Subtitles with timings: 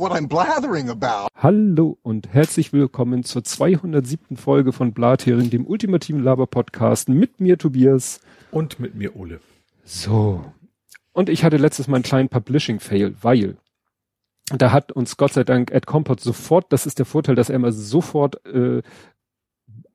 [0.00, 1.28] what I'm blathering about.
[1.36, 4.38] Hallo und herzlich willkommen zur 207.
[4.38, 8.20] Folge von Blathering, dem ultimativen Laber-Podcast mit mir Tobias.
[8.50, 9.40] Und mit mir Ole.
[9.84, 10.42] So.
[11.12, 13.58] Und ich hatte letztes Mal einen kleinen Publishing-Fail, weil
[14.46, 17.56] da hat uns Gott sei Dank Ed Compot sofort, das ist der Vorteil, dass er
[17.56, 18.80] immer sofort äh,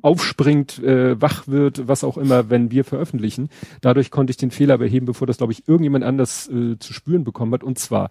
[0.03, 3.49] aufspringt, äh, wach wird, was auch immer, wenn wir veröffentlichen.
[3.81, 7.23] Dadurch konnte ich den Fehler beheben, bevor das, glaube ich, irgendjemand anders äh, zu spüren
[7.23, 7.63] bekommen hat.
[7.63, 8.09] Und zwar,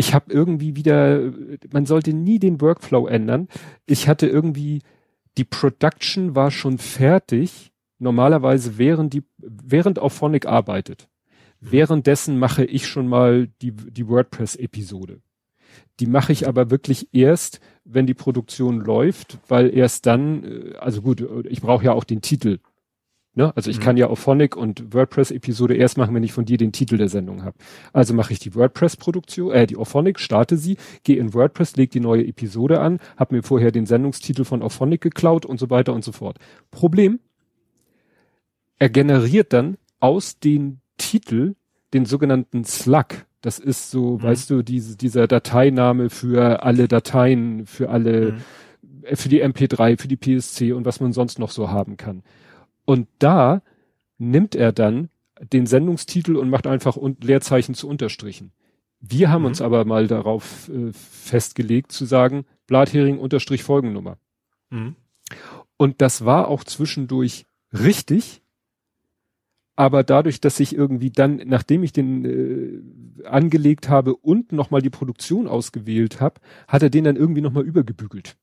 [0.00, 1.30] ich habe irgendwie wieder,
[1.74, 3.48] man sollte nie den Workflow ändern.
[3.84, 4.80] Ich hatte irgendwie,
[5.36, 11.10] die Production war schon fertig, normalerweise während die, während Auphonic arbeitet.
[11.60, 15.20] Währenddessen mache ich schon mal die, die WordPress-Episode.
[16.00, 21.02] Die mache ich aber wirklich erst, wenn die Produktion läuft, weil erst dann, äh, also
[21.02, 22.60] gut, ich brauche ja auch den Titel.
[23.34, 23.54] Ne?
[23.56, 23.82] Also ich mhm.
[23.82, 27.44] kann ja Auphonic und WordPress-Episode erst machen, wenn ich von dir den Titel der Sendung
[27.44, 27.56] habe.
[27.92, 32.00] Also mache ich die WordPress-Produktion, äh, die Auphonic, starte sie, gehe in WordPress, leg die
[32.00, 36.04] neue Episode an, habe mir vorher den Sendungstitel von Auphonic geklaut und so weiter und
[36.04, 36.38] so fort.
[36.72, 37.20] Problem,
[38.78, 41.54] er generiert dann aus den Titel
[41.94, 43.26] den sogenannten Slug.
[43.42, 44.22] Das ist so, mhm.
[44.22, 49.16] weißt du, diese, dieser Dateiname für alle Dateien, für alle, mhm.
[49.16, 52.24] für die MP3, für die PSC und was man sonst noch so haben kann.
[52.90, 53.62] Und da
[54.18, 55.10] nimmt er dann
[55.40, 58.50] den Sendungstitel und macht einfach un Leerzeichen zu Unterstrichen.
[58.98, 59.46] Wir haben mhm.
[59.46, 64.18] uns aber mal darauf äh, festgelegt zu sagen, Blathering unterstrich Folgennummer.
[64.70, 64.96] Mhm.
[65.76, 68.42] Und das war auch zwischendurch richtig,
[69.76, 74.90] aber dadurch, dass ich irgendwie dann, nachdem ich den äh, angelegt habe und nochmal die
[74.90, 78.36] Produktion ausgewählt habe, hat er den dann irgendwie nochmal übergebügelt.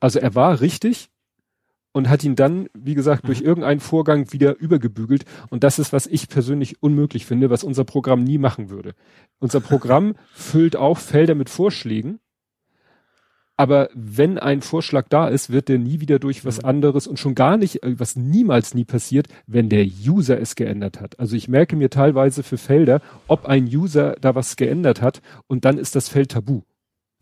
[0.00, 1.12] Also er war richtig
[1.94, 3.28] und hat ihn dann, wie gesagt, mhm.
[3.28, 5.24] durch irgendeinen Vorgang wieder übergebügelt.
[5.48, 8.94] Und das ist, was ich persönlich unmöglich finde, was unser Programm nie machen würde.
[9.38, 12.18] Unser Programm füllt auch Felder mit Vorschlägen
[13.56, 16.68] aber wenn ein Vorschlag da ist, wird der nie wieder durch was mhm.
[16.68, 21.00] anderes und schon gar nicht, äh, was niemals nie passiert, wenn der User es geändert
[21.00, 21.18] hat.
[21.20, 25.64] Also ich merke mir teilweise für Felder, ob ein User da was geändert hat und
[25.64, 26.62] dann ist das Feld tabu.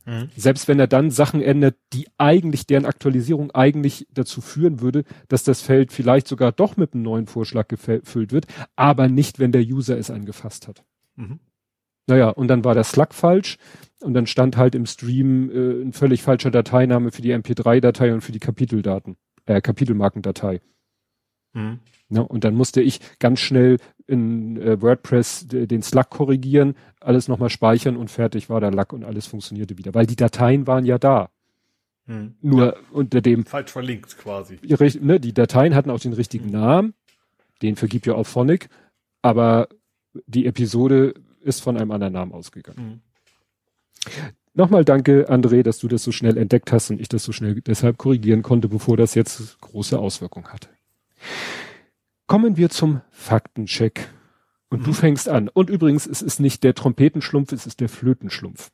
[0.04, 0.30] Mhm.
[0.36, 5.44] Selbst wenn er dann Sachen ändert, die eigentlich, deren Aktualisierung eigentlich dazu führen würde, dass
[5.44, 8.46] das Feld vielleicht sogar doch mit einem neuen Vorschlag gefüllt wird,
[8.76, 10.84] aber nicht, wenn der User es angefasst hat.
[11.16, 11.38] Mhm.
[12.08, 13.58] Naja, und dann war der Slug falsch
[14.00, 18.22] und dann stand halt im Stream äh, ein völlig falscher Dateiname für die MP3-Datei und
[18.22, 20.60] für die Kapiteldaten, äh, Kapitelmarkendatei.
[21.52, 21.80] Mhm.
[22.10, 27.48] Ja, und dann musste ich ganz schnell in äh, WordPress den Slug korrigieren, alles nochmal
[27.48, 30.98] speichern und fertig war der Lack und alles funktionierte wieder, weil die Dateien waren ja
[30.98, 31.30] da.
[32.06, 32.34] Mhm.
[32.42, 32.74] Nur ja.
[32.90, 33.46] unter dem.
[33.46, 34.58] Falsch verlinkt quasi.
[35.00, 36.52] Ne, die Dateien hatten auch den richtigen mhm.
[36.52, 36.94] Namen,
[37.62, 38.69] den vergibt ja auch Phonic,
[39.22, 39.69] aber
[40.26, 43.02] die Episode ist von einem anderen Namen ausgegangen.
[44.06, 44.12] Mhm.
[44.54, 47.60] Nochmal danke, André, dass du das so schnell entdeckt hast und ich das so schnell
[47.62, 50.69] deshalb korrigieren konnte, bevor das jetzt große Auswirkungen hatte.
[52.27, 54.09] Kommen wir zum Faktencheck.
[54.69, 54.84] Und mhm.
[54.84, 55.49] du fängst an.
[55.49, 58.71] Und übrigens, es ist nicht der Trompetenschlumpf, es ist der Flötenschlumpf.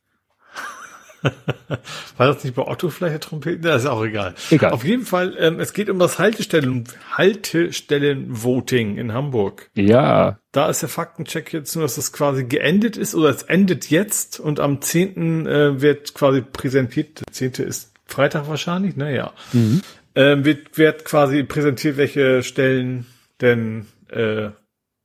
[2.16, 3.62] War das nicht bei Otto vielleicht der Trompeten?
[3.62, 4.34] Das ist auch egal.
[4.50, 4.72] Egal.
[4.72, 9.70] Auf jeden Fall, ähm, es geht um das Haltestellen, Haltestellenvoting in Hamburg.
[9.74, 10.38] Ja.
[10.52, 14.38] Da ist der Faktencheck jetzt nur, dass das quasi geendet ist oder es endet jetzt
[14.38, 15.46] und am 10.
[15.46, 17.20] Äh, wird quasi präsentiert.
[17.20, 17.66] Der 10.
[17.66, 19.32] ist Freitag wahrscheinlich, naja.
[19.52, 19.82] Mhm.
[20.18, 23.06] Ähm, wird, wird quasi präsentiert, welche Stellen
[23.40, 24.50] denn äh,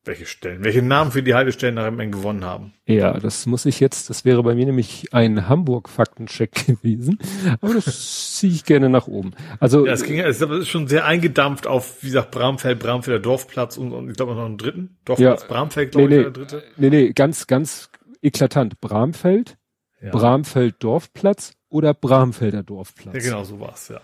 [0.06, 0.64] welche Stellen?
[0.64, 2.74] Welche Namen für die Haltestellen nach M gewonnen haben?
[2.88, 7.20] Ja, das muss ich jetzt, das wäre bei mir nämlich ein Hamburg-Faktencheck gewesen.
[7.62, 9.36] Aber das ziehe ich gerne nach oben.
[9.60, 9.86] Also.
[9.86, 13.94] Ja, es ging, es ist schon sehr eingedampft auf, wie gesagt, Bramfeld, Bramfelder Dorfplatz und,
[13.94, 14.98] und ich glaube noch einen dritten.
[15.06, 16.64] Dorfplatz, ja, Bramfeld, glaube nee, ich, nee, der dritte.
[16.76, 17.92] Nee, nee, ganz, ganz
[18.24, 18.82] eklatant.
[18.82, 19.58] Bramfeld,
[20.02, 20.10] ja.
[20.10, 23.16] Bramfeld Dorfplatz oder Bramfelder Dorfplatz.
[23.16, 24.02] Ja, genau, so war's, ja.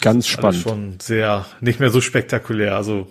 [0.00, 0.62] Ganz spannend.
[0.62, 2.76] Schon sehr, nicht mehr so spektakulär.
[2.76, 3.08] Also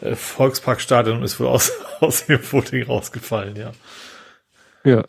[0.00, 3.72] äh, Volksparkstadion ist wohl aus, aus dem Voting rausgefallen, ja.
[4.84, 5.04] Ja.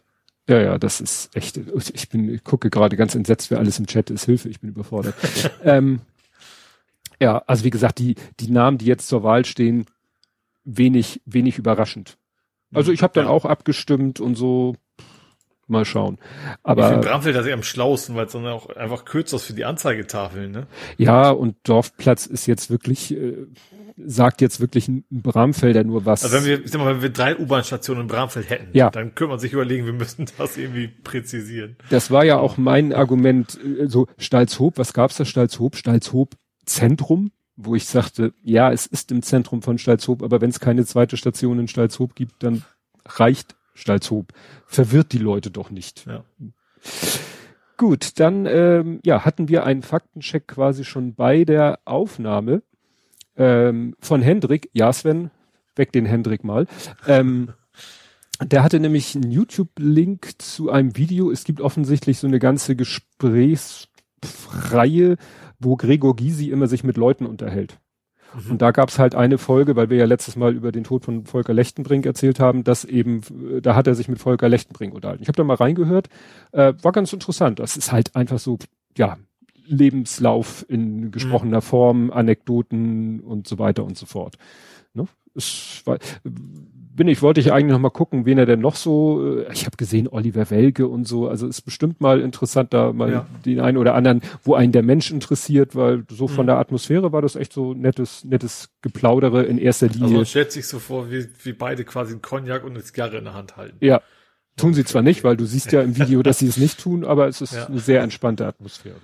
[0.49, 1.57] Ja, ja, das ist echt,
[1.93, 4.25] ich bin, ich gucke gerade ganz entsetzt, wer alles im Chat ist.
[4.25, 5.15] Hilfe, ich bin überfordert.
[5.63, 6.01] ähm,
[7.21, 9.85] ja, also wie gesagt, die, die Namen, die jetzt zur Wahl stehen,
[10.63, 12.17] wenig, wenig überraschend.
[12.73, 13.31] Also ich habe dann ja.
[13.31, 14.75] auch abgestimmt und so,
[15.71, 16.17] mal schauen.
[16.63, 19.45] Aber ich finde Bramfeld das eher am schlausten, weil es dann auch einfach kürzer ist
[19.45, 20.67] für die Anzeigetafeln, ne?
[20.97, 23.47] Ja, und Dorfplatz ist jetzt wirklich, äh,
[23.97, 26.23] sagt jetzt wirklich ein Bramfelder nur was.
[26.23, 28.89] Also wenn wir, ich sag mal, wenn wir drei U-Bahn-Stationen in Bramfeld hätten, ja.
[28.89, 31.77] dann könnte man sich überlegen, wir müssten das irgendwie präzisieren.
[31.89, 35.75] Das war ja auch mein Argument, äh, so Stalzhoop, was gab's da Stalzhoop?
[35.75, 36.35] Stalzhoop
[36.65, 40.85] Zentrum, wo ich sagte, ja, es ist im Zentrum von Stalzhoop, aber wenn es keine
[40.85, 42.63] zweite Station in Stalzhoop gibt, dann
[43.05, 44.31] reicht Stalzhoop.
[44.65, 46.05] Verwirrt die Leute doch nicht.
[46.05, 46.23] Ja.
[47.77, 52.61] Gut, dann ähm, ja, hatten wir einen Faktencheck quasi schon bei der Aufnahme
[53.35, 54.69] ähm, von Hendrik.
[54.73, 55.31] Ja, Sven,
[55.75, 56.67] weg den Hendrik mal.
[57.07, 57.53] Ähm,
[58.39, 61.31] der hatte nämlich einen YouTube-Link zu einem Video.
[61.31, 65.17] Es gibt offensichtlich so eine ganze Gesprächsreihe,
[65.59, 67.79] wo Gregor Gysi immer sich mit Leuten unterhält.
[68.33, 68.51] Mhm.
[68.51, 71.05] Und da gab es halt eine Folge, weil wir ja letztes Mal über den Tod
[71.05, 73.21] von Volker Lechtenbrink erzählt haben, dass eben,
[73.57, 75.23] äh, da hat er sich mit Volker Lechtenbrink unterhalten.
[75.23, 76.09] Ich habe da mal reingehört,
[76.51, 77.59] äh, war ganz interessant.
[77.59, 78.57] Das ist halt einfach so,
[78.97, 79.17] ja,
[79.65, 81.61] Lebenslauf in gesprochener mhm.
[81.61, 84.37] Form, Anekdoten und so weiter und so fort.
[84.93, 85.07] Ne?
[85.35, 85.97] Es war,
[87.01, 89.65] bin ich, wollte ich eigentlich noch mal gucken, wen er denn noch so, äh, ich
[89.65, 93.27] habe gesehen, Oliver Welke und so, also ist bestimmt mal interessant, da mal ja.
[93.43, 96.49] den einen oder anderen, wo einen der Mensch interessiert, weil so von mhm.
[96.49, 100.19] der Atmosphäre war das echt so nettes, nettes Geplaudere in erster Linie.
[100.19, 103.23] Also stellt sich so vor, wie, wie beide quasi einen Cognac und eine Zigarre in
[103.23, 103.77] der Hand halten.
[103.83, 104.03] Ja.
[104.55, 107.03] Tun sie zwar nicht, weil du siehst ja im Video, dass sie es nicht tun,
[107.03, 107.65] aber es ist ja.
[107.65, 108.97] eine sehr entspannte Atmosphäre.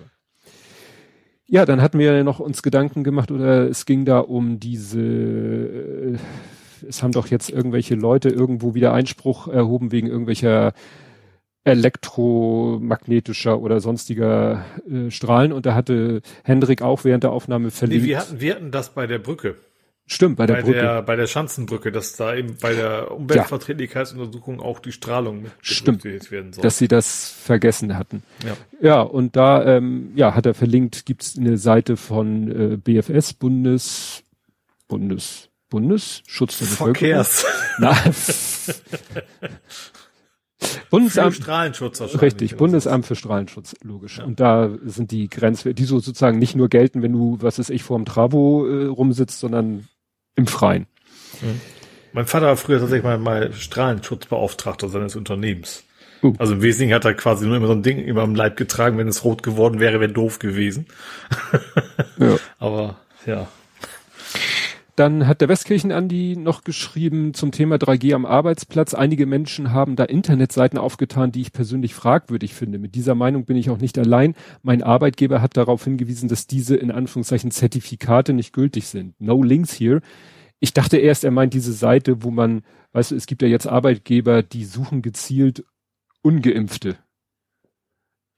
[1.48, 5.00] Ja, dann hatten wir ja noch uns Gedanken gemacht oder es ging da um diese
[5.00, 6.18] äh,
[6.82, 10.72] es haben doch jetzt irgendwelche Leute irgendwo wieder Einspruch erhoben wegen irgendwelcher
[11.64, 18.04] elektromagnetischer oder sonstiger äh, Strahlen und da hatte Hendrik auch während der Aufnahme verlinkt.
[18.04, 19.56] Nee, wir hatten, wir hatten das bei der Brücke.
[20.10, 20.80] Stimmt, bei der bei Brücke.
[20.80, 26.02] Der, bei der Schanzenbrücke, dass da eben bei der Umweltverträglichkeitsuntersuchung auch die Strahlung mit Stimmt,
[26.04, 26.62] werden soll.
[26.62, 28.22] dass sie das vergessen hatten.
[28.42, 33.34] Ja, ja und da ähm, ja, hat er verlinkt, gibt's eine Seite von äh, BFS,
[33.34, 34.22] Bundes,
[34.88, 37.44] Bundes, Bundesschutz der Verkehrs.
[40.90, 44.18] Bundesamt für Strahlenschutz Richtig, Bundesamt für Strahlenschutz, logisch.
[44.18, 44.24] Ja.
[44.24, 47.70] Und da sind die Grenzwerte, die so sozusagen nicht nur gelten, wenn du, was ist
[47.70, 49.86] ich, vor dem Travo äh, rumsitzt, sondern
[50.34, 50.86] im Freien.
[51.40, 51.60] Mhm.
[52.12, 55.84] Mein Vater war früher tatsächlich mal, mal Strahlenschutzbeauftragter seines Unternehmens.
[56.22, 56.32] Uh.
[56.38, 58.98] Also im Wesentlichen hat er quasi nur immer so ein Ding über dem Leib getragen,
[58.98, 60.86] wenn es rot geworden wäre, wäre doof gewesen.
[62.18, 62.36] ja.
[62.58, 63.48] Aber ja,
[64.98, 68.94] dann hat der Westkirchen Andi noch geschrieben zum Thema 3G am Arbeitsplatz.
[68.94, 72.78] Einige Menschen haben da Internetseiten aufgetan, die ich persönlich fragwürdig finde.
[72.78, 74.34] Mit dieser Meinung bin ich auch nicht allein.
[74.62, 79.14] Mein Arbeitgeber hat darauf hingewiesen, dass diese in Anführungszeichen Zertifikate nicht gültig sind.
[79.20, 80.00] No links here.
[80.58, 82.62] Ich dachte erst, er meint diese Seite, wo man,
[82.92, 85.64] weißt du, es gibt ja jetzt Arbeitgeber, die suchen gezielt
[86.22, 86.96] Ungeimpfte.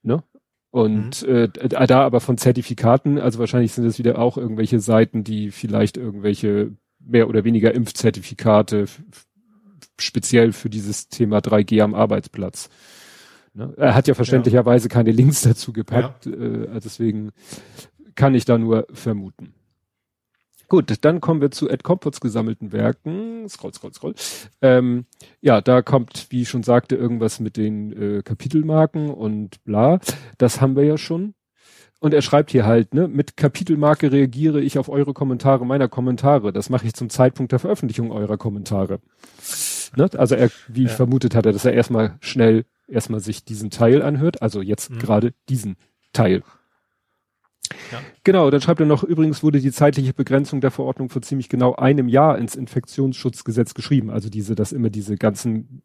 [0.02, 0.22] Ne?
[0.70, 1.50] Und mhm.
[1.52, 5.96] äh, da aber von Zertifikaten, also wahrscheinlich sind es wieder auch irgendwelche Seiten, die vielleicht
[5.96, 8.86] irgendwelche mehr oder weniger Impfzertifikate
[9.98, 12.70] speziell für dieses Thema 3G am Arbeitsplatz.
[13.54, 13.74] Ne?
[13.76, 14.94] Er hat ja verständlicherweise ja.
[14.94, 16.32] keine Links dazu gepackt, ja.
[16.32, 17.32] äh, deswegen
[18.14, 19.54] kann ich da nur vermuten.
[20.70, 23.48] Gut, dann kommen wir zu Ed Comforts gesammelten Werken.
[23.48, 24.14] Scroll, scroll, scroll.
[24.62, 25.04] Ähm,
[25.40, 29.98] ja, da kommt, wie ich schon sagte, irgendwas mit den äh, Kapitelmarken und bla.
[30.38, 31.34] Das haben wir ja schon.
[31.98, 36.52] Und er schreibt hier halt, ne, mit Kapitelmarke reagiere ich auf eure Kommentare meiner Kommentare.
[36.52, 39.00] Das mache ich zum Zeitpunkt der Veröffentlichung eurer Kommentare.
[39.96, 40.08] Ne?
[40.16, 40.86] Also er, wie ja.
[40.88, 44.98] ich vermutet hatte, dass er erstmal schnell erstmal sich diesen Teil anhört, also jetzt mhm.
[45.00, 45.76] gerade diesen
[46.12, 46.44] Teil.
[47.92, 48.00] Ja.
[48.24, 51.74] Genau, dann schreibt er noch, übrigens wurde die zeitliche Begrenzung der Verordnung vor ziemlich genau
[51.76, 54.10] einem Jahr ins Infektionsschutzgesetz geschrieben.
[54.10, 55.82] Also diese, dass immer diese ganzen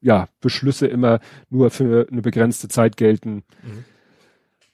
[0.00, 3.36] ja, Beschlüsse immer nur für eine begrenzte Zeit gelten.
[3.62, 3.84] Mhm.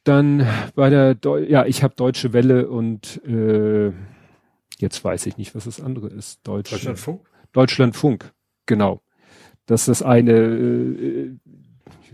[0.03, 3.93] Dann bei der, Deu ja, ich habe Deutsche Welle und äh,
[4.79, 6.41] jetzt weiß ich nicht, was das andere ist.
[6.45, 7.21] Deutsch Deutschlandfunk?
[7.53, 8.33] Deutschlandfunk,
[8.67, 9.03] genau.
[9.67, 11.37] Das ist das eine, äh,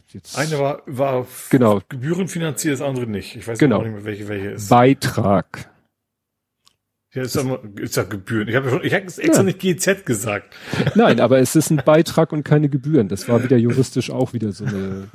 [0.08, 1.80] Jetzt Eine war, war genau.
[1.88, 3.36] gebührenfinanziert, das andere nicht.
[3.36, 3.82] Ich weiß genau.
[3.82, 4.68] nicht mehr, welche welche ist.
[4.68, 5.68] Beitrag.
[7.12, 8.46] Ja, ist ja, ist ja Gebühren.
[8.46, 9.42] Ich habe ich habe extra ja.
[9.42, 10.54] nicht GZ gesagt.
[10.94, 13.08] Nein, aber es ist ein Beitrag und keine Gebühren.
[13.08, 15.08] Das war wieder juristisch auch wieder so eine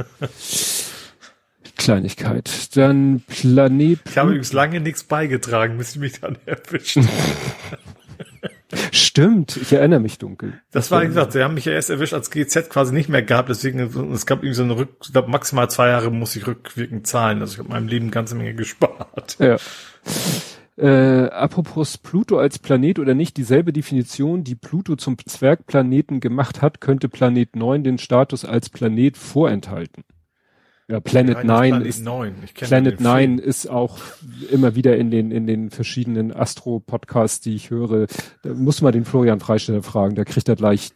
[1.77, 2.75] Kleinigkeit.
[2.75, 4.00] Dann Planet.
[4.10, 7.07] Ich habe übrigens lange nichts beigetragen, bis ich mich dann erwischen.
[8.91, 10.51] Stimmt, ich erinnere mich dunkel.
[10.71, 13.10] Das, das war, wie gesagt, sie haben mich ja erst erwischt, als GZ quasi nicht
[13.10, 13.79] mehr gab, deswegen,
[14.13, 17.39] es gab irgendwie so eine Rück, ich glaube, maximal zwei Jahre muss ich rückwirkend zahlen.
[17.41, 19.38] Also ich habe meinem Leben eine ganze Menge gespart.
[19.39, 19.57] Ja.
[20.77, 26.81] Äh, apropos Pluto als Planet oder nicht, dieselbe Definition, die Pluto zum Zwergplaneten gemacht hat,
[26.81, 30.03] könnte Planet 9 den Status als Planet vorenthalten.
[30.91, 32.36] Ja, Planet 9 Planet ist, 9.
[32.53, 33.98] Planet 9 ist auch
[34.51, 38.07] immer wieder in den, in den verschiedenen Astro-Podcasts, die ich höre.
[38.41, 40.91] Da muss man den Florian Freisteller fragen, da kriegt er gleich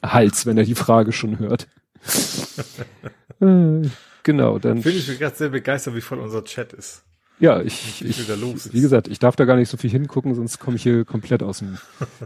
[0.00, 1.66] Hals, wenn er die Frage schon hört.
[3.40, 3.88] äh,
[4.22, 4.80] genau, dann.
[4.80, 7.02] Finde ich mich gerade sehr begeistert, wie voll unser Chat ist.
[7.40, 10.60] Ja, ich, ich, ich wie gesagt, ich darf da gar nicht so viel hingucken, sonst
[10.60, 11.78] komme ich hier komplett aus dem,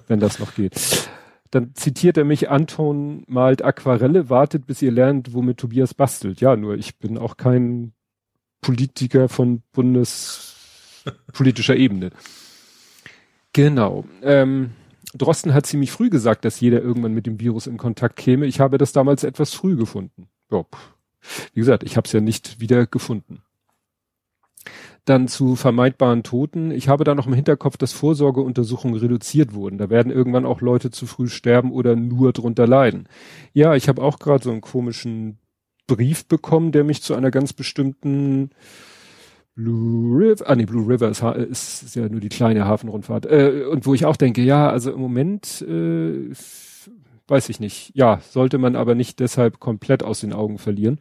[0.06, 0.74] wenn das noch geht.
[1.56, 6.40] Dann zitiert er mich, Anton malt Aquarelle, wartet, bis ihr lernt, womit Tobias bastelt.
[6.40, 7.94] Ja, nur ich bin auch kein
[8.60, 12.10] Politiker von bundespolitischer Ebene.
[13.52, 14.04] Genau.
[14.22, 14.72] Ähm,
[15.14, 18.44] Drosten hat ziemlich früh gesagt, dass jeder irgendwann mit dem Virus in Kontakt käme.
[18.44, 20.28] Ich habe das damals etwas früh gefunden.
[20.50, 20.66] Ja,
[21.54, 23.40] wie gesagt, ich habe es ja nicht wieder gefunden.
[25.06, 26.70] Dann zu vermeidbaren Toten.
[26.70, 29.78] Ich habe da noch im Hinterkopf, dass Vorsorgeuntersuchungen reduziert wurden.
[29.78, 33.08] Da werden irgendwann auch Leute zu früh sterben oder nur drunter leiden.
[33.54, 35.38] Ja, ich habe auch gerade so einen komischen
[35.86, 38.50] Brief bekommen, der mich zu einer ganz bestimmten
[39.54, 43.24] Blue River, ah nee, Blue River ist, ist, ja nur die kleine Hafenrundfahrt.
[43.24, 46.30] Äh, und wo ich auch denke, ja, also im Moment äh,
[47.28, 47.92] weiß ich nicht.
[47.94, 51.00] Ja, sollte man aber nicht deshalb komplett aus den Augen verlieren.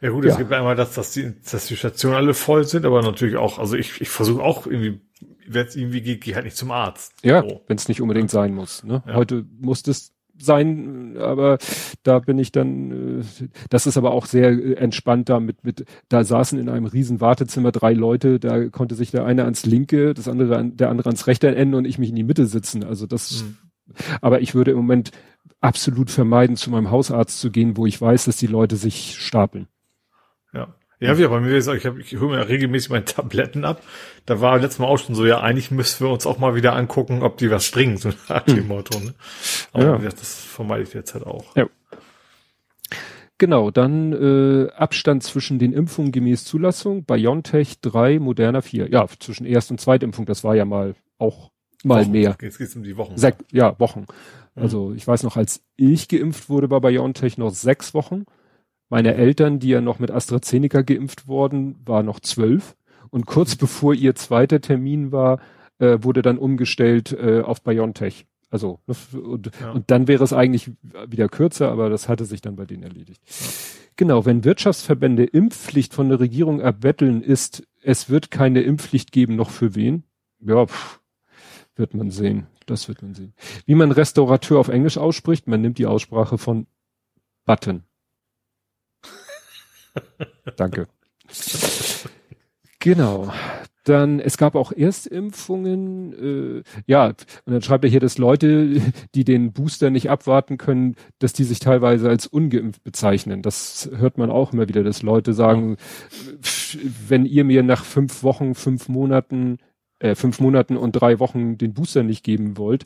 [0.00, 3.02] Ja gut, es gibt einmal das, dass die, dass die Stationen alle voll sind, aber
[3.02, 5.00] natürlich auch, also ich, ich versuche auch irgendwie,
[5.46, 7.12] wenn es irgendwie geht, geh halt nicht zum Arzt.
[7.22, 7.60] Ja, so.
[7.66, 8.82] wenn es nicht unbedingt sein muss.
[8.82, 9.02] Ne?
[9.06, 9.14] Ja.
[9.14, 11.58] Heute muss es sein, aber
[12.02, 15.84] da bin ich dann, äh, das ist aber auch sehr äh, entspannt da mit, mit,
[16.08, 20.14] da saßen in einem riesen Wartezimmer drei Leute, da konnte sich der eine ans linke,
[20.14, 22.84] das andere, an, der andere ans rechte Ende und ich mich in die Mitte sitzen.
[22.84, 23.56] Also das, mhm.
[24.22, 25.10] aber ich würde im Moment
[25.60, 29.68] absolut vermeiden, zu meinem Hausarzt zu gehen, wo ich weiß, dass die Leute sich stapeln.
[30.52, 30.74] Ja.
[31.02, 33.82] Ja, wie bei mir ist, ich, hab, ich hole mir regelmäßig meine Tabletten ab.
[34.26, 36.76] Da war letztes Mal auch schon so, ja, eigentlich müssen wir uns auch mal wieder
[36.76, 38.68] angucken, ob die was bringen, so nach dem hm.
[38.68, 39.00] Motto.
[39.00, 39.14] Ne?
[39.72, 40.10] Aber ja.
[40.10, 41.56] das vermeide ich jetzt halt auch.
[41.56, 41.66] Ja.
[43.38, 48.90] Genau, dann äh, Abstand zwischen den Impfungen gemäß Zulassung, BioNTech 3, Moderna 4.
[48.90, 51.50] Ja, zwischen Erst- und Zweitimpfung, das war ja mal auch
[51.82, 52.10] mal Wochen.
[52.10, 52.36] mehr.
[52.42, 53.16] Jetzt geht's um die Wochen.
[53.16, 54.00] Sech, ja, Wochen.
[54.54, 54.62] Mhm.
[54.62, 58.26] Also ich weiß noch, als ich geimpft wurde bei BioNTech noch sechs Wochen.
[58.90, 62.76] Meine Eltern, die ja noch mit AstraZeneca geimpft worden, war noch zwölf.
[63.10, 65.40] Und kurz bevor ihr zweiter Termin war,
[65.78, 68.26] äh, wurde dann umgestellt äh, auf BioNTech.
[68.50, 69.70] Also, ne, und, ja.
[69.70, 70.72] und dann wäre es eigentlich
[71.06, 73.22] wieder kürzer, aber das hatte sich dann bei denen erledigt.
[73.26, 73.46] Ja.
[73.96, 79.50] Genau, wenn Wirtschaftsverbände Impfpflicht von der Regierung erbetteln, ist, es wird keine Impfpflicht geben, noch
[79.50, 80.04] für wen?
[80.40, 81.00] Ja, pff,
[81.76, 82.46] wird man sehen.
[82.66, 83.34] Das wird man sehen.
[83.66, 86.66] Wie man Restaurateur auf Englisch ausspricht, man nimmt die Aussprache von
[87.44, 87.84] Button.
[90.56, 90.86] Danke.
[92.80, 93.32] Genau.
[93.84, 96.12] Dann, es gab auch Erstimpfungen,
[96.58, 97.16] äh, ja, und
[97.46, 98.80] dann schreibt er hier, dass Leute,
[99.14, 103.40] die den Booster nicht abwarten können, dass die sich teilweise als ungeimpft bezeichnen.
[103.40, 105.76] Das hört man auch immer wieder, dass Leute sagen,
[107.08, 109.58] wenn ihr mir nach fünf Wochen, fünf Monaten,
[109.98, 112.84] äh, fünf Monaten und drei Wochen den Booster nicht geben wollt,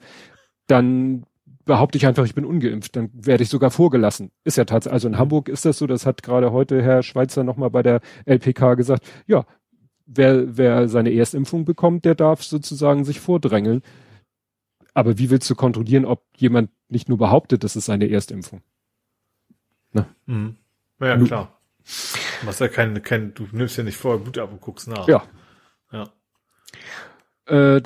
[0.68, 1.25] dann
[1.64, 4.30] behaupte ich einfach, ich bin ungeimpft, dann werde ich sogar vorgelassen.
[4.44, 7.44] Ist ja tatsächlich, also in Hamburg ist das so, das hat gerade heute Herr Schweizer
[7.44, 9.47] nochmal bei der LPK gesagt, ja,
[10.06, 13.83] wer, wer seine Erstimpfung bekommt, der darf sozusagen sich vordrängeln.
[14.92, 18.62] Aber wie willst du kontrollieren, ob jemand nicht nur behauptet, das ist seine Erstimpfung?
[19.92, 20.06] Na?
[20.26, 20.56] Mhm.
[21.00, 21.61] Ja, klar.
[22.42, 25.06] Du ja kein, kein, du nimmst ja nicht vorher Blut ab und guckst nach.
[25.09, 25.25] Ja.
[25.92, 26.09] Ja.
[27.46, 27.82] Äh,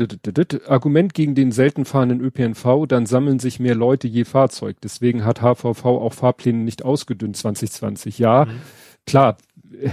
[0.67, 4.77] Argument gegen den selten fahrenden ÖPNV, dann sammeln sich mehr Leute je Fahrzeug.
[4.83, 8.19] Deswegen hat HVV auch Fahrpläne nicht ausgedünnt 2020.
[8.21, 8.61] Ja, mhm.
[9.05, 9.39] klar,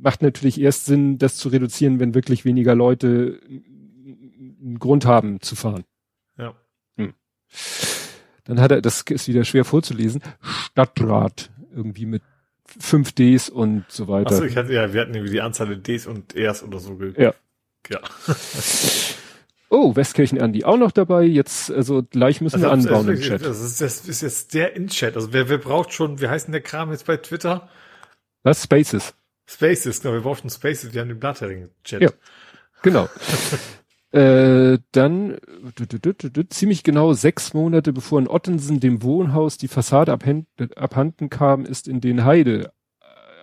[0.00, 3.40] macht natürlich erst Sinn, das zu reduzieren, wenn wirklich weniger Leute
[4.62, 5.84] einen Grund haben zu fahren.
[6.38, 6.54] Ja.
[6.96, 7.14] Hm.
[8.44, 12.22] Dann hat er, das ist wieder schwer vorzulesen, Stadtrat irgendwie mit
[12.78, 14.30] fünf Ds und so weiter.
[14.30, 16.98] Achso, ich hatte, ja, wir hatten irgendwie die Anzahl der Ds und Rs oder so.
[17.16, 17.34] Ja.
[17.88, 18.00] Ja.
[19.70, 21.22] oh, Westkirchen Andy auch noch dabei.
[21.22, 23.44] Jetzt, also gleich müssen also, wir anbauen im Chat.
[23.44, 25.16] Das ist, das ist jetzt der in Chat.
[25.16, 27.68] Also wer, wer braucht schon, wie heißt denn der Kram jetzt bei Twitter?
[28.42, 28.64] Was?
[28.64, 29.14] Spaces.
[29.46, 32.02] Spaces, genau, wir brauchen Spaces, wir haben den Blattering-Chat.
[32.02, 32.10] Ja,
[32.82, 33.08] genau.
[34.12, 35.38] äh, dann
[36.50, 42.00] ziemlich genau sechs Monate bevor in Ottensen dem Wohnhaus die Fassade abhanden kam, ist in
[42.00, 42.72] den Heide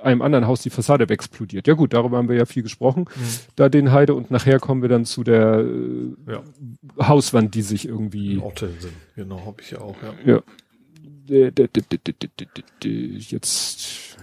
[0.07, 1.67] einem anderen Haus die Fassade explodiert.
[1.67, 3.23] Ja gut, darüber haben wir ja viel gesprochen, mhm.
[3.55, 6.43] da den Heide und nachher kommen wir dann zu der äh, ja.
[7.07, 8.39] Hauswand, die sich irgendwie.
[8.39, 10.13] Ottensen, genau, hab ich ja auch, ja.
[10.25, 10.41] ja.
[13.19, 14.17] Jetzt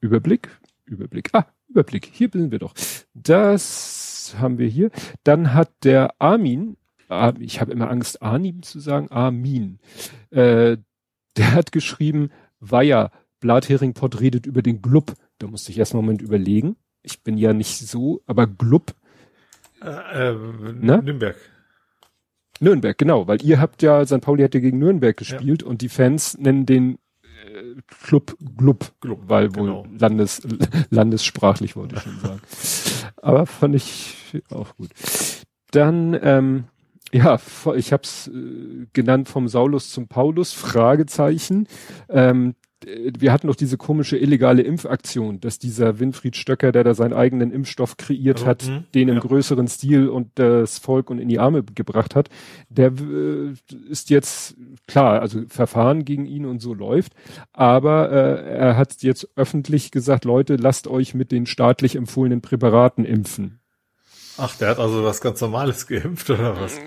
[0.00, 0.48] Überblick,
[0.84, 1.30] Überblick.
[1.32, 2.10] Ah, Überblick.
[2.12, 2.74] Hier sind wir doch.
[3.14, 4.90] Das haben wir hier.
[5.22, 6.76] Dann hat der Armin,
[7.38, 9.78] ich habe immer Angst, Arnim zu sagen, Armin,
[10.30, 10.76] äh,
[11.36, 13.10] der hat geschrieben, Weiher,
[13.42, 15.12] Blathering-Pod redet über den Glub.
[15.38, 16.76] Da musste ich erst einen Moment überlegen.
[17.02, 18.94] Ich bin ja nicht so, aber Glub.
[19.82, 20.34] Äh, äh,
[20.72, 21.02] ne?
[21.02, 21.36] Nürnberg.
[22.60, 24.20] Nürnberg, genau, weil ihr habt ja, St.
[24.20, 25.68] Pauli hat ja gegen Nürnberg gespielt ja.
[25.68, 26.98] und die Fans nennen den
[27.44, 29.86] äh, Club Glub, Glub weil wohl genau.
[29.98, 30.42] Landes,
[30.90, 32.40] landessprachlich wollte ich schon sagen.
[33.16, 34.90] Aber fand ich auch gut.
[35.72, 36.64] Dann ähm,
[37.12, 37.38] Ja,
[37.76, 41.68] ich habe es äh, genannt vom Saulus zum Paulus, Fragezeichen.
[42.08, 42.54] Ähm,
[42.86, 47.50] wir hatten noch diese komische illegale Impfaktion, dass dieser Winfried Stöcker, der da seinen eigenen
[47.52, 49.20] Impfstoff kreiert oh, hat, mh, den im ja.
[49.20, 52.28] größeren Stil und das Volk und in die Arme gebracht hat,
[52.68, 53.54] der äh,
[53.88, 57.12] ist jetzt klar, also Verfahren gegen ihn und so läuft,
[57.52, 63.04] aber äh, er hat jetzt öffentlich gesagt, Leute, lasst euch mit den staatlich empfohlenen Präparaten
[63.04, 63.60] impfen.
[64.38, 66.78] Ach, der hat also was ganz Normales geimpft oder was?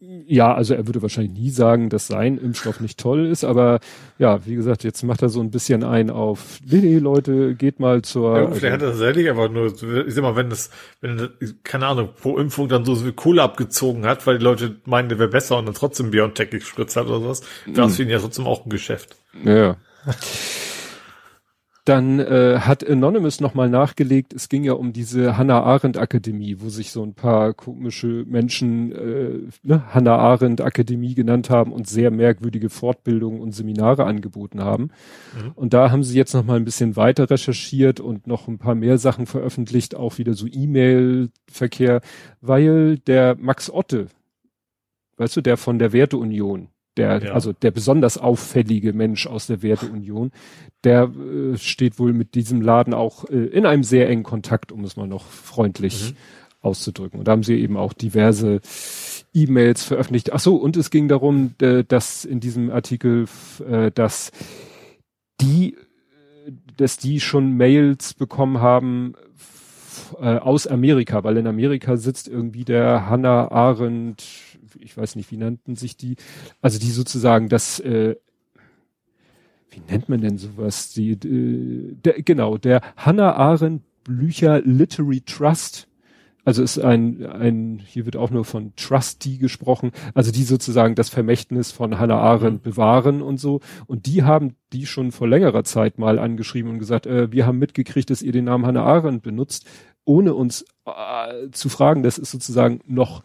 [0.00, 3.80] Ja, also er würde wahrscheinlich nie sagen, dass sein Impfstoff nicht toll ist, aber
[4.18, 7.80] ja, wie gesagt, jetzt macht er so ein bisschen ein auf, nee, nee, Leute, geht
[7.80, 8.36] mal zur.
[8.36, 10.70] Ja, vielleicht also, hat er tatsächlich aber nur, ich sag mal, wenn das,
[11.00, 11.30] wenn,
[11.62, 15.18] keine Ahnung, pro Impfung dann so viel Kohle abgezogen hat, weil die Leute meinen, der
[15.18, 18.18] wäre besser und dann trotzdem Biontech gespritzt hat oder sowas, das ist für ihn ja
[18.18, 19.16] trotzdem auch ein Geschäft.
[19.44, 19.76] Ja.
[21.84, 26.68] Dann äh, hat Anonymous nochmal nachgelegt, es ging ja um diese Hannah Arendt Akademie, wo
[26.68, 32.12] sich so ein paar komische Menschen äh, ne, Hannah Arendt Akademie genannt haben und sehr
[32.12, 34.90] merkwürdige Fortbildungen und Seminare angeboten haben.
[35.34, 35.52] Mhm.
[35.56, 38.98] Und da haben sie jetzt nochmal ein bisschen weiter recherchiert und noch ein paar mehr
[38.98, 42.00] Sachen veröffentlicht, auch wieder so E-Mail-Verkehr,
[42.40, 44.06] weil der Max Otte,
[45.16, 47.32] weißt du, der von der Werteunion, der, ja.
[47.32, 50.30] also der besonders auffällige Mensch aus der Werteunion,
[50.84, 54.84] der äh, steht wohl mit diesem Laden auch äh, in einem sehr engen Kontakt, um
[54.84, 56.16] es mal noch freundlich mhm.
[56.60, 57.18] auszudrücken.
[57.18, 58.60] Und da haben sie eben auch diverse
[59.34, 60.32] E-Mails veröffentlicht.
[60.32, 63.26] Ach so, und es ging darum, äh, dass in diesem Artikel,
[63.68, 64.30] äh, dass
[65.40, 65.76] die,
[66.76, 69.14] dass die schon Mails bekommen haben
[70.20, 74.24] äh, aus Amerika, weil in Amerika sitzt irgendwie der Hannah Arendt
[74.80, 76.16] ich weiß nicht, wie nannten sich die,
[76.60, 78.16] also die sozusagen das, äh,
[79.70, 80.92] wie nennt man denn sowas?
[80.92, 85.88] Die, äh, der, genau, der Hannah Arendt Blücher Literary Trust.
[86.44, 91.08] Also ist ein, ein, hier wird auch nur von Trustee gesprochen, also die sozusagen das
[91.08, 93.60] Vermächtnis von Hannah Arendt bewahren und so.
[93.86, 97.58] Und die haben die schon vor längerer Zeit mal angeschrieben und gesagt, äh, wir haben
[97.58, 99.68] mitgekriegt, dass ihr den Namen Hannah Arendt benutzt,
[100.04, 102.02] ohne uns äh, zu fragen.
[102.02, 103.22] Das ist sozusagen noch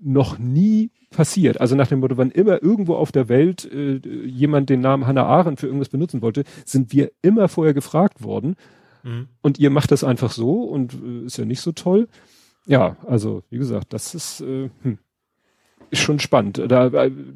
[0.00, 1.60] noch nie passiert.
[1.60, 5.26] Also nach dem Motto, wann immer irgendwo auf der Welt äh, jemand den Namen Hannah
[5.26, 8.56] Arendt für irgendwas benutzen wollte, sind wir immer vorher gefragt worden.
[9.02, 9.28] Mhm.
[9.42, 12.08] Und ihr macht das einfach so und äh, ist ja nicht so toll.
[12.66, 14.98] Ja, also wie gesagt, das ist äh, hm
[15.90, 16.62] ist schon spannend.
[16.68, 16.86] Da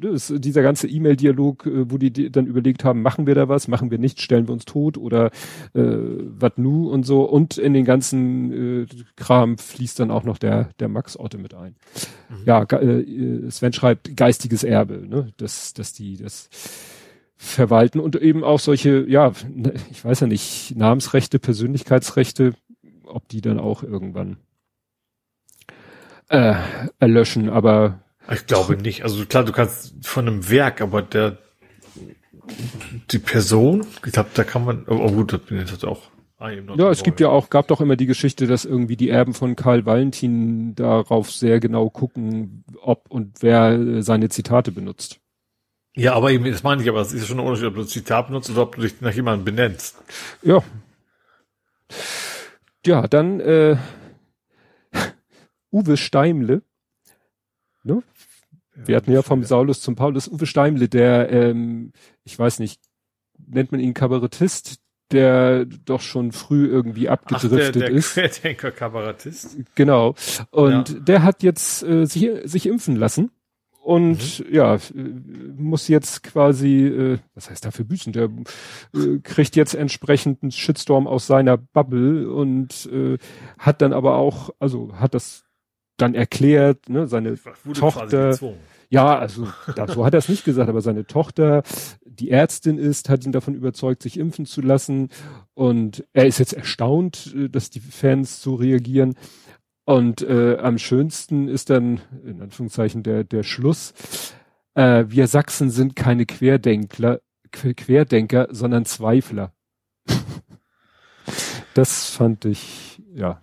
[0.01, 3.91] ist dieser ganze E-Mail-Dialog, äh, wo die, dann überlegt haben, machen wir da was, machen
[3.91, 5.27] wir nicht, stellen wir uns tot oder
[5.73, 7.23] äh, was nu und so.
[7.23, 11.53] Und in den ganzen äh, Kram fließt dann auch noch der der Max Otte mit
[11.53, 11.75] ein.
[12.29, 12.35] Mhm.
[12.45, 16.49] Ja, äh, Sven schreibt geistiges Erbe, ne, dass dass die das
[17.37, 22.53] verwalten und eben auch solche, ja, ne, ich weiß ja nicht, Namensrechte, Persönlichkeitsrechte,
[23.05, 24.37] ob die dann auch irgendwann
[26.29, 26.55] äh,
[26.99, 27.99] erlöschen, aber
[28.31, 29.03] ich glaube nicht.
[29.03, 31.37] Also klar, du kannst von einem Werk, aber der
[33.11, 36.11] die Person, ich glaube, da kann man, oh gut, das bin ich jetzt auch.
[36.37, 39.33] Ah, ja, es gibt ja auch, gab doch immer die Geschichte, dass irgendwie die Erben
[39.33, 45.21] von Karl Valentin darauf sehr genau gucken, ob und wer seine Zitate benutzt.
[45.95, 47.83] Ja, aber eben, das meine ich, aber es ist ja schon ein Unterschied, ob du
[47.85, 49.97] Zitat benutzt oder ob du dich nach jemandem benennst.
[50.43, 50.61] Ja.
[52.85, 53.77] Ja, dann äh,
[55.71, 56.63] Uwe Steimle,
[57.83, 58.03] ne?
[58.75, 61.91] Wir hatten ja vom Saulus zum Paulus Uwe Steimle, der, ähm,
[62.23, 62.81] ich weiß nicht,
[63.47, 64.79] nennt man ihn Kabarettist,
[65.11, 68.13] der doch schon früh irgendwie abgedriftet Ach, der, der ist.
[68.13, 69.57] Querdenker Kabarettist.
[69.75, 70.15] Genau.
[70.51, 70.99] Und ja.
[70.99, 73.31] der hat jetzt äh, sich, sich impfen lassen
[73.85, 74.45] und mhm.
[74.49, 74.79] ja,
[75.55, 78.13] muss jetzt quasi, äh, was heißt dafür büßen?
[78.13, 78.31] Der
[78.95, 83.19] äh, kriegt jetzt entsprechenden Shitstorm aus seiner Bubble und äh,
[83.59, 85.44] hat dann aber auch, also hat das
[85.97, 87.37] dann erklärt, ne, seine
[87.73, 88.37] Tochter,
[88.89, 91.63] ja, also da, so hat er es nicht gesagt, aber seine Tochter,
[92.05, 95.09] die Ärztin ist, hat ihn davon überzeugt, sich impfen zu lassen
[95.53, 99.15] und er ist jetzt erstaunt, äh, dass die Fans so reagieren.
[99.85, 103.93] Und äh, am schönsten ist dann, in Anführungszeichen, der, der Schluss,
[104.73, 109.53] äh, wir Sachsen sind keine Querdenkler, Querdenker, sondern Zweifler.
[111.75, 113.39] das fand ich, ja,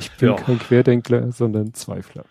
[0.00, 0.34] ich bin ja.
[0.36, 2.24] kein Querdenkler, sondern Zweifler.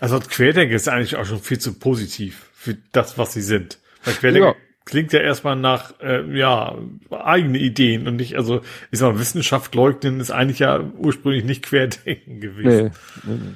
[0.00, 3.78] Also Querdenker ist eigentlich auch schon viel zu positiv für das, was sie sind.
[4.04, 4.54] Weil Querdenker ja.
[4.84, 6.78] klingt ja erstmal nach, äh, ja,
[7.10, 11.64] eigene Ideen und nicht, also ich sag mal, Wissenschaft leugnen ist eigentlich ja ursprünglich nicht
[11.64, 12.92] Querdenken gewesen.
[13.24, 13.54] Nee, nee, nee.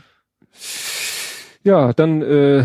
[1.64, 2.64] Ja, dann äh,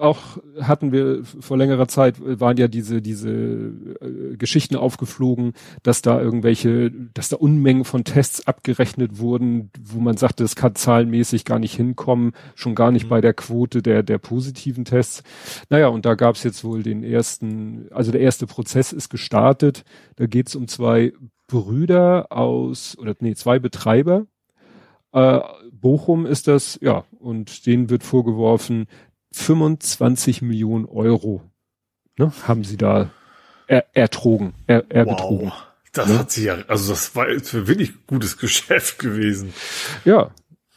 [0.00, 5.52] auch hatten wir vor längerer Zeit waren ja diese diese äh, Geschichten aufgeflogen,
[5.84, 10.74] dass da irgendwelche, dass da Unmengen von Tests abgerechnet wurden, wo man sagte, das kann
[10.74, 13.10] zahlenmäßig gar nicht hinkommen, schon gar nicht mhm.
[13.10, 15.22] bei der Quote der der positiven Tests.
[15.68, 19.84] Naja, und da gab es jetzt wohl den ersten, also der erste Prozess ist gestartet.
[20.16, 21.12] Da geht es um zwei
[21.46, 24.26] Brüder aus oder nee zwei Betreiber
[25.12, 25.40] äh,
[25.72, 28.86] Bochum ist das, ja, und denen wird vorgeworfen,
[29.32, 31.42] 25 Millionen Euro
[32.18, 33.10] ne, haben sie da
[33.66, 35.16] er, ertrogen, er, er wow.
[35.16, 35.52] betrogen.
[35.92, 36.18] Das ne?
[36.18, 39.52] hat sie ja, also das war jetzt für wirklich gutes Geschäft gewesen.
[40.04, 40.30] Ja.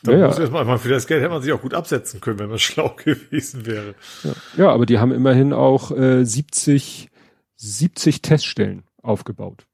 [0.04, 0.44] Da ja, muss ja.
[0.44, 3.66] erstmal, für das Geld hätte man sich auch gut absetzen können, wenn man schlau gewesen
[3.66, 3.96] wäre.
[4.24, 7.10] Ja, ja aber die haben immerhin auch äh, 70,
[7.56, 9.66] 70 Teststellen aufgebaut.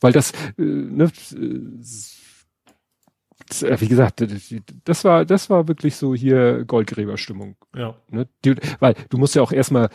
[0.00, 1.60] Weil das, äh, ne, äh,
[3.60, 4.24] wie gesagt,
[4.84, 7.56] das war, das war wirklich so hier Goldgräberstimmung.
[7.74, 7.96] Ja.
[8.10, 8.28] Ne?
[8.44, 9.90] Die, weil du musst ja auch erstmal,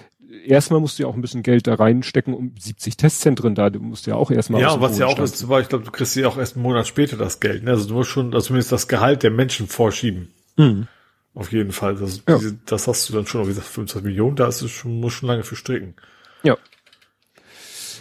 [0.45, 3.79] erstmal musst du ja auch ein bisschen Geld da reinstecken, um 70 Testzentren da, du
[3.79, 4.61] musst ja auch erstmal.
[4.61, 6.87] Ja, was ja auch ist, war, ich glaube, du kriegst ja auch erst einen Monat
[6.87, 7.63] später das Geld.
[7.63, 7.71] Ne?
[7.71, 10.33] Also du musst schon, also zumindest das Gehalt der Menschen vorschieben.
[10.57, 10.87] Mhm.
[11.35, 11.95] Auf jeden Fall.
[11.95, 12.37] Das, ja.
[12.37, 15.13] diese, das hast du dann schon, wie gesagt, 25 Millionen, da ist es schon, muss
[15.13, 15.95] schon lange für stricken.
[16.43, 16.57] Ja.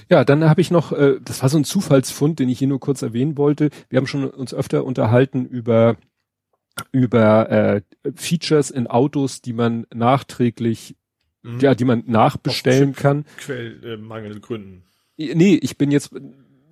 [0.08, 2.80] Ja, dann habe ich noch, äh, das war so ein Zufallsfund, den ich hier nur
[2.80, 3.70] kurz erwähnen wollte.
[3.88, 5.96] Wir haben schon uns öfter unterhalten über
[6.90, 7.82] über äh,
[8.14, 10.96] Features in Autos, die man nachträglich,
[11.42, 11.60] mhm.
[11.60, 13.24] ja, die man nachbestellen kann.
[13.36, 14.84] Quellmangelgründen.
[15.18, 16.12] Äh, nee, ich bin jetzt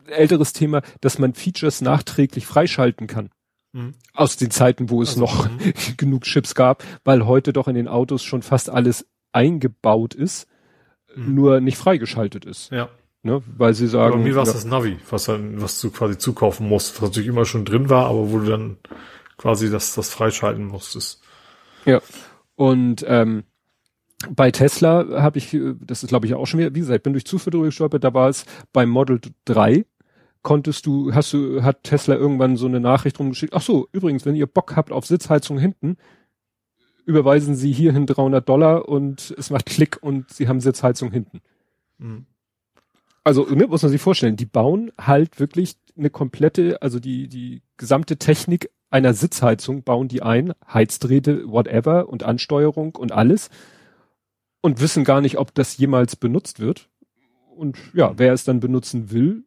[0.07, 3.31] älteres Thema, dass man Features nachträglich freischalten kann.
[3.73, 3.95] Mhm.
[4.15, 5.73] Aus den Zeiten, wo es also, noch mhm.
[5.97, 10.49] genug Chips gab, weil heute doch in den Autos schon fast alles eingebaut ist,
[11.15, 11.35] mhm.
[11.35, 12.71] nur nicht freigeschaltet ist.
[12.73, 12.89] Ja.
[13.23, 14.15] Ne, weil sie sagen.
[14.15, 17.29] Aber mir war es das Navi, was dann, was du quasi zukaufen musst, was natürlich
[17.29, 18.79] immer schon drin war, aber wo du dann
[19.37, 21.23] quasi das, das freischalten musstest.
[21.85, 22.01] Ja.
[22.57, 23.45] Und ähm,
[24.31, 27.27] bei Tesla habe ich, das ist glaube ich auch schon wieder, wie gesagt, bin durch
[27.27, 29.85] Zufall durchgestolpert, da war es beim Model 3,
[30.43, 34.37] konntest du, hast du, hat Tesla irgendwann so eine Nachricht rumgeschickt, ach so, übrigens, wenn
[34.37, 35.99] ihr Bock habt auf Sitzheizung hinten,
[37.05, 41.41] überweisen Sie hierhin 300 Dollar und es macht Klick und Sie haben Sitzheizung hinten.
[41.99, 42.27] Mhm
[43.25, 47.63] also ne, muss man sich vorstellen, die bauen halt wirklich eine komplette, also die, die
[47.77, 53.51] gesamte Technik einer Sitzheizung bauen die ein, Heizdrähte, whatever und Ansteuerung und alles
[54.61, 56.89] und wissen gar nicht, ob das jemals benutzt wird.
[57.55, 59.45] Und ja, wer es dann benutzen will,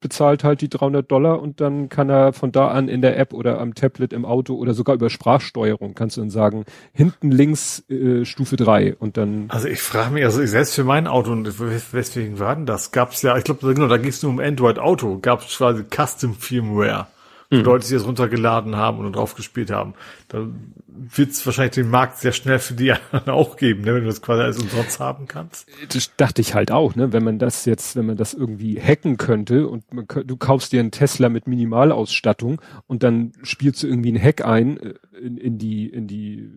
[0.00, 3.32] bezahlt halt die 300 Dollar und dann kann er von da an in der App
[3.32, 7.88] oder am Tablet im Auto oder sogar über Sprachsteuerung kannst du dann sagen, hinten links
[7.88, 9.46] äh, Stufe 3 und dann.
[9.48, 11.58] Also ich frage mich, also ich selbst für mein Auto und
[11.92, 12.92] weswegen war denn das?
[12.92, 15.84] Gab's ja, ich glaube, genau, da ging es nur um Android Auto, gab es quasi
[15.84, 17.06] Custom Firmware.
[17.50, 17.60] Mhm.
[17.60, 19.94] Leute, die es runtergeladen haben und drauf gespielt haben.
[20.28, 24.02] Dann wird es wahrscheinlich den Markt sehr schnell für die anderen auch geben, ne, wenn
[24.02, 25.66] du das quasi als umsonst haben kannst.
[25.92, 29.16] Das dachte ich halt auch, ne, wenn man das jetzt, wenn man das irgendwie hacken
[29.16, 34.10] könnte und man, du kaufst dir einen Tesla mit Minimalausstattung und dann spielst du irgendwie
[34.10, 36.50] einen Hack ein äh, in, in die in die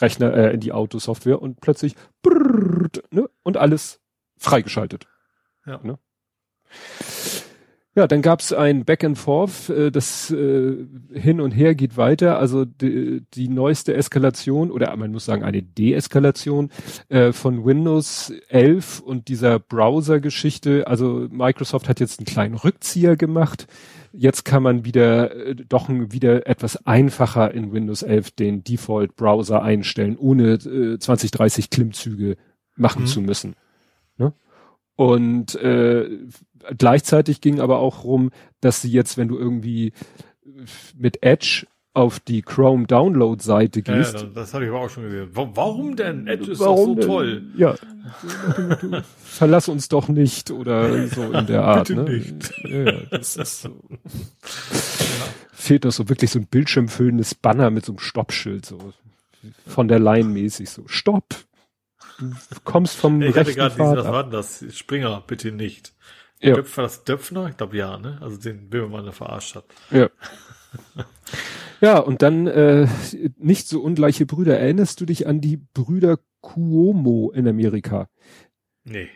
[0.00, 4.00] Rechner, äh, in die Autosoftware und plötzlich brrrt, ne, und alles
[4.36, 5.06] freigeschaltet.
[5.66, 5.80] Ja.
[5.82, 5.98] Ne?
[7.98, 11.96] Ja, dann gab es ein Back and Forth, äh, das äh, hin und her geht
[11.96, 12.38] weiter.
[12.38, 16.70] Also die, die neueste Eskalation oder man muss sagen eine Deeskalation
[17.08, 20.86] äh, von Windows 11 und dieser Browser-Geschichte.
[20.86, 23.66] Also Microsoft hat jetzt einen kleinen Rückzieher gemacht.
[24.12, 29.60] Jetzt kann man wieder äh, doch wieder etwas einfacher in Windows 11 den Default Browser
[29.60, 32.36] einstellen, ohne äh, 20, 30 Klimmzüge
[32.76, 33.06] machen mhm.
[33.06, 33.56] zu müssen.
[34.18, 34.34] Ne?
[34.94, 36.08] Und äh,
[36.76, 39.92] gleichzeitig ging aber auch rum, dass sie jetzt, wenn du irgendwie
[40.96, 44.20] mit Edge auf die Chrome Download Seite gehst.
[44.20, 45.30] Ja, das habe ich aber auch schon gesehen.
[45.32, 46.28] Warum denn?
[46.28, 47.42] Edge ist Warum doch so toll.
[47.56, 47.74] Ja.
[49.18, 51.88] Verlass uns doch nicht oder so in der Art.
[51.88, 52.10] Bitte ne?
[52.10, 52.52] nicht.
[52.64, 53.80] Ja, das ist so.
[55.52, 58.78] Fehlt doch so wirklich so ein bildschirmfüllendes Banner mit so einem Stoppschild, so
[59.66, 60.86] von der Line mäßig so.
[60.86, 61.34] Stopp!
[62.20, 62.30] Du
[62.64, 64.64] kommst vom ich rechten hatte gerade was war das?
[64.70, 65.94] Springer, bitte nicht.
[66.40, 66.54] Ja.
[66.54, 67.48] Döpfer, das Döpfner?
[67.48, 68.18] Ich glaube ja, ne?
[68.20, 69.64] Also den Böhmermann da verarscht hat.
[69.90, 70.08] Ja.
[71.80, 72.86] ja, und dann äh,
[73.36, 74.58] nicht so ungleiche Brüder.
[74.58, 78.08] Erinnerst du dich an die Brüder Cuomo in Amerika?
[78.84, 79.08] Nee.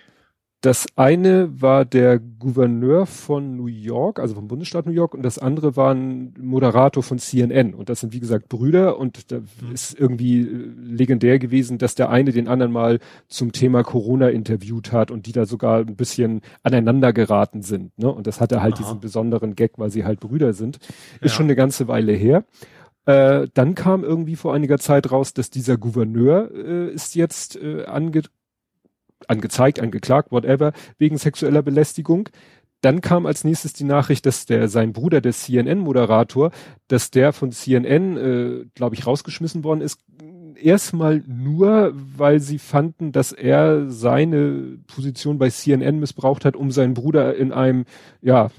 [0.62, 5.40] Das eine war der Gouverneur von New York, also vom Bundesstaat New York, und das
[5.40, 7.74] andere war ein Moderator von CNN.
[7.74, 8.96] Und das sind, wie gesagt, Brüder.
[8.96, 9.72] Und da mhm.
[9.74, 14.92] ist irgendwie äh, legendär gewesen, dass der eine den anderen mal zum Thema Corona interviewt
[14.92, 17.98] hat und die da sogar ein bisschen aneinander geraten sind.
[17.98, 18.08] Ne?
[18.08, 18.82] Und das hatte halt Aha.
[18.84, 20.76] diesen besonderen Gag, weil sie halt Brüder sind.
[20.76, 21.28] Ist ja.
[21.30, 22.44] schon eine ganze Weile her.
[23.04, 27.84] Äh, dann kam irgendwie vor einiger Zeit raus, dass dieser Gouverneur äh, ist jetzt äh,
[27.86, 28.22] ange
[29.28, 32.28] angezeigt, angeklagt, whatever, wegen sexueller Belästigung.
[32.82, 36.50] Dann kam als nächstes die Nachricht, dass der sein Bruder, der CNN-Moderator,
[36.88, 40.00] dass der von CNN, äh, glaube ich, rausgeschmissen worden ist.
[40.56, 46.94] Erstmal nur, weil sie fanden, dass er seine Position bei CNN missbraucht hat, um seinen
[46.94, 47.84] Bruder in einem,
[48.20, 48.50] ja,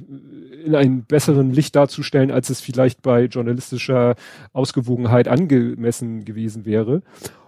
[0.65, 4.15] in einem besseren Licht darzustellen, als es vielleicht bei journalistischer
[4.53, 7.01] Ausgewogenheit angemessen gewesen wäre.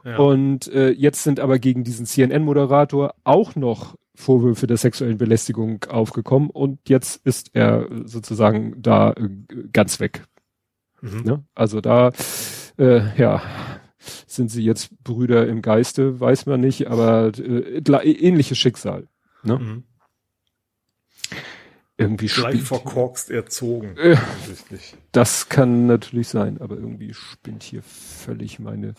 [0.03, 0.17] Ja.
[0.17, 6.49] Und äh, jetzt sind aber gegen diesen CNN-Moderator auch noch Vorwürfe der sexuellen Belästigung aufgekommen
[6.49, 9.29] und jetzt ist er sozusagen da äh,
[9.73, 10.23] ganz weg.
[11.01, 11.21] Mhm.
[11.23, 11.43] Ne?
[11.53, 12.11] Also da,
[12.77, 13.41] äh, ja,
[14.27, 19.07] sind sie jetzt Brüder im Geiste, weiß man nicht, aber äh, ähnliches Schicksal.
[19.43, 19.59] Ne?
[19.59, 19.83] Mhm.
[21.97, 23.95] Irgendwie Gleich verkorkst erzogen.
[23.97, 24.17] Äh,
[25.13, 28.95] das kann natürlich sein, aber irgendwie spinnt hier völlig meine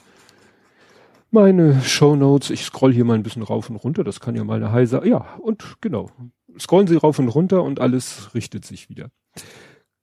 [1.30, 2.50] meine Show Notes.
[2.50, 4.04] Ich scroll hier mal ein bisschen rauf und runter.
[4.04, 5.04] Das kann ja mal eine heiser.
[5.04, 6.10] Ja, und genau.
[6.58, 9.10] Scrollen Sie rauf und runter und alles richtet sich wieder.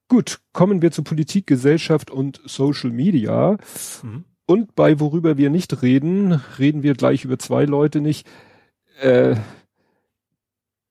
[0.08, 3.58] Gut, kommen wir zu Politik, Gesellschaft und Social Media.
[4.04, 4.26] Mhm.
[4.54, 8.28] Und bei worüber wir nicht reden, reden wir gleich über zwei Leute nicht.
[9.02, 9.36] Äh,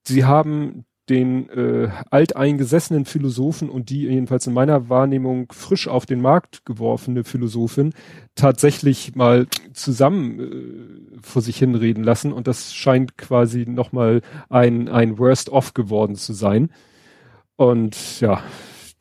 [0.05, 6.21] sie haben den äh, alteingesessenen Philosophen und die jedenfalls in meiner Wahrnehmung frisch auf den
[6.21, 7.93] Markt geworfene Philosophin
[8.35, 15.21] tatsächlich mal zusammen äh, vor sich hinreden lassen und das scheint quasi nochmal ein, ein
[15.21, 16.73] Worst-of geworden zu sein.
[17.55, 18.43] Und ja,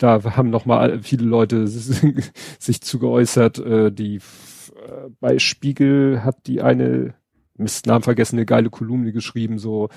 [0.02, 1.68] da haben nochmal viele Leute
[2.60, 7.14] sich zu geäußert, äh, die äh, bei Spiegel hat die eine,
[7.56, 9.90] Mist, Namen vergessen, eine geile Kolumne geschrieben, so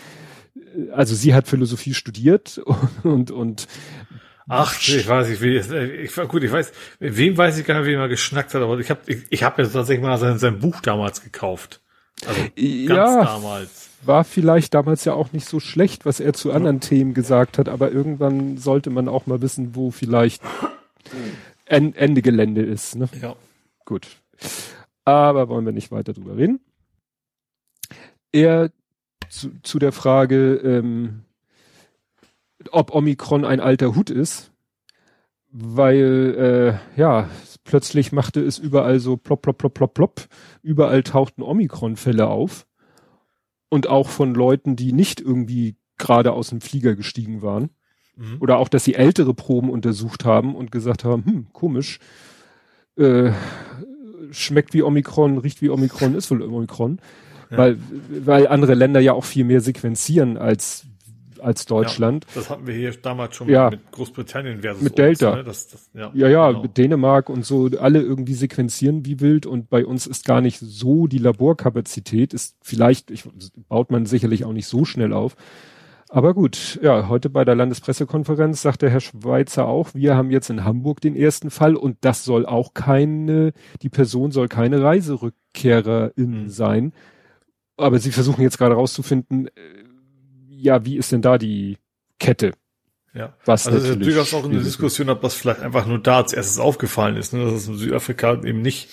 [0.93, 2.61] also sie hat Philosophie studiert
[3.03, 3.67] und, und
[4.47, 7.81] Ach, ich weiß nicht, wie, ich war gut, ich weiß, mit wem weiß ich gar
[7.81, 10.39] nicht, wie er geschnackt hat, aber ich habe ich, ich hab ja tatsächlich mal sein,
[10.39, 11.81] sein Buch damals gekauft.
[12.27, 13.89] Also ganz ja, damals.
[14.07, 16.81] War vielleicht damals ja auch nicht so schlecht, was er zu anderen.
[16.81, 20.43] Themen gesagt hat, aber irgendwann sollte man auch mal wissen, wo vielleicht
[21.67, 22.97] Ende Gelände ist.
[22.97, 23.09] Ne?
[23.21, 23.37] Ja.
[23.85, 24.09] Gut.
[25.05, 26.61] Aber wollen wir nicht weiter drüber reden.
[28.33, 28.71] Er
[29.29, 31.25] zu, zu der Frage, ähm,
[32.71, 34.51] ob Omikron ein alter Hut ist,
[35.51, 37.29] weil äh, ja
[37.65, 40.29] plötzlich machte es überall so plopp plopp plopp plopp plopp,
[40.63, 42.67] überall tauchten Omikron-Fälle auf
[43.75, 47.71] und auch von Leuten, die nicht irgendwie gerade aus dem Flieger gestiegen waren
[48.15, 48.37] mhm.
[48.39, 51.99] oder auch, dass sie ältere Proben untersucht haben und gesagt haben, hm, komisch,
[52.97, 53.33] äh,
[54.31, 57.01] schmeckt wie Omikron, riecht wie Omikron, ist wohl Omikron.
[57.51, 60.87] Weil, weil andere Länder ja auch viel mehr sequenzieren als
[61.45, 62.25] als Deutschland.
[62.25, 63.71] Ja, das hatten wir hier damals schon ja.
[63.71, 65.29] mit Großbritannien versus mit Delta.
[65.29, 65.45] Uns, ne?
[65.45, 66.63] das, das, ja, ja, ja genau.
[66.63, 70.59] mit Dänemark und so, alle irgendwie sequenzieren wie wild und bei uns ist gar nicht
[70.59, 73.25] so die Laborkapazität, ist vielleicht, ich,
[73.69, 75.37] baut man sicherlich auch nicht so schnell auf.
[76.09, 80.49] Aber gut, ja, heute bei der Landespressekonferenz sagt der Herr Schweizer auch, wir haben jetzt
[80.49, 83.53] in Hamburg den ersten Fall und das soll auch keine,
[83.83, 86.49] die Person soll keine Reiserückkehrerin mhm.
[86.49, 86.93] sein
[87.77, 89.51] aber sie versuchen jetzt gerade rauszufinden, äh,
[90.65, 91.79] ja, wie ist denn da die
[92.19, 92.53] Kette?
[93.13, 96.33] Ja, was also ist durchaus auch eine Diskussion, ob das vielleicht einfach nur da als
[96.33, 97.45] erstes aufgefallen ist, ne?
[97.45, 98.89] dass es in Südafrika eben nicht,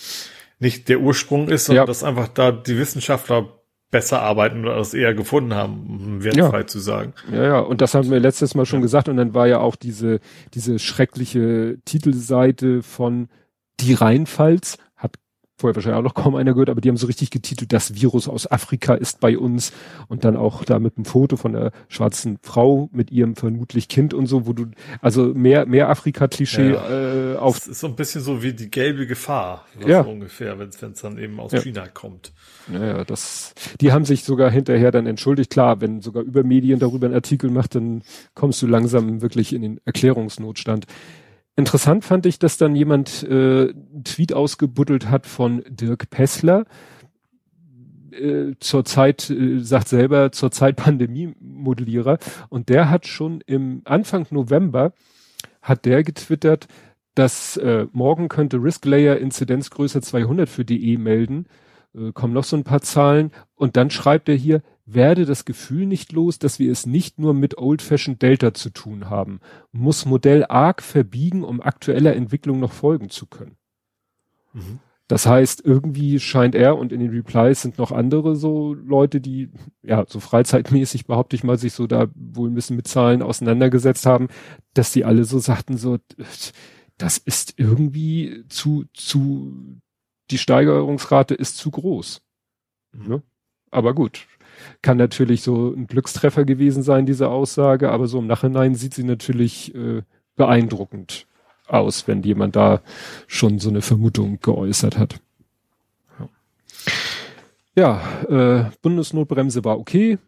[0.60, 1.86] nicht der Ursprung ist, sondern ja.
[1.86, 3.48] dass einfach da die Wissenschaftler
[3.90, 6.66] besser arbeiten oder es eher gefunden haben, um wertfrei ja.
[6.66, 7.14] zu sagen.
[7.32, 8.84] Ja, ja, und das haben wir letztes Mal schon ja.
[8.84, 10.20] gesagt und dann war ja auch diese,
[10.54, 13.28] diese schreckliche Titelseite von
[13.80, 14.78] Die Rheinpfalz,
[15.62, 18.28] vorher wahrscheinlich auch noch kaum einer gehört, aber die haben so richtig getitelt, das Virus
[18.28, 19.72] aus Afrika ist bei uns
[20.08, 24.12] und dann auch da mit einem Foto von der schwarzen Frau mit ihrem vermutlich Kind
[24.12, 24.66] und so, wo du,
[25.00, 27.34] also mehr, mehr Afrika-Klischee ja.
[27.34, 27.60] äh, auf.
[27.60, 30.00] Das ist so ein bisschen so wie die gelbe Gefahr, ja.
[30.00, 31.60] ungefähr, wenn es dann eben aus ja.
[31.60, 32.32] China kommt.
[32.72, 35.50] Ja, ja, das, die haben sich sogar hinterher dann entschuldigt.
[35.50, 38.02] Klar, wenn sogar über Medien darüber einen Artikel macht, dann
[38.34, 40.86] kommst du langsam wirklich in den Erklärungsnotstand.
[41.54, 46.64] Interessant fand ich, dass dann jemand äh, einen Tweet ausgebuddelt hat von Dirk Pessler.
[48.12, 52.18] Äh, zur Zeit, äh, sagt selber, zur Zeit Pandemie-Modellierer.
[52.48, 54.92] Und der hat schon im Anfang November,
[55.60, 56.68] hat der getwittert,
[57.14, 61.46] dass äh, morgen könnte Risk Layer Inzidenzgröße 200 für DE melden.
[61.94, 63.30] Äh, kommen noch so ein paar Zahlen.
[63.54, 64.62] Und dann schreibt er hier,
[64.94, 69.10] werde das Gefühl nicht los, dass wir es nicht nur mit Old-Fashioned Delta zu tun
[69.10, 69.40] haben,
[69.72, 73.56] muss Modell arg verbiegen, um aktueller Entwicklung noch folgen zu können.
[74.52, 74.80] Mhm.
[75.08, 79.50] Das heißt, irgendwie scheint er und in den Replies sind noch andere so Leute, die
[79.82, 84.06] ja so freizeitmäßig behaupte ich mal sich so da wohl ein bisschen mit Zahlen auseinandergesetzt
[84.06, 84.28] haben,
[84.72, 85.98] dass die alle so sagten so
[86.98, 89.80] das ist irgendwie zu, zu,
[90.30, 92.22] die Steigerungsrate ist zu groß.
[92.92, 93.08] Mhm.
[93.08, 93.22] Ne?
[93.70, 94.26] Aber gut,
[94.82, 99.04] kann natürlich so ein Glückstreffer gewesen sein, diese Aussage, aber so im Nachhinein sieht sie
[99.04, 100.02] natürlich äh,
[100.36, 101.26] beeindruckend
[101.66, 102.82] aus, wenn jemand da
[103.26, 105.20] schon so eine Vermutung geäußert hat.
[107.74, 110.18] Ja, äh, Bundesnotbremse war okay.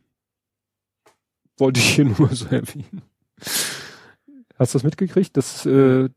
[1.58, 3.02] Wollte ich hier nur so erwähnen.
[4.58, 6.08] Hast du das mitgekriegt, dass äh,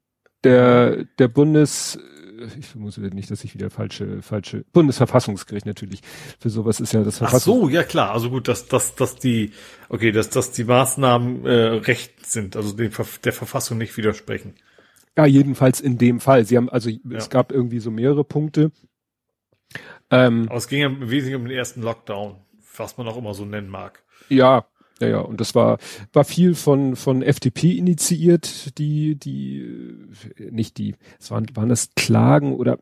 [0.44, 2.00] der der Bundes
[2.60, 6.02] ich vermute nicht, dass ich wieder falsche, falsche, Bundesverfassungsgericht natürlich.
[6.40, 7.58] Für sowas ist ja das Verfassung.
[7.58, 8.12] Ach so, ja klar.
[8.12, 9.52] Also gut, dass, dass, dass die,
[9.90, 12.92] okay, dass, dass die Maßnahmen äh, recht sind, also dem,
[13.24, 14.56] der Verfassung nicht widersprechen.
[15.18, 16.46] Ja, jedenfalls in dem Fall.
[16.46, 17.00] Sie haben, also ja.
[17.14, 18.72] es gab irgendwie so mehrere Punkte.
[20.12, 22.36] Ähm, Aber es ging ja im Wesentlichen um den ersten Lockdown,
[22.76, 24.04] was man auch immer so nennen mag.
[24.30, 24.66] Ja,
[25.00, 25.78] ja, ja, und das war,
[26.14, 29.66] war viel von, von FDP initiiert, die, die,
[30.50, 32.80] nicht die, es waren, waren das Klagen oder,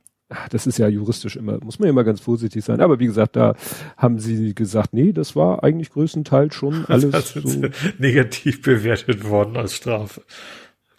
[0.49, 3.35] das ist ja juristisch immer, muss man ja immer ganz vorsichtig sein, aber wie gesagt,
[3.35, 3.55] da
[3.97, 7.61] haben sie gesagt, nee, das war eigentlich größtenteils schon alles das so.
[7.99, 10.21] negativ bewertet worden als Strafe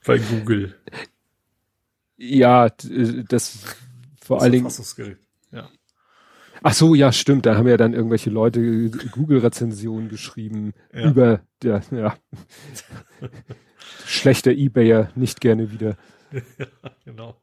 [0.04, 0.74] bei Google.
[2.16, 2.68] Ja,
[3.28, 3.58] das
[4.22, 4.70] vor allen Dingen.
[6.66, 6.70] Ja.
[6.70, 7.46] Ach so, ja, stimmt.
[7.46, 11.08] Da haben ja dann irgendwelche Leute Google-Rezensionen geschrieben ja.
[11.08, 12.16] über der, ja,
[14.04, 15.96] schlechter Ebayer nicht gerne wieder.
[16.58, 16.66] Ja,
[17.04, 17.36] genau.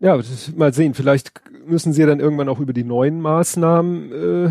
[0.00, 0.20] Ja,
[0.54, 0.92] mal sehen.
[0.92, 1.32] Vielleicht
[1.66, 4.50] müssen sie dann irgendwann auch über die neuen Maßnahmen äh,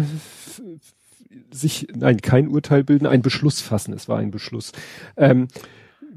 [1.56, 3.93] sich, nein, kein Urteil bilden, ein Beschluss fassen.
[3.93, 4.71] Es war ein Beschluss.
[5.15, 5.47] Ähm,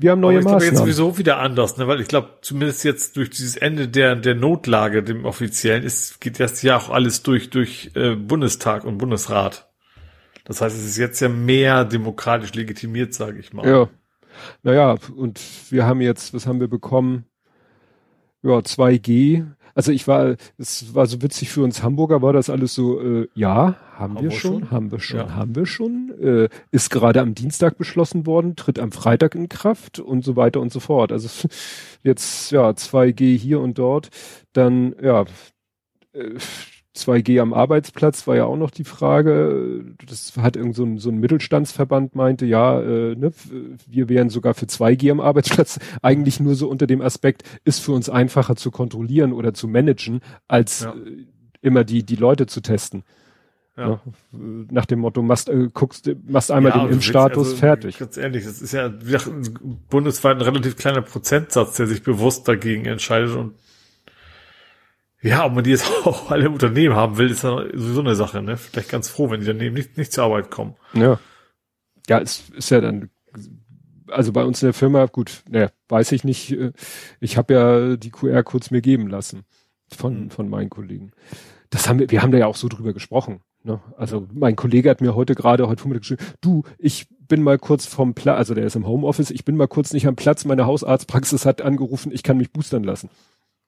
[0.00, 0.60] wir haben neue Aber ich Maßnahmen.
[0.60, 1.86] glaube jetzt sowieso wieder anders, ne?
[1.86, 6.40] weil ich glaube, zumindest jetzt durch dieses Ende der, der Notlage, dem offiziellen, ist, geht
[6.40, 9.70] das ja auch alles durch, durch äh, Bundestag und Bundesrat.
[10.44, 13.68] Das heißt, es ist jetzt ja mehr demokratisch legitimiert, sage ich mal.
[13.68, 13.88] Ja.
[14.62, 15.38] Naja, und
[15.70, 17.26] wir haben jetzt, was haben wir bekommen?
[18.42, 22.74] Ja, 2G also ich war, es war so witzig für uns Hamburger, war das alles
[22.74, 25.34] so, äh, ja, haben, haben wir, schon, schon, haben wir schon, ja.
[25.34, 29.98] haben wir schon, äh, ist gerade am Dienstag beschlossen worden, tritt am Freitag in Kraft
[29.98, 31.12] und so weiter und so fort.
[31.12, 31.48] Also
[32.02, 34.08] jetzt, ja, 2G hier und dort,
[34.52, 35.24] dann, ja,
[36.12, 36.34] äh,
[36.96, 39.94] 2G am Arbeitsplatz war ja auch noch die Frage.
[40.06, 43.32] Das hat irgend so ein, so ein Mittelstandsverband meinte, ja, äh, ne,
[43.86, 45.78] wir wären sogar für 2G am Arbeitsplatz.
[46.02, 50.20] Eigentlich nur so unter dem Aspekt, ist für uns einfacher zu kontrollieren oder zu managen,
[50.48, 50.92] als ja.
[50.92, 51.26] äh,
[51.62, 53.04] immer die, die Leute zu testen.
[53.76, 54.00] Ja.
[54.32, 54.66] Ne?
[54.70, 57.98] Nach dem Motto, machst, äh, guckst, machst einmal ja, den Impfstatus also, fertig.
[57.98, 58.92] Ganz ehrlich, das ist ja
[59.88, 63.54] bundesweit ein relativ kleiner Prozentsatz, der sich bewusst dagegen entscheidet und
[65.22, 68.14] ja, ob man die jetzt auch alle im Unternehmen haben will, ist ja sowieso eine
[68.14, 68.56] Sache, ne?
[68.56, 70.76] Vielleicht ganz froh, wenn die daneben nicht, nicht zur Arbeit kommen.
[70.94, 71.18] Ja.
[72.08, 73.10] Ja, es ist ja dann,
[74.08, 76.72] also bei uns in der Firma, gut, ne, weiß ich nicht, äh,
[77.20, 79.44] ich habe ja die QR-Codes mir geben lassen
[79.94, 80.30] von, mhm.
[80.30, 81.12] von meinen Kollegen.
[81.68, 83.42] Das haben wir, wir haben da ja auch so drüber gesprochen.
[83.62, 83.80] Ne?
[83.96, 87.86] Also mein Kollege hat mir heute gerade, heute Vormittag geschrieben, du, ich bin mal kurz
[87.86, 90.66] vom Platz, also der ist im Homeoffice, ich bin mal kurz nicht am Platz, meine
[90.66, 93.10] Hausarztpraxis hat angerufen, ich kann mich boostern lassen.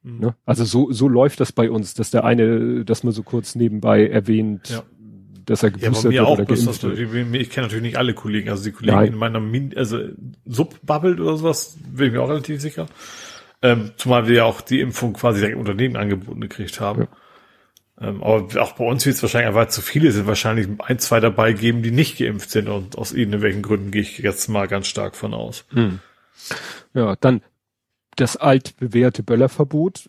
[0.02, 0.18] Mhm.
[0.20, 0.34] Ne?
[0.44, 4.06] Also so, so läuft das bei uns, dass der eine, dass man so kurz nebenbei
[4.06, 4.82] erwähnt, ja.
[5.46, 7.34] dass er geboostert ja, wird oder geimpft wird.
[7.34, 9.12] Ich kenne natürlich nicht alle Kollegen, also die Kollegen Nein.
[9.12, 10.00] in meiner Min also
[10.44, 12.86] Subbubble oder sowas, bin ich mir auch relativ sicher.
[13.62, 17.02] Ähm, zumal wir ja auch die Impfung quasi direkt Unternehmen angeboten gekriegt haben.
[17.02, 17.08] Ja.
[18.08, 21.20] Ähm, aber auch bei uns wird es wahrscheinlich, weil zu viele sind, wahrscheinlich ein, zwei
[21.20, 24.88] dabei geben, die nicht geimpft sind und aus irgendwelchen Gründen gehe ich jetzt mal ganz
[24.88, 25.64] stark von aus.
[25.70, 26.00] Hm.
[26.94, 27.42] Ja, dann
[28.16, 30.08] das altbewährte Böllerverbot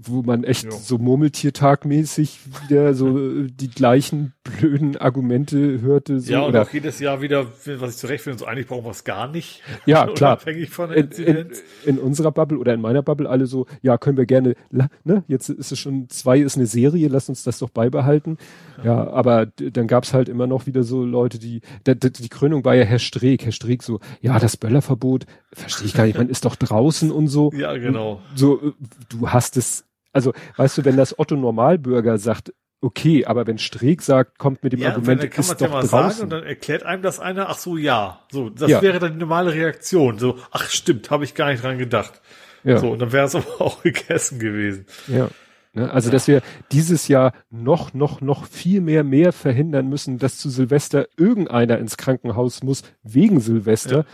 [0.00, 0.70] wo man echt ja.
[0.70, 6.20] so Murmeltiertagmäßig wieder so äh, die gleichen blöden Argumente hörte.
[6.20, 7.46] So, ja, und oder, auch jedes Jahr wieder,
[7.78, 9.62] was ich zurecht finde, so eigentlich brauchen wir es gar nicht.
[9.84, 10.32] Ja, klar.
[10.34, 11.50] Unabhängig von der in, in,
[11.84, 15.48] in, unserer Bubble oder in meiner Bubble alle so, ja, können wir gerne, ne, jetzt
[15.48, 18.38] ist es schon, zwei ist eine Serie, lass uns das doch beibehalten.
[18.78, 22.64] Ja, ja aber dann gab's halt immer noch wieder so Leute, die, die, die Krönung
[22.64, 26.28] war ja Herr Streeck, Herr Streeck so, ja, das Böllerverbot, verstehe ich gar nicht, man
[26.28, 27.50] ist doch draußen und so.
[27.54, 28.20] Ja, genau.
[28.34, 28.72] So, äh,
[29.08, 34.02] du hast es also, weißt du, wenn das Otto Normalbürger sagt, okay, aber wenn Streeck
[34.02, 35.88] sagt, kommt mit dem ja, Argument, dann kann man ja mal draußen.
[35.88, 38.82] sagen und dann erklärt einem das einer, ach so, ja, so, das ja.
[38.82, 42.20] wäre dann die normale Reaktion, so, ach stimmt, habe ich gar nicht dran gedacht.
[42.64, 42.78] Ja.
[42.78, 44.86] So, und dann wäre es aber auch gegessen gewesen.
[45.06, 45.28] Ja.
[45.74, 50.36] Ne, also, dass wir dieses Jahr noch, noch, noch viel mehr, mehr verhindern müssen, dass
[50.36, 53.98] zu Silvester irgendeiner ins Krankenhaus muss wegen Silvester.
[53.98, 54.04] Ja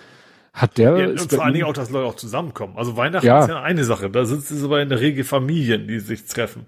[0.59, 0.97] hat der.
[0.97, 2.75] Ja, und vor allen Dingen auch, dass Leute auch zusammenkommen.
[2.77, 3.41] Also Weihnachten ja.
[3.41, 4.11] ist ja eine Sache.
[4.11, 6.67] Da sind es aber in der Regel Familien, die sich treffen.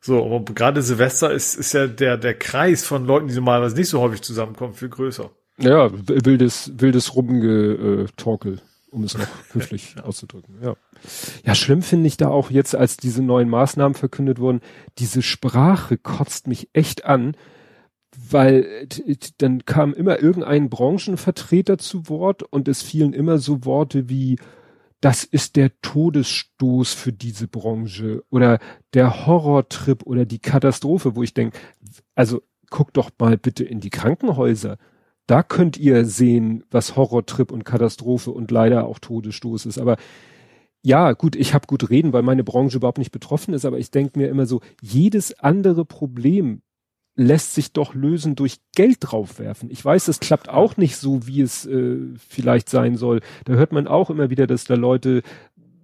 [0.00, 3.88] So, aber gerade Silvester ist, ist ja der, der Kreis von Leuten, die normalerweise nicht
[3.88, 5.30] so häufig zusammenkommen, viel größer.
[5.58, 8.60] Ja, wildes, wildes Rumgetorkel
[8.94, 10.56] um es noch höflich auszudrücken.
[10.62, 10.76] Ja.
[11.44, 14.60] ja, schlimm finde ich da auch jetzt, als diese neuen Maßnahmen verkündet wurden,
[14.98, 17.36] diese Sprache kotzt mich echt an,
[18.30, 18.88] weil
[19.38, 24.36] dann kam immer irgendein Branchenvertreter zu Wort und es fielen immer so Worte wie
[25.04, 28.58] das ist der Todesstoß für diese Branche oder
[28.94, 31.58] der Horrortrip oder die Katastrophe, wo ich denke,
[32.14, 32.40] also
[32.70, 34.78] guckt doch mal bitte in die Krankenhäuser.
[35.26, 39.78] Da könnt ihr sehen, was Horrortrip und Katastrophe und leider auch Todesstoß ist.
[39.78, 39.98] Aber
[40.82, 43.90] ja, gut, ich habe gut reden, weil meine Branche überhaupt nicht betroffen ist, aber ich
[43.90, 46.62] denke mir immer so, jedes andere Problem
[47.16, 49.70] lässt sich doch lösen durch Geld draufwerfen.
[49.70, 51.98] Ich weiß, das klappt auch nicht so, wie es äh,
[52.28, 53.20] vielleicht sein soll.
[53.44, 55.22] Da hört man auch immer wieder, dass da Leute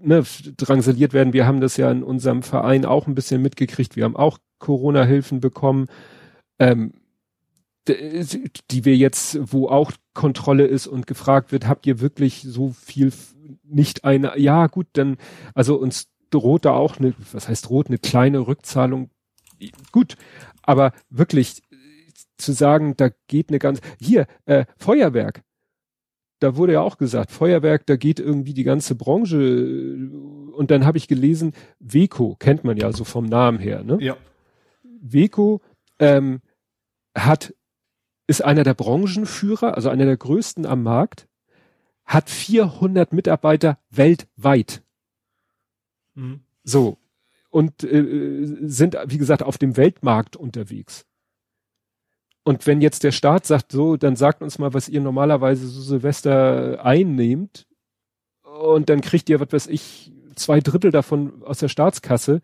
[0.00, 0.24] ne,
[0.56, 1.32] drangsaliert werden.
[1.32, 3.96] Wir haben das ja in unserem Verein auch ein bisschen mitgekriegt.
[3.96, 5.86] Wir haben auch Corona-Hilfen bekommen,
[6.58, 6.92] ähm,
[7.88, 13.12] die wir jetzt, wo auch Kontrolle ist und gefragt wird, habt ihr wirklich so viel
[13.64, 15.16] nicht eine, ja gut, dann,
[15.54, 19.10] also uns droht da auch eine, was heißt droht, eine kleine Rückzahlung.
[19.92, 20.16] Gut,
[20.70, 21.62] aber wirklich
[22.38, 25.42] zu sagen, da geht eine ganz, hier, äh, Feuerwerk.
[26.38, 29.36] Da wurde ja auch gesagt, Feuerwerk, da geht irgendwie die ganze Branche.
[30.52, 33.98] Und dann habe ich gelesen, Weco, kennt man ja so vom Namen her, ne?
[34.00, 34.16] Ja.
[35.02, 35.60] Weco
[35.98, 36.40] ähm,
[37.16, 37.52] hat,
[38.28, 41.26] ist einer der Branchenführer, also einer der größten am Markt,
[42.04, 44.82] hat 400 Mitarbeiter weltweit.
[46.14, 46.40] Mhm.
[46.62, 46.96] So,
[47.50, 51.04] und äh, sind, wie gesagt, auf dem Weltmarkt unterwegs.
[52.42, 55.82] Und wenn jetzt der Staat sagt, so, dann sagt uns mal, was ihr normalerweise so
[55.82, 57.66] Silvester einnehmt,
[58.42, 62.40] und dann kriegt ihr, was weiß ich, zwei Drittel davon aus der Staatskasse,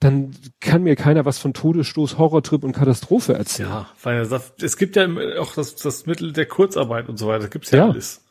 [0.00, 3.68] dann kann mir keiner was von Todesstoß, Horrortrip und Katastrophe erzählen.
[3.70, 5.08] Ja, weil er sagt, es gibt ja
[5.38, 8.24] auch das, das Mittel der Kurzarbeit und so weiter, gibt's ja, ja alles.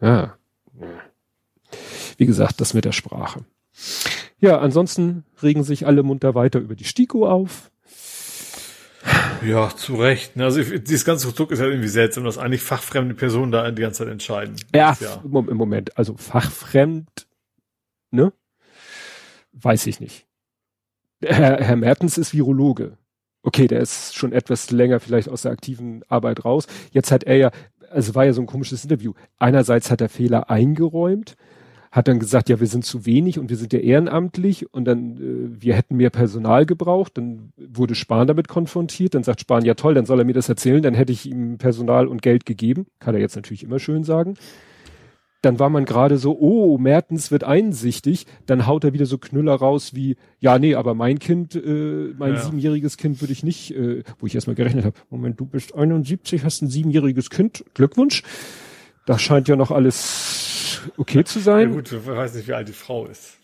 [0.00, 0.36] Ja.
[2.16, 3.44] Wie gesagt, das mit der Sprache.
[4.40, 7.70] Ja, ansonsten regen sich alle munter weiter über die Stiko auf.
[9.44, 10.36] Ja, zu Recht.
[10.36, 10.44] Ne?
[10.44, 14.04] Also dieses ganze Konstrukt ist ja irgendwie seltsam, dass eigentlich fachfremde Personen da die ganze
[14.04, 14.56] Zeit entscheiden.
[14.74, 15.22] Ja, ja.
[15.24, 15.96] im Moment.
[15.96, 17.26] Also fachfremd,
[18.10, 18.32] ne?
[19.52, 20.26] Weiß ich nicht.
[21.20, 22.96] Herr, Herr Mertens ist Virologe.
[23.42, 26.66] Okay, der ist schon etwas länger vielleicht aus der aktiven Arbeit raus.
[26.90, 27.50] Jetzt hat er ja,
[27.90, 29.14] also war ja so ein komisches Interview.
[29.38, 31.36] Einerseits hat er Fehler eingeräumt,
[31.90, 35.16] hat dann gesagt, ja, wir sind zu wenig und wir sind ja ehrenamtlich und dann,
[35.16, 37.16] äh, wir hätten mehr Personal gebraucht.
[37.16, 39.14] Dann wurde Spahn damit konfrontiert.
[39.14, 41.58] Dann sagt Spahn, ja toll, dann soll er mir das erzählen, dann hätte ich ihm
[41.58, 42.86] Personal und Geld gegeben.
[42.98, 44.34] Kann er jetzt natürlich immer schön sagen.
[45.40, 48.26] Dann war man gerade so, oh, Mertens wird einsichtig.
[48.46, 52.34] Dann haut er wieder so Knüller raus wie, ja, nee, aber mein Kind, äh, mein
[52.34, 52.40] ja.
[52.40, 56.42] siebenjähriges Kind würde ich nicht, äh, wo ich erstmal gerechnet habe, Moment, du bist 71,
[56.44, 58.24] hast ein siebenjähriges Kind, Glückwunsch.
[59.06, 60.57] Da scheint ja noch alles
[60.96, 61.70] okay zu sein.
[61.70, 63.38] Ja gut, du weißt nicht, wie alt die Frau ist.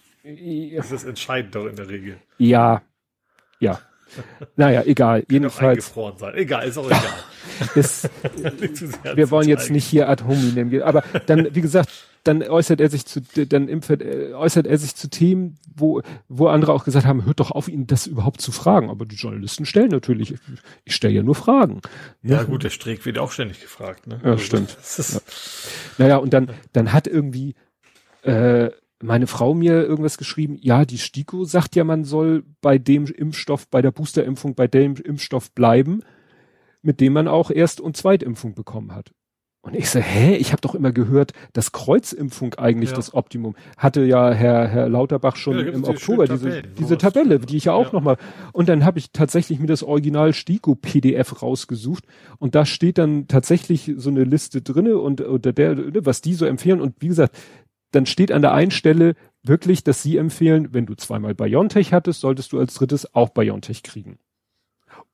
[0.77, 2.19] Das ist entscheidend doch in der Regel.
[2.39, 2.83] Ja,
[3.61, 3.81] ja.
[4.57, 5.25] Naja, egal.
[5.29, 5.93] Jedenfalls.
[6.17, 6.35] Sein.
[6.35, 7.03] Egal, ist auch egal.
[7.75, 8.11] ist,
[9.15, 11.91] wir wollen jetzt nicht hier ad hominem, aber dann, wie gesagt,
[12.25, 16.73] dann äußert er sich zu, dann äh, äußert er sich zu Themen, wo, wo andere
[16.73, 18.89] auch gesagt haben, hört doch auf, ihn das überhaupt zu fragen.
[18.89, 20.39] Aber die Journalisten stellen natürlich, ich,
[20.85, 21.83] ich stelle ja nur Fragen.
[22.23, 24.21] Ja, ja, gut, der Streeck wird auch ständig gefragt, ne?
[24.25, 24.77] Ja, also, stimmt.
[24.97, 25.21] Ja.
[25.99, 27.55] Naja, und dann, dann hat irgendwie,
[28.23, 28.71] äh,
[29.05, 33.69] meine Frau mir irgendwas geschrieben, ja, die STIKO sagt ja, man soll bei dem Impfstoff,
[33.69, 36.01] bei der Boosterimpfung, bei dem Impfstoff bleiben,
[36.83, 39.13] mit dem man auch Erst- und Zweitimpfung bekommen hat.
[39.65, 42.97] Und ich so, hä, ich habe doch immer gehört, dass Kreuzimpfung eigentlich ja.
[42.97, 43.57] das Optimum.
[43.79, 47.73] Hatte ja Herr, Herr Lauterbach schon ja, im Oktober diese, diese Tabelle, die ich ja
[47.73, 47.93] auch ja.
[47.95, 48.19] nochmal.
[48.53, 52.05] Und dann habe ich tatsächlich mir das Original STIKO-PDF rausgesucht
[52.39, 56.45] und da steht dann tatsächlich so eine Liste drinne und unter der, was die so
[56.45, 56.83] empfehlen.
[56.83, 57.35] Und wie gesagt,
[57.95, 62.21] dann steht an der einen Stelle wirklich, dass sie empfehlen, wenn du zweimal BioNTech hattest,
[62.21, 64.19] solltest du als drittes auch BioNTech kriegen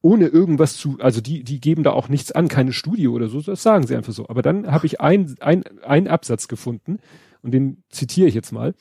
[0.02, 3.40] ohne irgendwas zu, also die, die geben da auch nichts an, keine Studie oder so,
[3.40, 4.28] das sagen sie einfach so.
[4.28, 6.98] Aber dann habe ich ein, ein, ein Absatz gefunden
[7.42, 8.74] und den zitiere ich jetzt mal.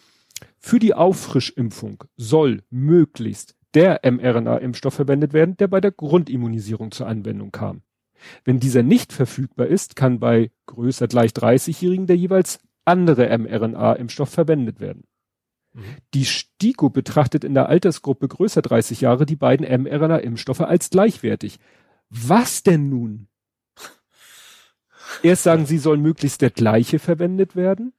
[0.57, 7.51] Für die Auffrischimpfung soll möglichst der mRNA-Impfstoff verwendet werden, der bei der Grundimmunisierung zur Anwendung
[7.51, 7.81] kam.
[8.43, 12.59] Wenn dieser nicht verfügbar ist, kann bei größer gleich 30-Jährigen der jeweils
[12.89, 15.03] andere mRNA-Impfstoff verwendet werden.
[15.73, 15.83] Mhm.
[16.13, 21.59] Die STIKO betrachtet in der Altersgruppe größer 30 Jahre die beiden mRNA-Impfstoffe als gleichwertig.
[22.09, 23.27] Was denn nun?
[25.23, 27.93] Erst sagen sie, soll möglichst der gleiche verwendet werden.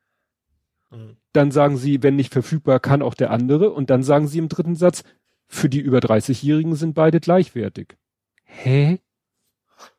[0.91, 1.17] Mhm.
[1.33, 3.71] Dann sagen sie, wenn nicht verfügbar, kann auch der andere.
[3.71, 5.05] Und dann sagen sie im dritten Satz,
[5.47, 7.97] für die über 30-Jährigen sind beide gleichwertig.
[8.45, 9.01] Hä?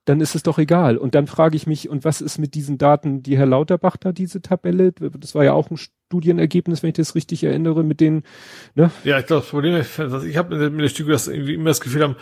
[0.06, 0.98] Dann ist es doch egal.
[0.98, 4.12] Und dann frage ich mich, und was ist mit diesen Daten, die Herr Lauterbach da,
[4.12, 8.24] diese Tabelle, das war ja auch ein Studienergebnis, wenn ich das richtig erinnere, mit den,
[8.74, 8.90] ne?
[9.04, 11.82] Ja, ich glaube, das Problem ist, ich habe mit der Studie das irgendwie immer das
[11.82, 12.16] Gefühl haben,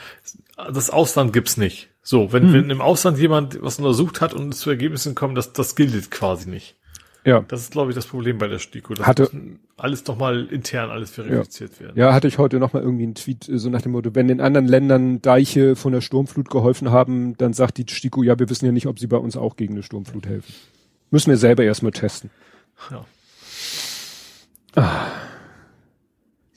[0.57, 1.89] das Ausland gibt's nicht.
[2.01, 2.53] So, wenn, hm.
[2.53, 6.49] wenn im Ausland jemand was untersucht hat und zu Ergebnissen kommt, das, das gilt quasi
[6.49, 6.75] nicht.
[7.25, 7.43] Ja.
[7.47, 8.93] Das ist, glaube ich, das Problem bei der STIKO.
[8.93, 9.29] Das hatte,
[9.77, 11.79] alles doch mal intern alles verifiziert ja.
[11.81, 11.97] werden.
[11.97, 14.29] Ja, hatte ich heute noch mal irgendwie einen Tweet, äh, so nach dem Motto, wenn
[14.29, 18.49] in anderen Ländern Deiche von der Sturmflut geholfen haben, dann sagt die STIKO, ja, wir
[18.49, 20.53] wissen ja nicht, ob sie bei uns auch gegen eine Sturmflut helfen.
[21.11, 22.29] Müssen wir selber erstmal testen.
[22.91, 23.05] Ja.
[24.75, 25.07] Ah.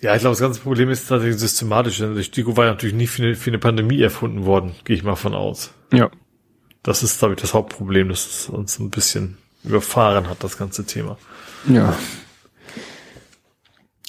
[0.01, 1.99] Ja, ich glaube, das ganze Problem ist tatsächlich systematisch.
[1.99, 5.15] Die STIKO war natürlich nicht für eine, für eine Pandemie erfunden worden, gehe ich mal
[5.15, 5.73] von aus.
[5.93, 6.11] Ja.
[6.83, 11.19] Das ist, glaube ich, das Hauptproblem, das uns ein bisschen überfahren hat, das ganze Thema.
[11.69, 11.97] Ja.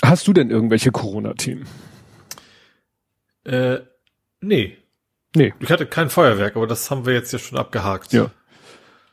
[0.01, 1.65] Hast du denn irgendwelche Corona-Themen?
[3.45, 3.79] Äh,
[4.41, 4.77] nee.
[5.35, 5.53] Nee.
[5.59, 8.13] Ich hatte kein Feuerwerk, aber das haben wir jetzt ja schon abgehakt.
[8.13, 8.31] Ja.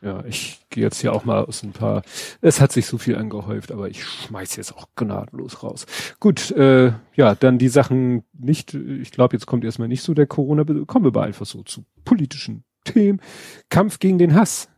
[0.03, 2.01] Ja, ich gehe jetzt hier auch mal aus ein paar.
[2.41, 5.85] Es hat sich so viel angehäuft, aber ich schmeiß jetzt auch gnadenlos raus.
[6.19, 8.73] Gut, äh, ja, dann die Sachen nicht.
[8.73, 10.63] Ich glaube, jetzt kommt erstmal nicht so der Corona.
[10.85, 13.21] Kommen wir mal einfach so zu politischen Themen.
[13.69, 14.70] Kampf gegen den Hass.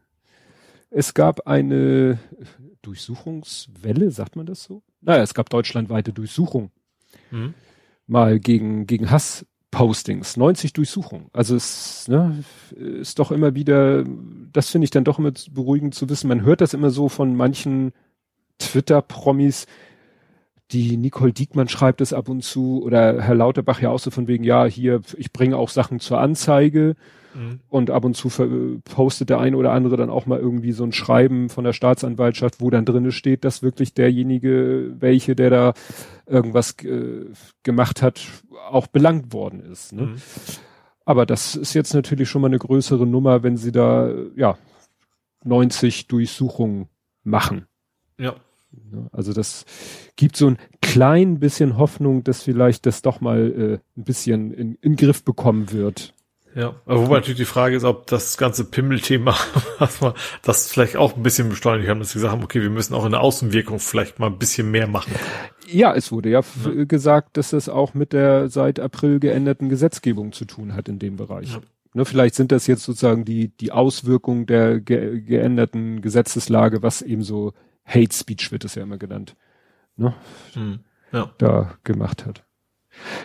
[0.95, 2.19] Es gab eine
[2.83, 4.83] Durchsuchungswelle, sagt man das so?
[5.01, 6.69] Naja, es gab deutschlandweite Durchsuchung.
[7.31, 7.55] Mhm.
[8.05, 10.37] Mal gegen, gegen Hasspostings.
[10.37, 11.27] 90 Durchsuchungen.
[11.33, 12.43] Also es ne,
[12.75, 14.03] ist doch immer wieder,
[14.51, 16.27] das finde ich dann doch immer beruhigend zu wissen.
[16.27, 17.91] Man hört das immer so von manchen
[18.59, 19.65] Twitter-Promis,
[20.73, 24.27] die Nicole Diekmann schreibt es ab und zu oder Herr Lauterbach ja auch so von
[24.27, 26.95] wegen, ja, hier, ich bringe auch Sachen zur Anzeige
[27.35, 27.59] Mhm.
[27.69, 28.29] Und ab und zu
[28.85, 32.61] postet der eine oder andere dann auch mal irgendwie so ein Schreiben von der Staatsanwaltschaft,
[32.61, 35.73] wo dann drinne steht, dass wirklich derjenige, welche, der da
[36.25, 37.25] irgendwas äh,
[37.63, 38.21] gemacht hat,
[38.69, 39.93] auch belangt worden ist.
[39.93, 40.03] Ne?
[40.03, 40.15] Mhm.
[41.05, 44.57] Aber das ist jetzt natürlich schon mal eine größere Nummer, wenn sie da, ja,
[45.43, 46.87] 90 Durchsuchungen
[47.23, 47.67] machen.
[48.17, 48.35] Ja.
[48.91, 49.07] Ne?
[49.11, 49.65] Also das
[50.15, 54.75] gibt so ein klein bisschen Hoffnung, dass vielleicht das doch mal äh, ein bisschen in,
[54.81, 56.13] in Griff bekommen wird.
[56.55, 59.35] Ja, aber wobei natürlich die Frage ist, ob das ganze Pimmel-Thema,
[60.43, 63.05] das vielleicht auch ein bisschen beschleunigt haben, dass sie gesagt haben, okay, wir müssen auch
[63.05, 65.13] in der Außenwirkung vielleicht mal ein bisschen mehr machen.
[65.67, 66.83] Ja, es wurde ja, ja.
[66.83, 71.15] gesagt, dass das auch mit der seit April geänderten Gesetzgebung zu tun hat in dem
[71.15, 71.53] Bereich.
[71.53, 71.61] Ja.
[71.95, 77.23] Ne, vielleicht sind das jetzt sozusagen die, die Auswirkungen der ge geänderten Gesetzeslage, was eben
[77.23, 77.53] so
[77.85, 79.35] Hate Speech wird es ja immer genannt,
[79.95, 80.13] ne?
[80.53, 80.79] Hm.
[81.11, 81.31] Ja.
[81.37, 82.43] da gemacht hat.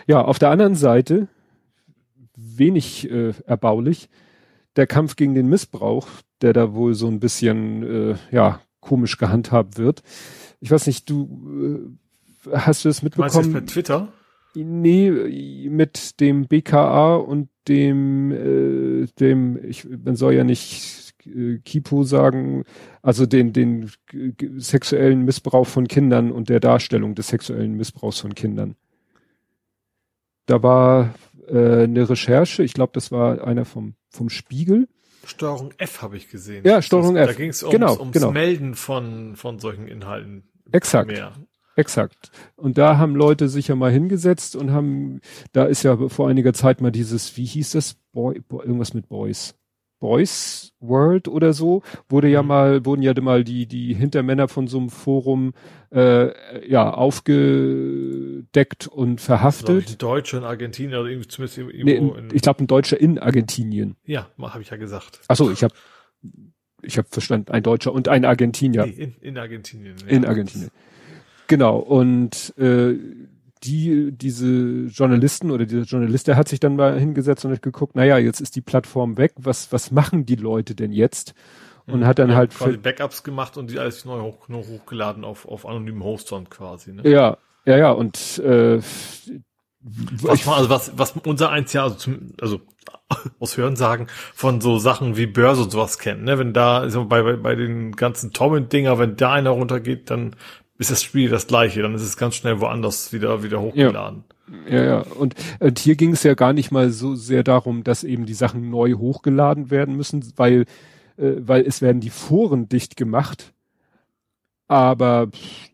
[0.05, 1.27] Ja, auf der anderen Seite
[2.35, 4.09] wenig äh, erbaulich.
[4.75, 6.07] Der Kampf gegen den Missbrauch,
[6.41, 10.03] der da wohl so ein bisschen äh, ja komisch gehandhabt wird.
[10.59, 11.91] Ich weiß nicht, du
[12.45, 13.33] äh, hast du es mitbekommen?
[13.33, 14.13] Meinst du mit Twitter?
[14.55, 22.03] Nee, mit dem BKA und dem äh, dem ich man soll ja nicht äh, Kipo
[22.03, 22.63] sagen,
[23.01, 23.91] also den den
[24.57, 28.75] sexuellen Missbrauch von Kindern und der Darstellung des sexuellen Missbrauchs von Kindern.
[30.45, 31.13] Da war
[31.47, 34.87] äh, eine Recherche, ich glaube, das war einer vom, vom Spiegel.
[35.25, 36.65] Steuerung F habe ich gesehen.
[36.65, 37.27] Ja, Steuerung F.
[37.27, 38.31] Da ging es ums, genau, ums genau.
[38.31, 40.43] Melden von, von solchen Inhalten.
[40.71, 41.11] Exakt.
[41.11, 41.33] Mehr.
[41.75, 42.31] Exakt.
[42.55, 45.21] Und da haben Leute sich ja mal hingesetzt und haben,
[45.53, 47.95] da ist ja vor einiger Zeit mal dieses, wie hieß das?
[48.11, 49.55] Boy, Boy irgendwas mit Boys.
[49.99, 52.47] Boys World oder so, wurde ja mhm.
[52.47, 55.53] mal, wurden ja mal die, die Hintermänner von so einem Forum
[55.91, 59.89] äh, ja aufgedeckt und verhaftet.
[59.89, 62.99] Ein Deutscher in Argentinien oder irgendwie zumindest irgendwo nee, in, in, Ich glaube ein Deutscher
[62.99, 63.95] in Argentinien.
[64.05, 65.21] Ja, habe ich ja gesagt.
[65.27, 65.73] Ach so, ich habe
[66.81, 68.85] ich habe verstanden, ein Deutscher und ein Argentinier.
[68.85, 69.95] Nee, in, in Argentinien.
[70.01, 70.07] Ja.
[70.07, 70.69] In Argentinien.
[71.47, 72.95] Genau, und äh,
[73.63, 77.95] die, diese Journalisten oder dieser Journalist, der hat sich dann mal hingesetzt und hat geguckt,
[77.95, 81.33] naja, jetzt ist die Plattform weg, was, was machen die Leute denn jetzt?
[81.85, 82.05] Und mhm.
[82.05, 85.47] hat dann ja, halt quasi Backups gemacht und die alles neu hoch, neu hochgeladen auf,
[85.47, 86.93] auf anonymen Hostern quasi.
[86.93, 87.09] Ne?
[87.09, 88.79] Ja, ja, ja, und äh,
[89.81, 92.61] was, also was, was unser eins ja, also, zum, also
[93.39, 96.37] aus Hörensagen von so Sachen wie Börse und sowas kennt, ne?
[96.37, 100.35] Wenn da, bei, bei, bei den ganzen Torrent-Dinger, wenn da einer runtergeht, dann
[100.79, 104.23] ist das Spiel das gleiche, dann ist es ganz schnell woanders wieder, wieder hochgeladen.
[104.67, 104.99] Ja, ja, ja.
[105.01, 108.33] Und, und hier ging es ja gar nicht mal so sehr darum, dass eben die
[108.33, 110.61] Sachen neu hochgeladen werden müssen, weil,
[111.17, 113.53] äh, weil es werden die Foren dicht gemacht,
[114.69, 115.27] aber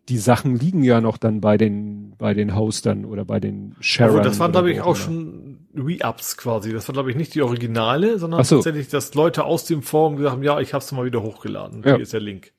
[0.09, 4.17] die Sachen liegen ja noch dann bei den, bei den Hostern oder bei den Sharern.
[4.17, 6.73] Also das waren, glaube ich, auch schon Re-Ups quasi.
[6.73, 8.55] Das war, glaube ich, nicht die Originale, sondern so.
[8.55, 11.83] tatsächlich, dass Leute aus dem Forum gesagt haben, ja, ich hab's mal wieder hochgeladen.
[11.83, 11.95] Ja.
[11.95, 12.54] Hier ist der Link.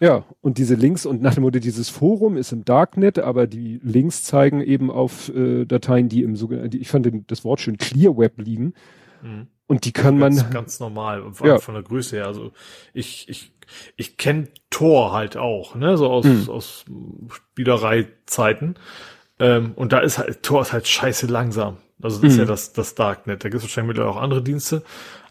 [0.00, 3.80] Ja, und diese Links und nach dem Motto, dieses Forum ist im Darknet, aber die
[3.82, 8.16] Links zeigen eben auf äh, Dateien, die im sogenannten, ich fand das Wort schön Clear
[8.16, 8.74] Web liegen.
[9.22, 9.48] Mhm.
[9.66, 10.36] Und die kann man.
[10.36, 11.58] Ganz, ganz normal, von, ja.
[11.58, 12.26] von der Größe her.
[12.26, 12.52] Also
[12.92, 13.52] ich, ich,
[13.96, 16.48] ich kenne Tor halt auch, ne, so aus, hm.
[16.48, 16.84] aus
[17.28, 18.76] Spielerei-Zeiten.
[19.40, 21.78] Ähm, und da ist halt, Tor ist halt scheiße langsam.
[22.00, 22.28] Also das mhm.
[22.28, 22.48] ist ja hm.
[22.48, 23.42] das, das Darknet.
[23.42, 24.82] Da gibt es wahrscheinlich mittlerweile auch andere Dienste.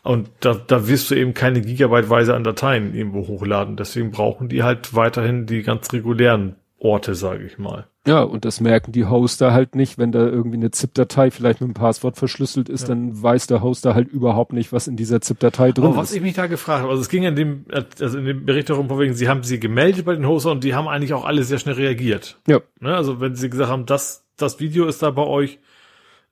[0.06, 3.76] Und da, da wirst du eben keine Gigabyteweise an Dateien irgendwo hochladen.
[3.76, 7.88] Deswegen brauchen die halt weiterhin die ganz regulären Orte, sage ich mal.
[8.06, 11.70] Ja, und das merken die Hoster halt nicht, wenn da irgendwie eine ZIP-Datei vielleicht mit
[11.70, 12.89] einem Passwort verschlüsselt ist, ja.
[12.89, 16.12] dann weiß der Hoster halt überhaupt nicht, was in dieser ZIP-Datei drin Aber was ist.
[16.12, 17.66] Was ich mich da gefragt habe, also es ging in dem,
[17.99, 20.64] also in dem Bericht darum, von wegen, sie haben sie gemeldet bei den Hoster und
[20.64, 22.38] die haben eigentlich auch alle sehr schnell reagiert.
[22.47, 22.60] Ja.
[22.80, 25.58] Ne, also wenn sie gesagt haben, das, das Video ist da bei euch,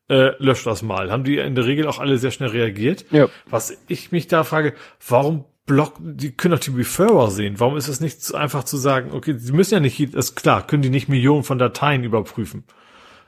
[0.10, 1.12] äh, löscht das mal.
[1.12, 3.06] Haben die in der Regel auch alle sehr schnell reagiert.
[3.12, 3.28] Ja.
[3.50, 4.74] Was ich mich da frage,
[5.08, 7.60] warum Block, die können doch die Referrer sehen.
[7.60, 10.68] Warum ist es nicht so einfach zu sagen, okay, sie müssen ja nicht, ist klar,
[10.68, 12.66] können die nicht Millionen von Dateien überprüfen.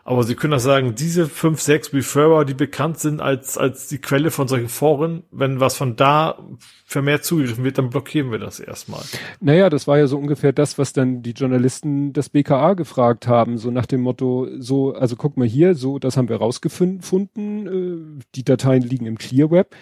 [0.08, 3.98] Aber sie können auch sagen, diese fünf, sechs Referrer, die bekannt sind als, als die
[3.98, 6.38] Quelle von solchen Foren, wenn was von da
[6.86, 9.02] vermehrt zugegriffen wird, dann blockieren wir das erstmal.
[9.42, 13.58] Naja, das war ja so ungefähr das, was dann die Journalisten des BKA gefragt haben,
[13.58, 18.24] so nach dem Motto, so, also guck mal hier, so, das haben wir rausgefunden, äh,
[18.36, 19.76] die Dateien liegen im Clear Web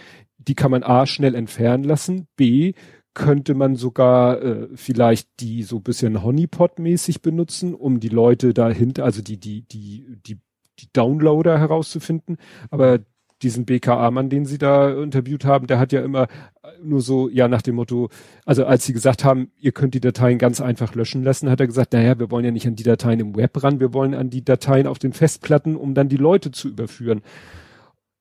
[0.48, 2.74] die kann man A schnell entfernen lassen, B
[3.14, 9.22] könnte man sogar äh, vielleicht die so bisschen Honeypot-mäßig benutzen, um die Leute dahinter, also
[9.22, 10.40] die, die, die, die,
[10.80, 12.38] die Downloader herauszufinden.
[12.72, 13.00] Aber
[13.44, 16.28] diesen BKA-Mann, den sie da interviewt haben, der hat ja immer
[16.82, 18.10] nur so, ja, nach dem Motto,
[18.46, 21.68] also als sie gesagt haben, ihr könnt die Dateien ganz einfach löschen lassen, hat er
[21.68, 24.30] gesagt, naja, wir wollen ja nicht an die Dateien im Web ran, wir wollen an
[24.30, 27.22] die Dateien auf den Festplatten, um dann die Leute zu überführen.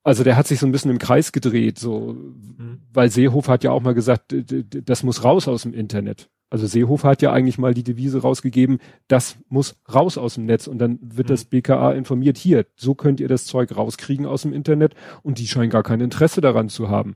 [0.03, 2.81] Also der hat sich so ein bisschen im Kreis gedreht, so, mhm.
[2.91, 6.29] weil Seehofer hat ja auch mal gesagt, das muss raus aus dem Internet.
[6.49, 10.67] Also Seehofer hat ja eigentlich mal die Devise rausgegeben, das muss raus aus dem Netz
[10.67, 11.33] und dann wird mhm.
[11.33, 14.93] das BKA informiert, hier, so könnt ihr das Zeug rauskriegen aus dem Internet
[15.23, 17.15] und die scheinen gar kein Interesse daran zu haben.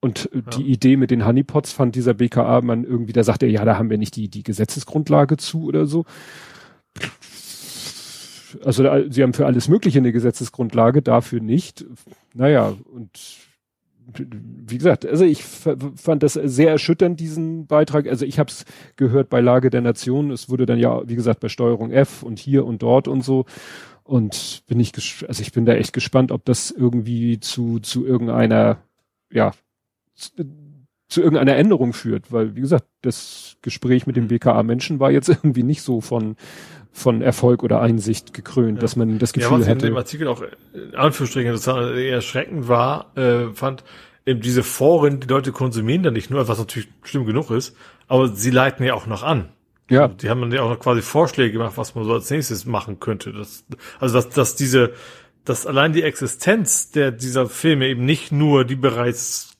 [0.00, 0.40] Und ja.
[0.40, 3.78] die Idee mit den Honeypots fand dieser BKA man irgendwie, da sagt er, ja, da
[3.78, 6.04] haben wir nicht die, die Gesetzesgrundlage zu oder so
[8.64, 11.84] also sie haben für alles Mögliche eine Gesetzesgrundlage, dafür nicht.
[12.34, 13.10] Naja, und
[14.14, 18.06] wie gesagt, also ich fand das sehr erschütternd, diesen Beitrag.
[18.08, 18.64] Also ich habe es
[18.96, 20.30] gehört bei Lage der Nation.
[20.30, 23.46] Es wurde dann ja, wie gesagt, bei Steuerung F und hier und dort und so.
[24.02, 24.92] Und bin ich,
[25.28, 28.78] also ich bin da echt gespannt, ob das irgendwie zu, zu irgendeiner,
[29.30, 29.52] ja,
[31.12, 32.32] zu, irgendeiner Änderung führt.
[32.32, 36.36] Weil, wie gesagt, das Gespräch mit dem BKA-Menschen war jetzt irgendwie nicht so von,
[36.90, 38.80] von Erfolg oder Einsicht gekrönt, ja.
[38.80, 39.86] dass man das Gefühl ja, was hätte.
[39.86, 40.42] in dem Artikel auch
[40.74, 43.84] in Anführungsstrichen interessant, eher erschreckend war, äh, fand,
[44.26, 47.76] eben diese Foren, die Leute konsumieren da nicht nur, was natürlich schlimm genug ist,
[48.08, 49.48] aber sie leiten ja auch noch an.
[49.90, 50.06] Ja.
[50.06, 52.64] Und die haben dann ja auch noch quasi Vorschläge gemacht, was man so als nächstes
[52.64, 53.32] machen könnte.
[53.32, 53.64] Das,
[53.98, 54.92] also dass, dass diese,
[55.44, 59.51] dass allein die Existenz der dieser Filme eben nicht nur die bereits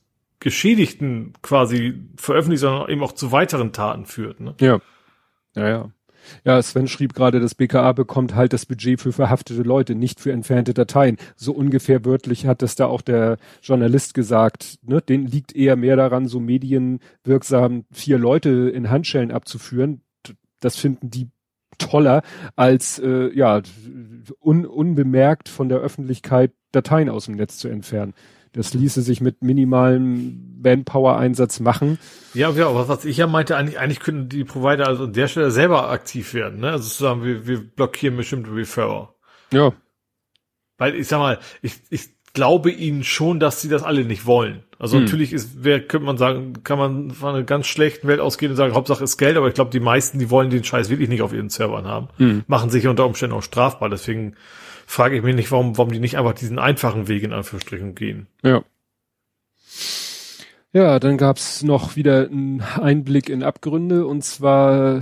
[0.43, 4.41] Geschädigten quasi veröffentlicht, sondern eben auch zu weiteren Taten führt.
[4.41, 4.53] Ne?
[4.59, 4.79] Ja.
[5.55, 5.91] Ja, ja.
[6.45, 10.31] Ja, Sven schrieb gerade, das BKA bekommt halt das Budget für verhaftete Leute, nicht für
[10.31, 11.17] entfernte Dateien.
[11.35, 14.79] So ungefähr wörtlich hat das da auch der Journalist gesagt.
[14.83, 15.01] Ne?
[15.01, 20.01] Den liegt eher mehr daran, so medienwirksam vier Leute in Handschellen abzuführen.
[20.59, 21.29] Das finden die
[21.77, 22.21] toller,
[22.55, 23.61] als äh, ja
[24.39, 28.13] un, unbemerkt von der Öffentlichkeit Dateien aus dem Netz zu entfernen.
[28.53, 31.97] Das ließe sich mit minimalem Manpower-Einsatz machen.
[32.33, 35.27] Ja, ja, aber was ich ja meinte, eigentlich, eigentlich könnten die Provider also an der
[35.27, 36.71] Stelle selber aktiv werden, ne?
[36.71, 39.15] Also zu sagen, wir, wir blockieren bestimmte Referrer.
[39.51, 39.73] Ja.
[40.77, 44.63] Weil ich sag mal, ich, ich glaube ihnen schon, dass sie das alle nicht wollen.
[44.79, 45.05] Also hm.
[45.05, 48.55] natürlich ist, wer könnte man sagen, kann man von einer ganz schlechten Welt ausgehen und
[48.55, 51.21] sagen, Hauptsache ist Geld, aber ich glaube, die meisten, die wollen den Scheiß wirklich nicht
[51.21, 52.43] auf ihren Servern haben, hm.
[52.47, 53.89] machen sich unter Umständen auch strafbar.
[53.89, 54.35] Deswegen
[54.93, 58.27] frage ich mich nicht, warum, warum die nicht einfach diesen einfachen Weg in Anführungsstrichen gehen.
[58.43, 58.63] Ja.
[60.71, 65.01] Ja, dann gab's noch wieder einen Einblick in Abgründe und zwar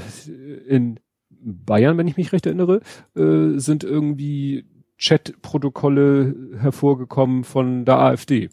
[0.68, 2.82] in Bayern, wenn ich mich recht erinnere,
[3.16, 4.66] äh, sind irgendwie
[4.98, 8.50] Chat-Protokolle hervorgekommen von der AfD.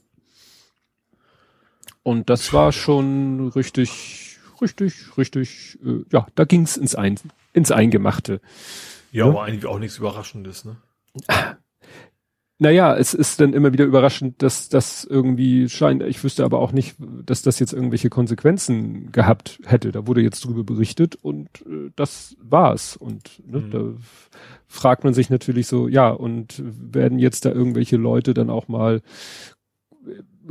[2.03, 7.17] Und das war schon richtig, richtig, richtig, äh, ja, da ging's ins, Ein,
[7.53, 8.41] ins Eingemachte.
[9.13, 10.77] Ja, ja, aber eigentlich auch nichts Überraschendes, ne?
[12.61, 16.73] Naja, es ist dann immer wieder überraschend, dass das irgendwie scheint, ich wüsste aber auch
[16.73, 19.93] nicht, dass das jetzt irgendwelche Konsequenzen gehabt hätte.
[19.93, 22.97] Da wurde jetzt drüber berichtet und äh, das war's.
[22.97, 23.71] Und ne, mhm.
[23.71, 23.81] da
[24.67, 29.03] fragt man sich natürlich so, ja, und werden jetzt da irgendwelche Leute dann auch mal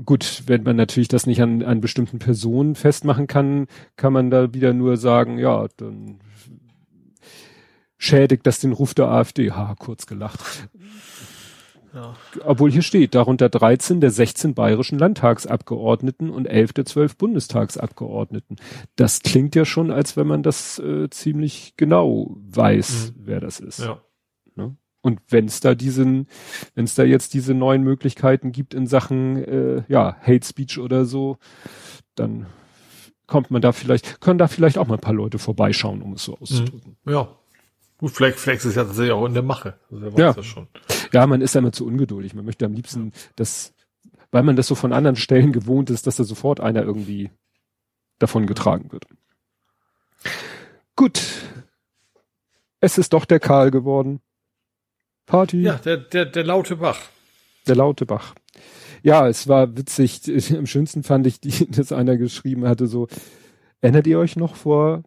[0.05, 4.53] gut, wenn man natürlich das nicht an, an bestimmten Personen festmachen kann, kann man da
[4.53, 6.19] wieder nur sagen, ja, dann
[7.97, 9.51] schädigt das den Ruf der AfD.
[9.51, 10.39] Ha, kurz gelacht.
[11.93, 12.15] Ja.
[12.43, 18.57] Obwohl hier steht, darunter 13 der 16 bayerischen Landtagsabgeordneten und 11 der 12 Bundestagsabgeordneten.
[18.95, 23.21] Das klingt ja schon, als wenn man das äh, ziemlich genau weiß, mhm.
[23.25, 23.79] wer das ist.
[23.79, 24.01] Ja.
[24.55, 24.75] Ne?
[25.01, 26.27] Und wenn es da diesen,
[26.75, 31.05] wenn es da jetzt diese neuen Möglichkeiten gibt in Sachen äh, ja Hate Speech oder
[31.05, 31.37] so,
[32.15, 32.47] dann
[33.25, 36.23] kommt man da vielleicht, können da vielleicht auch mal ein paar Leute vorbeischauen, um es
[36.23, 36.97] so auszudrücken.
[37.05, 37.11] Mhm.
[37.11, 37.29] Ja.
[37.97, 39.79] Gut, vielleicht, vielleicht ist es ja tatsächlich auch in der Mache.
[39.91, 40.35] Also ja.
[41.11, 42.33] ja, man ist ja immer zu ungeduldig.
[42.35, 43.73] Man möchte am liebsten, dass,
[44.31, 47.31] weil man das so von anderen Stellen gewohnt ist, dass da sofort einer irgendwie
[48.19, 49.05] davon getragen wird.
[50.95, 51.21] Gut.
[52.79, 54.19] Es ist doch der Karl geworden.
[55.25, 55.61] Party.
[55.61, 56.99] Ja, der, der, der laute Bach.
[57.67, 58.33] Der laute Bach
[59.03, 60.21] ja, es war witzig.
[60.57, 63.07] Am schönsten fand ich, die, dass einer geschrieben hatte, so,
[63.81, 65.03] erinnert ihr euch noch vor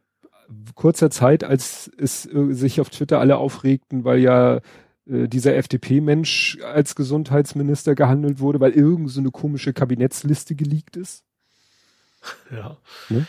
[0.75, 4.57] kurzer Zeit, als es äh, sich auf Twitter alle aufregten, weil ja
[5.07, 11.25] äh, dieser FDP-Mensch als Gesundheitsminister gehandelt wurde, weil irgend so eine komische Kabinettsliste geleakt ist?
[12.51, 12.77] Ja.
[13.09, 13.27] Ne?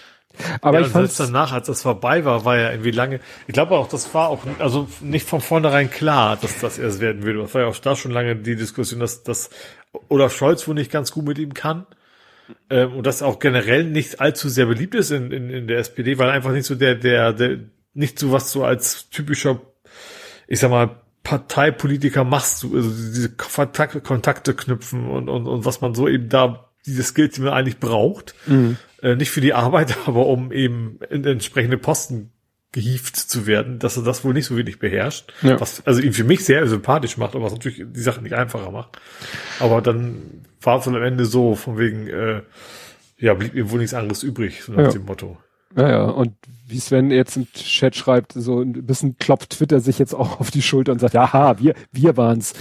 [0.62, 3.20] Aber ja, ich fand danach, als das vorbei war, war ja irgendwie lange.
[3.48, 7.24] Ich glaube auch, das war auch also nicht von vornherein klar, dass das erst werden
[7.24, 7.40] würde.
[7.40, 9.50] Das war ja auch da schon lange die Diskussion, dass dass
[10.08, 11.86] Olaf Scholz wohl nicht ganz gut mit ihm kann
[12.70, 16.18] ähm, und das auch generell nicht allzu sehr beliebt ist in, in, in der SPD,
[16.18, 17.60] weil einfach nicht so der der der
[17.94, 19.62] nicht so was so als typischer,
[20.48, 25.82] ich sag mal Parteipolitiker machst du, also diese Kontakte, Kontakte knüpfen und, und, und was
[25.82, 28.34] man so eben da, diese Skills, die man eigentlich braucht.
[28.48, 28.78] Mhm.
[29.04, 32.32] Äh, nicht für die Arbeit, aber um eben in entsprechende Posten
[32.72, 35.34] gehieft zu werden, dass er das wohl nicht so wenig beherrscht.
[35.42, 35.60] Ja.
[35.60, 38.72] Was also ihn für mich sehr sympathisch macht, aber was natürlich die Sache nicht einfacher
[38.72, 38.98] macht.
[39.60, 42.42] Aber dann war es dann am Ende so, von wegen, äh,
[43.18, 44.90] ja, blieb ihm wohl nichts anderes übrig, so nach ja.
[44.90, 45.38] dem Motto.
[45.76, 46.34] Ja, ja, und
[46.68, 50.52] wie Sven jetzt im Chat schreibt, so ein bisschen klopft Twitter sich jetzt auch auf
[50.52, 52.54] die Schulter und sagt, ja, wir, wir waren's.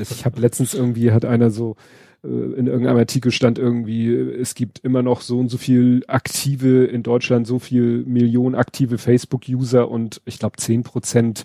[0.00, 4.78] Ich habe letztens irgendwie, hat einer so äh, in irgendeinem Artikel stand irgendwie, es gibt
[4.78, 10.22] immer noch so und so viel aktive in Deutschland, so viel Millionen aktive Facebook-User und
[10.24, 11.44] ich glaube zehn Prozent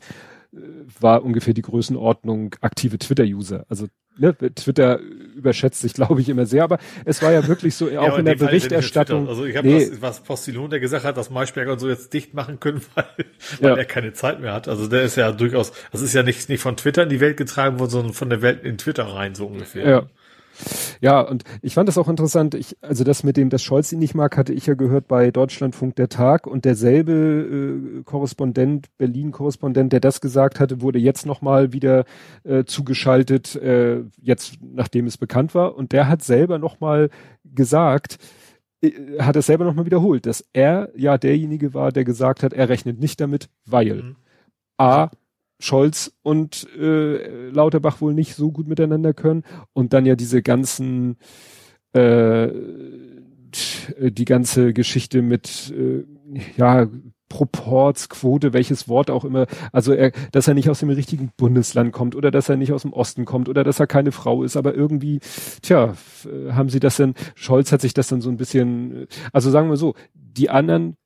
[0.54, 0.58] äh,
[1.00, 3.66] war ungefähr die Größenordnung aktive Twitter-User.
[3.68, 7.90] Also ne, Twitter überschätzt sich, glaube ich, immer sehr, aber es war ja wirklich so,
[7.90, 9.28] ja, auch in der Berichterstattung.
[9.28, 9.86] Also ich habe nee.
[9.86, 13.06] das, was Postillon, der gesagt hat, dass Maischberger und so jetzt dicht machen können, weil,
[13.60, 13.76] weil ja.
[13.76, 14.70] er keine Zeit mehr hat.
[14.70, 17.36] Also der ist ja durchaus, das ist ja nicht, nicht von Twitter in die Welt
[17.36, 19.90] getragen worden, sondern von der Welt in Twitter rein, so ungefähr.
[19.90, 20.06] Ja.
[21.02, 22.56] Ja, und ich fand das auch interessant.
[22.56, 25.32] Ich, also das mit dem, dass Scholz ihn nicht mag, hatte ich ja gehört bei
[25.32, 31.74] Deutschlandfunk der Tag und derselbe äh, Korrespondent, Berlin-Korrespondent, der das gesagt hatte, wurde jetzt nochmal
[31.74, 32.06] wieder
[32.44, 35.76] äh, zugeschaltet, äh, jetzt nachdem es bekannt war.
[35.76, 37.10] Und der hat selber nochmal
[37.44, 38.18] gesagt,
[38.82, 42.70] äh, hat es selber nochmal wiederholt, dass er ja derjenige war, der gesagt hat, er
[42.70, 44.16] rechnet nicht damit, weil mhm.
[44.78, 45.10] A,
[45.60, 49.44] Scholz und äh, Lauterbach wohl nicht so gut miteinander können.
[49.74, 51.18] Und dann ja diese ganzen
[51.94, 52.50] äh,
[54.00, 56.04] die ganze Geschichte mit äh,
[56.58, 56.88] ja
[57.30, 62.16] Proportsquote, welches Wort auch immer, also er, dass er nicht aus dem richtigen Bundesland kommt
[62.16, 64.74] oder dass er nicht aus dem Osten kommt oder dass er keine Frau ist, aber
[64.74, 65.20] irgendwie,
[65.62, 65.94] tja,
[66.52, 69.78] haben sie das denn, Scholz hat sich das dann so ein bisschen, also sagen wir
[69.78, 70.98] so, die anderen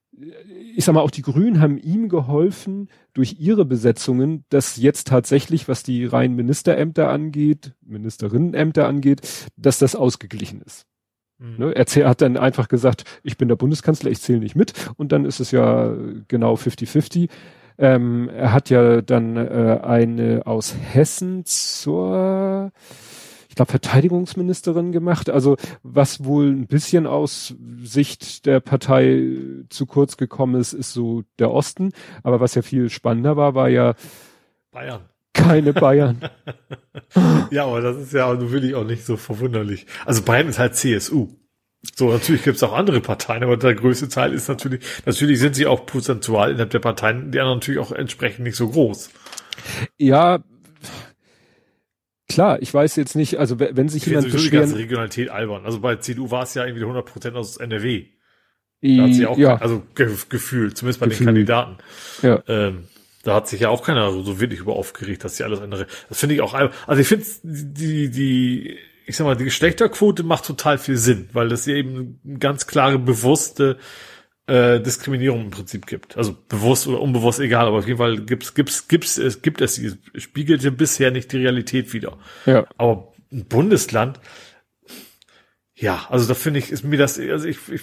[0.76, 5.68] ich sag mal, auch die Grünen haben ihm geholfen durch ihre Besetzungen, dass jetzt tatsächlich,
[5.68, 9.22] was die reinen Ministerämter angeht, Ministerinnenämter angeht,
[9.58, 10.86] dass das ausgeglichen ist.
[11.40, 11.56] Mhm.
[11.58, 15.12] Ne, er hat dann einfach gesagt, ich bin der Bundeskanzler, ich zähle nicht mit und
[15.12, 15.94] dann ist es ja
[16.28, 17.30] genau 50-50.
[17.80, 22.72] Ähm, er hat ja dann äh, eine aus Hessen zur
[23.54, 25.30] ich glaube, Verteidigungsministerin gemacht.
[25.30, 29.28] Also was wohl ein bisschen aus Sicht der Partei
[29.70, 31.92] zu kurz gekommen ist, ist so der Osten.
[32.24, 33.94] Aber was ja viel spannender war, war ja
[34.72, 35.02] Bayern.
[35.34, 36.28] Keine Bayern.
[37.52, 39.86] ja, aber das ist ja wirklich auch nicht so verwunderlich.
[40.04, 41.30] Also Bayern ist halt CSU.
[41.96, 45.54] So, natürlich gibt es auch andere Parteien, aber der größte Teil ist natürlich, natürlich sind
[45.56, 49.12] sie auch prozentual innerhalb der Parteien, die anderen natürlich auch entsprechend nicht so groß.
[50.00, 50.40] Ja,
[52.30, 54.52] klar, ich weiß jetzt nicht, also wenn sich ich jemand beschweren...
[54.52, 55.66] die ganze Regionalität albern.
[55.66, 58.06] Also bei CDU war es ja irgendwie 100 Prozent aus NRW.
[58.82, 59.56] Da hat sich auch, ja.
[59.56, 61.26] also ge gefühlt, zumindest bei Gefühl.
[61.26, 61.78] den Kandidaten.
[62.22, 62.44] Ja.
[62.48, 62.90] Ähm,
[63.24, 65.88] da hat sich ja auch keiner so wirklich über aufgeregt, dass sie alles andere.
[66.10, 66.54] Das finde ich auch.
[66.54, 71.48] Also ich finde die die ich sag mal die Geschlechterquote macht total viel Sinn, weil
[71.48, 73.78] das eben ganz klare bewusste
[74.48, 76.18] äh, Diskriminierung im Prinzip gibt.
[76.18, 79.82] Also bewusst oder unbewusst, egal, aber auf jeden Fall gibt's, gibt's, gibt's, es gibt es,
[80.16, 82.18] spiegelte bisher nicht die Realität wieder.
[82.46, 82.66] Ja.
[82.78, 84.20] Aber ein Bundesland,
[85.76, 87.82] ja, also da finde ich, ist mir das, also ich, ich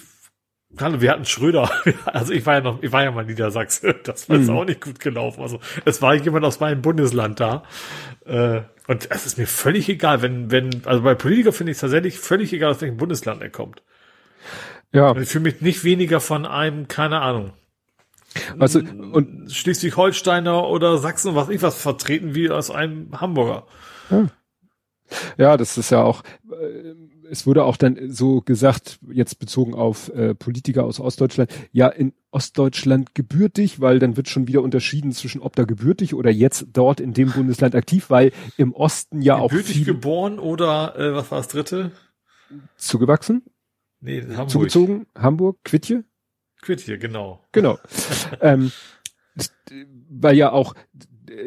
[0.72, 1.70] wir hatten Schröder,
[2.04, 4.56] also ich war ja noch, ich war ja mal Niedersachse, das war jetzt mhm.
[4.56, 5.42] auch nicht gut gelaufen.
[5.42, 7.64] Also es war jemand aus meinem Bundesland da.
[8.24, 11.80] Äh, Und es ist mir völlig egal, wenn, wenn, also bei Politiker finde ich es
[11.80, 13.82] tatsächlich völlig egal, aus welchem Bundesland er kommt.
[14.92, 15.16] Ja.
[15.16, 17.52] Ich fühle mich nicht weniger von einem, keine Ahnung.
[18.58, 23.66] Also, und Schleswig-Holsteiner oder Sachsen, was ich was vertreten, wie aus einem Hamburger.
[24.10, 24.26] Ja.
[25.36, 26.94] ja, das ist ja auch, äh,
[27.28, 32.12] es wurde auch dann so gesagt, jetzt bezogen auf äh, Politiker aus Ostdeutschland, ja, in
[32.30, 37.00] Ostdeutschland gebürtig, weil dann wird schon wieder unterschieden zwischen ob da gebürtig oder jetzt dort
[37.00, 41.30] in dem Bundesland aktiv, weil im Osten ja gebürtig auch gebürtig geboren oder äh, was
[41.30, 41.92] war das dritte?
[42.76, 43.42] Zugewachsen?
[44.00, 44.50] Nee, Hamburg.
[44.50, 46.04] Zugezogen, Hamburg, Quittje?
[46.62, 47.44] Quittje, genau.
[47.52, 47.78] Genau.
[48.40, 48.72] ähm,
[50.08, 50.74] weil ja auch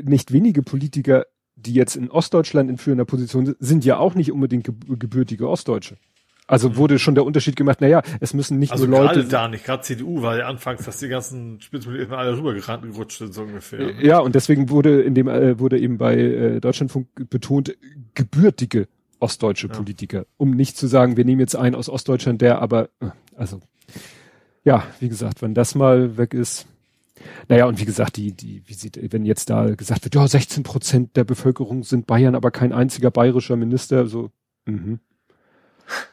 [0.03, 1.25] nicht wenige Politiker
[1.65, 5.97] die jetzt in Ostdeutschland in führender Position sind, sind ja auch nicht unbedingt gebürtige Ostdeutsche.
[6.45, 6.75] Also mhm.
[6.75, 9.19] wurde schon der Unterschied gemacht, naja, es müssen nicht also nur Leute.
[9.19, 13.33] Also da nicht, gerade CDU war ja anfangs, dass die ganzen Spitzpolitiker alle rübergerannt sind,
[13.33, 13.79] so ungefähr.
[13.79, 14.05] Ne?
[14.05, 17.77] Ja, und deswegen wurde in dem, äh, wurde eben bei äh, Deutschlandfunk betont,
[18.13, 18.87] gebürtige
[19.23, 19.73] ostdeutsche ja.
[19.73, 20.25] Politiker.
[20.37, 23.59] Um nicht zu sagen, wir nehmen jetzt einen aus Ostdeutschland, der aber, äh, also,
[24.63, 26.67] ja, wie gesagt, wenn das mal weg ist,
[27.47, 30.63] naja, und wie gesagt, die, die, wie sieht, wenn jetzt da gesagt wird, ja, 16
[30.63, 34.31] Prozent der Bevölkerung sind Bayern, aber kein einziger bayerischer Minister, so,
[34.65, 34.99] mhm.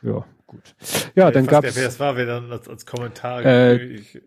[0.02, 0.74] Ja, gut.
[1.14, 1.76] Ja, dann gab es.
[1.76, 4.20] Es war, wer dann als, als Kommentar äh, ich,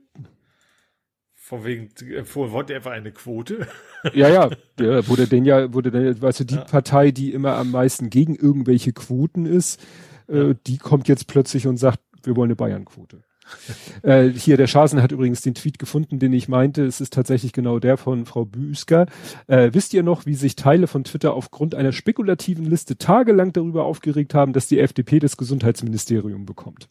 [1.44, 1.90] von wegen,
[2.24, 3.68] vorhin wollte er einfach eine Quote.
[4.14, 6.64] Ja, ja, der wurde denn ja, wurde denn, weißt du, die ja.
[6.64, 9.82] Partei, die immer am meisten gegen irgendwelche Quoten ist,
[10.28, 13.24] äh, die kommt jetzt plötzlich und sagt, wir wollen eine Bayern-Quote.
[14.04, 16.86] äh, hier, der Schasen hat übrigens den Tweet gefunden, den ich meinte.
[16.86, 19.06] Es ist tatsächlich genau der von Frau Büsker.
[19.48, 23.86] Äh, wisst ihr noch, wie sich Teile von Twitter aufgrund einer spekulativen Liste tagelang darüber
[23.86, 26.90] aufgeregt haben, dass die FDP das Gesundheitsministerium bekommt?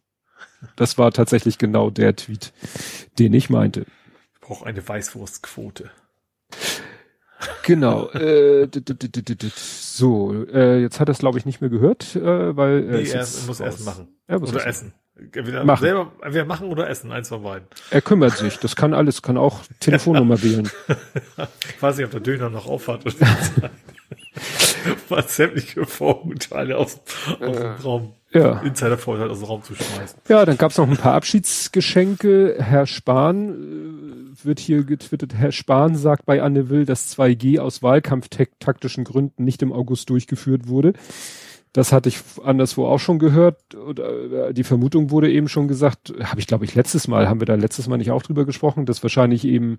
[0.77, 2.53] Das war tatsächlich genau der Tweet,
[3.19, 3.87] den ich meinte.
[4.43, 5.90] Brauche eine Weißwurstquote.
[7.64, 8.11] Genau.
[8.11, 8.68] Äh,
[9.55, 13.09] so, äh, jetzt hat er es glaube ich nicht mehr gehört, äh, weil äh, nee,
[13.09, 14.09] er muss Essen machen.
[14.26, 14.93] Er muss oder essen.
[15.16, 15.82] Entweder machen.
[15.82, 17.68] Selber, wir machen oder essen, eins von beiden.
[17.90, 20.68] Er kümmert sich, das kann alles, kann auch Telefonnummer wählen.
[21.68, 23.14] ich weiß nicht, ob der Döner noch aufhat oder
[25.09, 28.61] Was sämtliche Vorurteile aus, aus dem äh, Raum, ja.
[28.61, 30.20] Insider-Vorteile aus dem Raum zu schmeißen.
[30.28, 32.57] Ja, dann gab's noch ein paar Abschiedsgeschenke.
[32.59, 37.83] Herr Spahn äh, wird hier getwittert, Herr Spahn sagt bei Anne Will, dass 2G aus
[37.83, 40.95] wahlkampftaktischen Gründen nicht im August durchgeführt wurde.
[41.72, 43.74] Das hatte ich anderswo auch schon gehört.
[43.74, 47.41] Oder äh, die Vermutung wurde eben schon gesagt, habe ich glaube ich letztes Mal, haben
[47.41, 49.78] wir da letztes Mal nicht auch drüber gesprochen, dass wahrscheinlich eben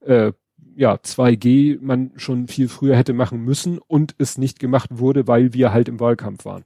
[0.00, 0.32] äh,
[0.76, 5.52] ja 2G man schon viel früher hätte machen müssen und es nicht gemacht wurde, weil
[5.52, 6.64] wir halt im Wahlkampf waren.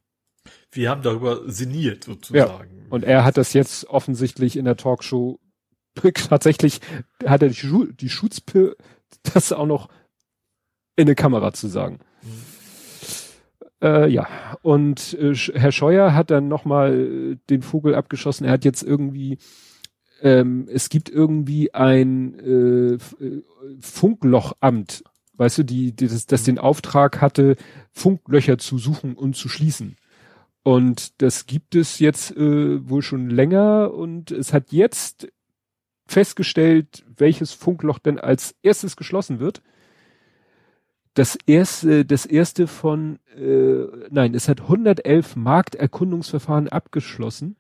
[0.71, 2.77] Wir haben darüber sinniert sozusagen.
[2.77, 2.87] Ja.
[2.91, 5.39] Und er hat das jetzt offensichtlich in der Talkshow
[6.29, 6.81] tatsächlich
[7.25, 8.77] hat er die, Schu die Schutzpe
[9.23, 9.89] das auch noch
[10.97, 12.01] in eine Kamera zu sagen.
[13.81, 14.27] Äh, ja,
[14.63, 18.45] und äh, Herr Scheuer hat dann nochmal den Vogel abgeschossen.
[18.45, 19.39] Er hat jetzt irgendwie,
[20.21, 23.43] ähm, es gibt irgendwie ein äh, äh,
[23.81, 27.57] Funklochamt, weißt du, die, die das, das den Auftrag hatte,
[27.93, 29.97] Funklöcher zu suchen und zu schließen.
[30.69, 33.95] Und das gibt es jetzt äh, wohl schon länger.
[33.95, 35.27] Und es hat jetzt
[36.07, 39.63] festgestellt, welches Funkloch denn als erstes geschlossen wird.
[41.15, 47.57] Das erste, das erste von, äh, nein, es hat 111 Markterkundungsverfahren abgeschlossen,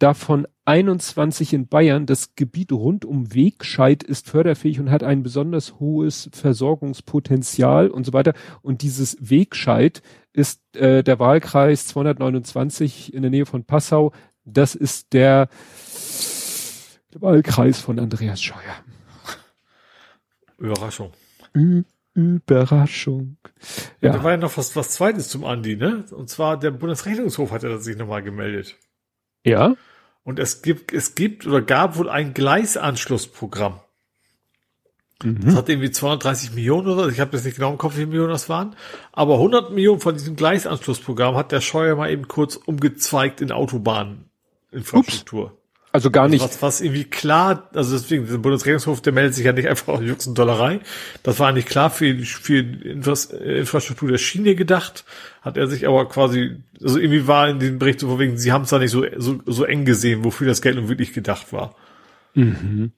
[0.00, 2.06] davon 21 in Bayern.
[2.06, 8.12] Das Gebiet rund um Wegscheid ist förderfähig und hat ein besonders hohes Versorgungspotenzial und so
[8.12, 8.34] weiter.
[8.62, 14.12] Und dieses Wegscheid ist äh, der Wahlkreis 229 in der Nähe von Passau.
[14.44, 15.48] Das ist der
[17.12, 18.76] Wahlkreis von Andreas Scheuer.
[20.58, 21.12] Überraschung.
[21.54, 21.84] Ü
[22.14, 23.36] Überraschung.
[24.00, 24.12] Ja.
[24.12, 26.04] Da war ja noch was, was Zweites zum Andi, ne?
[26.10, 28.76] Und zwar der Bundesrechnungshof hat ja sich nochmal gemeldet.
[29.44, 29.74] Ja.
[30.24, 33.80] Und es gibt, es gibt oder gab wohl ein Gleisanschlussprogramm.
[35.22, 35.40] Mhm.
[35.44, 37.08] Das hat irgendwie 230 Millionen oder.
[37.08, 38.76] Ich habe jetzt nicht genau im Kopf, wie viele Millionen das waren.
[39.12, 45.52] Aber 100 Millionen von diesem Gleisanschlussprogramm hat der Scheuer mal eben kurz umgezweigt in Autobahninfrastruktur.
[45.52, 45.59] Ups.
[45.92, 46.42] Also gar nicht.
[46.42, 49.88] Also was, was irgendwie klar, also deswegen, der Bundesregierungshof, der meldet sich ja nicht einfach
[49.88, 50.80] aus und Dollerei.
[51.22, 55.04] Das war eigentlich klar für, für Infrastruktur der Schiene gedacht,
[55.42, 58.62] hat er sich aber quasi, also irgendwie war in diesem Bericht so vorwegen, sie haben
[58.62, 61.74] es da nicht so, so, so eng gesehen, wofür das Geld nun wirklich gedacht war.
[62.34, 62.92] Mhm.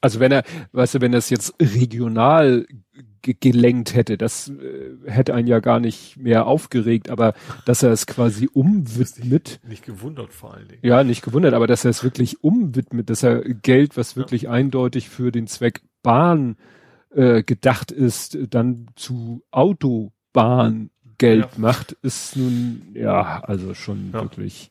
[0.00, 2.66] Also wenn er, weißt du, wenn das jetzt regional
[3.22, 4.16] gelenkt hätte.
[4.16, 7.34] Das äh, hätte einen ja gar nicht mehr aufgeregt, aber
[7.66, 9.60] dass er es quasi umwidmet.
[9.66, 10.80] Nicht gewundert vor allen Dingen.
[10.82, 14.50] Ja, nicht gewundert, aber dass er es wirklich umwidmet, dass er Geld, was wirklich ja.
[14.50, 16.56] eindeutig für den Zweck Bahn
[17.10, 21.58] äh, gedacht ist, dann zu Autobahn Geld ja.
[21.58, 24.22] macht, ist nun, ja, also schon ja.
[24.22, 24.70] wirklich,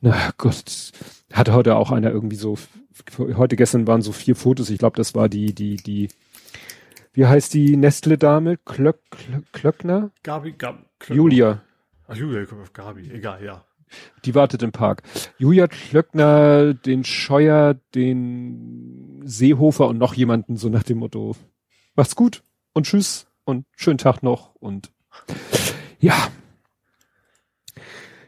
[0.00, 0.92] na Gott,
[1.32, 2.58] hat heute auch einer irgendwie so,
[3.18, 6.08] heute gestern waren so vier Fotos, ich glaube, das war die, die, die,
[7.12, 8.56] wie heißt die Nestle-Dame?
[8.58, 8.98] Klöck,
[9.52, 10.10] Klöckner?
[10.24, 10.82] Gabi, Gabi.
[10.98, 11.16] Klöckner.
[11.16, 11.62] Julia.
[12.08, 13.64] Ach, Julia, kommt auf Gabi, egal, ja.
[14.24, 15.02] Die wartet im Park.
[15.38, 21.36] Julia Klöckner, den Scheuer, den Seehofer und noch jemanden, so nach dem Motto,
[21.94, 22.42] macht's gut
[22.72, 24.90] und tschüss und schönen Tag noch und
[26.04, 26.28] ja.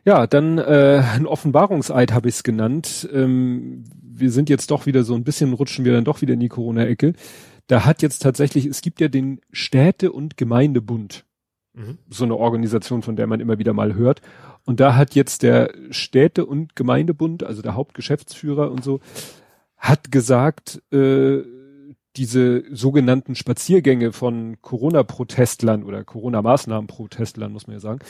[0.04, 3.08] Ja, dann äh, ein Offenbarungseid habe ich es genannt.
[3.12, 6.40] Ähm, wir sind jetzt doch wieder so ein bisschen, rutschen wir dann doch wieder in
[6.40, 7.14] die Corona-Ecke.
[7.66, 11.24] Da hat jetzt tatsächlich, es gibt ja den Städte- und Gemeindebund.
[11.74, 11.98] Mhm.
[12.08, 14.22] So eine Organisation, von der man immer wieder mal hört.
[14.64, 19.00] Und da hat jetzt der Städte- und Gemeindebund, also der Hauptgeschäftsführer und so,
[19.76, 21.42] hat gesagt, äh,
[22.16, 28.00] diese sogenannten Spaziergänge von Corona-Protestlern oder Corona-Maßnahmen-Protestlern, muss man ja sagen,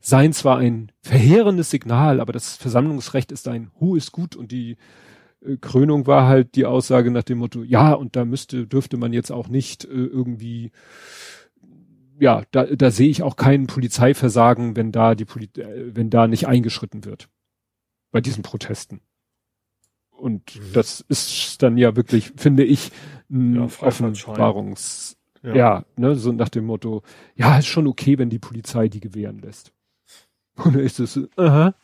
[0.00, 4.76] seien zwar ein verheerendes Signal, aber das Versammlungsrecht ist ein hohes Gut und die
[5.44, 9.12] äh, Krönung war halt die Aussage nach dem Motto, ja, und da müsste, dürfte man
[9.12, 10.70] jetzt auch nicht äh, irgendwie,
[12.20, 16.26] ja, da, da sehe ich auch keinen Polizeiversagen, wenn da die Poli äh, wenn da
[16.26, 17.28] nicht eingeschritten wird.
[18.10, 19.00] Bei diesen Protesten.
[20.16, 20.72] Und mhm.
[20.72, 22.92] das ist dann ja wirklich, finde ich,
[23.28, 25.54] ja, Offenbarungs, ja.
[25.54, 27.02] ja, ne, so nach dem Motto,
[27.36, 29.72] ja, ist schon okay, wenn die Polizei die gewähren lässt.
[30.56, 31.74] Und dann ist es, aha,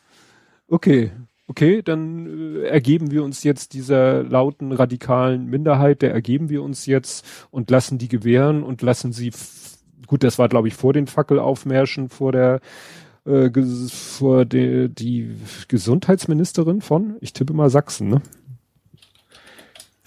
[0.67, 1.11] okay,
[1.51, 6.85] okay, dann äh, ergeben wir uns jetzt dieser lauten radikalen Minderheit, der ergeben wir uns
[6.85, 9.31] jetzt und lassen die gewähren und lassen sie,
[10.07, 12.61] gut, das war glaube ich vor den Fackelaufmärschen vor der
[13.25, 13.49] äh,
[13.89, 15.35] vor der die
[15.67, 18.21] Gesundheitsministerin von, ich tippe mal Sachsen, ne?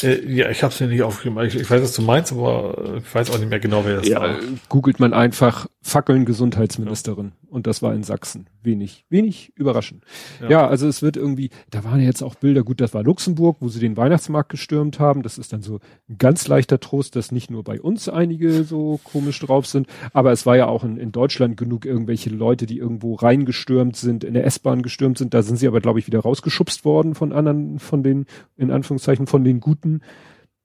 [0.02, 1.42] Äh, ja, ich habe es mir nicht aufgeschrieben.
[1.44, 3.96] Ich, ich, weiß, was du meinst, aber äh, ich weiß auch nicht mehr genau, wer
[3.96, 4.36] das ja, war.
[4.68, 7.48] Googelt man einfach Fackeln Gesundheitsministerin ja.
[7.50, 8.48] und das war in Sachsen.
[8.62, 10.02] Wenig, wenig überraschend.
[10.40, 10.48] Ja.
[10.48, 10.66] ja.
[10.66, 13.80] also es wird irgendwie, da waren jetzt auch Bilder, gut, das war Luxemburg, wo sie
[13.80, 15.22] den Weihnachtsmarkt gestürmt haben.
[15.22, 18.98] Das ist dann so ein ganz leichter Trost, dass nicht nur bei uns einige so
[19.04, 22.78] komisch drauf sind, aber es war ja auch in, in Deutschland genug irgendwelche Leute, die
[22.78, 25.34] irgendwo reingestürmt sind, in der S-Bahn gestürmt sind.
[25.34, 28.24] Da sind sie aber, glaube ich, wieder rausgeschubst worden von anderen, von den,
[28.56, 30.00] in Anführungszeichen, von den guten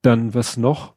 [0.01, 0.93] dann was noch?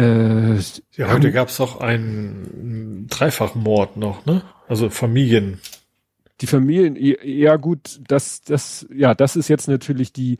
[0.00, 0.58] Äh,
[0.96, 4.42] ja, heute gab es auch einen Dreifachmord noch, ne?
[4.66, 5.60] Also Familien.
[6.40, 10.38] Die Familien, ja gut, das, das, ja, das ist jetzt natürlich die,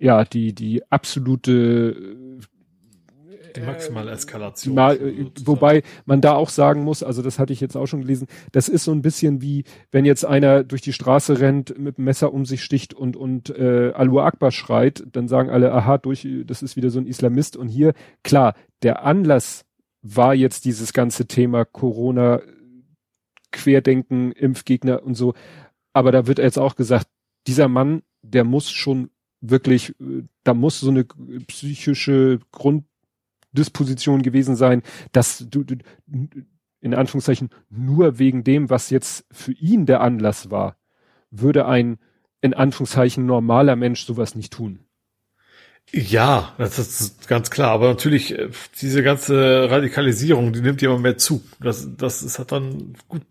[0.00, 2.40] ja, die, die absolute
[3.56, 4.74] die maximale Eskalation.
[4.74, 8.02] Mal, äh, wobei man da auch sagen muss, also das hatte ich jetzt auch schon
[8.02, 11.98] gelesen, das ist so ein bisschen wie, wenn jetzt einer durch die Straße rennt, mit
[11.98, 15.98] dem Messer um sich sticht und, und äh, Alu Akbar schreit, dann sagen alle, aha,
[15.98, 17.56] durch, das ist wieder so ein Islamist.
[17.56, 19.64] Und hier, klar, der Anlass
[20.02, 22.42] war jetzt dieses ganze Thema Corona,
[23.52, 25.34] Querdenken, Impfgegner und so.
[25.92, 27.06] Aber da wird jetzt auch gesagt,
[27.46, 31.04] dieser Mann, der muss schon wirklich, äh, da muss so eine
[31.46, 32.84] psychische Grund
[33.54, 34.82] Disposition gewesen sein,
[35.12, 35.76] dass du, du
[36.80, 40.76] in Anführungszeichen nur wegen dem, was jetzt für ihn der Anlass war,
[41.30, 41.98] würde ein
[42.40, 44.80] in Anführungszeichen normaler Mensch sowas nicht tun.
[45.92, 47.70] Ja, das ist ganz klar.
[47.70, 48.48] Aber natürlich, äh,
[48.80, 51.42] diese ganze Radikalisierung, die nimmt ja immer mehr zu.
[51.60, 53.22] Das, das ist hat dann gut.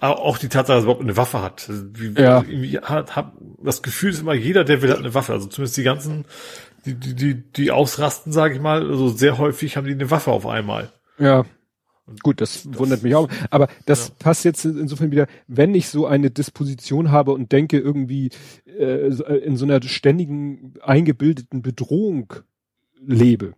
[0.00, 1.68] Auch die Tatsache, dass er überhaupt eine Waffe hat.
[1.68, 2.44] Wie, ja.
[2.82, 5.32] hat, hat, das Gefühl ist immer, jeder, der will, hat eine Waffe.
[5.32, 6.24] Also zumindest die ganzen
[6.84, 10.30] die, die, die, die ausrasten, sage ich mal, also sehr häufig haben die eine Waffe
[10.30, 10.92] auf einmal.
[11.18, 11.44] Ja.
[12.22, 13.28] Gut, das, das wundert mich auch.
[13.50, 14.14] Aber das ja.
[14.18, 18.30] passt jetzt insofern wieder, wenn ich so eine Disposition habe und denke irgendwie
[18.66, 22.32] äh, äh, in so einer ständigen eingebildeten Bedrohung
[23.00, 23.54] lebe,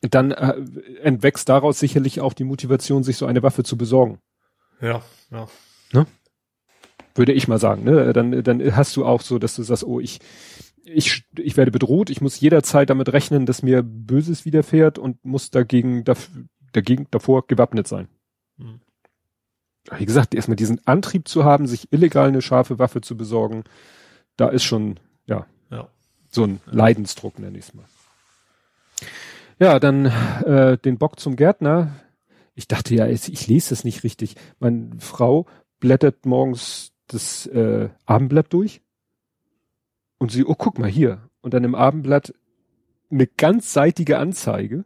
[0.00, 0.54] dann äh,
[1.02, 4.20] entwächst daraus sicherlich auch die Motivation, sich so eine Waffe zu besorgen.
[4.80, 5.48] Ja, ja.
[5.92, 6.06] Ne?
[7.14, 7.84] Würde ich mal sagen.
[7.84, 8.12] Ne?
[8.12, 10.20] Dann, dann hast du auch so, dass du sagst, oh, ich
[10.84, 15.50] ich, ich werde bedroht, ich muss jederzeit damit rechnen, dass mir Böses widerfährt und muss
[15.50, 16.04] dagegen,
[16.72, 18.08] dagegen davor gewappnet sein.
[18.56, 18.80] Mhm.
[19.96, 23.64] Wie gesagt, erstmal diesen Antrieb zu haben, sich illegal eine scharfe Waffe zu besorgen,
[24.36, 25.88] da ist schon, ja, ja.
[26.30, 27.86] so ein Leidensdruck, nenne ich es mal.
[29.58, 31.94] Ja, dann äh, den Bock zum Gärtner.
[32.54, 34.36] Ich dachte ja, ich lese das nicht richtig.
[34.58, 35.46] Meine Frau
[35.80, 38.82] blättert morgens das äh, Abendblatt durch
[40.20, 41.22] und sie, oh, guck mal hier.
[41.40, 42.34] Und dann im Abendblatt
[43.10, 44.84] eine ganzseitige Anzeige.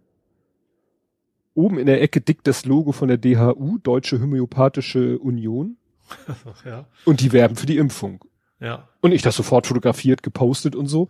[1.55, 5.77] Oben in der Ecke dick das Logo von der DHU, Deutsche Homöopathische Union.
[6.65, 6.87] ja.
[7.05, 8.25] Und die werben für die Impfung.
[8.61, 8.89] Ja.
[9.01, 11.09] Und ich das sofort fotografiert, gepostet und so.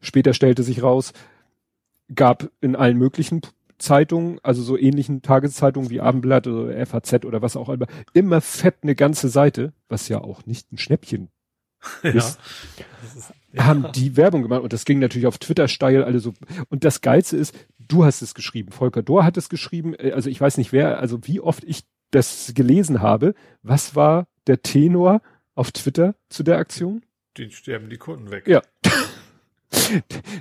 [0.00, 1.12] Später stellte sich raus,
[2.14, 3.42] gab in allen möglichen
[3.78, 8.76] Zeitungen, also so ähnlichen Tageszeitungen wie Abendblatt oder FAZ oder was auch immer, immer fett
[8.82, 11.28] eine ganze Seite, was ja auch nicht ein Schnäppchen
[12.02, 12.10] ja.
[12.10, 12.40] ist,
[13.02, 13.35] ist ja.
[13.64, 16.34] haben die Werbung gemacht und das ging natürlich auf Twitter steil, alle so.
[16.68, 20.30] Und das Geilste ist, du hast es geschrieben, Volker Dohr hat es geschrieben, äh, also
[20.30, 23.34] ich weiß nicht wer, also wie oft ich das gelesen habe.
[23.62, 25.22] Was war der Tenor
[25.54, 27.02] auf Twitter zu der Aktion?
[27.36, 28.46] Den sterben die Kunden weg.
[28.46, 28.62] Ja.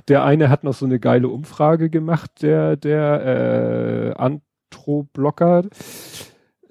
[0.07, 5.65] Der eine hat noch so eine geile Umfrage gemacht, der, der äh, Antro-Blocker.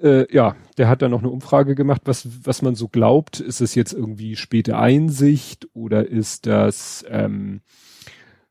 [0.04, 3.40] Äh, ja, der hat dann noch eine Umfrage gemacht, was, was man so glaubt.
[3.40, 7.62] Ist es jetzt irgendwie späte Einsicht oder ist das ähm,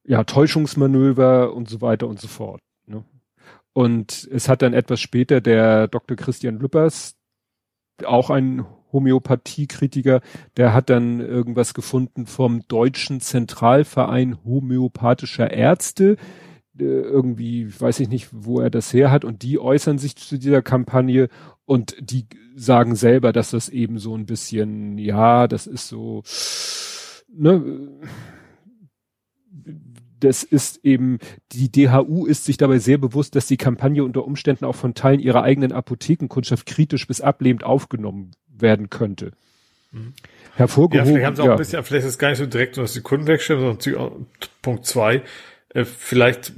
[0.03, 2.61] ja Täuschungsmanöver und so weiter und so fort.
[2.87, 3.03] Ne?
[3.71, 6.17] Und es hat dann etwas später der Dr.
[6.17, 7.15] Christian Lüppers,
[8.03, 10.21] auch ein Homöopathiekritiker,
[10.57, 16.17] der hat dann irgendwas gefunden vom Deutschen Zentralverein homöopathischer Ärzte.
[16.79, 19.25] Äh, irgendwie, weiß ich nicht, wo er das her hat.
[19.25, 21.29] Und die äußern sich zu dieser Kampagne
[21.65, 26.23] und die sagen selber, dass das eben so ein bisschen, ja, das ist so,
[27.31, 27.89] ne,
[30.19, 31.19] das ist eben,
[31.51, 35.19] die DHU ist sich dabei sehr bewusst, dass die Kampagne unter Umständen auch von Teilen
[35.19, 39.31] ihrer eigenen Apothekenkundschaft kritisch bis ablehnend aufgenommen werden könnte.
[39.91, 40.13] Mhm.
[40.55, 41.07] Hervorgehoben.
[41.07, 41.51] Ja, vielleicht haben sie auch ja.
[41.53, 44.27] ein bisschen, vielleicht ist es gar nicht so direkt, dass die Kunden wegstellen, sondern
[44.61, 45.23] Punkt zwei,
[45.73, 46.53] äh, vielleicht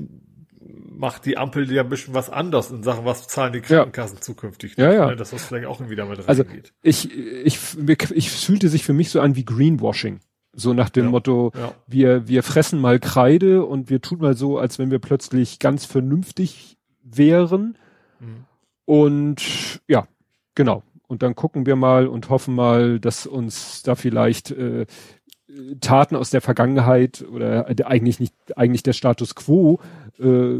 [0.97, 4.22] macht die Ampel ja ein bisschen was anders in Sachen, was zahlen die Krankenkassen ja.
[4.22, 4.76] zukünftig.
[4.78, 5.07] Ja, ja.
[5.07, 6.74] Ne, dass das vielleicht auch irgendwie damit also reingeht.
[6.82, 10.20] Ich, ich, ich, ich fühlte sich für mich so an wie Greenwashing.
[10.53, 11.74] So nach dem ja, Motto, ja.
[11.86, 15.84] wir, wir fressen mal Kreide und wir tun mal so, als wenn wir plötzlich ganz
[15.84, 17.78] vernünftig wären.
[18.20, 18.45] Mhm.
[18.86, 20.07] Und ja,
[20.55, 20.84] genau.
[21.07, 24.86] Und dann gucken wir mal und hoffen mal, dass uns da vielleicht äh,
[25.82, 29.80] Taten aus der Vergangenheit oder eigentlich nicht, eigentlich der Status quo
[30.20, 30.60] äh,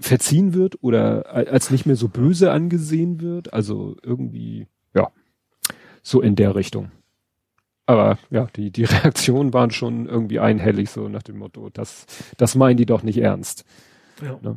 [0.00, 3.52] verziehen wird oder als nicht mehr so böse angesehen wird.
[3.52, 5.10] Also irgendwie, ja,
[6.02, 6.90] so in der Richtung.
[7.86, 12.54] Aber ja, die, die Reaktionen waren schon irgendwie einhellig, so nach dem Motto, das, das
[12.54, 13.64] meinen die doch nicht ernst.
[14.22, 14.38] Ja.
[14.42, 14.56] Ne?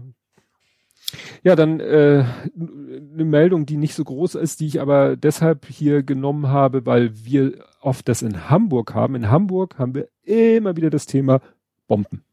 [1.44, 2.26] Ja, dann äh,
[2.56, 7.26] eine Meldung, die nicht so groß ist, die ich aber deshalb hier genommen habe, weil
[7.26, 9.16] wir oft das in Hamburg haben.
[9.16, 11.42] In Hamburg haben wir immer wieder das Thema
[11.88, 12.24] Bomben.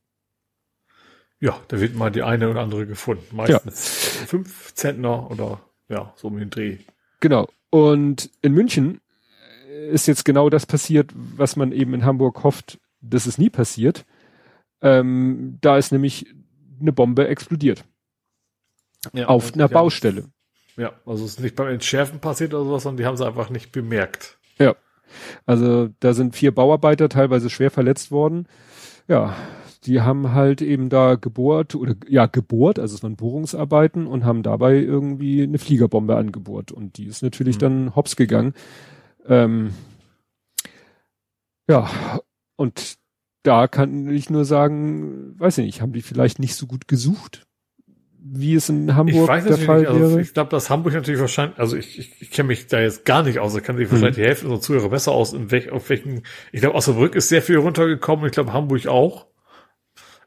[1.41, 3.37] Ja, da wird mal die eine oder andere gefunden.
[3.37, 4.27] Meistens ja.
[4.27, 6.79] fünf Zentner oder ja, so um den Dreh.
[7.20, 7.49] Genau.
[7.70, 9.01] Und in München
[9.91, 14.05] ist jetzt genau das passiert, was man eben in Hamburg hofft, dass es nie passiert.
[14.81, 16.27] Ähm, da ist nämlich
[16.81, 17.85] eine Bombe explodiert.
[19.13, 20.27] Ja, auf einer Baustelle.
[20.77, 23.51] Ja, also es ist nicht beim Entschärfen passiert oder sowas, sondern die haben sie einfach
[23.51, 24.39] nicht bemerkt.
[24.59, 24.75] Ja.
[25.45, 28.47] Also da sind vier Bauarbeiter teilweise schwer verletzt worden.
[29.09, 29.37] Ja,
[29.85, 34.43] die haben halt eben da gebohrt oder ja gebohrt, also es waren Bohrungsarbeiten und haben
[34.43, 37.61] dabei irgendwie eine Fliegerbombe angebohrt und die ist natürlich mhm.
[37.61, 38.55] dann hops gegangen.
[39.27, 39.75] Ähm,
[41.69, 41.91] ja,
[42.57, 42.97] und
[43.43, 47.47] da kann ich nur sagen, weiß ich nicht, haben die vielleicht nicht so gut gesucht,
[48.25, 50.20] wie es in Hamburg der Fall nicht, also wäre?
[50.20, 53.23] Ich glaube, dass Hamburg natürlich wahrscheinlich, also ich, ich, ich kenne mich da jetzt gar
[53.23, 54.20] nicht aus, da kann sich wahrscheinlich mhm.
[54.20, 57.43] die Hälfte unserer Zuhörer besser aus, in welch, auf welchen, ich glaube, Osnabrück ist sehr
[57.43, 59.27] viel runtergekommen, ich glaube, Hamburg auch.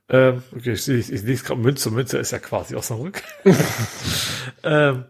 [0.10, 3.22] Ähm, okay, ich, ich, ich lese gerade Münze, Münze ist ja quasi Osnabrück.
[4.64, 5.06] ähm,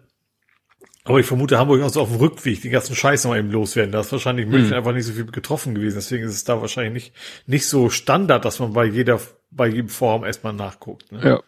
[1.03, 3.91] aber ich vermute, Hamburg auch so auf dem Rückweg den ganzen Scheiß noch eben loswerden.
[3.91, 4.77] Da ist wahrscheinlich München mhm.
[4.77, 5.95] einfach nicht so viel getroffen gewesen.
[5.95, 7.15] Deswegen ist es da wahrscheinlich nicht,
[7.45, 9.19] nicht so Standard, dass man bei jeder,
[9.51, 11.11] bei jedem Forum erstmal nachguckt.
[11.11, 11.21] Ne?
[11.23, 11.43] Ja.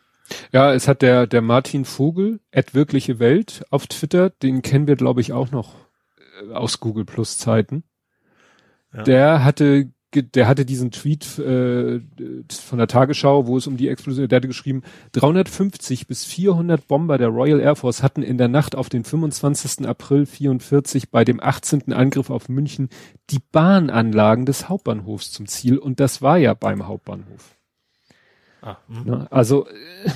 [0.52, 4.96] Ja, es hat der, der Martin Vogel, at wirkliche Welt auf Twitter, den kennen wir,
[4.96, 5.76] glaube ich, auch noch
[6.42, 7.84] äh, aus Google Plus Zeiten.
[8.94, 9.04] Ja.
[9.04, 12.00] Der hatte der hatte diesen Tweet äh,
[12.50, 17.18] von der Tagesschau, wo es um die Explosion, der hatte geschrieben, 350 bis 400 Bomber
[17.18, 19.86] der Royal Air Force hatten in der Nacht auf den 25.
[19.88, 21.92] April 44 bei dem 18.
[21.94, 22.90] Angriff auf München
[23.30, 27.57] die Bahnanlagen des Hauptbahnhofs zum Ziel und das war ja beim Hauptbahnhof.
[28.62, 29.28] Ah, hm.
[29.30, 29.68] also,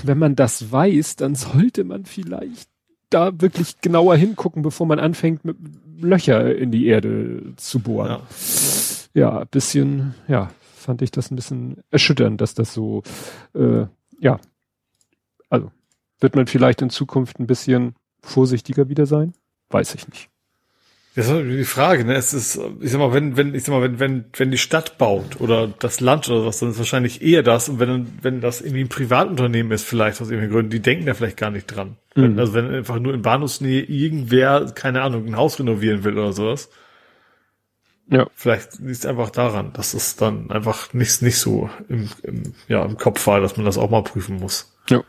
[0.04, 2.70] wenn man das weiß, dann sollte man vielleicht
[3.10, 5.58] da wirklich genauer hingucken, bevor man anfängt, mit
[6.00, 8.10] Löcher in die Erde zu bohren.
[8.10, 8.22] Ja
[9.14, 13.04] ja, bisschen, ja, fand ich das ein bisschen erschütternd, dass das so,
[13.54, 13.86] äh,
[14.20, 14.40] ja,
[15.50, 15.72] also
[16.20, 19.34] wird man vielleicht in Zukunft ein bisschen vorsichtiger wieder sein?
[19.70, 20.30] Weiß ich nicht.
[21.14, 22.16] Das ist die Frage, ne?
[22.16, 24.98] Es ist, ich sag mal, wenn, wenn, ich sag mal, wenn, wenn, wenn die Stadt
[24.98, 27.68] baut oder das Land oder was, dann ist wahrscheinlich eher das.
[27.68, 31.14] Und wenn, wenn das irgendwie ein Privatunternehmen ist, vielleicht aus irgendwelchen Gründen, die denken da
[31.14, 31.98] vielleicht gar nicht dran.
[32.16, 32.22] Mhm.
[32.22, 36.32] Wenn, also wenn einfach nur in Bahnhofsnähe irgendwer, keine Ahnung, ein Haus renovieren will oder
[36.32, 36.70] sowas,
[38.12, 38.28] ja.
[38.36, 42.84] Vielleicht liegt es einfach daran, dass es dann einfach nicht, nicht so im, im, ja,
[42.84, 44.78] im Kopf war, dass man das auch mal prüfen muss.
[44.90, 45.02] Ja.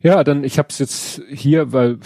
[0.00, 1.98] Ja, dann ich habe es jetzt hier, weil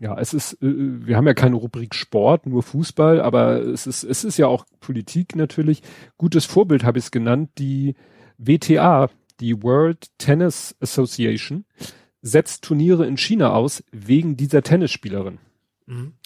[0.00, 4.04] ja, es ist, äh, wir haben ja keine Rubrik Sport, nur Fußball, aber es ist,
[4.04, 5.82] es ist ja auch Politik natürlich.
[6.16, 7.94] Gutes Vorbild habe ich es genannt, die
[8.38, 9.10] WTA,
[9.40, 11.64] die World Tennis Association,
[12.22, 15.38] setzt Turniere in China aus wegen dieser Tennisspielerin.
[15.86, 16.17] Mhm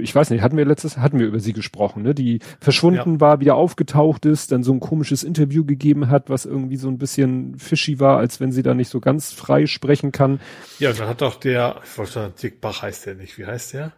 [0.00, 2.14] ich weiß nicht, hatten wir letztes, hatten wir über sie gesprochen, ne?
[2.14, 3.20] Die verschwunden ja.
[3.20, 6.98] war, wieder aufgetaucht ist, dann so ein komisches Interview gegeben hat, was irgendwie so ein
[6.98, 10.40] bisschen fishy war, als wenn sie da nicht so ganz frei sprechen kann.
[10.78, 13.74] Ja, dann hat doch der, ich wollte sagen, Dick Bach heißt der nicht, wie heißt
[13.74, 13.92] der?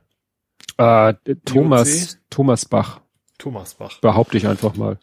[0.78, 1.14] Äh,
[1.44, 3.00] Thomas, Thomas Bach.
[3.38, 4.00] Thomas Bach.
[4.00, 4.98] Behaupte ich einfach mal.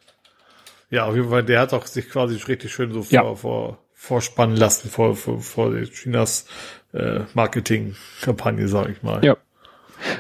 [0.89, 3.35] Ja, auf jeden Fall, der hat auch sich quasi richtig schön so vor, ja.
[3.35, 6.45] vor, vorspannen lassen vor, vor, vor Chinas
[6.93, 9.23] äh, Marketingkampagne, sag ich mal.
[9.25, 9.37] Ja.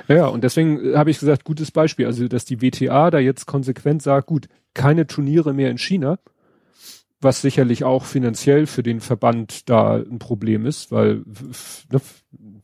[0.07, 2.05] Ja, und deswegen habe ich gesagt, gutes Beispiel.
[2.05, 6.19] Also, dass die WTA da jetzt konsequent sagt, gut, keine Turniere mehr in China,
[7.21, 11.23] was sicherlich auch finanziell für den Verband da ein Problem ist, weil
[11.91, 12.01] ne,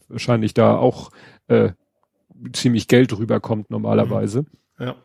[0.08, 1.12] wahrscheinlich da auch
[1.48, 1.72] äh,
[2.54, 4.42] ziemlich Geld rüberkommt normalerweise.
[4.78, 4.86] Mhm.
[4.86, 4.96] Ja.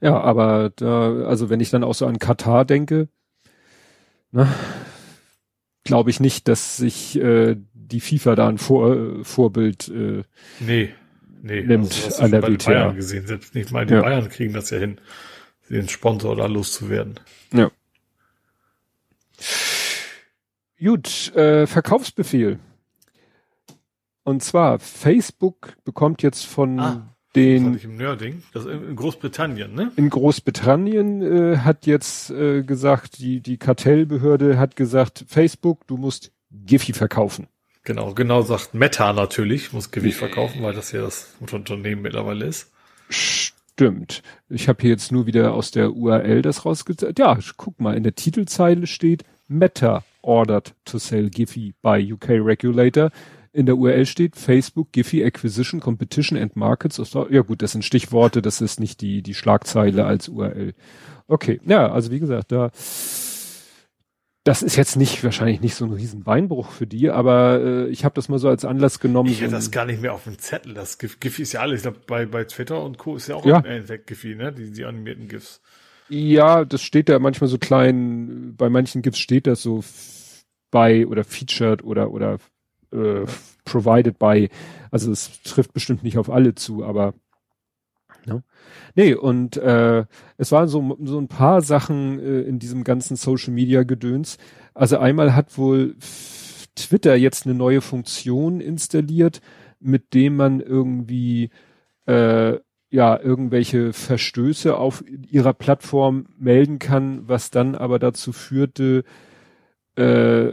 [0.00, 3.08] Ja, aber da, also wenn ich dann auch so an Katar denke,
[4.30, 4.46] ne,
[5.82, 10.22] glaube ich nicht, dass sich äh, die FIFA da ein Vor äh, Vorbild äh,
[10.60, 10.90] nee
[11.46, 12.70] nee, nimmt also, an der bei WTA.
[12.70, 13.26] Bayern gesehen.
[13.26, 14.02] Selbst nicht mal die ja.
[14.02, 15.00] Bayern kriegen das ja hin,
[15.70, 17.20] den Sponsor da loszuwerden.
[17.52, 17.70] Ja.
[20.78, 22.58] Gut, äh, Verkaufsbefehl.
[24.24, 27.74] Und zwar, Facebook bekommt jetzt von ah, den.
[27.74, 28.42] Das im Nerding.
[28.52, 29.92] Das in Großbritannien, ne?
[29.96, 36.32] In Großbritannien äh, hat jetzt äh, gesagt, die, die Kartellbehörde hat gesagt, Facebook, du musst
[36.50, 37.46] Giphy verkaufen.
[37.86, 42.72] Genau, genau sagt Meta natürlich, muss Gewicht verkaufen, weil das ja das Unternehmen mittlerweile ist.
[43.08, 44.24] Stimmt.
[44.48, 47.20] Ich habe hier jetzt nur wieder aus der URL das rausgezeigt.
[47.20, 53.12] Ja, guck mal, in der Titelzeile steht Meta ordered to sell Giphy by UK regulator.
[53.52, 57.00] In der URL steht Facebook Giphy Acquisition Competition and Markets.
[57.30, 60.74] Ja gut, das sind Stichworte, das ist nicht die, die Schlagzeile als URL.
[61.28, 62.72] Okay, ja, also wie gesagt, da
[64.46, 68.04] das ist jetzt nicht wahrscheinlich nicht so ein riesen Beinbruch für die, aber äh, ich
[68.04, 69.28] habe das mal so als Anlass genommen.
[69.28, 70.72] Ich hätte so das gar nicht mehr auf dem Zettel.
[70.72, 71.80] Das GIF, GIF ist ja alles.
[71.80, 73.16] Ich glaube, bei, bei Twitter und Co.
[73.16, 73.58] ist ja auch ja.
[73.58, 74.52] im Endeffekt GIF, ne?
[74.52, 75.60] Die, die animierten GIFs.
[76.08, 79.82] Ja, das steht da manchmal so klein, bei manchen GIFs steht das so
[80.70, 82.38] bei oder featured oder oder
[82.92, 83.26] äh,
[83.64, 84.48] provided by.
[84.92, 87.14] Also es trifft bestimmt nicht auf alle zu, aber
[88.26, 88.42] Ne?
[88.94, 90.04] Nee, und äh,
[90.36, 94.38] es waren so, so ein paar Sachen äh, in diesem ganzen Social Media Gedöns.
[94.74, 95.96] Also einmal hat wohl
[96.74, 99.40] Twitter jetzt eine neue Funktion installiert,
[99.80, 101.50] mit dem man irgendwie
[102.06, 102.58] äh,
[102.90, 109.04] ja irgendwelche Verstöße auf ihrer Plattform melden kann, was dann aber dazu führte,
[109.96, 110.52] äh,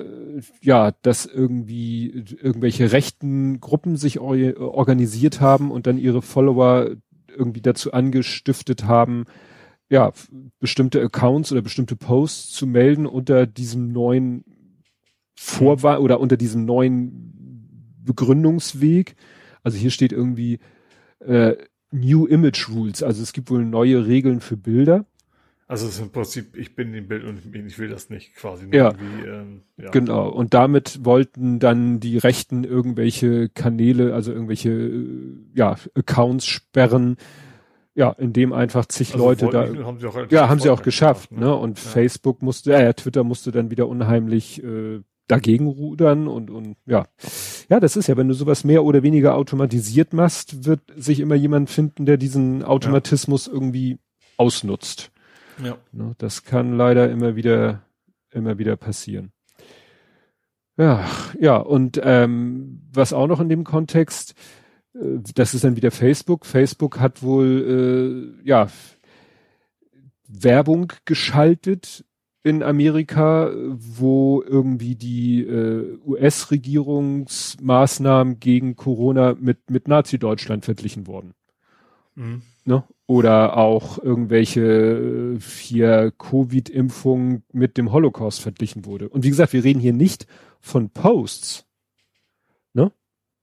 [0.61, 6.91] ja, dass irgendwie irgendwelche rechten Gruppen sich organisiert haben und dann ihre Follower
[7.35, 9.25] irgendwie dazu angestiftet haben,
[9.89, 10.11] ja,
[10.59, 14.43] bestimmte Accounts oder bestimmte Posts zu melden unter diesem neuen
[15.35, 19.15] Vorwahl oder unter diesem neuen Begründungsweg.
[19.61, 20.59] Also hier steht irgendwie
[21.19, 21.55] äh,
[21.91, 25.05] New Image Rules, also es gibt wohl neue Regeln für Bilder.
[25.73, 28.67] Also es ist im Prinzip, ich bin im Bild und ich will das nicht quasi.
[28.71, 28.93] Ja,
[29.25, 30.29] ähm, ja, genau.
[30.29, 37.17] Und damit wollten dann die Rechten irgendwelche Kanäle, also irgendwelche äh, ja, Accounts sperren,
[37.95, 39.65] ja, indem einfach zig also Leute da.
[39.83, 41.49] Haben sie auch ja, haben sie auch geschafft, gemacht, ne?
[41.49, 41.55] ne?
[41.55, 41.89] Und ja.
[41.89, 47.07] Facebook musste, äh, Twitter musste dann wieder unheimlich äh, dagegen rudern und, und ja.
[47.67, 51.33] Ja, das ist ja, wenn du sowas mehr oder weniger automatisiert machst, wird sich immer
[51.33, 53.53] jemand finden, der diesen Automatismus ja.
[53.53, 53.97] irgendwie
[54.37, 55.09] ausnutzt.
[55.61, 55.77] Ja.
[55.91, 57.83] Ne, das kann leider immer wieder,
[58.31, 59.31] immer wieder passieren.
[60.77, 61.07] Ja,
[61.39, 64.33] ja, und ähm, was auch noch in dem Kontext,
[64.95, 66.47] äh, das ist dann wieder Facebook.
[66.47, 68.67] Facebook hat wohl äh, ja
[70.27, 72.03] Werbung geschaltet
[72.41, 81.35] in Amerika, wo irgendwie die äh, US-Regierungsmaßnahmen gegen Corona mit mit Nazi-Deutschland verglichen wurden.
[82.15, 82.41] Mhm.
[82.65, 82.83] Ne?
[83.05, 89.09] Oder auch irgendwelche äh, hier Covid-Impfungen mit dem Holocaust verglichen wurde.
[89.09, 90.25] Und wie gesagt, wir reden hier nicht
[90.61, 91.65] von Posts,
[92.73, 92.91] ne?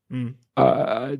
[0.08, 0.36] Mhm.
[0.54, 1.18] Äh,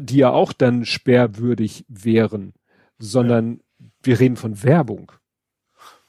[0.00, 2.54] die ja auch dann sperrwürdig wären,
[2.98, 3.86] sondern ja.
[4.02, 5.12] wir reden von Werbung.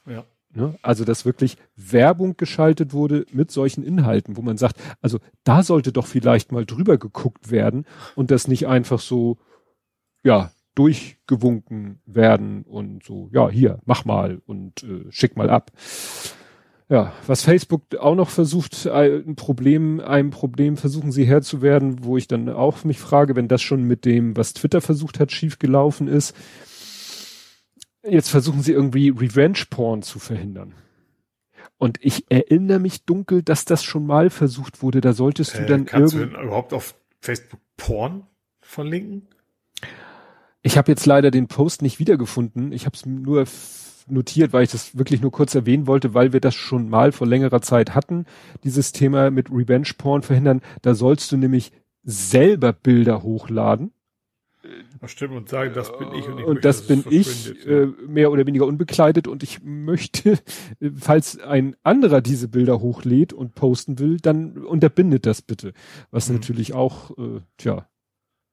[0.06, 0.24] Ja.
[0.50, 0.78] Ne?
[0.82, 5.92] Also, dass wirklich Werbung geschaltet wurde mit solchen Inhalten, wo man sagt, also da sollte
[5.92, 7.84] doch vielleicht mal drüber geguckt werden
[8.16, 9.38] und das nicht einfach so,
[10.24, 15.72] ja, durchgewunken werden und so, ja, hier, mach mal und äh, schick mal ab.
[16.88, 22.04] Ja, was Facebook auch noch versucht, ein Problem, ein Problem versuchen sie Herr zu werden,
[22.04, 25.32] wo ich dann auch mich frage, wenn das schon mit dem, was Twitter versucht hat,
[25.32, 26.34] schief gelaufen ist.
[28.02, 30.72] Jetzt versuchen sie irgendwie Revenge Porn zu verhindern.
[31.76, 35.00] Und ich erinnere mich dunkel, dass das schon mal versucht wurde.
[35.00, 38.26] Da solltest du äh, dann kannst du denn überhaupt auf Facebook Porn
[38.60, 39.28] verlinken?
[40.62, 42.72] Ich habe jetzt leider den Post nicht wiedergefunden.
[42.72, 43.46] Ich habe es nur
[44.10, 47.26] notiert, weil ich das wirklich nur kurz erwähnen wollte, weil wir das schon mal vor
[47.26, 48.24] längerer Zeit hatten,
[48.64, 50.62] dieses Thema mit Revenge Porn verhindern.
[50.82, 51.72] Da sollst du nämlich
[52.02, 53.92] selber Bilder hochladen.
[55.00, 57.86] Ach stimmt und sagen, das bin ich und, ich und möchte, das bin ich äh,
[58.06, 60.38] mehr oder weniger unbekleidet und ich möchte,
[60.96, 65.72] falls ein anderer diese Bilder hochlädt und posten will, dann unterbindet das bitte.
[66.10, 66.36] Was mhm.
[66.36, 67.88] natürlich auch, äh, tja,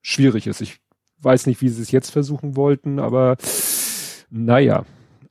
[0.02, 0.62] schwierig ist.
[0.62, 0.80] Ich
[1.20, 3.38] weiß nicht, wie sie es jetzt versuchen wollten, aber
[4.30, 4.86] naja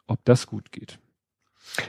[0.06, 0.98] ob das gut geht.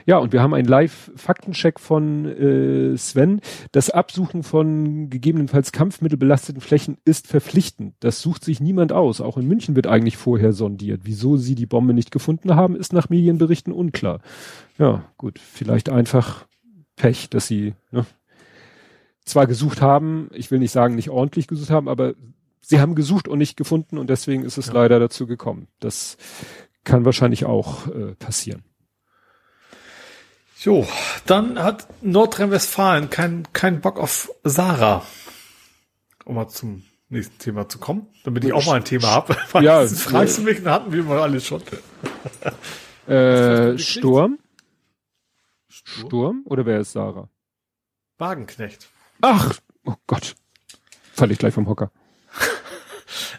[0.04, 3.40] Ja, und wir haben einen Live-Faktencheck von äh, Sven.
[3.70, 7.94] Das Absuchen von gegebenenfalls kampfmittelbelasteten Flächen ist verpflichtend.
[8.00, 9.20] Das sucht sich niemand aus.
[9.20, 11.02] Auch in München wird eigentlich vorher sondiert.
[11.04, 14.20] Wieso sie die Bombe nicht gefunden haben, ist nach Medienberichten unklar.
[14.76, 16.46] Ja, gut, vielleicht einfach
[16.96, 18.06] Pech, dass sie ne,
[19.24, 22.14] zwar gesucht haben, ich will nicht sagen, nicht ordentlich gesucht haben, aber
[22.66, 24.72] sie haben gesucht und nicht gefunden und deswegen ist es ja.
[24.72, 25.68] leider dazu gekommen.
[25.78, 26.16] Das
[26.84, 28.64] kann wahrscheinlich auch äh, passieren.
[30.60, 30.86] Jo,
[31.26, 35.04] dann hat Nordrhein-Westfalen keinen kein Bock auf Sarah.
[36.24, 39.36] Um mal zum nächsten Thema zu kommen, damit ich auch mal ein Thema habe.
[39.60, 41.62] Ja, fragst du mich, dann hatten wir mal alles schon.
[43.06, 44.38] äh, Sturm?
[45.68, 46.08] Sturm?
[46.08, 46.42] Sturm?
[46.46, 47.28] Oder wer ist Sarah?
[48.18, 48.88] Wagenknecht.
[49.20, 50.34] Ach, oh Gott.
[51.12, 51.92] Fall ich gleich vom Hocker.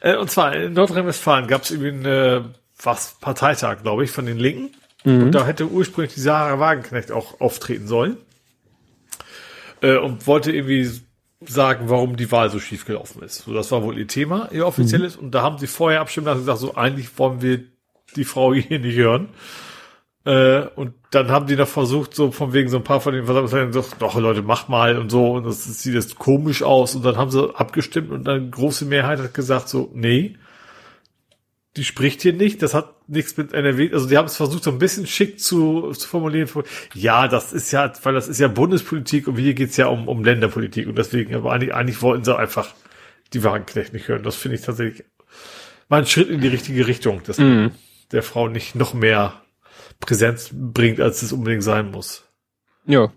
[0.02, 4.38] Äh, und zwar in Nordrhein-Westfalen gab es irgendwie eine was Parteitag, glaube ich, von den
[4.38, 4.76] Linken.
[5.04, 5.24] Mhm.
[5.24, 8.18] Und da hätte ursprünglich die Sarah Wagenknecht auch auftreten sollen.
[9.82, 10.90] Äh, und wollte irgendwie
[11.42, 13.44] sagen, warum die Wahl so schief gelaufen ist.
[13.46, 15.18] So, das war wohl ihr Thema, ihr offizielles.
[15.18, 15.26] Mhm.
[15.26, 17.64] Und da haben sie vorher abstimmen lassen und gesagt, so eigentlich wollen wir
[18.16, 19.30] die Frau hier nicht hören.
[20.26, 23.26] Äh, und dann haben die noch versucht, so von wegen so ein paar von den
[23.26, 25.34] Versammlungsleitern gesagt, doch Leute, macht mal und so.
[25.34, 26.96] Und das, das sieht jetzt komisch aus.
[26.96, 30.36] Und dann haben sie abgestimmt und dann große Mehrheit hat gesagt, so, nee,
[31.76, 34.72] die spricht hier nicht, das hat nichts mit NRW, also die haben es versucht, so
[34.72, 36.50] ein bisschen schick zu, zu formulieren.
[36.94, 40.24] Ja, das ist ja, weil das ist ja Bundespolitik und hier geht's ja um, um
[40.24, 42.74] Länderpolitik und deswegen, aber eigentlich, eigentlich wollten sie einfach
[43.34, 44.24] die Wagenknecht nicht hören.
[44.24, 45.06] Das finde ich tatsächlich
[45.88, 47.72] mal ein Schritt in die richtige Richtung, dass mhm.
[48.12, 49.42] der Frau nicht noch mehr
[50.00, 52.26] Präsenz bringt, als es unbedingt sein muss.
[52.86, 53.12] Ja.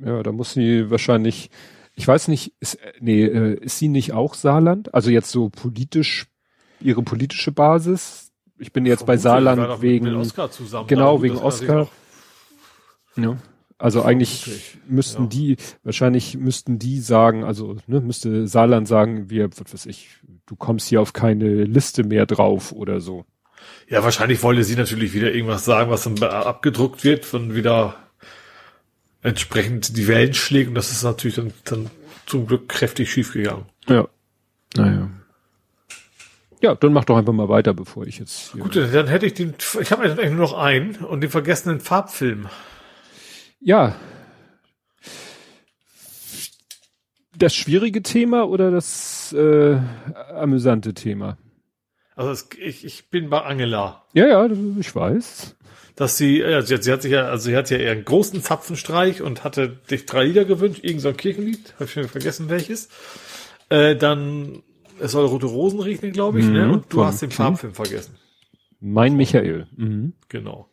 [0.00, 1.50] Ja, da muss sie wahrscheinlich,
[1.94, 4.94] ich weiß nicht, ist, nee, äh, ist sie nicht auch Saarland?
[4.94, 6.26] Also jetzt so politisch
[6.80, 8.30] ihre politische Basis.
[8.58, 11.88] Ich bin jetzt Vermutlich, bei Saarland wegen Oscar zusammen, genau wegen Oscar.
[13.16, 13.36] Ja.
[13.78, 15.28] Also eigentlich müssten ja.
[15.28, 20.56] die, wahrscheinlich müssten die sagen, also ne, müsste Saarland sagen, wir, was weiß ich, du
[20.56, 23.24] kommst hier auf keine Liste mehr drauf oder so.
[23.88, 27.96] Ja, wahrscheinlich wollte sie natürlich wieder irgendwas sagen, was dann abgedruckt wird, von wieder
[29.22, 31.90] entsprechend die Wellen schlägt und das ist natürlich dann, dann
[32.26, 33.64] zum Glück kräftig schiefgegangen.
[33.88, 34.06] Ja.
[34.76, 35.08] Naja.
[36.60, 38.52] Ja, dann mach doch einfach mal weiter, bevor ich jetzt.
[38.52, 39.54] Gut, dann hätte ich den.
[39.80, 42.48] Ich habe eigentlich nur noch einen und den vergessenen Farbfilm.
[43.60, 43.94] Ja.
[47.36, 49.78] Das schwierige Thema oder das äh,
[50.34, 51.38] amüsante Thema?
[52.18, 54.02] Also das, ich, ich bin bei Angela.
[54.12, 54.50] Ja, ja,
[54.80, 55.54] ich weiß.
[55.94, 58.04] Dass sie, ja, sie, hat, sie hat sich ja, also sie hat ja eher einen
[58.04, 62.08] großen Zapfenstreich und hatte dich drei Lieder gewünscht, irgend so ein Kirchenlied, habe ich schon
[62.08, 62.88] vergessen welches.
[63.68, 64.64] Äh, dann
[64.98, 66.50] es soll rote Rosen regnen, glaube ich, ne?
[66.50, 66.72] mhm, ne?
[66.72, 68.16] Und du hast den Farbfilm vergessen.
[68.80, 69.68] Mein Michael.
[69.76, 70.14] Mhm.
[70.28, 70.68] Genau.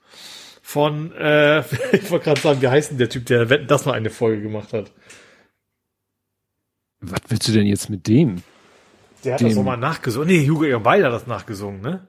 [0.63, 1.59] Von, äh,
[1.91, 4.73] ich wollte gerade sagen, wie heißt denn der Typ, der das mal eine Folge gemacht
[4.73, 4.91] hat?
[7.01, 8.41] Was willst du denn jetzt mit dem?
[9.26, 9.47] Der hat dem.
[9.47, 10.27] das nochmal nachgesungen.
[10.27, 12.07] Nee, Hugo Egon Beil hat das nachgesungen, ne?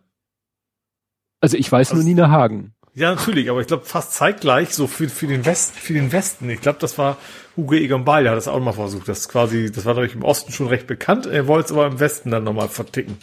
[1.40, 2.74] Also ich weiß also, nur Nina Hagen.
[2.94, 6.48] Ja, natürlich, aber ich glaube fast zeitgleich so für, für den Westen, für den Westen.
[6.48, 7.18] Ich glaube, das war
[7.56, 9.08] Hugo Egon Ball, der hat das auch mal versucht.
[9.08, 11.26] Das ist quasi, das war glaube ich im Osten schon recht bekannt.
[11.26, 13.18] Er wollte es aber im Westen dann nochmal verticken.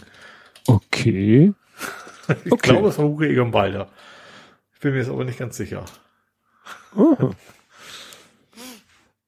[0.68, 1.53] Okay.
[2.45, 2.70] ich okay.
[2.70, 3.90] glaube, es war Hugo Egon Balder.
[4.74, 5.86] Ich bin mir jetzt aber nicht ganz sicher.
[6.95, 7.32] Oh.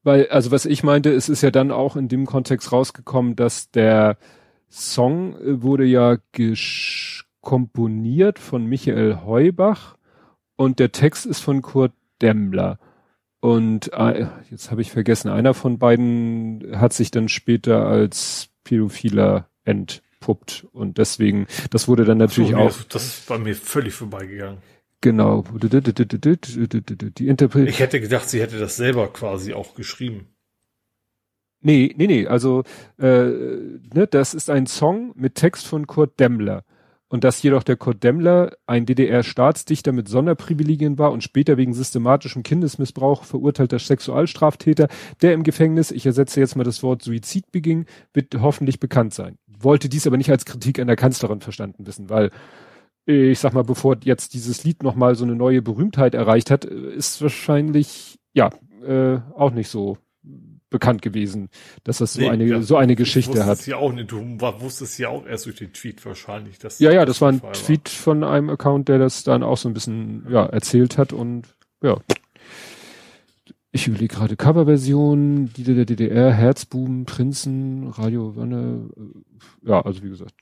[0.04, 3.72] Weil, also was ich meinte, es ist ja dann auch in dem Kontext rausgekommen, dass
[3.72, 4.18] der
[4.70, 6.18] Song äh, wurde ja
[7.42, 9.98] komponiert von Michael Heubach
[10.56, 12.80] und der Text ist von Kurt Demmler.
[13.40, 19.50] Und äh, jetzt habe ich vergessen, einer von beiden hat sich dann später als Pädophiler
[19.64, 20.66] entpuppt.
[20.72, 22.84] Und deswegen, das wurde dann natürlich so, auch.
[22.90, 24.58] Das war mir völlig vorbeigegangen.
[25.02, 25.44] Genau.
[25.54, 30.35] Die Interpret ich hätte gedacht, sie hätte das selber quasi auch geschrieben.
[31.62, 32.28] Nee, nee, nee.
[32.28, 32.64] Also,
[32.98, 36.64] äh, ne, das ist ein Song mit Text von Kurt Demmler.
[37.08, 42.44] Und dass jedoch der Kurt Demmler ein DDR-Staatsdichter mit Sonderprivilegien war und später wegen systematischem
[42.44, 44.88] Kindesmissbrauch verurteilter Sexualstraftäter,
[45.22, 49.38] der im Gefängnis, ich ersetze jetzt mal das Wort Suizid beging, wird hoffentlich bekannt sein.
[49.48, 52.32] Wollte dies aber nicht als Kritik an der Kanzlerin verstanden wissen, weil
[53.06, 57.22] ich sag mal, bevor jetzt dieses Lied nochmal so eine neue Berühmtheit erreicht hat, ist
[57.22, 58.50] wahrscheinlich, ja,
[58.86, 59.98] äh, auch nicht so
[60.70, 61.50] bekannt gewesen,
[61.84, 63.66] dass das so nee, eine, ja, so eine Geschichte hat.
[63.68, 66.60] Ja auch nicht, du wusstest ja auch erst durch den Tweet wahrscheinlich.
[66.60, 68.04] Dass ja, ja, das war ein Tweet war.
[68.04, 71.98] von einem Account, der das dann auch so ein bisschen, ja, erzählt hat und, ja.
[73.72, 80.10] Ich überlege gerade Coverversion, die der DDR, Herzbuben, Prinzen, Radio Wanne, äh, ja, also wie
[80.10, 80.34] gesagt,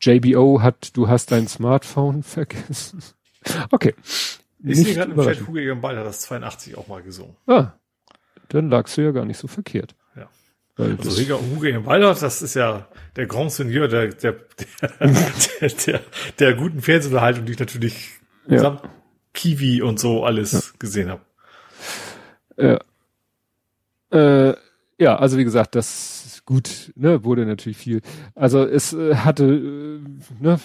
[0.00, 3.02] JBO hat, du hast dein Smartphone vergessen.
[3.70, 3.94] Okay.
[4.64, 7.36] Ich sehe gerade im Chat, Hugo Ball hat das 82 auch mal gesungen.
[7.46, 7.72] Ah,
[8.48, 9.94] dann lagst du ja gar nicht so verkehrt.
[10.16, 10.28] Ja.
[10.76, 14.36] Weil also Hugo, Hugo Ballard, das ist ja der Grand Seigneur der, der,
[15.00, 16.00] der, der,
[16.38, 18.10] der guten Fernsehunterhaltung, die ich natürlich
[18.46, 18.58] ja.
[18.58, 18.82] samt
[19.32, 20.60] Kiwi und so alles ja.
[20.78, 21.22] gesehen habe.
[22.58, 22.78] Ja.
[24.10, 24.56] Äh,
[24.98, 28.00] ja, also wie gesagt, das gut, ne, wurde natürlich viel.
[28.34, 30.00] Also es äh, hatte, äh,
[30.40, 30.58] ne,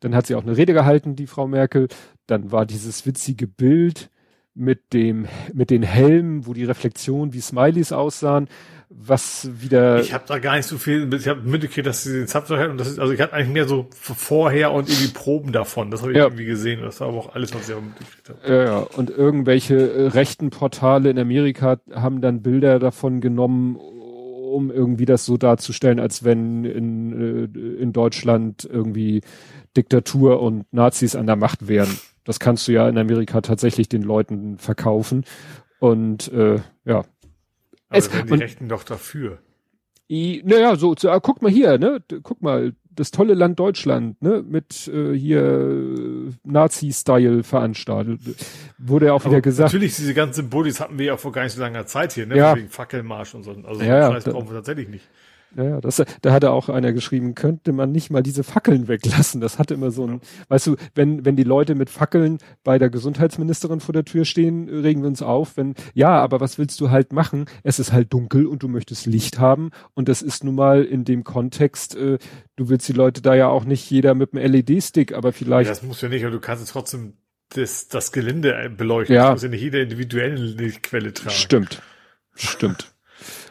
[0.00, 1.88] dann hat sie auch eine Rede gehalten, die Frau Merkel.
[2.26, 4.10] Dann war dieses witzige Bild
[4.58, 8.48] mit dem, mit den Helmen, wo die Reflexion wie Smileys aussahen,
[8.90, 10.00] was wieder.
[10.00, 12.78] Ich habe da gar nicht so viel, ich habe mitgekriegt, dass sie den hat und
[12.78, 15.90] das ist, also ich hatte eigentlich mehr so vorher und irgendwie Proben davon.
[15.90, 16.24] Das habe ich ja.
[16.24, 16.80] irgendwie gesehen.
[16.82, 18.38] Das war aber auch alles, was ich mitgekriegt habe.
[18.46, 18.78] Ja, ja.
[18.78, 25.26] Und irgendwelche äh, rechten Portale in Amerika haben dann Bilder davon genommen um irgendwie das
[25.26, 29.20] so darzustellen, als wenn in, äh, in Deutschland irgendwie
[29.76, 31.98] Diktatur und Nazis an der Macht wären.
[32.28, 35.24] Das kannst du ja in Amerika tatsächlich den Leuten verkaufen.
[35.78, 36.98] Und äh, ja.
[36.98, 37.06] Aber
[37.90, 39.38] es, die und, Rechten doch dafür.
[40.10, 42.02] naja, so, so ah, guck mal hier, ne?
[42.22, 48.20] Guck mal, das tolle Land Deutschland, ne, mit äh, hier äh, Nazi-Style veranstaltet.
[48.76, 49.72] Wurde ja auch Aber wieder gesagt.
[49.72, 52.36] Natürlich, diese ganzen Symbolis hatten wir ja vor gar nicht so langer Zeit hier, ne?
[52.36, 52.54] Ja.
[52.54, 53.52] Wegen Fackelmarsch und so.
[53.52, 55.08] Also ja, so Scheiß brauchen wir tatsächlich nicht.
[55.56, 59.40] Ja, ja, das, da hatte auch einer geschrieben, könnte man nicht mal diese Fackeln weglassen.
[59.40, 60.20] Das hatte immer so ein, ja.
[60.48, 64.68] weißt du, wenn, wenn die Leute mit Fackeln bei der Gesundheitsministerin vor der Tür stehen,
[64.68, 67.46] regen wir uns auf, wenn, ja, aber was willst du halt machen?
[67.62, 71.04] Es ist halt dunkel und du möchtest Licht haben und das ist nun mal in
[71.04, 72.18] dem Kontext, äh,
[72.56, 75.68] du willst die Leute da ja auch nicht jeder mit einem LED-Stick, aber vielleicht.
[75.68, 77.14] Ja, das muss ja nicht, aber du kannst es trotzdem
[77.50, 79.16] das, das Gelände beleuchten.
[79.16, 79.24] Ja.
[79.24, 81.30] Das muss ja nicht jede individuelle Lichtquelle tragen.
[81.30, 81.82] Stimmt.
[82.34, 82.94] Stimmt.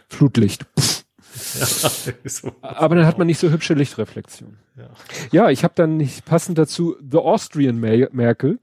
[0.08, 0.66] Flutlicht.
[0.80, 1.07] Pff.
[1.38, 2.54] So.
[2.62, 4.58] Aber dann hat man nicht so hübsche Lichtreflexion.
[4.76, 4.90] Ja,
[5.32, 8.60] ja ich habe dann nicht passend dazu The Austrian Merkel.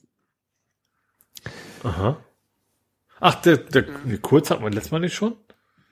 [1.82, 2.18] Aha.
[3.20, 5.36] Ach, der, der nee, Kurz hatten wir letztes Mal nicht schon?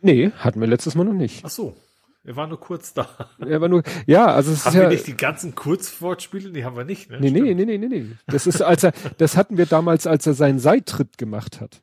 [0.00, 1.44] Nee, hatten wir letztes Mal noch nicht.
[1.44, 1.76] Ach so.
[2.24, 3.08] Er war nur kurz da.
[3.40, 6.52] Er war nur, ja, also es haben ist wir ja, nicht die ganzen Kurzwortspiele?
[6.52, 7.18] Die haben wir nicht, ne?
[7.20, 8.06] Nee, nee, nee, nee, nee, nee.
[8.28, 11.82] Das ist, als er, das hatten wir damals, als er seinen Seitritt gemacht hat.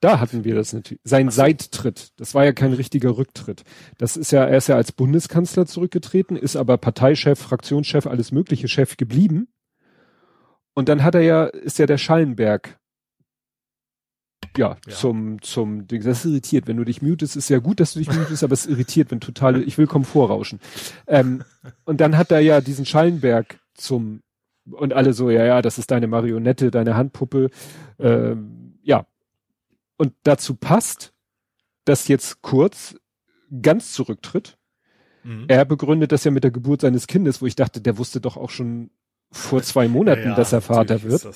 [0.00, 1.00] Da hatten wir das natürlich.
[1.04, 1.36] Sein so.
[1.36, 2.12] Seittritt.
[2.16, 3.64] Das war ja kein richtiger Rücktritt.
[3.98, 8.68] Das ist ja, er ist ja als Bundeskanzler zurückgetreten, ist aber Parteichef, Fraktionschef, alles mögliche
[8.68, 9.48] Chef geblieben.
[10.74, 12.78] Und dann hat er ja, ist ja der Schallenberg.
[14.56, 16.66] Ja, ja, zum, zum, das ist irritiert.
[16.66, 19.20] Wenn du dich mutest, ist ja gut, dass du dich mutest, aber es irritiert, wenn
[19.20, 20.60] total, ich will Komfort rauschen.
[21.06, 21.44] Ähm,
[21.84, 24.22] und dann hat er ja diesen Schallenberg zum,
[24.70, 27.50] und alle so, ja, ja, das ist deine Marionette, deine Handpuppe,
[27.98, 28.69] ähm,
[30.00, 31.12] und dazu passt,
[31.84, 32.96] dass jetzt Kurz
[33.60, 34.56] ganz zurücktritt.
[35.24, 35.44] Mhm.
[35.46, 38.38] Er begründet das ja mit der Geburt seines Kindes, wo ich dachte, der wusste doch
[38.38, 38.90] auch schon
[39.30, 41.28] vor zwei Monaten, ja, ja, dass er Vater wird.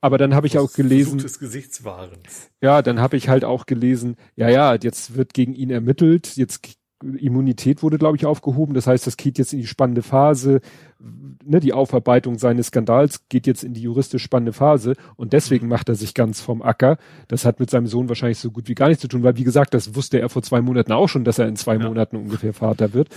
[0.00, 1.18] Aber dann habe ich auch gelesen.
[1.18, 2.50] Des Gesichtswahrens.
[2.62, 6.62] Ja, dann habe ich halt auch gelesen, ja, ja, jetzt wird gegen ihn ermittelt, jetzt
[7.02, 8.74] Immunität wurde, glaube ich, aufgehoben.
[8.74, 10.60] Das heißt, das geht jetzt in die spannende Phase.
[10.98, 15.88] Ne, die Aufarbeitung seines Skandals geht jetzt in die juristisch spannende Phase und deswegen macht
[15.88, 16.98] er sich ganz vom Acker.
[17.28, 19.44] Das hat mit seinem Sohn wahrscheinlich so gut wie gar nichts zu tun, weil wie
[19.44, 21.86] gesagt, das wusste er vor zwei Monaten auch schon, dass er in zwei ja.
[21.86, 23.08] Monaten ungefähr Vater wird.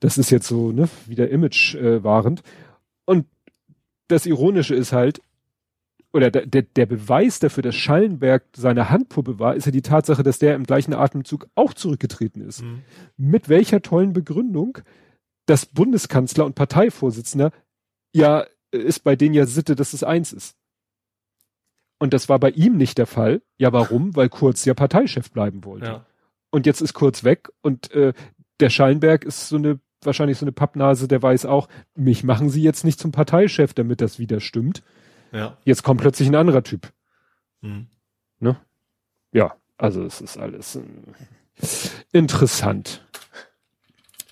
[0.00, 2.42] Das ist jetzt so, ne, wieder Image äh, wahrend.
[3.06, 3.26] Und
[4.08, 5.20] das Ironische ist halt,
[6.16, 10.22] oder der, der, der Beweis dafür, dass Schallenberg seine Handpuppe war, ist ja die Tatsache,
[10.22, 12.62] dass der im gleichen Atemzug auch zurückgetreten ist.
[12.62, 12.82] Mhm.
[13.18, 14.78] Mit welcher tollen Begründung,
[15.44, 17.52] dass Bundeskanzler und Parteivorsitzender
[18.14, 20.56] ja ist bei denen ja Sitte, dass es eins ist.
[21.98, 23.42] Und das war bei ihm nicht der Fall.
[23.58, 24.16] Ja, warum?
[24.16, 25.86] Weil Kurz ja Parteichef bleiben wollte.
[25.86, 26.06] Ja.
[26.50, 28.14] Und jetzt ist Kurz weg und äh,
[28.60, 32.62] der Schallenberg ist so eine wahrscheinlich so eine Pappnase, der weiß auch, mich machen sie
[32.62, 34.82] jetzt nicht zum Parteichef, damit das wieder stimmt
[35.32, 35.56] Ja.
[35.64, 36.92] Jetzt kommt plötzlich ein anderer Typ.
[37.60, 37.86] Mhm.
[38.40, 38.56] Ne?
[39.32, 40.82] Ja, also es ist alles äh,
[42.12, 43.02] interessant.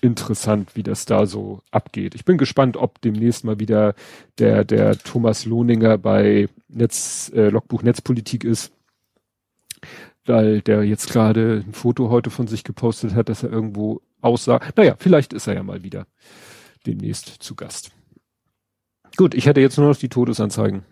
[0.01, 2.15] Interessant, wie das da so abgeht.
[2.15, 3.95] Ich bin gespannt, ob demnächst mal wieder
[4.37, 8.71] der, der Thomas Lohninger bei Netz, äh, Logbuch Netzpolitik ist.
[10.25, 14.59] Weil der jetzt gerade ein Foto heute von sich gepostet hat, dass er irgendwo aussah.
[14.75, 16.07] Naja, vielleicht ist er ja mal wieder
[16.85, 17.94] demnächst zu Gast.
[19.15, 20.83] Gut, ich hätte jetzt nur noch die Todesanzeigen.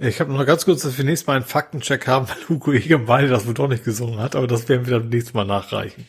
[0.00, 3.26] Ich habe noch ganz kurz, dass wir nächstes Mal einen Faktencheck haben, weil Hugo Egemeine
[3.28, 6.06] das wohl doch nicht gesungen hat, aber das werden wir dann nächstes Mal nachreichen.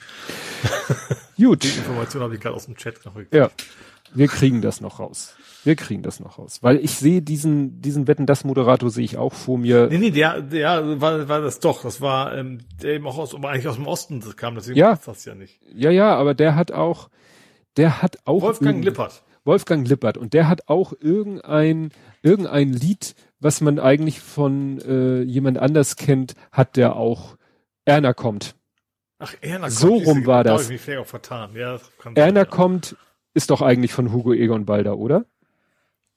[1.38, 1.64] Gut.
[1.64, 3.34] Die Information habe ich gerade aus dem Chat noch gekriegt.
[3.34, 3.50] Ja,
[4.14, 5.36] wir kriegen das noch raus.
[5.64, 6.60] Wir kriegen das noch raus.
[6.62, 9.88] Weil ich sehe diesen, diesen Wetten, das Moderator sehe ich auch vor mir.
[9.90, 11.82] Nee, nee, der, der war, war das doch.
[11.82, 14.92] Das war ähm, der eben auch aus, aber eigentlich aus dem Osten kam, deswegen Ja.
[14.92, 15.60] passt das ja nicht.
[15.74, 17.10] Ja, ja, aber der hat auch,
[17.76, 18.42] der hat auch.
[18.42, 19.24] Wolfgang Lippert.
[19.46, 20.18] Wolfgang Lippert.
[20.18, 21.92] Und der hat auch irgendein,
[22.22, 27.38] irgendein Lied, was man eigentlich von äh, jemand anders kennt, hat der auch.
[27.86, 28.56] Erna kommt.
[29.18, 30.62] Ach, Erna So kommt, rum diese- war da das.
[30.62, 31.56] hab ich mich vielleicht auch vertan.
[31.56, 32.46] Ja, das sein, Erna ja.
[32.46, 32.96] kommt
[33.34, 35.26] ist doch eigentlich von Hugo Egon Balder, oder?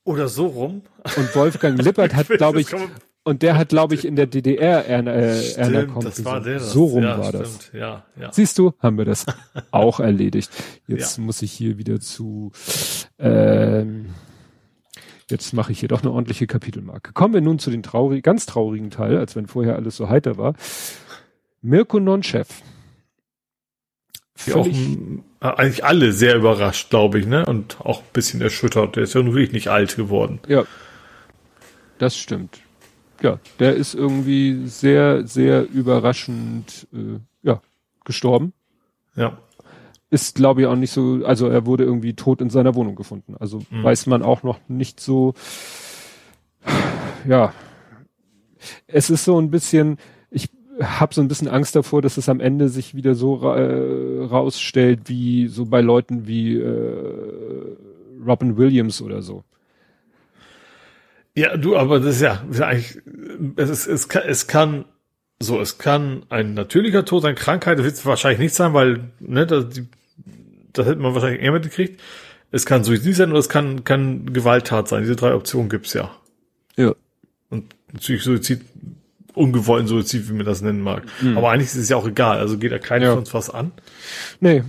[0.05, 0.83] Oder so rum.
[1.17, 2.69] Und Wolfgang Lippert hat, glaube ich,
[3.25, 6.05] und der hat, glaube ich, in der DDR Erna, äh, Erna Stimmt, kommt.
[6.07, 6.45] das war gesungen.
[6.45, 6.55] der.
[6.55, 7.71] Das, so rum ja, war stimmt, das.
[7.73, 8.33] Ja, ja.
[8.33, 9.27] Siehst du, haben wir das
[9.71, 10.51] auch erledigt.
[10.89, 12.51] Jetzt muss ich hier wieder zu,
[13.19, 14.07] ähm,
[15.31, 17.13] jetzt mache ich hier doch eine ordentliche Kapitelmarke.
[17.13, 20.37] Kommen wir nun zu den traurig, ganz traurigen Teil, als wenn vorher alles so heiter
[20.37, 20.55] war.
[21.61, 22.49] Mirko Nonchef.
[24.53, 27.47] Auch, m, eigentlich alle sehr überrascht, glaube ich, ne?
[27.47, 28.97] Und auch ein bisschen erschüttert.
[28.97, 30.41] Der ist ja nun wirklich nicht alt geworden.
[30.49, 30.65] ja,
[31.99, 32.62] das stimmt.
[33.23, 37.61] Ja, der ist irgendwie sehr, sehr überraschend, äh, ja,
[38.05, 38.53] gestorben.
[39.15, 39.39] Ja.
[40.11, 43.35] ist, glaube ich, auch nicht so, also er wurde irgendwie tot in seiner Wohnung gefunden.
[43.41, 43.83] Also Mhm.
[43.85, 45.33] weiß man auch noch nicht so,
[47.29, 47.53] ja.
[48.87, 49.99] Es ist so ein bisschen,
[50.31, 50.51] ich
[50.81, 54.25] habe so ein bisschen Angst davor, dass es am Ende sich wieder so ra äh,
[54.25, 57.77] rausstellt, wie so bei Leuten wie äh,
[58.27, 59.45] Robin Williams oder so.
[61.35, 62.99] Ja, du, aber das ist ja, das ist ja eigentlich,
[63.57, 64.85] es ist, es kann, es kann,
[65.41, 69.11] so, es kann ein natürlicher Tod sein, Krankheit, das wird es wahrscheinlich nicht sein, weil,
[69.21, 69.87] ne, das, die,
[70.73, 72.01] das hätte man wahrscheinlich eher mitgekriegt.
[72.51, 75.03] Es kann Suizid sein oder es kann, kann Gewalttat sein.
[75.03, 76.11] Diese drei Optionen gibt's ja.
[76.77, 76.95] Ja.
[77.49, 78.61] Und natürlich Suizid,
[79.35, 81.03] ungewollten Suizid, wie man das nennen mag.
[81.35, 83.11] Aber eigentlich ist es ja auch egal, also geht ja keiner Ja.
[83.13, 83.73] von uns was an.
[84.41, 84.65] Nee,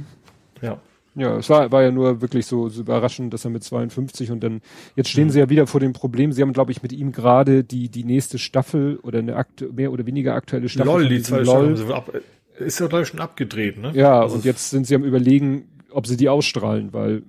[1.15, 1.37] Ja.
[1.37, 4.61] Es war, war ja nur wirklich so, so überraschend, dass er mit 52 und dann,
[4.95, 6.31] jetzt stehen sie ja wieder vor dem Problem.
[6.31, 9.91] Sie haben, glaube ich, mit ihm gerade die, die nächste Staffel oder eine aktu mehr
[9.91, 10.87] oder weniger aktuelle Staffel.
[10.91, 11.45] LOL, die zwei LOL.
[11.45, 12.11] Staffeln sind ab,
[12.57, 13.91] ist ja, glaube ich, schon abgedreht, ne?
[13.93, 17.21] Ja, Also und jetzt sind sie am überlegen, ob sie die ausstrahlen, weil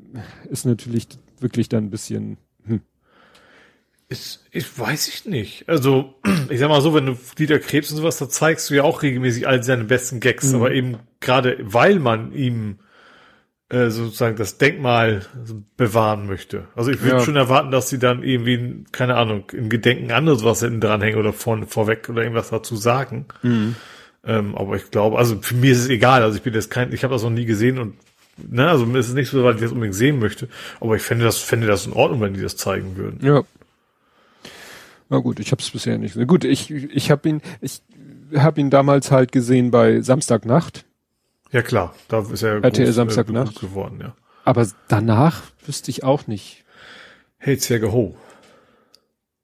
[0.51, 1.07] ist natürlich
[1.41, 2.81] wirklich dann ein bisschen, hm.
[4.09, 5.69] Ich, ich weiß ich nicht.
[5.69, 6.15] Also,
[6.51, 9.03] ich sag mal so, wenn du Dieter Krebs und sowas, da zeigst du ja auch
[9.03, 10.55] regelmäßig all seine besten Gags, Mhm.
[10.57, 12.79] aber eben gerade weil man ihm
[13.75, 15.23] äh, sozusagen das Denkmal
[15.77, 16.65] bewahren möchte.
[16.77, 17.21] Also ich würde Ja.
[17.23, 21.33] schon erwarten, dass sie dann irgendwie, keine Ahnung, im Gedenken anderes was hinten dranhängen oder
[21.33, 23.27] vorne vorweg oder irgendwas dazu sagen.
[23.43, 23.75] Mhm.
[24.27, 26.23] Ähm, aber ich glaube, also für mich ist es egal.
[26.23, 27.95] Also ich bin jetzt kein, ich habe das noch nie gesehen und
[28.39, 30.49] ne, also mir ist es nicht so, weil ich das unbedingt sehen möchte.
[30.81, 33.19] Aber ich fände das, fände das in Ordnung, wenn die das zeigen würden.
[33.27, 33.43] Ja.
[35.11, 36.17] Na gut, ich habe es bisher nicht.
[36.27, 37.83] Gut, ich ich habe ihn ich
[38.37, 40.85] habe ihn damals halt gesehen bei Samstagnacht,
[41.55, 43.55] Ja klar, da ist er RTL groß, Samstagnacht.
[43.55, 44.17] berühmt geworden, ja.
[44.45, 46.65] aber danach wüsste ich auch nicht.
[47.39, 48.17] Hey Zwerge Ho.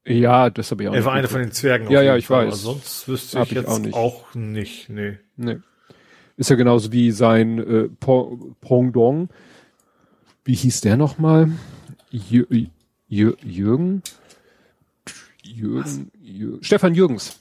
[0.05, 1.07] Ja, das habe ich auch Er nicht.
[1.07, 1.87] war einer von den Zwergen.
[1.87, 2.55] auf Ja, ja, ich Fall, weiß.
[2.55, 4.89] Aber sonst wüsste Hab ich jetzt auch auch nicht.
[4.89, 4.89] nicht.
[4.91, 5.19] nee.
[5.37, 5.59] Nee.
[6.37, 9.31] Ist ja genauso wie sein äh, Po- Pendant.
[10.43, 11.51] Wie hieß der nochmal?
[12.11, 12.47] Jür
[13.07, 14.03] Jür Jürgen?
[15.45, 16.65] Jürgen, Jürgen?
[16.65, 17.40] Stefan Jürgens.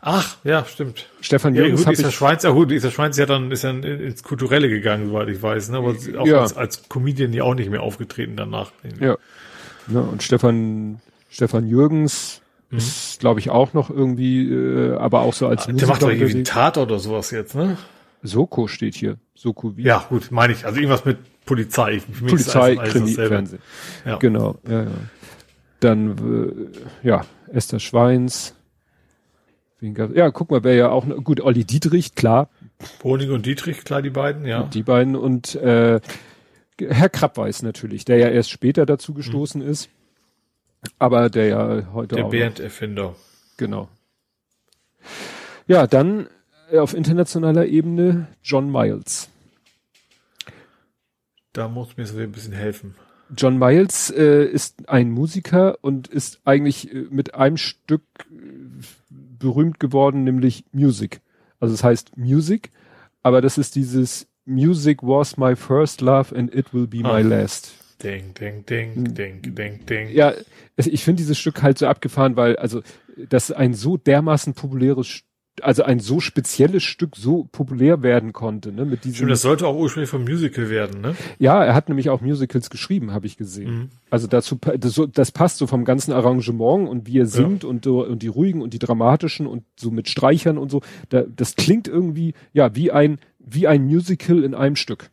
[0.00, 1.06] Ach, ja, stimmt.
[1.20, 2.14] Stefan Ja, Jürgens gut, habe Isa ich.
[2.14, 5.28] Schweiz, ja gut, Isa Schweiz ist ja dann, ist ja in- ins Kulturelle gegangen, soweit
[5.28, 5.78] ich weiß, ne?
[5.78, 6.40] Aber auch Ja.
[6.42, 8.72] als, als Comedian ja auch nicht mehr aufgetreten danach.
[9.00, 9.16] Ja.
[9.88, 10.00] ja.
[10.00, 11.00] Und Stefan,
[11.30, 15.78] Stefan Jürgens ist, glaube ich, auch noch irgendwie, äh, aber auch so als Mhm.
[15.78, 16.42] Der macht doch irgendwie.
[16.44, 17.76] Tatort oder sowas jetzt, ne?
[18.22, 19.16] Soko steht hier.
[19.34, 19.82] Soko wie?
[19.82, 20.64] Ja, gut, meine ich.
[20.66, 21.96] Also irgendwas mit Polizei.
[21.96, 23.14] Ist Polizei, Krimi.
[23.14, 23.62] Fernsehen.
[24.04, 24.16] Ja.
[24.18, 24.90] Genau, ja, ja.
[25.80, 26.70] Dann,
[27.02, 28.54] äh, ja, Esther Schweins.
[29.80, 32.48] Wen gab, ja, guck mal, wer ja auch, noch- gut, Olli Dietrich, klar,
[33.04, 34.64] Honig und Dietrich, klar, die beiden, ja.
[34.64, 36.00] die beiden und äh,
[36.80, 39.88] Herr Krappweis natürlich, der ja erst später dazu gestoßen ist,
[40.98, 43.14] aber der ja heute Der auch, noch, Bernd-Erfinder.
[43.56, 43.88] genau.
[45.66, 46.28] Ja, dann
[46.72, 49.28] äh, auf internationaler Ebene John Miles.
[51.52, 52.94] Da muss mir so ein bisschen helfen.
[53.36, 58.34] John Miles äh, ist ein Musiker und ist eigentlich äh, mit einem Stück äh,
[59.38, 61.20] berühmt geworden, nämlich Music.
[61.60, 62.70] Also es heißt Music,
[63.22, 67.74] aber das ist dieses Music was my first love and it will be my last.
[68.02, 69.14] Ding, ding, ding, hm.
[69.14, 70.08] ding, ding, ding.
[70.10, 70.32] Ja,
[70.76, 72.82] ich finde dieses Stück halt so abgefahren, weil also
[73.28, 75.22] das ein so dermaßen populäres
[75.64, 78.84] also ein so spezielles Stück so populär werden konnte, ne?
[78.84, 79.16] Mit diesem.
[79.16, 81.16] Stimmt, das sollte auch ursprünglich vom Musical werden, ne?
[81.38, 83.70] Ja, er hat nämlich auch Musicals geschrieben, habe ich gesehen.
[83.70, 83.88] Mhm.
[84.10, 87.68] Also dazu, das, das, passt so vom ganzen Arrangement und wie er singt ja.
[87.68, 90.80] und, und die ruhigen und die dramatischen und so mit Streichern und so.
[91.08, 95.10] Da, das klingt irgendwie, ja, wie ein, wie ein Musical in einem Stück.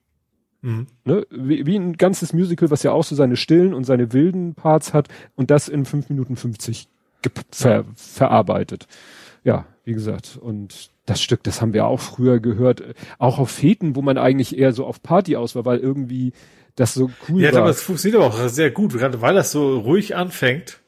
[0.62, 0.88] Mhm.
[1.04, 1.28] Ne?
[1.30, 4.94] Wie, wie ein ganzes Musical, was ja auch so seine stillen und seine wilden Parts
[4.94, 6.88] hat und das in fünf Minuten fünfzig
[7.52, 8.88] ver verarbeitet.
[9.44, 12.84] Ja, wie gesagt, und das Stück, das haben wir auch früher gehört,
[13.20, 16.34] auch auf Feten, wo man eigentlich eher so auf Party aus war, weil irgendwie
[16.76, 17.54] das so cool ja, war.
[17.54, 20.82] Ja, aber es funktioniert aber auch sehr gut, gerade weil das so ruhig anfängt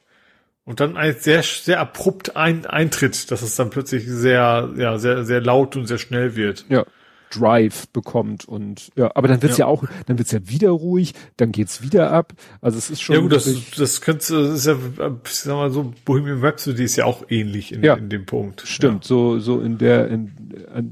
[0.66, 5.24] und dann ein sehr, sehr abrupt ein, eintritt, dass es dann plötzlich sehr, ja, sehr,
[5.24, 6.66] sehr laut und sehr schnell wird.
[6.68, 6.86] Ja.
[7.30, 9.66] Drive bekommt und ja, aber dann wird's ja.
[9.66, 12.34] ja auch, dann wird's ja wieder ruhig, dann geht's wieder ab.
[12.62, 13.16] Also es ist schon.
[13.16, 14.78] Ja gut, das, das könnte, das ist ja,
[15.26, 18.62] sag mal so, Bohemian Rhapsody ist ja auch ähnlich in, ja, in dem Punkt.
[18.62, 19.08] Stimmt, ja.
[19.08, 20.32] so so in der, in,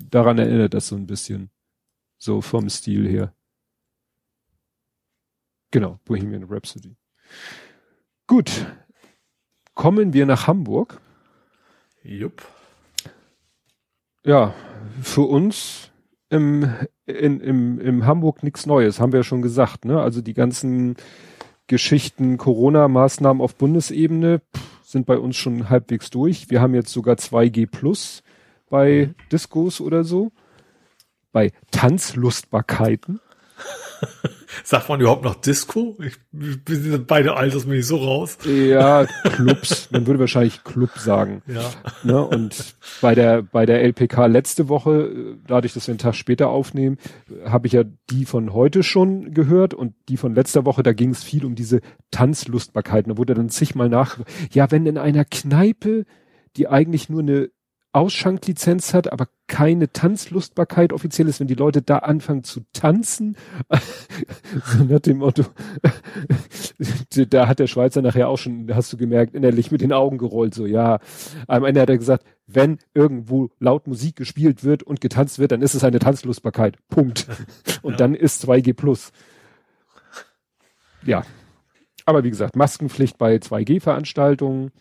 [0.10, 1.50] daran erinnert das so ein bisschen,
[2.18, 3.34] so vom Stil her.
[5.72, 6.96] Genau, Bohemian Rhapsody.
[8.28, 8.66] Gut,
[9.74, 11.00] kommen wir nach Hamburg.
[12.04, 12.46] Jupp.
[14.24, 14.54] Ja,
[15.02, 15.92] für uns
[16.36, 16.70] im,
[17.06, 20.02] in, im, im Hamburg nichts Neues, haben wir ja schon gesagt, ne?
[20.02, 20.96] Also die ganzen
[21.68, 26.50] Geschichten, Corona-Maßnahmen auf Bundesebene pff, sind bei uns schon halbwegs durch.
[26.50, 28.22] Wir haben jetzt sogar 2G Plus
[28.70, 29.16] bei mhm.
[29.32, 30.32] Diskos oder so.
[31.32, 33.20] Bei Tanzlustbarkeiten.
[34.64, 35.98] Sagt man überhaupt noch Disco?
[36.00, 38.38] Ich, wir sind beide altersmäßig so raus.
[38.46, 39.90] Ja, Clubs.
[39.92, 41.42] man würde wahrscheinlich Club sagen.
[41.48, 41.70] Ja.
[42.04, 42.24] Ne?
[42.26, 46.98] Und bei der, bei der LPK letzte Woche, dadurch, dass wir einen Tag später aufnehmen,
[47.46, 51.12] habe ich ja die von heute schon gehört und die von letzter Woche, da ging
[51.12, 53.12] es viel um diese Tanzlustbarkeiten.
[53.12, 54.20] Da wurde dann zigmal nach,
[54.52, 56.06] ja, wenn in einer Kneipe,
[56.58, 57.50] die eigentlich nur eine
[57.96, 63.38] Ausschanklizenz hat, aber keine Tanzlustbarkeit offiziell ist, wenn die Leute da anfangen zu tanzen.
[64.66, 65.46] so nach dem Motto,
[67.30, 70.54] da hat der Schweizer nachher auch schon, hast du gemerkt, innerlich mit den Augen gerollt,
[70.54, 71.00] so ja.
[71.48, 75.62] Am Ende hat er gesagt, wenn irgendwo laut Musik gespielt wird und getanzt wird, dann
[75.62, 76.78] ist es eine Tanzlustbarkeit.
[76.90, 77.28] Punkt.
[77.82, 77.98] Und ja.
[77.98, 79.12] dann ist 2G plus.
[81.04, 81.24] Ja.
[82.06, 84.72] Aber wie gesagt, Maskenpflicht bei 2G-Veranstaltungen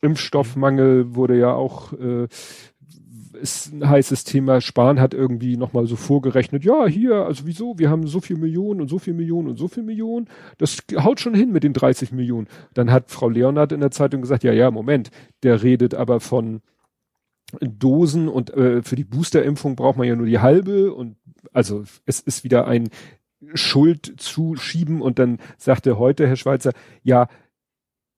[0.00, 2.28] Impfstoffmangel wurde ja auch äh,
[3.34, 4.60] ist ein heißes Thema.
[4.60, 8.80] Spahn hat irgendwie nochmal so vorgerechnet, ja, hier, also wieso, wir haben so viel Millionen
[8.80, 10.28] und so viel Millionen und so viel Millionen.
[10.58, 12.48] Das haut schon hin mit den 30 Millionen.
[12.72, 15.10] Dann hat Frau Leonard in der Zeitung gesagt, ja, ja, Moment,
[15.42, 16.62] der redet aber von
[17.60, 21.16] Dosen und äh, für die Boosterimpfung braucht man ja nur die halbe und
[21.52, 22.88] also es ist wieder ein
[23.52, 27.28] Schuld zuschieben und dann sagte heute Herr Schweizer, ja,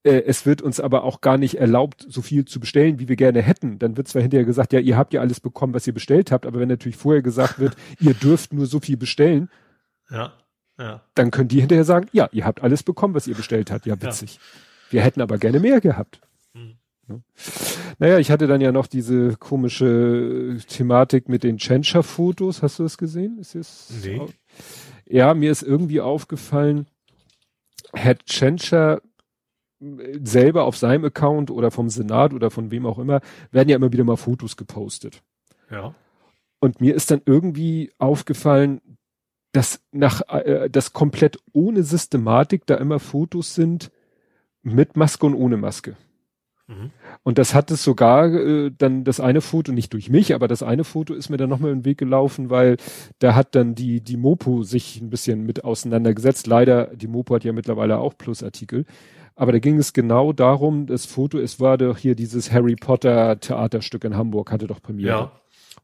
[0.07, 3.43] es wird uns aber auch gar nicht erlaubt, so viel zu bestellen, wie wir gerne
[3.43, 3.79] hätten.
[3.79, 6.47] Dann wird zwar hinterher gesagt, ja, ihr habt ja alles bekommen, was ihr bestellt habt,
[6.47, 9.51] aber wenn natürlich vorher gesagt wird, ihr dürft nur so viel bestellen,
[10.11, 10.33] ja,
[10.79, 11.03] ja.
[11.15, 13.87] dann können die hinterher sagen, ja, ihr habt alles bekommen, was ihr bestellt habt.
[13.87, 14.37] Ja, witzig.
[14.37, 14.41] Ja.
[14.91, 16.21] Wir hätten aber gerne mehr gehabt.
[16.55, 16.77] Mhm.
[17.09, 17.21] Ja.
[17.99, 22.63] Naja, ich hatte dann ja noch diese komische Thematik mit den Chencha-Fotos.
[22.63, 23.39] Hast du das gesehen?
[23.39, 24.21] Ist das nee.
[25.09, 26.87] Ja, mir ist irgendwie aufgefallen,
[27.93, 29.01] Herr Tschentscher
[29.79, 33.21] selber auf seinem Account oder vom Senat oder von wem auch immer,
[33.51, 35.23] werden ja immer wieder mal Fotos gepostet.
[35.71, 35.95] Ja.
[36.61, 38.81] Und mir ist dann irgendwie aufgefallen,
[39.53, 43.91] dass nach, äh, dass komplett ohne Systematik da immer Fotos sind
[44.63, 45.97] mit Maske und ohne Maske.
[46.67, 46.91] Mhm.
[47.23, 50.63] Und das hat es sogar äh, dann das eine Foto, nicht durch mich, aber das
[50.63, 52.77] eine Foto ist mir dann nochmal im Weg gelaufen, weil
[53.19, 56.47] da hat dann die, die Mopo sich ein bisschen mit auseinandergesetzt.
[56.47, 58.85] Leider, die Mopo hat ja mittlerweile auch Plusartikel.
[59.37, 63.39] Aber da ging es genau darum, das Foto, es war doch hier dieses Harry Potter
[63.39, 65.09] Theaterstück in Hamburg, hatte doch Premiere.
[65.09, 65.33] Ja.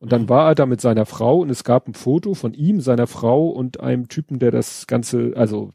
[0.00, 2.80] Und dann war er da mit seiner Frau und es gab ein Foto von ihm,
[2.80, 5.70] seiner Frau und einem Typen, der das ganze, also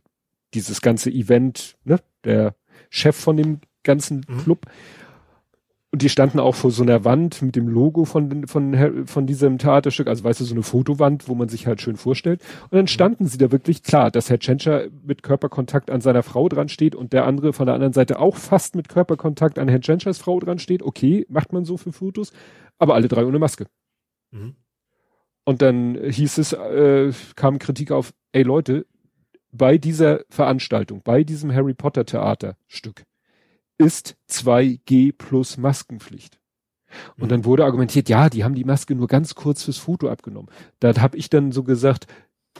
[0.53, 2.55] dieses ganze Event, ne, der
[2.89, 4.39] Chef von dem ganzen mhm.
[5.91, 9.57] Und die standen auch vor so einer Wand mit dem Logo von, von, von diesem
[9.57, 12.41] Theaterstück, also weißt du, so eine Fotowand, wo man sich halt schön vorstellt.
[12.63, 16.49] Und dann standen sie da wirklich klar, dass Herr Tschentscher mit Körperkontakt an seiner Frau
[16.49, 19.81] dran steht und der andere von der anderen Seite auch fast mit Körperkontakt an Herrn
[19.81, 20.83] Tschentschers Frau dran steht.
[20.83, 22.33] Okay, macht man so für Fotos,
[22.77, 23.67] aber alle drei ohne Maske.
[24.31, 24.55] Mhm.
[25.45, 28.85] Und dann hieß es, äh, kam Kritik auf, ey Leute,
[29.53, 33.05] bei dieser Veranstaltung, bei diesem Harry Potter Theaterstück
[33.77, 36.39] ist 2G plus Maskenpflicht.
[37.17, 37.29] Und mhm.
[37.29, 40.49] dann wurde argumentiert, ja, die haben die Maske nur ganz kurz fürs Foto abgenommen.
[40.79, 42.07] Da habe ich dann so gesagt,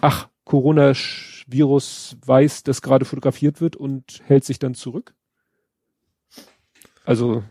[0.01, 5.13] ach, Corona-Virus weiß, dass gerade fotografiert wird und hält sich dann zurück.
[7.03, 7.43] Also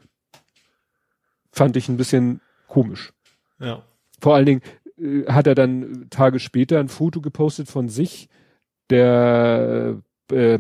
[1.51, 3.13] fand ich ein bisschen komisch.
[3.59, 3.83] Ja.
[4.21, 4.63] Vor allen Dingen
[4.99, 8.29] äh, hat er dann Tage später ein Foto gepostet von sich,
[8.91, 10.59] der äh,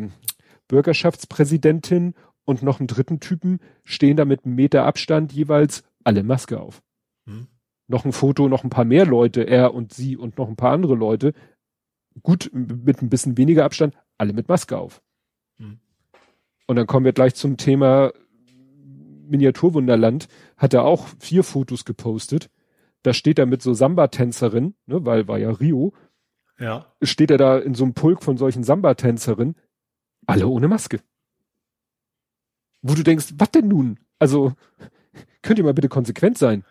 [0.69, 2.15] Bürgerschaftspräsidentin
[2.47, 6.83] und noch einen dritten Typen stehen da mit einem Meter Abstand jeweils alle Maske auf.
[7.27, 7.49] Hm.
[7.89, 10.73] Noch ein Foto, noch ein paar mehr Leute, er und sie und noch ein paar
[10.73, 11.35] andere Leute.
[12.23, 15.03] Gut, mit ein bisschen weniger Abstand, alle mit Maske auf.
[15.59, 15.81] Hm.
[16.67, 18.13] Und dann kommen wir gleich zum Thema
[19.29, 20.29] Miniaturwunderland.
[20.57, 22.49] Hat er auch vier Fotos gepostet.
[23.03, 25.95] Da steht er mit so Samba-Tänzerin, ne, weil war ja Rio.
[26.59, 26.93] Ja.
[27.03, 29.57] Steht er da in so einem Pulk von solchen Samba-Tänzerinnen,
[30.27, 31.01] alle ohne Maske.
[32.89, 33.99] Wo du denkst, was denn nun?
[34.19, 34.53] Also,
[35.43, 36.65] könnt ihr mal bitte konsequent sein?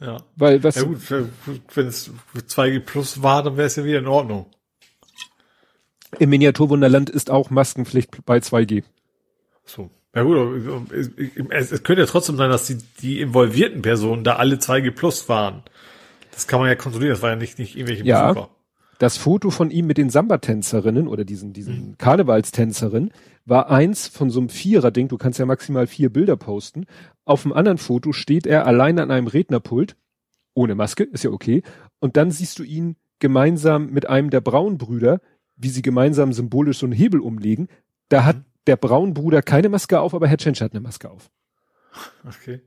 [0.00, 0.18] Ja.
[0.36, 0.76] Weil was.
[0.76, 4.46] Ja gut, wenn es 2G Plus war, dann wäre es ja wieder in Ordnung.
[6.18, 8.84] Im Miniaturwunderland ist auch Maskenpflicht bei 2G.
[9.64, 9.90] So.
[10.14, 14.56] Ja gut, es, es könnte ja trotzdem sein, dass die, die involvierten Personen da alle
[14.56, 15.62] 2G Plus waren.
[16.32, 18.50] Das kann man ja kontrollieren, das war ja nicht, nicht irgendwelche ja, Besucher.
[18.98, 21.98] Das Foto von ihm mit den Samba-Tänzerinnen oder diesen, diesen mhm.
[21.98, 23.10] Karnevalstänzerinnen
[23.44, 26.86] war eins von so einem Vierer-Ding, du kannst ja maximal vier Bilder posten.
[27.24, 29.96] Auf dem anderen Foto steht er alleine an einem Rednerpult,
[30.54, 31.62] ohne Maske, ist ja okay.
[31.98, 35.20] Und dann siehst du ihn gemeinsam mit einem der Braunbrüder,
[35.56, 37.68] wie sie gemeinsam symbolisch so einen Hebel umlegen.
[38.08, 38.44] Da hat mhm.
[38.66, 41.30] der Braunbruder keine Maske auf, aber Herr Tschensch hat eine Maske auf.
[42.26, 42.62] Okay.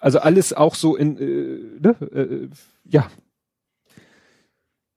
[0.00, 2.48] Also alles auch so in, äh, ne, äh,
[2.84, 3.10] ja.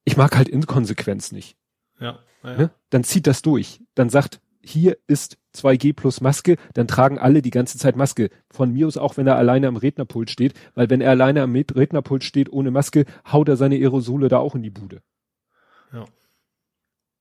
[0.03, 1.57] Ich mag halt Inkonsequenz nicht.
[1.99, 2.19] Ja.
[2.43, 2.57] ja.
[2.57, 2.71] Ne?
[2.89, 3.81] Dann zieht das durch.
[3.95, 8.29] Dann sagt, hier ist 2G plus Maske, dann tragen alle die ganze Zeit Maske.
[8.49, 11.55] Von mir aus auch, wenn er alleine am Rednerpult steht, weil wenn er alleine am
[11.55, 15.01] Rednerpult steht ohne Maske, haut er seine Aerosole da auch in die Bude.
[15.93, 16.05] Ja.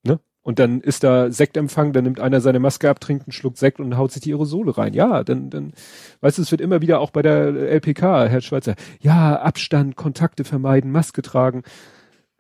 [0.05, 0.21] Ne?
[0.43, 3.81] Und dann ist da Sektempfang, dann nimmt einer seine Maske ab, trinkt einen Schluck Sekt
[3.81, 4.95] und haut sich die Aerosole rein.
[4.95, 5.73] Ja, dann, dann,
[6.21, 10.45] weißt du, es wird immer wieder auch bei der LPK, Herr Schweizer, ja, Abstand, Kontakte
[10.45, 11.63] vermeiden, Maske tragen.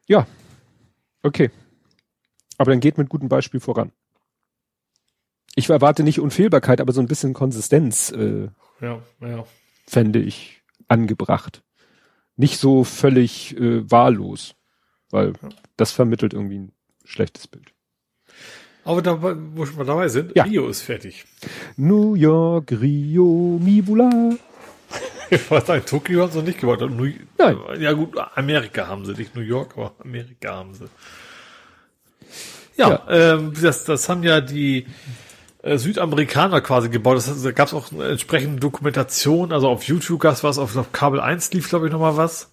[0.06, 0.26] Ja.
[1.22, 1.50] Okay.
[2.58, 3.92] Aber dann geht mit gutem Beispiel voran
[5.60, 8.48] ich erwarte nicht Unfehlbarkeit, aber so ein bisschen Konsistenz äh,
[8.80, 9.44] ja, ja.
[9.86, 11.62] fände ich angebracht.
[12.36, 14.54] Nicht so völlig äh, wahllos,
[15.10, 15.48] weil ja.
[15.76, 16.72] das vermittelt irgendwie ein
[17.04, 17.72] schlechtes Bild.
[18.84, 20.44] Aber da, wo wir dabei sind, ja.
[20.44, 21.26] Rio ist fertig.
[21.76, 24.30] New York, Rio, Mibula.
[25.30, 26.80] ich weiß nicht, Tokio haben sie nicht gebaut.
[26.80, 27.58] New, Nein.
[27.78, 30.86] Ja gut, Amerika haben sie, nicht New York, aber Amerika haben sie.
[32.78, 33.34] Ja, ja.
[33.34, 34.86] Ähm, das, das haben ja die
[35.62, 37.16] Südamerikaner quasi gebaut.
[37.16, 40.58] Das, heißt, da gab es auch eine entsprechende Dokumentation, also auf YouTube gab es was,
[40.58, 42.50] auf, auf Kabel 1 lief, glaube ich, nochmal was.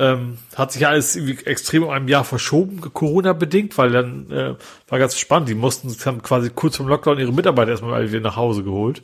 [0.00, 4.54] Ähm, hat sich alles irgendwie extrem um ein Jahr verschoben, Corona-bedingt, weil dann äh,
[4.86, 5.48] war ganz spannend.
[5.48, 9.02] Die mussten, haben quasi kurz vom Lockdown ihre Mitarbeiter erstmal wieder nach Hause geholt.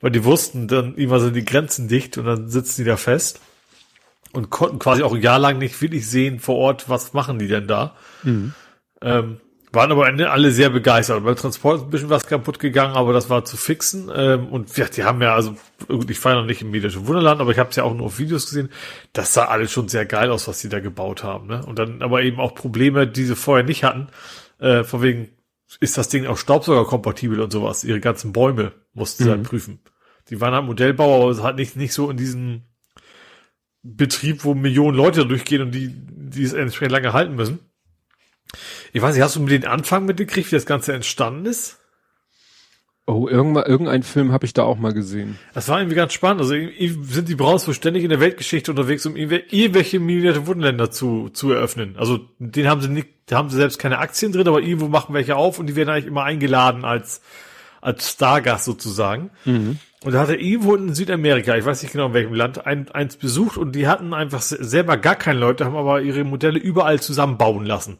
[0.00, 3.40] Weil die wussten, dann immer sind die Grenzen dicht und dann sitzen die da fest
[4.32, 7.48] und konnten quasi auch ein Jahr lang nicht wirklich sehen vor Ort, was machen die
[7.48, 7.96] denn da.
[8.22, 8.54] Mhm.
[9.00, 9.40] Ähm,
[9.74, 11.24] waren aber alle sehr begeistert.
[11.24, 14.10] Beim Transport ist ein bisschen was kaputt gegangen, aber das war zu fixen.
[14.14, 15.56] Ähm, und ja, die haben ja, also
[16.08, 18.18] ich war noch nicht im Medischen Wunderland, aber ich habe es ja auch nur auf
[18.18, 18.70] Videos gesehen.
[19.12, 21.48] Das sah alles schon sehr geil aus, was die da gebaut haben.
[21.48, 21.64] Ne?
[21.64, 24.08] Und dann aber eben auch Probleme, die sie vorher nicht hatten.
[24.58, 25.30] Äh, von wegen,
[25.80, 27.84] ist das Ding auch Staubsaugerkompatibel und sowas.
[27.84, 29.42] Ihre ganzen Bäume mussten sie halt mhm.
[29.42, 29.80] halt prüfen.
[30.30, 32.64] Die waren halt Modellbauer, aber es hat nicht, nicht so in diesen
[33.82, 37.58] Betrieb, wo Millionen Leute durchgehen und die, die es entsprechend lange halten müssen.
[38.92, 41.78] Ich weiß nicht, hast du mit den Anfang mitgekriegt, wie das Ganze entstanden ist?
[43.06, 45.38] Oh, irgendwann, irgendein Film habe ich da auch mal gesehen.
[45.52, 46.40] Das war irgendwie ganz spannend.
[46.40, 51.28] Also sind die Browns wohl ständig in der Weltgeschichte unterwegs, um irgendwelche Miniatur Wundenländer zu,
[51.28, 51.96] zu eröffnen.
[51.98, 55.14] Also den haben sie nicht, da haben sie selbst keine Aktien drin, aber irgendwo machen
[55.14, 57.20] welche auf und die werden eigentlich immer eingeladen als,
[57.82, 59.30] als Stargast sozusagen.
[59.44, 59.78] Mhm.
[60.02, 62.90] Und da hat er irgendwo in Südamerika, ich weiß nicht genau in welchem Land, ein,
[62.90, 67.00] eins besucht und die hatten einfach selber gar keine Leute, haben aber ihre Modelle überall
[67.00, 67.98] zusammenbauen lassen.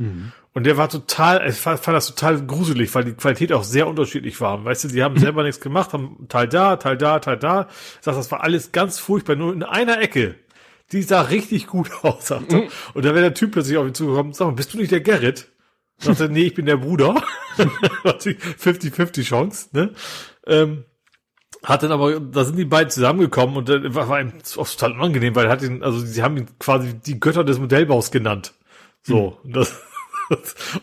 [0.00, 0.32] Mhm.
[0.52, 3.86] Und der war total, ich fand, fand das total gruselig, weil die Qualität auch sehr
[3.86, 4.64] unterschiedlich war.
[4.64, 7.68] Weißt du, die haben selber nichts gemacht, haben Teil da, Teil da, Teil da.
[7.70, 10.36] Ich sag, das war alles ganz furchtbar, nur in einer Ecke.
[10.90, 12.56] Die sah richtig gut aus, sagte.
[12.56, 12.68] Mhm.
[12.94, 15.02] Und da wäre der Typ plötzlich auf ihn zugekommen, sag mal, bist du nicht der
[15.02, 15.52] Gerrit?
[15.98, 17.22] Sagte, nee, ich bin der Bruder.
[17.58, 19.92] 50-50 Chance, ne?
[20.46, 20.84] Ähm,
[21.62, 25.34] hat dann aber, da sind die beiden zusammengekommen und dann war, war ihm total unangenehm,
[25.34, 28.54] weil er hat ihn, also sie haben ihn quasi die Götter des Modellbaus genannt.
[29.02, 29.52] So, mhm.
[29.52, 29.82] das,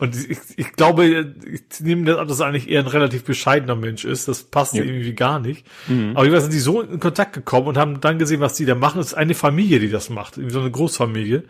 [0.00, 3.76] Und ich, ich glaube, ich nehme das an, dass er eigentlich eher ein relativ bescheidener
[3.76, 4.28] Mensch ist.
[4.28, 4.84] Das passt ja.
[4.84, 5.66] irgendwie gar nicht.
[5.86, 6.12] Mhm.
[6.14, 8.74] Aber wir sind die so in Kontakt gekommen und haben dann gesehen, was die da
[8.74, 8.98] machen.
[8.98, 10.34] Das ist eine Familie, die das macht.
[10.34, 11.44] So eine Großfamilie.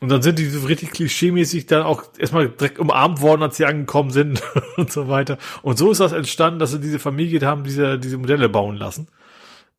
[0.00, 3.64] Und dann sind die so richtig klischeemäßig dann auch erstmal direkt umarmt worden, als sie
[3.64, 4.42] angekommen sind
[4.76, 5.38] und so weiter.
[5.62, 9.08] Und so ist das entstanden, dass sie diese Familie haben, diese, diese Modelle bauen lassen.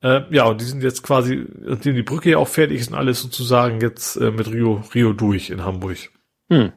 [0.02, 2.98] Äh, ja, und die sind jetzt quasi, nachdem die Brücke ja auch fertig ist und
[2.98, 5.98] alles sozusagen jetzt äh, mit Rio, Rio durch in Hamburg.
[6.50, 6.72] Hm.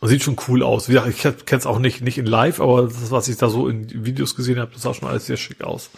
[0.00, 0.88] Und sieht schon cool aus.
[0.88, 3.48] Wie gesagt, ich kenne es auch nicht, nicht in live, aber das, was ich da
[3.48, 5.90] so in Videos gesehen habe, das sah schon alles sehr schick aus.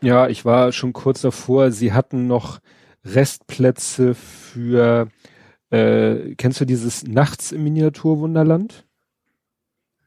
[0.00, 1.72] Ja, ich war schon kurz davor.
[1.72, 2.60] Sie hatten noch
[3.04, 5.08] Restplätze für,
[5.70, 8.84] äh, kennst du dieses Nachts im Miniaturwunderland?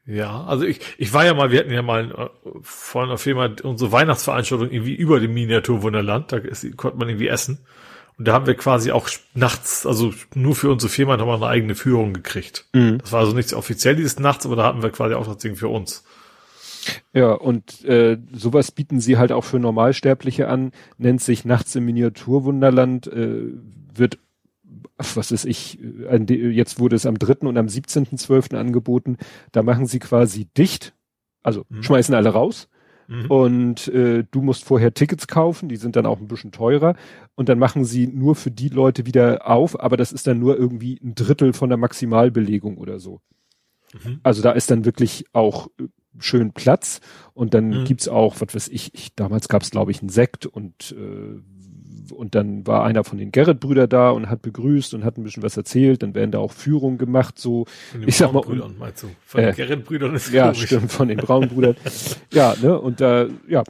[0.04, 3.54] Ja, also ich, ich war ja mal, wir hatten ja mal äh, vor einer Firma
[3.62, 7.64] unsere Weihnachtsveranstaltung irgendwie über dem Miniaturwunderland, da ist, konnte man irgendwie essen.
[8.22, 11.74] Und da haben wir quasi auch nachts, also nur für unsere Firma nochmal eine eigene
[11.74, 12.66] Führung gekriegt.
[12.72, 12.98] Mhm.
[12.98, 15.56] Das war also nichts offiziell dieses nachts, aber da hatten wir quasi auch das Ding
[15.56, 16.04] für uns.
[17.12, 21.84] Ja, und äh, sowas bieten sie halt auch für Normalsterbliche an, nennt sich Nachts im
[21.84, 23.54] Miniaturwunderland, äh,
[23.92, 24.20] wird
[24.96, 27.48] was ist ich, jetzt wurde es am 3.
[27.48, 28.54] und am 17.12.
[28.54, 29.16] angeboten,
[29.50, 30.94] da machen sie quasi dicht,
[31.42, 31.82] also mhm.
[31.82, 32.68] schmeißen alle raus
[33.12, 33.26] mhm.
[33.26, 36.96] und äh, du musst vorher Tickets kaufen, die sind dann auch ein bisschen teurer
[37.34, 40.56] und dann machen sie nur für die Leute wieder auf, aber das ist dann nur
[40.58, 43.20] irgendwie ein Drittel von der Maximalbelegung oder so.
[43.92, 44.20] Mhm.
[44.22, 45.84] Also da ist dann wirklich auch äh,
[46.18, 47.00] schön Platz
[47.34, 47.84] und dann mhm.
[47.84, 51.40] gibt's auch, was weiß ich, ich damals gab's glaube ich einen Sekt und äh,
[52.10, 55.42] und dann war einer von den Gerrit-Brüder da und hat begrüßt und hat ein bisschen
[55.42, 56.02] was erzählt.
[56.02, 57.66] Dann werden da auch Führungen gemacht, so.
[57.90, 58.42] Von den ich sag mal,
[58.78, 59.08] meinst du?
[59.24, 60.66] Von äh, den Gerrit-Brüdern ist Ja, komisch.
[60.66, 61.76] stimmt, von den Braunbrüdern.
[62.32, 63.62] ja, ne, und da, ja,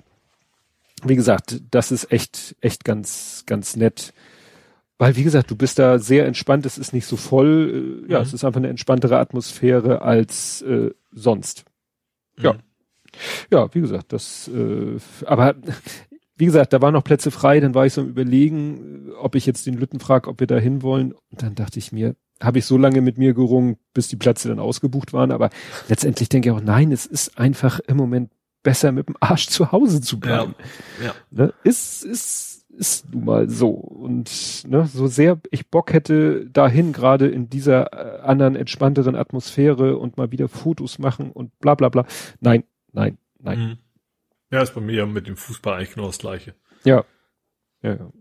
[1.05, 4.13] wie gesagt, das ist echt, echt ganz, ganz nett.
[4.99, 8.19] Weil, wie gesagt, du bist da sehr entspannt, es ist nicht so voll, äh, ja,
[8.21, 8.25] mhm.
[8.25, 11.65] es ist einfach eine entspanntere Atmosphäre als äh, sonst.
[12.39, 12.53] Ja.
[12.53, 12.59] Mhm.
[13.51, 14.97] Ja, wie gesagt, das, äh,
[15.27, 15.55] aber
[16.43, 19.47] wie gesagt, da waren noch Plätze frei, dann war ich so am überlegen, ob ich
[19.47, 21.13] jetzt den Lütten frage, ob wir da hin wollen.
[21.31, 24.49] Und dann dachte ich mir, habe ich so lange mit mir gerungen, bis die Plätze
[24.49, 25.31] dann ausgebucht waren.
[25.31, 25.51] Aber
[25.89, 28.33] letztendlich denke ich auch, nein, es ist einfach im Moment
[28.65, 30.57] besser mit dem Arsch zu Hause zu bleiben.
[30.99, 31.15] Ja, ja.
[31.31, 31.55] Ne?
[31.63, 33.71] Ist, ist, ist nun mal so.
[33.71, 39.97] Und ne, so sehr ich Bock hätte, dahin gerade in dieser äh, anderen, entspannteren Atmosphäre
[39.97, 42.05] und mal wieder Fotos machen und bla bla bla.
[42.41, 43.59] Nein, nein, nein.
[43.61, 43.79] Mhm.
[44.53, 46.55] Ja, ist bei mir ja mit dem Fußball eigentlich genau das Gleiche.
[46.85, 47.05] Ja.
[47.83, 48.13] Ja, ja.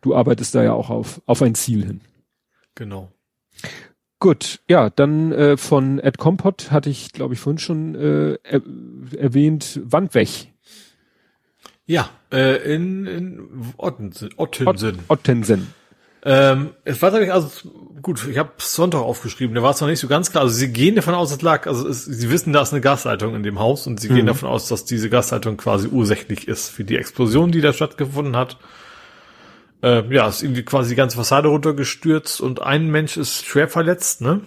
[0.00, 2.00] Du arbeitest da ja auch auf, auf ein Ziel hin.
[2.74, 3.12] Genau.
[4.18, 8.62] Gut, ja, dann äh, von Ed Compot hatte ich, glaube ich, vorhin schon äh, er,
[9.18, 10.54] erwähnt, Wand weg.
[11.84, 14.30] Ja, äh, in, in Ottensen.
[14.38, 15.00] Ottensen.
[15.08, 15.74] Ott, Ottensen.
[16.26, 17.50] Ähm, es war tatsächlich, also
[18.00, 20.44] gut, ich habe Sonntag aufgeschrieben, da war es noch nicht so ganz klar.
[20.44, 23.34] Also sie gehen davon aus, es lag, also es, sie wissen, da ist eine Gasleitung
[23.34, 24.14] in dem Haus und sie mhm.
[24.14, 28.36] gehen davon aus, dass diese Gasleitung quasi ursächlich ist für die Explosion, die da stattgefunden
[28.36, 28.56] hat.
[29.82, 34.22] Äh, ja, ist irgendwie quasi die ganze Fassade runtergestürzt und ein Mensch ist schwer verletzt,
[34.22, 34.40] ne?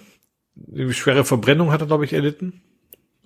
[0.56, 2.64] Irgendwie schwere Verbrennung hat er, glaube ich, erlitten.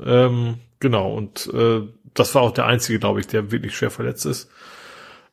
[0.04, 1.84] Ähm, genau, und äh,
[2.14, 4.50] das war auch der einzige, glaube ich, der wirklich schwer verletzt ist.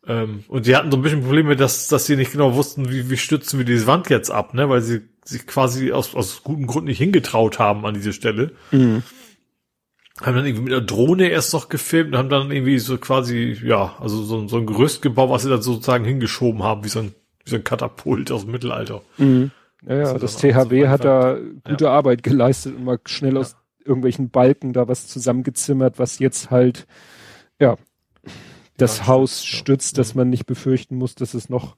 [0.09, 3.10] Ähm, und die hatten so ein bisschen Probleme, dass, dass sie nicht genau wussten, wie,
[3.10, 4.68] wie stützen wir diese Wand jetzt ab, ne?
[4.68, 8.52] Weil sie sich quasi aus, aus gutem Grund nicht hingetraut haben an diese Stelle.
[8.70, 9.02] Mhm.
[10.22, 13.56] Haben dann irgendwie mit der Drohne erst noch gefilmt und haben dann irgendwie so quasi,
[13.62, 17.01] ja, also so, so ein Gerüst gebaut, was sie dann sozusagen hingeschoben haben, wie so
[17.01, 17.14] ein,
[17.44, 19.02] wie so ein Katapult aus dem Mittelalter.
[19.18, 19.51] Mhm.
[19.86, 21.90] Ja, ja das, das THW so hat da gute ja.
[21.90, 26.86] Arbeit geleistet und mal schnell aus irgendwelchen Balken da was zusammengezimmert, was jetzt halt,
[27.60, 27.76] ja,
[28.78, 31.76] das Haus stützt, dass man nicht befürchten muss, dass es noch,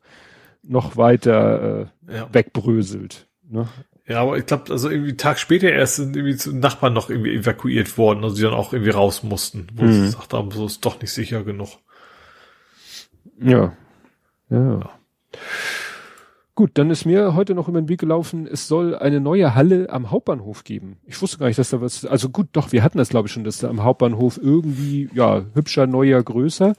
[0.63, 2.29] noch weiter äh, ja.
[2.33, 3.27] wegbröselt.
[3.49, 3.69] Ne?
[4.07, 7.35] Ja, aber ich glaube, also irgendwie Tag später erst sind irgendwie zu Nachbarn noch irgendwie
[7.35, 9.93] evakuiert worden, also die dann auch irgendwie raus mussten, wo mhm.
[9.93, 11.79] sie gesagt haben, so ist doch nicht sicher genug.
[13.41, 13.73] Ja.
[14.51, 14.81] ja.
[14.81, 14.91] ja.
[16.55, 19.89] Gut, dann ist mir heute noch über den Weg gelaufen, es soll eine neue Halle
[19.91, 20.99] am Hauptbahnhof geben.
[21.07, 23.33] Ich wusste gar nicht, dass da was, also gut, doch, wir hatten das glaube ich
[23.33, 26.75] schon, dass da am Hauptbahnhof irgendwie, ja, hübscher, neuer, größer.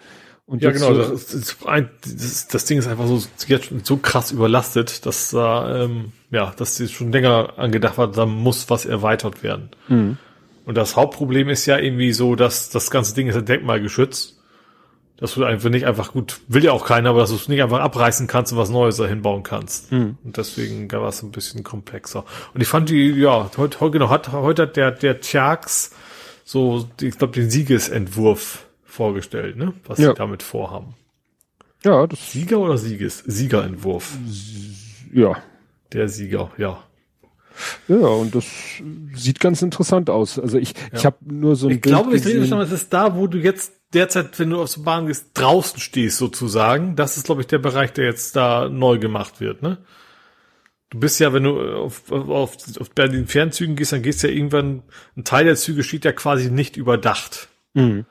[0.45, 4.31] Und ja, genau, so das, ist das, das, Ding ist einfach so, jetzt so krass
[4.34, 9.43] überlastet, dass da, ähm, ja, dass das schon länger angedacht war, da muss was erweitert
[9.43, 9.69] werden.
[9.88, 10.18] Mhm.
[10.65, 14.41] Und das Hauptproblem ist ja irgendwie so, dass das ganze Ding ist ein denkmalgeschützt
[15.22, 17.61] dass du einfach nicht einfach gut, will ja auch keiner, aber dass du es nicht
[17.61, 19.91] einfach abreißen kannst und was Neues da hinbauen kannst.
[19.91, 20.18] Mhm.
[20.23, 22.26] Und deswegen war es ein bisschen komplexer.
[22.56, 25.91] Und ich fand die, ja, heute, heute genau, hat, heute hat der, der Tjax
[26.43, 29.76] so, ich glaube, den Siegesentwurf vorgestellt, ne?
[29.85, 30.10] Was ja.
[30.10, 30.95] sie damit vorhaben.
[31.85, 32.31] Ja, das.
[32.31, 33.19] Sieger oder Sieges?
[33.19, 34.18] Siegerentwurf.
[35.14, 35.38] Ja.
[35.93, 36.84] der Sieger, ja.
[37.88, 38.45] Ja, und das
[39.14, 40.39] sieht ganz interessant aus.
[40.39, 40.80] Also ich, ja.
[40.93, 43.27] ich habe nur so ein Ich Bild glaube, ich rede schon, das ist da, wo
[43.27, 46.96] du jetzt derzeit, wenn du auf der Bahn gehst, draußen stehst sozusagen.
[46.96, 49.78] Das ist, glaube ich, der Bereich, der jetzt da neu gemacht wird, ne?
[50.90, 54.34] Du bist ja, wenn du auf, auf, auf Berlin Fernzügen gehst, dann gehst du ja
[54.34, 54.84] irgendwann,
[55.16, 57.48] ein Teil der Züge steht ja quasi nicht überdacht.
[57.74, 58.06] Mhm.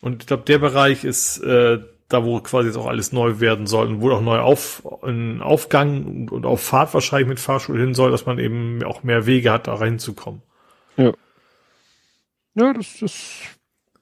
[0.00, 3.66] Und ich glaube, der Bereich ist äh, da, wo quasi jetzt auch alles neu werden
[3.66, 7.94] soll und wo auch neu auf, in Aufgang und auf Fahrt wahrscheinlich mit Fahrschule hin
[7.94, 10.42] soll, dass man eben auch mehr Wege hat, da reinzukommen.
[10.96, 11.12] Ja.
[12.54, 13.40] Ja, das, das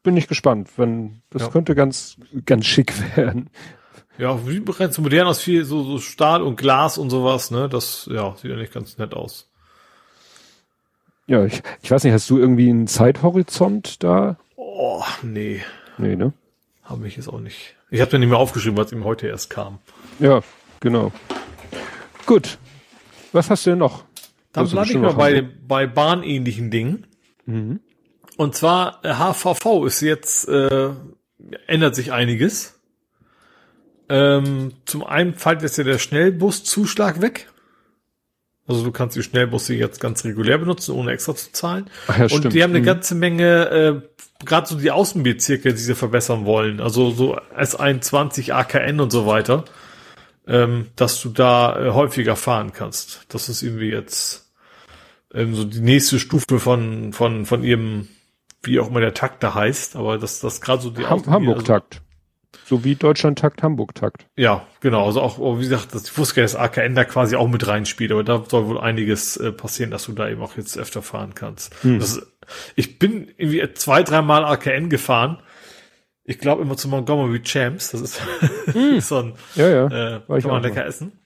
[0.02, 0.70] bin ich gespannt.
[0.76, 1.48] Wenn, das ja.
[1.48, 2.16] könnte ganz,
[2.46, 3.50] ganz schick werden.
[4.18, 7.68] Ja, wie bereits so modern aus viel so, so Stahl und Glas und sowas, ne?
[7.68, 9.48] Das, ja, sieht ja nicht ganz nett aus.
[11.26, 14.36] Ja, ich, ich weiß nicht, hast du irgendwie einen Zeithorizont da?
[14.56, 15.62] Oh, nee.
[15.96, 16.32] Nee, ne?
[16.82, 17.76] Habe ich jetzt auch nicht.
[17.90, 19.78] Ich habe ja nicht mehr aufgeschrieben, was ihm heute erst kam.
[20.18, 20.40] Ja,
[20.80, 21.12] genau.
[22.26, 22.58] Gut.
[23.32, 24.04] Was hast du denn noch?
[24.52, 27.06] Dann bleibe ich mal bei, bei bahnähnlichen Dingen.
[27.46, 27.80] Mhm.
[28.36, 30.90] Und zwar HVV äh, ist jetzt, äh,
[31.66, 32.78] ändert sich einiges.
[34.08, 37.48] Ähm, zum einen fällt jetzt ja der Schnellbuszuschlag weg.
[38.70, 41.90] Also du kannst die Schnellbusse jetzt ganz regulär benutzen, ohne extra zu zahlen.
[42.06, 42.54] Ach ja, und stimmt.
[42.54, 42.84] die haben eine mhm.
[42.84, 46.80] ganze Menge, äh, gerade so die Außenbezirke, die sie verbessern wollen.
[46.80, 49.64] Also so S21, AKN und so weiter,
[50.46, 53.26] ähm, dass du da äh, häufiger fahren kannst.
[53.28, 54.52] Das ist irgendwie jetzt
[55.34, 58.08] ähm, so die nächste Stufe von von von ihrem,
[58.62, 59.96] wie auch immer der Takt da heißt.
[59.96, 61.96] Aber das das gerade so die Ham Hamburg-Takt.
[61.96, 62.10] Also,
[62.64, 64.26] so wie Deutschland-Takt, Hamburg-Takt.
[64.36, 65.06] Ja, genau.
[65.06, 68.24] Also auch, wie gesagt, das, ich wusste dass AKN da quasi auch mit reinspielt, aber
[68.24, 71.74] da soll wohl einiges äh, passieren, dass du da eben auch jetzt öfter fahren kannst.
[71.82, 71.98] Hm.
[71.98, 72.20] Das,
[72.76, 75.42] ich bin irgendwie zwei, dreimal AKN gefahren.
[76.24, 77.90] Ich glaube immer zu Montgomery Champs.
[77.90, 78.20] Das ist,
[78.66, 79.00] hm.
[79.00, 79.86] so ein, ja, ja.
[79.86, 81.19] Äh, War kann man lecker essen.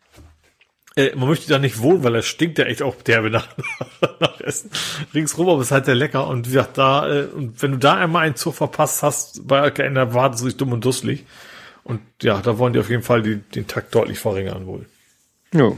[0.96, 3.48] Äh, man möchte da nicht wohnen, weil er stinkt ja echt auch derbe nach,
[4.20, 4.70] nach Essen.
[5.12, 6.28] Ringsrum, aber es ist halt sehr lecker.
[6.28, 9.60] Und wie gesagt, da, äh, und wenn du da einmal einen Zug verpasst hast, bei
[9.60, 11.24] AKN, da wartet es sich dumm und dusselig.
[11.82, 14.86] Und ja, da wollen die auf jeden Fall die, den Takt deutlich verringern wohl.
[15.52, 15.72] Ja.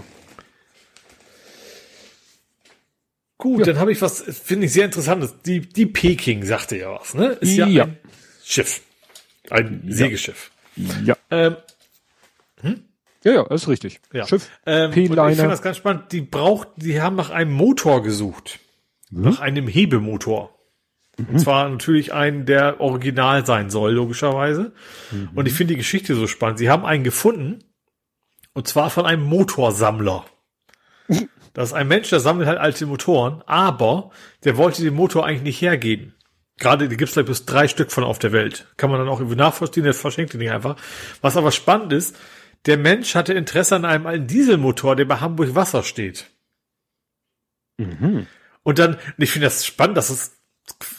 [3.38, 3.66] Gut, ja.
[3.66, 5.34] dann habe ich was, finde ich sehr interessantes.
[5.44, 7.28] Die, die Peking sagte ja was, ne?
[7.40, 7.84] Ist ja, ja.
[7.84, 7.98] ein
[8.44, 8.82] Schiff.
[9.50, 9.94] Ein ja.
[9.94, 10.50] Segeschiff.
[11.04, 11.16] Ja.
[11.30, 11.56] Ähm,
[13.26, 14.00] Ja, ja, ist richtig.
[14.12, 14.24] Ja.
[14.24, 14.48] Schiff.
[14.66, 16.12] Ähm, ich finde das ganz spannend.
[16.12, 18.60] Die braucht, die haben nach einem Motor gesucht.
[19.10, 19.22] Mhm.
[19.22, 20.56] Nach einem Hebemotor.
[21.18, 21.26] Mhm.
[21.30, 24.74] Und zwar natürlich einen, der original sein soll, logischerweise.
[25.10, 25.30] Mhm.
[25.34, 26.58] Und ich finde die Geschichte so spannend.
[26.58, 27.64] Sie haben einen gefunden.
[28.52, 30.24] Und zwar von einem Motorsammler.
[31.52, 34.10] Das ist ein Mensch, der sammelt halt alte Motoren, aber
[34.44, 36.14] der wollte den Motor eigentlich nicht hergeben.
[36.58, 38.66] Gerade, die gibt's gleich bis drei Stück von auf der Welt.
[38.76, 40.76] Kann man dann auch irgendwie nachvollziehen, der verschenkt ihn nicht einfach.
[41.22, 42.14] Was aber spannend ist,
[42.66, 46.30] der Mensch hatte Interesse an einem alten Dieselmotor, der bei Hamburg Wasser steht.
[47.78, 48.26] Mhm.
[48.62, 50.32] Und dann, ich finde das spannend, dass es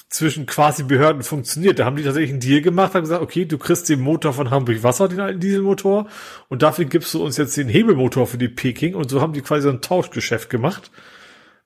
[0.09, 1.79] zwischen quasi Behörden funktioniert.
[1.79, 4.49] Da haben die tatsächlich einen Deal gemacht, haben gesagt, okay, du kriegst den Motor von
[4.49, 6.07] Hamburg Wasser, den alten Dieselmotor,
[6.47, 8.95] und dafür gibst du uns jetzt den Hebelmotor für die Peking.
[8.95, 10.91] Und so haben die quasi so ein Tauschgeschäft gemacht.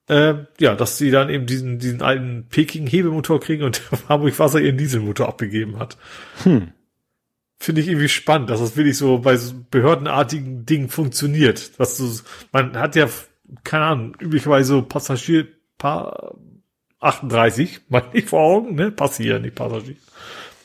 [0.07, 4.77] Äh, ja, dass sie dann eben diesen, diesen alten Peking-Hebelmotor kriegen und Hamburg Wasser ihren
[4.77, 5.97] Dieselmotor abgegeben hat.
[6.43, 6.73] Hm
[7.61, 11.79] finde ich irgendwie spannend, dass das wirklich so bei so behördenartigen Dingen funktioniert.
[11.79, 12.09] Dass du,
[12.51, 13.07] man hat ja,
[13.63, 15.47] keine Ahnung, üblicherweise Passagier,
[15.77, 16.33] pa
[17.01, 18.91] 38, meine ich vor Augen, ne?
[18.91, 19.95] Passier, nicht Passagier.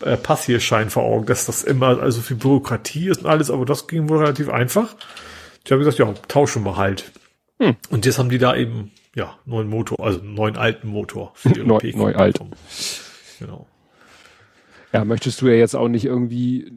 [0.01, 3.89] Äh, Passierschein vor Augen, dass das immer also viel Bürokratie ist und alles, aber das
[3.89, 4.97] ging wohl relativ einfach.
[5.65, 7.13] Ich habe gesagt, ja, tauschen wir halt.
[7.59, 7.77] Hm.
[7.91, 11.61] Und jetzt haben die da eben, ja, neuen Motor, also neuen alten Motor für die
[11.65, 12.41] neu, neu alt.
[13.39, 13.67] Genau.
[14.93, 16.73] Ja, möchtest du ja jetzt auch nicht irgendwie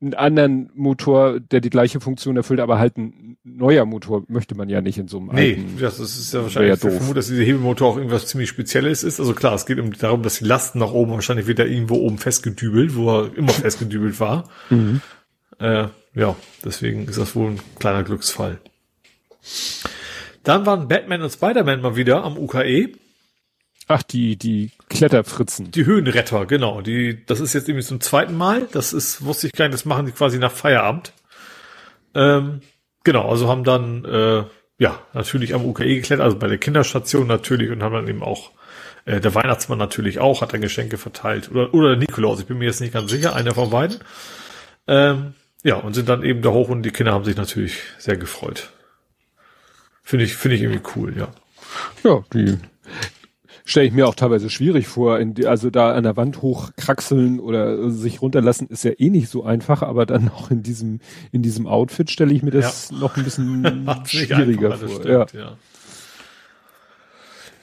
[0.00, 4.68] einen anderen Motor, der die gleiche Funktion erfüllt, aber halt ein neuer Motor möchte man
[4.68, 7.42] ja nicht in so einem Nee, alten, das ist ja wahrscheinlich, ich vermute, dass dieser
[7.42, 9.20] Hebelmotor auch irgendwas ziemlich Spezielles ist.
[9.20, 12.16] Also klar, es geht um, darum, dass die Lasten nach oben wahrscheinlich wieder irgendwo oben
[12.16, 14.48] festgedübelt, wo er immer festgedübelt war.
[14.70, 15.02] Mhm.
[15.58, 18.58] Äh, ja, deswegen ist das wohl ein kleiner Glücksfall.
[20.42, 22.92] Dann waren Batman und Spider-Man mal wieder am UKE.
[23.86, 25.70] Ach, die, die Kletterfritzen.
[25.70, 26.82] Die Höhenretter, genau.
[26.82, 28.68] Die, das ist jetzt irgendwie zum zweiten Mal.
[28.72, 31.12] Das ist, wusste ich gar nicht, das machen die quasi nach Feierabend.
[32.14, 32.60] Ähm,
[33.04, 34.44] genau, also haben dann, äh,
[34.78, 38.50] ja, natürlich am UKE geklettert, also bei der Kinderstation natürlich und haben dann eben auch,
[39.04, 41.50] äh, der Weihnachtsmann natürlich auch, hat dann Geschenke verteilt.
[41.52, 43.98] Oder, oder der Nikolaus, ich bin mir jetzt nicht ganz sicher, einer von beiden.
[44.88, 48.16] Ähm, ja, und sind dann eben da hoch und die Kinder haben sich natürlich sehr
[48.16, 48.70] gefreut.
[50.02, 51.28] Finde ich, finde ich irgendwie cool, ja.
[52.02, 52.58] Ja, die
[53.70, 55.22] Stelle ich mir auch teilweise schwierig vor.
[55.24, 59.44] Die, also da an der Wand hochkraxeln oder sich runterlassen ist ja eh nicht so
[59.44, 60.98] einfach, aber dann noch in diesem,
[61.30, 62.98] in diesem Outfit stelle ich mir das ja.
[62.98, 64.88] noch ein bisschen schwieriger vor.
[64.88, 65.26] Stimmt, ja.
[65.34, 65.56] ja.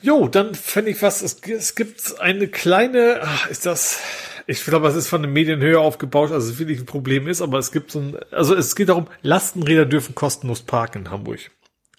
[0.01, 3.99] Jo, dann fände ich was, es, es gibt eine kleine, ach, ist das,
[4.45, 7.41] ich glaube, es ist von den Medien höher aufgebaut, als es wirklich ein Problem ist,
[7.41, 11.51] aber es gibt so ein, also es geht darum, Lastenräder dürfen kostenlos parken in Hamburg.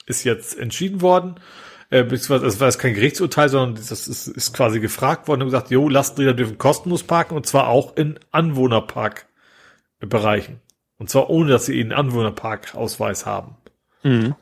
[0.07, 1.35] Ist jetzt entschieden worden,
[1.90, 5.48] äh, beziehungsweise es war jetzt kein Gerichtsurteil, sondern das ist, ist quasi gefragt worden und
[5.48, 10.60] gesagt, jo, Lastenräder dürfen kostenlos parken und zwar auch in Anwohnerparkbereichen.
[10.98, 13.56] Und zwar ohne, dass sie einen Anwohnerparkausweis haben.
[14.02, 14.35] Mhm.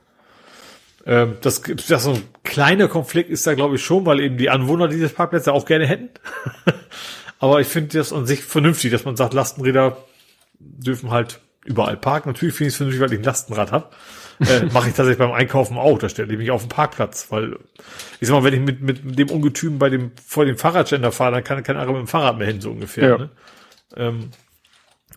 [1.07, 4.51] Ähm, das ja so ein kleiner Konflikt ist da glaube ich schon, weil eben die
[4.51, 6.11] Anwohner dieses Parkplätze auch gerne hätten.
[7.39, 9.99] Aber ich finde das an sich vernünftig, dass man sagt, Lastenräder
[10.59, 12.31] dürfen halt überall parken.
[12.31, 13.91] Natürlich finde ich es vernünftig, weil ich ein Lastenrad habe.
[14.41, 15.99] Äh, Mache ich tatsächlich beim Einkaufen auch.
[15.99, 17.59] Da stelle ich mich auf den Parkplatz, weil
[18.21, 21.33] ich sag mal, wenn ich mit, mit dem Ungetüm bei dem vor dem Fahrradständer fahre,
[21.33, 23.09] dann kann kein anderer mit dem Fahrrad mehr hin, so ungefähr.
[23.09, 23.19] Ja.
[23.19, 23.31] Ne?
[23.97, 24.31] Ähm,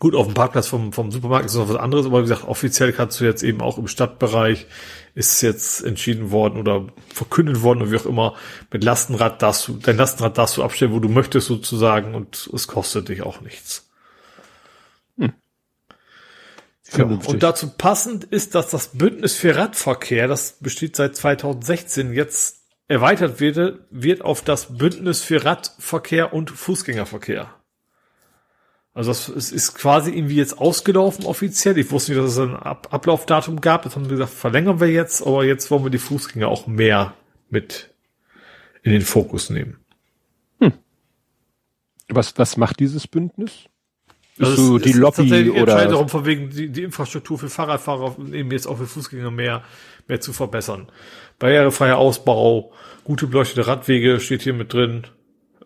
[0.00, 2.90] Gut, auf dem Parkplatz vom, vom Supermarkt ist noch was anderes, aber wie gesagt, offiziell
[2.90, 4.66] kannst du jetzt eben auch im Stadtbereich
[5.14, 8.34] ist jetzt entschieden worden oder verkündet worden oder wie auch immer,
[8.72, 12.66] mit Lastenrad darfst du, dein Lastenrad darfst du abstellen, wo du möchtest sozusagen und es
[12.66, 13.90] kostet dich auch nichts.
[15.18, 15.34] Hm.
[16.96, 22.62] Ja, und dazu passend ist, dass das Bündnis für Radverkehr, das besteht seit 2016, jetzt
[22.88, 27.54] erweitert wird, wird auf das Bündnis für Radverkehr und Fußgängerverkehr.
[28.92, 31.78] Also es ist quasi irgendwie jetzt ausgelaufen offiziell.
[31.78, 33.84] Ich wusste nicht, dass es ein Ab Ablaufdatum gab.
[33.84, 37.14] Das haben wir gesagt, verlängern wir jetzt, aber jetzt wollen wir die Fußgänger auch mehr
[37.48, 37.94] mit
[38.82, 39.78] in den Fokus nehmen.
[40.58, 40.72] Hm.
[42.08, 43.69] Was, was macht dieses Bündnis?
[44.40, 48.66] Also so die Lobby oder darum, von wegen die, die Infrastruktur für Fahrradfahrer eben jetzt
[48.66, 49.62] auch für Fußgänger mehr
[50.10, 50.88] mehr zu verbessern.
[51.38, 52.72] Barrierefreier Ausbau,
[53.04, 55.06] gute beleuchtete Radwege steht hier mit drin.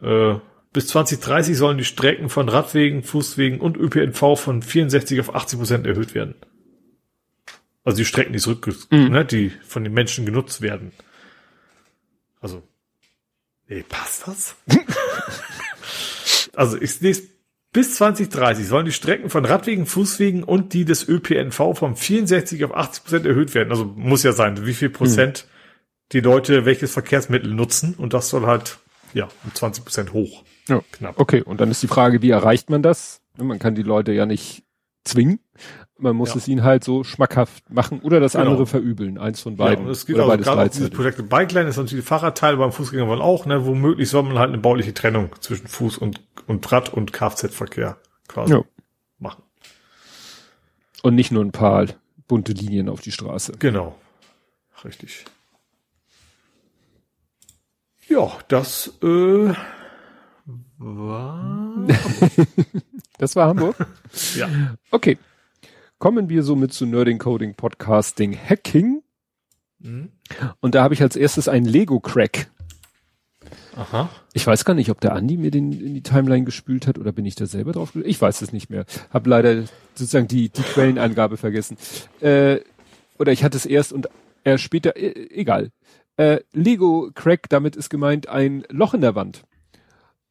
[0.01, 0.37] Äh,
[0.73, 5.87] bis 2030 sollen die Strecken von Radwegen, Fußwegen und ÖPNV von 64 auf 80 Prozent
[5.87, 6.35] erhöht werden.
[7.83, 9.09] Also die Strecken, die zurück, mhm.
[9.09, 10.93] ne, die von den Menschen genutzt werden.
[12.41, 12.63] Also,
[13.69, 14.57] nee, passt das?
[16.55, 17.29] also ich lese,
[17.75, 22.75] bis 2030 sollen die Strecken von Radwegen, Fußwegen und die des ÖPNV von 64 auf
[22.75, 23.71] 80 Prozent erhöht werden.
[23.71, 26.09] Also muss ja sein, wie viel Prozent mhm.
[26.13, 28.79] die Leute welches Verkehrsmittel nutzen und das soll halt,
[29.13, 30.45] ja, um 20 Prozent hoch.
[30.69, 31.19] Ja, knapp.
[31.19, 33.21] Okay, und dann ist die Frage, wie erreicht man das?
[33.37, 34.64] Man kann die Leute ja nicht
[35.05, 35.41] zwingen.
[35.97, 36.37] Man muss ja.
[36.37, 38.47] es ihnen halt so schmackhaft machen oder das genau.
[38.47, 39.17] andere verübeln.
[39.17, 39.87] Eins von beiden.
[39.87, 43.21] Ja, es gibt also gerade dieses Projekt Bikeline ist natürlich die Fahrradteile beim Fußgänger wollen
[43.21, 47.13] auch, ne, womöglich soll man halt eine bauliche Trennung zwischen Fuß und, und Rad und
[47.13, 48.65] Kfz-Verkehr quasi ja.
[49.19, 49.45] machen.
[51.03, 51.87] Und nicht nur ein paar
[52.27, 53.53] bunte Linien auf die Straße.
[53.59, 53.95] Genau.
[54.85, 55.25] Richtig.
[58.09, 59.55] Ja, das äh,
[60.79, 61.87] war
[63.25, 63.75] das war Hamburg?
[64.37, 64.49] ja.
[64.91, 65.19] Okay.
[65.99, 69.03] Kommen wir somit zu Nerding Coding Podcasting Hacking.
[69.79, 70.11] Mhm.
[70.61, 72.49] Und da habe ich als erstes einen Lego Crack.
[73.77, 74.11] Aha.
[74.35, 77.13] Ich weiß gar nicht, ob der Andi mir den in die Timeline gespült hat oder
[77.13, 77.97] bin ich da selber drauf?
[77.97, 78.85] Ich weiß es nicht mehr.
[79.11, 79.65] Hab leider
[79.95, 81.79] sozusagen die, die Quellenangabe vergessen.
[82.21, 82.61] Äh,
[83.19, 84.09] oder ich hatte es erst und
[84.45, 85.71] er später, äh, egal.
[86.19, 89.45] Äh, Lego Crack, damit ist gemeint ein Loch in der Wand.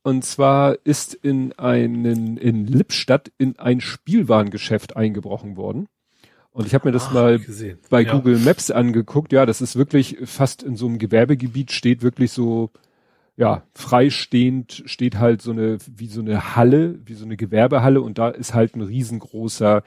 [0.04, 5.88] Und zwar ist in einen, in Lippstadt in ein Spielwarengeschäft eingebrochen worden.
[6.52, 7.40] Und ich habe mir das ah, mal
[7.90, 8.12] bei ja.
[8.12, 9.32] Google Maps angeguckt.
[9.32, 12.70] Ja, das ist wirklich fast in so einem Gewerbegebiet steht wirklich so,
[13.38, 18.20] ja, freistehend steht halt so eine, wie so eine Halle, wie so eine Gewerbehalle und
[18.20, 19.84] da ist halt ein riesengroßer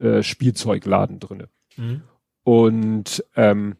[0.00, 1.48] äh, Spielzeugladen drinne.
[1.76, 2.02] Mhm.
[2.42, 3.76] Und ähm,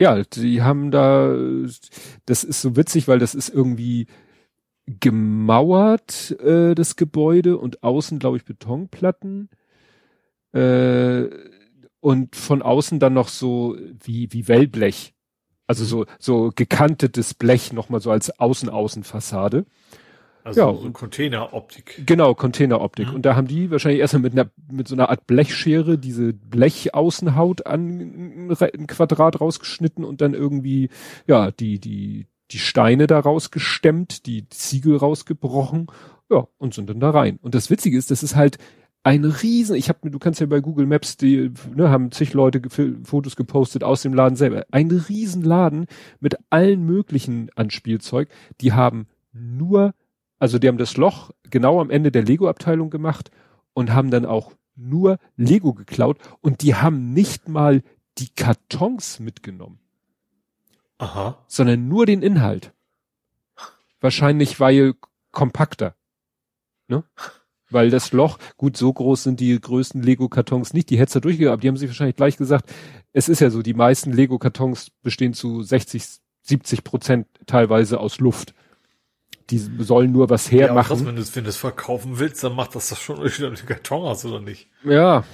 [0.00, 1.36] ja, die haben da,
[2.26, 4.06] das ist so witzig, weil das ist irgendwie
[4.86, 9.48] gemauert, äh, das Gebäude, und außen, glaube ich, Betonplatten.
[10.52, 11.28] Äh,
[12.00, 15.14] und von außen dann noch so wie, wie Wellblech.
[15.68, 19.64] Also so, so gekantetes Blech nochmal so als Außen-Außenfassade.
[20.44, 22.02] Also ja, so Containeroptik.
[22.04, 23.08] Genau, Containeroptik.
[23.08, 23.14] Mhm.
[23.14, 27.66] Und da haben die wahrscheinlich erstmal mit einer, mit so einer Art Blechschere diese Blechaußenhaut
[27.66, 30.90] an ein Quadrat rausgeschnitten und dann irgendwie,
[31.28, 35.86] ja, die, die, die Steine da rausgestemmt, die Ziegel rausgebrochen,
[36.30, 37.38] ja, und sind dann da rein.
[37.42, 38.58] Und das Witzige ist, das ist halt
[39.04, 42.62] ein riesen, ich habe, du kannst ja bei Google Maps, die ne, haben zig Leute
[43.04, 44.64] Fotos gepostet aus dem Laden selber.
[44.70, 45.86] Ein riesen Laden
[46.20, 48.28] mit allen möglichen an Spielzeug.
[48.60, 49.94] Die haben nur,
[50.38, 53.30] also die haben das Loch genau am Ende der Lego-Abteilung gemacht
[53.74, 57.82] und haben dann auch nur Lego geklaut und die haben nicht mal
[58.18, 59.81] die Kartons mitgenommen.
[61.02, 61.36] Aha.
[61.48, 62.72] Sondern nur den Inhalt.
[64.00, 64.94] Wahrscheinlich, weil
[65.32, 65.96] kompakter.
[66.86, 67.02] Ne?
[67.70, 71.54] Weil das Loch, gut, so groß sind die größten Lego-Kartons nicht, die hätte da durchgegangen,
[71.54, 72.72] aber die haben sich wahrscheinlich gleich gesagt,
[73.12, 76.04] es ist ja so, die meisten Lego-Kartons bestehen zu 60,
[76.42, 78.54] 70 Prozent teilweise aus Luft.
[79.50, 80.76] Die sollen nur was hermachen.
[80.76, 83.66] Ja, krass, wenn du, wenn du es verkaufen willst, dann macht das doch schon irgendwie
[83.66, 84.68] Karton hast oder nicht?
[84.84, 85.24] Ja,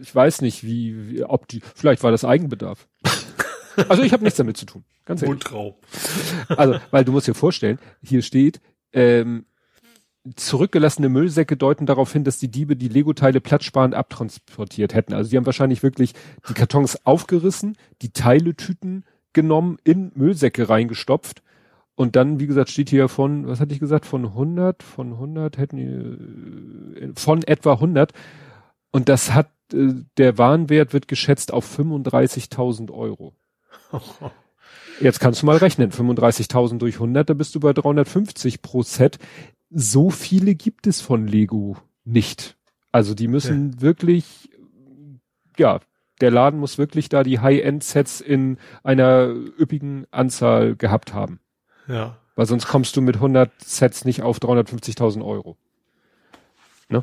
[0.00, 2.86] ich weiß nicht, wie, wie ob die, vielleicht war das Eigenbedarf.
[3.88, 5.44] Also ich habe nichts damit zu tun, ganz ehrlich.
[5.44, 5.84] Mundraub.
[6.48, 8.60] also, weil du musst dir vorstellen, hier steht,
[8.92, 9.46] ähm,
[10.34, 15.12] zurückgelassene Müllsäcke deuten darauf hin, dass die Diebe die Lego-Teile platzsparend abtransportiert hätten.
[15.12, 16.14] Also die haben wahrscheinlich wirklich
[16.48, 21.42] die Kartons aufgerissen, die Teiletüten genommen, in Müllsäcke reingestopft
[21.94, 25.58] und dann, wie gesagt, steht hier von, was hatte ich gesagt, von 100, von 100
[25.58, 28.12] hätten die, äh, von etwa 100
[28.90, 33.34] und das hat, äh, der Warenwert wird geschätzt auf 35.000 Euro.
[35.00, 39.18] Jetzt kannst du mal rechnen, 35.000 durch 100, da bist du bei 350 pro Set
[39.70, 42.56] so viele gibt es von Lego nicht.
[42.92, 43.80] Also die müssen ja.
[43.80, 44.50] wirklich,
[45.58, 45.80] ja,
[46.20, 51.40] der Laden muss wirklich da die High-End-Sets in einer üppigen Anzahl gehabt haben.
[51.88, 52.16] Ja.
[52.36, 55.56] Weil sonst kommst du mit 100 Sets nicht auf 350.000 Euro.
[56.88, 57.02] Ne?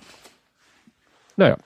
[1.35, 1.57] Naja.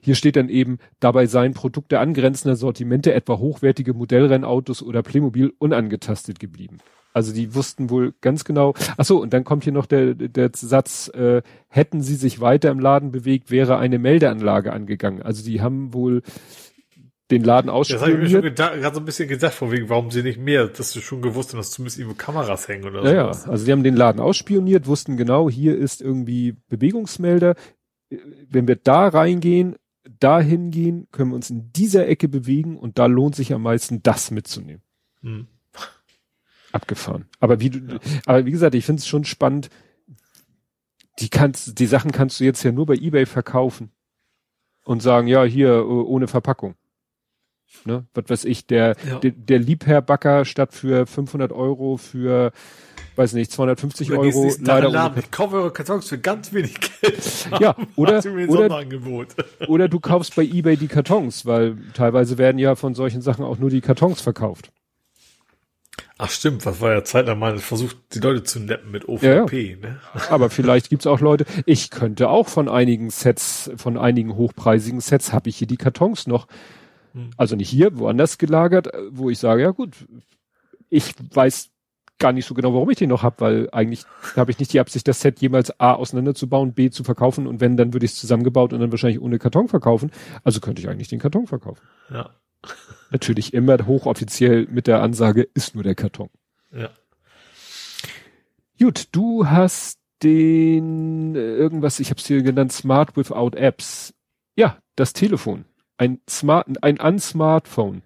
[0.00, 6.38] Hier steht dann eben, dabei seien Produkte angrenzender Sortimente, etwa hochwertige Modellrennautos oder Playmobil, unangetastet
[6.40, 6.78] geblieben.
[7.12, 8.74] Also die wussten wohl ganz genau.
[8.96, 12.70] Ach so, und dann kommt hier noch der, der Satz, äh, hätten sie sich weiter
[12.70, 15.22] im Laden bewegt, wäre eine Meldeanlage angegangen.
[15.22, 16.22] Also die haben wohl
[17.30, 18.02] den Laden ausspioniert.
[18.02, 20.38] Das habe ich mir schon gerade so ein bisschen gedacht, von wegen, warum sie nicht
[20.38, 23.08] mehr, dass du schon gewusst hast, dass zumindest irgendwo Kameras hängen oder so.
[23.08, 27.54] Ja, ja, also die haben den Laden ausspioniert, wussten genau, hier ist irgendwie Bewegungsmelder.
[28.10, 29.76] Wenn wir da reingehen,
[30.20, 34.02] da hingehen, können wir uns in dieser Ecke bewegen und da lohnt sich am meisten,
[34.02, 34.82] das mitzunehmen.
[35.20, 35.48] Hm
[36.72, 37.26] abgefahren.
[37.40, 37.98] Aber wie du, ja.
[38.26, 39.70] aber wie gesagt, ich finde es schon spannend.
[41.18, 43.90] Die kannst, die Sachen kannst du jetzt ja nur bei eBay verkaufen
[44.84, 46.74] und sagen, ja, hier ohne Verpackung.
[47.84, 49.18] Ne, was weiß ich, der, ja.
[49.18, 52.52] der, der Liebherrbacker statt für 500 Euro für,
[53.18, 54.50] weiß nicht, 250 oder Euro.
[54.60, 55.18] Leider Laden.
[55.18, 57.48] Ich kaufe eure Kartons für ganz wenig Geld.
[57.60, 58.84] Ja, oder, oder,
[59.66, 63.58] oder du kaufst bei eBay die Kartons, weil teilweise werden ja von solchen Sachen auch
[63.58, 64.70] nur die Kartons verkauft.
[66.20, 69.76] Ach stimmt, was war ja zeitlang mal versucht, die Leute zu neppen mit OVP, ja.
[69.76, 70.00] ne?
[70.30, 75.32] Aber vielleicht gibt's auch Leute, ich könnte auch von einigen Sets, von einigen hochpreisigen Sets,
[75.32, 76.48] habe ich hier die Kartons noch.
[77.14, 77.30] Hm.
[77.36, 79.94] Also nicht hier, woanders gelagert, wo ich sage, ja gut,
[80.90, 81.70] ich weiß
[82.18, 84.04] gar nicht so genau, warum ich den noch habe, weil eigentlich
[84.36, 87.76] habe ich nicht die Absicht, das Set jemals A auseinanderzubauen, B zu verkaufen und wenn,
[87.76, 90.10] dann würde ich es zusammengebaut und dann wahrscheinlich ohne Karton verkaufen.
[90.44, 91.82] Also könnte ich eigentlich den Karton verkaufen.
[92.10, 92.30] Ja.
[93.10, 96.28] Natürlich immer hochoffiziell mit der Ansage, ist nur der Karton.
[96.72, 96.90] Ja.
[98.78, 104.14] Gut, du hast den äh, irgendwas, ich habe es hier genannt, Smart Without Apps.
[104.56, 105.64] Ja, das Telefon.
[105.96, 108.02] Ein Smart, ein Unsmartphone.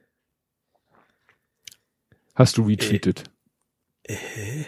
[2.35, 3.25] Hast du retweetet.
[4.05, 4.15] Äh.
[4.15, 4.65] Äh.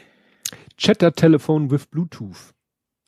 [0.77, 2.55] Chatter-Telefon with Bluetooth.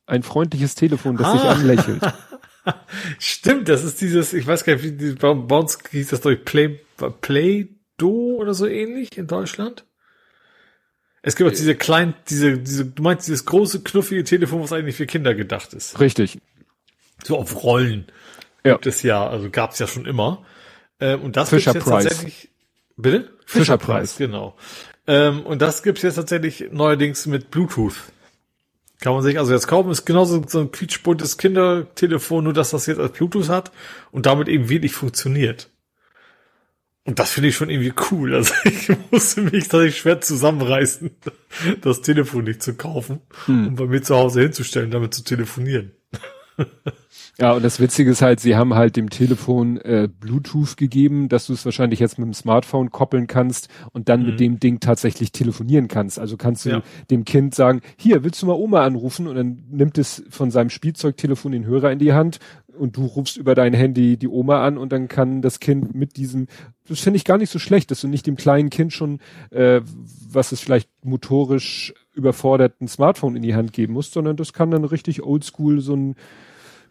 [0.07, 1.33] Ein freundliches Telefon, das ah.
[1.33, 2.03] sich anlächelt.
[3.19, 6.81] Stimmt, das ist dieses, ich weiß gar nicht, wie bei uns hieß das durch Play,
[7.21, 9.85] Play-Do oder so ähnlich in Deutschland.
[11.23, 14.95] Es gibt auch diese kleinen, diese, diese, du meinst dieses große, knuffige Telefon, was eigentlich
[14.95, 15.99] für Kinder gedacht ist.
[15.99, 16.39] Richtig.
[17.25, 18.07] So auf Rollen.
[18.65, 18.75] Ja.
[18.75, 20.45] Gibt es ja, also gab es ja schon immer.
[21.01, 22.05] Ähm, und das Fisher Price.
[22.05, 22.49] tatsächlich,
[22.97, 23.33] bitte?
[23.45, 24.57] Fisher, Fisher Price, genau.
[25.07, 27.95] Ähm, und das gibt's jetzt tatsächlich neuerdings mit Bluetooth.
[29.01, 32.87] Kann man sich also jetzt kaufen, ist genauso so ein quietschbuntes Kindertelefon, nur dass das
[32.87, 33.71] jetzt als Bluetooth hat
[34.11, 35.71] und damit eben wirklich funktioniert.
[37.05, 38.35] Und das finde ich schon irgendwie cool.
[38.35, 41.11] Also ich musste mich tatsächlich schwer zusammenreißen,
[41.83, 43.69] das Telefon nicht zu kaufen hm.
[43.69, 45.93] und bei mir zu Hause hinzustellen, damit zu telefonieren.
[47.39, 51.47] Ja, und das Witzige ist halt, sie haben halt dem Telefon äh, Bluetooth gegeben, dass
[51.47, 54.27] du es wahrscheinlich jetzt mit dem Smartphone koppeln kannst und dann mhm.
[54.27, 56.19] mit dem Ding tatsächlich telefonieren kannst.
[56.19, 56.83] Also kannst du ja.
[57.11, 59.27] dem Kind sagen, hier, willst du mal Oma anrufen?
[59.27, 62.39] Und dann nimmt es von seinem Spielzeugtelefon den Hörer in die Hand
[62.79, 66.17] und du rufst über dein Handy die Oma an und dann kann das Kind mit
[66.17, 66.47] diesem,
[66.89, 69.83] das finde ich gar nicht so schlecht, dass du nicht dem kleinen Kind schon, äh,
[70.31, 74.71] was es vielleicht motorisch überfordert, ein Smartphone in die Hand geben musst, sondern das kann
[74.71, 76.15] dann richtig oldschool so ein,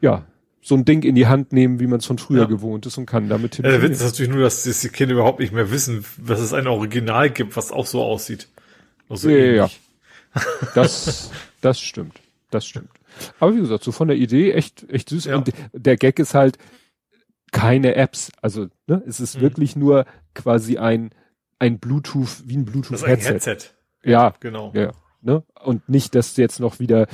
[0.01, 0.23] ja,
[0.65, 2.45] so ein Ding in die Hand nehmen, wie man es von früher ja.
[2.45, 3.81] gewohnt ist und kann damit telefonieren.
[3.81, 6.53] Ja, der Witz ist natürlich nur, dass die Kinder überhaupt nicht mehr wissen, dass es
[6.53, 8.47] ein Original gibt, was auch so aussieht.
[9.09, 9.69] So ja, ja,
[10.73, 11.29] Das,
[11.61, 12.19] das stimmt.
[12.49, 12.89] Das stimmt.
[13.39, 15.25] Aber wie gesagt, so von der Idee echt, echt süß.
[15.25, 15.37] Ja.
[15.37, 16.57] Und der Gag ist halt
[17.51, 18.31] keine Apps.
[18.41, 19.41] Also, ne, es ist mhm.
[19.41, 21.11] wirklich nur quasi ein,
[21.59, 23.33] ein Bluetooth, wie ein Bluetooth-Headset.
[23.33, 23.57] Headset.
[24.03, 24.71] Ja, genau.
[24.73, 24.93] Ja.
[25.21, 25.43] Ne?
[25.63, 27.07] Und nicht, dass du jetzt noch wieder,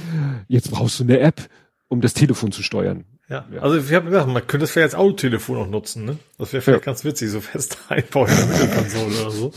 [0.48, 1.50] jetzt brauchst du eine App,
[1.90, 3.04] um das Telefon zu steuern.
[3.32, 3.62] Ja, ja.
[3.62, 6.18] also wir haben gesagt, man könnte das vielleicht als Autotelefon auch nutzen, ne?
[6.38, 6.86] Das wäre vielleicht ja.
[6.86, 9.54] ganz witzig, so fest einbauen in der Mittelkonsole oder so.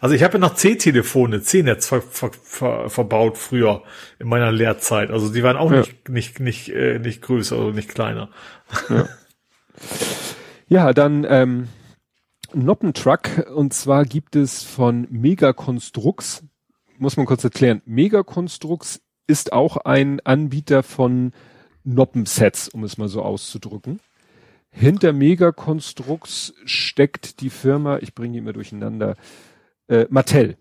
[0.00, 3.82] Also ich habe ja noch C-Telefone, C-Netz ver ver ver verbaut früher
[4.18, 5.10] in meiner Lehrzeit.
[5.10, 5.80] Also die waren auch ja.
[5.80, 8.30] nicht nicht nicht äh, nicht größer oder nicht kleiner.
[8.88, 9.08] Ja,
[10.68, 11.68] ja dann ähm,
[12.54, 16.44] Noppentruck und zwar gibt es von Megaconstrux,
[16.96, 17.82] muss man kurz erklären.
[17.84, 21.32] Megaconstrux ist auch ein Anbieter von
[21.84, 24.00] Noppensets, um es mal so auszudrücken.
[24.70, 29.16] Hinter Megaconstrux steckt die Firma, ich bringe die immer durcheinander,
[29.88, 30.56] äh, Mattel.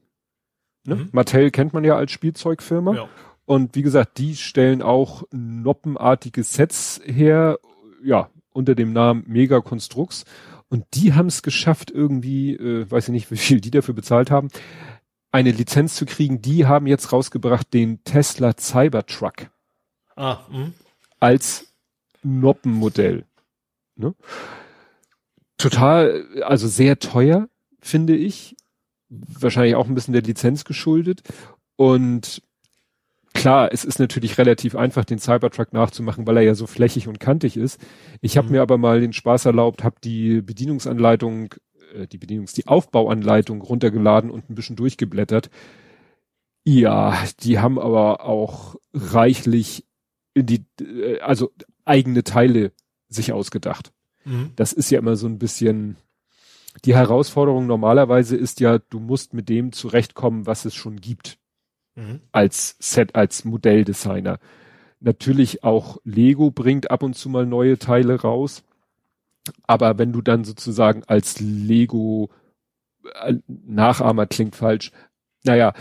[0.86, 0.96] Ne?
[0.96, 1.10] Mhm.
[1.12, 2.96] Mattel kennt man ja als Spielzeugfirma.
[2.96, 3.10] Ja.
[3.46, 7.60] Und wie gesagt, die stellen auch noppenartige Sets her,
[8.04, 10.26] ja, unter dem Namen Mega Constructs.
[10.70, 14.30] Und die haben es geschafft, irgendwie, äh, weiß ich nicht, wie viel die dafür bezahlt
[14.32, 14.50] haben,
[15.32, 16.42] eine Lizenz zu kriegen.
[16.42, 19.50] Die haben jetzt rausgebracht den Tesla Cybertruck.
[20.16, 20.72] Ah, mh.
[21.20, 21.74] Als
[22.24, 23.26] Noppenmodell.
[23.96, 24.14] Ne?
[25.58, 27.50] Total, also sehr teuer,
[27.82, 28.56] finde ich
[29.10, 31.22] wahrscheinlich auch ein bisschen der Lizenz geschuldet.
[31.76, 32.42] Und
[33.34, 37.20] klar, es ist natürlich relativ einfach, den Cybertruck nachzumachen, weil er ja so flächig und
[37.20, 37.80] kantig ist.
[38.22, 38.54] Ich habe mhm.
[38.54, 41.56] mir aber mal den Spaß erlaubt, habe die Bedienungsanleitung,
[41.96, 45.50] äh, die Bedienungs-, die Aufbauanleitung runtergeladen und ein bisschen durchgeblättert.
[46.66, 49.86] Ja, die haben aber auch reichlich
[50.34, 51.52] in die, äh, also
[51.86, 52.72] eigene Teile
[53.08, 53.92] sich ausgedacht.
[54.26, 54.52] Mhm.
[54.56, 55.98] Das ist ja immer so ein bisschen,
[56.86, 61.38] die Herausforderung normalerweise ist ja, du musst mit dem zurechtkommen, was es schon gibt.
[61.96, 62.22] Mhm.
[62.32, 64.40] Als Set, als Modelldesigner.
[65.00, 68.64] Natürlich auch Lego bringt ab und zu mal neue Teile raus.
[69.64, 72.30] Aber wenn du dann sozusagen als Lego
[73.04, 74.92] äh, Nachahmer klingt falsch.
[75.44, 75.74] Naja,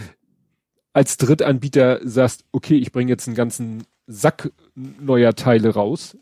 [0.93, 6.17] als Drittanbieter sagst, okay, ich bringe jetzt einen ganzen Sack neuer Teile raus,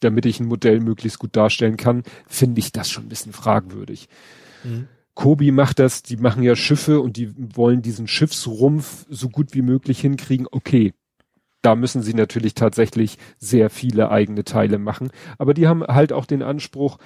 [0.00, 4.08] damit ich ein Modell möglichst gut darstellen kann, finde ich das schon ein bisschen fragwürdig.
[4.64, 4.88] Mhm.
[5.14, 9.62] Kobi macht das, die machen ja Schiffe und die wollen diesen Schiffsrumpf so gut wie
[9.62, 10.48] möglich hinkriegen.
[10.50, 10.92] Okay,
[11.62, 15.10] da müssen sie natürlich tatsächlich sehr viele eigene Teile machen.
[15.38, 16.98] Aber die haben halt auch den Anspruch,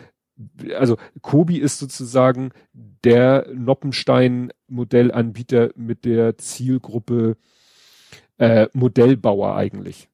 [0.76, 7.36] also Kobi ist sozusagen der Noppenstein-Modellanbieter mit der Zielgruppe
[8.38, 10.09] äh, Modellbauer eigentlich.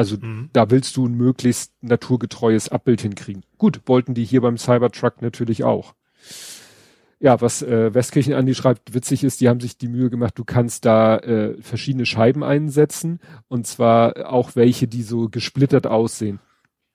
[0.00, 0.48] Also mhm.
[0.54, 3.42] da willst du ein möglichst naturgetreues Abbild hinkriegen.
[3.58, 5.92] Gut, wollten die hier beim Cybertruck natürlich auch.
[7.18, 10.44] Ja, was äh, Westkirchen Andi schreibt, witzig ist, die haben sich die Mühe gemacht, du
[10.44, 16.40] kannst da äh, verschiedene Scheiben einsetzen und zwar auch welche, die so gesplittert aussehen.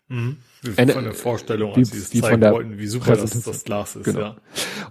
[0.08, 0.38] Mhm.
[0.76, 4.06] Eine, von der Vorstellung, als sie es zeigen wollten, wie super das, das Glas ist.
[4.06, 4.20] Genau.
[4.20, 4.36] Ja.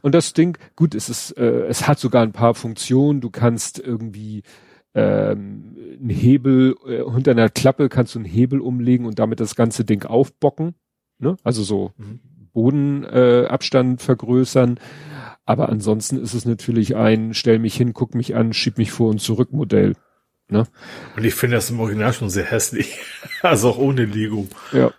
[0.02, 3.20] Und das Ding, gut, es ist, äh, es hat sogar ein paar Funktionen.
[3.20, 4.44] Du kannst irgendwie
[4.94, 9.54] ähm, ein Hebel, äh, unter einer Klappe kannst du einen Hebel umlegen und damit das
[9.54, 10.74] ganze Ding aufbocken.
[11.18, 11.36] Ne?
[11.42, 12.20] Also so mhm.
[12.52, 14.78] Bodenabstand äh, vergrößern.
[15.46, 19.10] Aber ansonsten ist es natürlich ein Stell mich hin, guck mich an, schieb mich vor
[19.10, 19.94] und zurück Modell.
[20.48, 20.64] Ne?
[21.16, 22.98] Und ich finde das im Original schon sehr hässlich.
[23.42, 24.46] also auch ohne Lego.
[24.72, 24.92] Ja.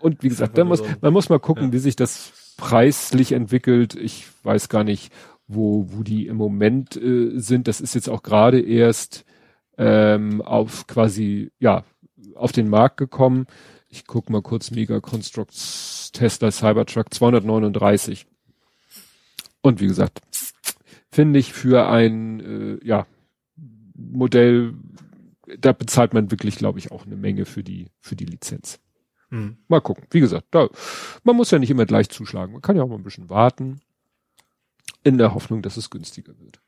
[0.00, 1.72] Und wie gesagt, da muss, man muss mal gucken, ja.
[1.72, 3.94] wie sich das preislich entwickelt.
[3.94, 5.12] Ich weiß gar nicht,
[5.46, 7.68] wo, wo die im Moment äh, sind.
[7.68, 9.24] Das ist jetzt auch gerade erst
[9.78, 11.84] ähm, auf quasi, ja,
[12.34, 13.46] auf den Markt gekommen.
[13.88, 18.26] Ich guck mal kurz Mega Constructs Tesla Cybertruck 239.
[19.62, 20.20] Und wie gesagt,
[21.10, 23.06] finde ich für ein äh, ja,
[23.94, 24.74] Modell,
[25.58, 28.80] da bezahlt man wirklich, glaube ich, auch eine Menge für die, für die Lizenz.
[29.30, 29.58] Hm.
[29.68, 30.04] Mal gucken.
[30.10, 30.68] Wie gesagt, da,
[31.24, 32.52] man muss ja nicht immer gleich zuschlagen.
[32.52, 33.80] Man kann ja auch mal ein bisschen warten
[35.04, 36.60] in der Hoffnung, dass es günstiger wird.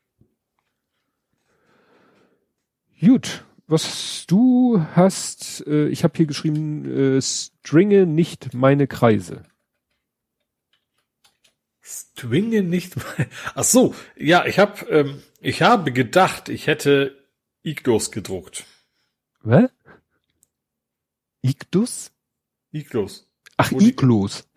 [3.03, 6.85] Gut, was du hast, äh, ich habe hier geschrieben,
[7.17, 9.43] äh, stringe nicht meine Kreise.
[11.81, 13.27] Stringe nicht meine.
[13.55, 17.17] Ach so, ja, ich habe, ähm, ich habe gedacht, ich hätte
[17.63, 18.65] Iglos gedruckt.
[19.41, 19.71] Was?
[21.41, 22.11] Igdus?
[22.71, 23.27] Iglos.
[23.57, 24.47] Ach, Iglos.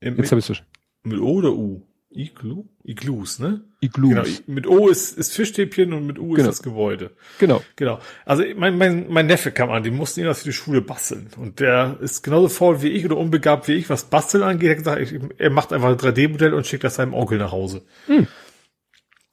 [0.00, 0.62] Jetzt habe ich es
[1.04, 1.86] Mit O oder U?
[2.14, 2.64] Iglu?
[2.84, 3.62] Iglus, ne?
[3.80, 4.10] Iglus.
[4.10, 6.48] Genau, mit O ist, ist Fischstäbchen und mit U genau.
[6.48, 7.10] ist das Gebäude.
[7.38, 7.62] Genau.
[7.76, 7.98] Genau.
[8.24, 11.28] Also mein, mein, mein Neffe kam an, die mussten ihn für die Schule basteln.
[11.36, 14.68] Und der ist genauso faul wie ich oder unbegabt wie ich, was Basteln angeht.
[14.68, 17.82] Er hat gesagt, er macht einfach ein 3D-Modell und schickt das seinem Onkel nach Hause.
[18.06, 18.26] Hm.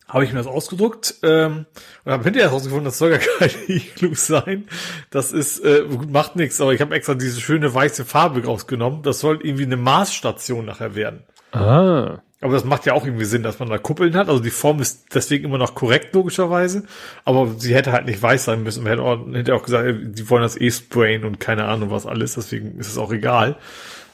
[0.07, 1.65] Habe ich mir das ausgedruckt ähm,
[2.03, 4.67] und habe hinterher herausgefunden, das soll gar kein Iglus sein.
[5.09, 9.03] Das ist, äh, macht nichts, aber ich habe extra diese schöne weiße Farbe rausgenommen.
[9.03, 11.23] Das soll irgendwie eine Marsstation nachher werden.
[11.51, 12.21] Ah.
[12.41, 14.27] Aber das macht ja auch irgendwie Sinn, dass man da Kuppeln hat.
[14.27, 16.83] Also die Form ist deswegen immer noch korrekt, logischerweise.
[17.23, 18.83] Aber sie hätte halt nicht weiß sein müssen.
[18.83, 22.07] Man hätte auch, hätte auch gesagt, die wollen das eh sprayen und keine Ahnung was
[22.07, 22.33] alles.
[22.33, 23.57] Deswegen ist es auch egal.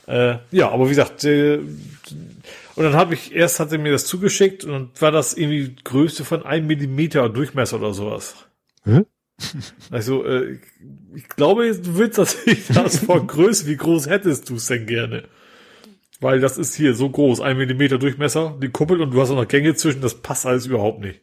[0.07, 4.05] Äh, ja, aber wie gesagt, äh, und dann habe ich, erst hat sie mir das
[4.05, 8.35] zugeschickt und dann war das irgendwie Größe von einem Millimeter Durchmesser oder sowas.
[8.83, 9.03] Hä?
[9.91, 10.59] Also, äh,
[11.15, 13.67] ich glaube, du willst das nicht das von Größe.
[13.67, 15.23] Wie groß hättest du es denn gerne?
[16.19, 19.35] Weil das ist hier so groß, ein Millimeter Durchmesser, die Kuppel und du hast auch
[19.35, 21.21] noch Gänge zwischen, das passt alles überhaupt nicht.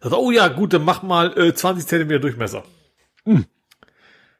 [0.00, 2.62] Das, oh ja, gut, dann mach mal äh, 20 Zentimeter Durchmesser.
[3.24, 3.44] Hm.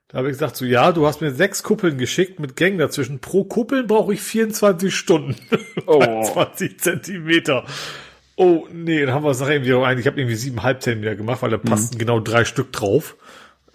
[0.08, 3.20] Da habe ich gesagt, so ja, du hast mir sechs Kuppeln geschickt mit Gängen dazwischen.
[3.20, 5.36] Pro Kuppeln brauche ich 24 Stunden.
[5.86, 6.22] Oh.
[6.32, 7.64] 20 Zentimeter.
[8.36, 9.98] Oh, nee, dann haben wir es nachher irgendwie ein.
[9.98, 11.98] Ich habe irgendwie siebeneinhalb Zentimeter gemacht, weil da passten mhm.
[11.98, 13.16] genau drei Stück drauf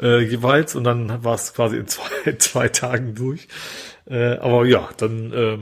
[0.01, 3.47] äh, jeweils und dann war es quasi in zwei, zwei Tagen durch.
[4.07, 5.57] Äh, aber ja, dann äh,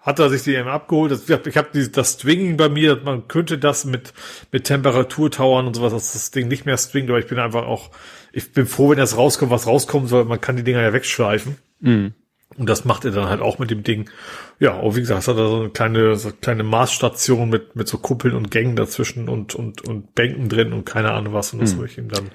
[0.00, 1.12] hat er sich die eben abgeholt.
[1.12, 4.12] Das, ich habe das Stringing bei mir, man könnte das mit,
[4.50, 7.90] mit Temperaturtauern und sowas, dass das Ding nicht mehr stringt, aber ich bin einfach auch,
[8.32, 10.24] ich bin froh, wenn das rauskommt, was rauskommen soll.
[10.24, 11.56] Man kann die Dinger ja wegschleifen.
[11.80, 12.14] Mhm.
[12.56, 14.10] Und das macht er dann halt auch mit dem Ding.
[14.58, 17.76] Ja, und wie gesagt, es hat er so eine kleine, so eine kleine Maßstation mit,
[17.76, 21.52] mit so Kuppeln und Gängen dazwischen und, und, und Bänken drin und keine Ahnung was.
[21.52, 21.78] Und das mhm.
[21.78, 22.30] habe ich ihm dann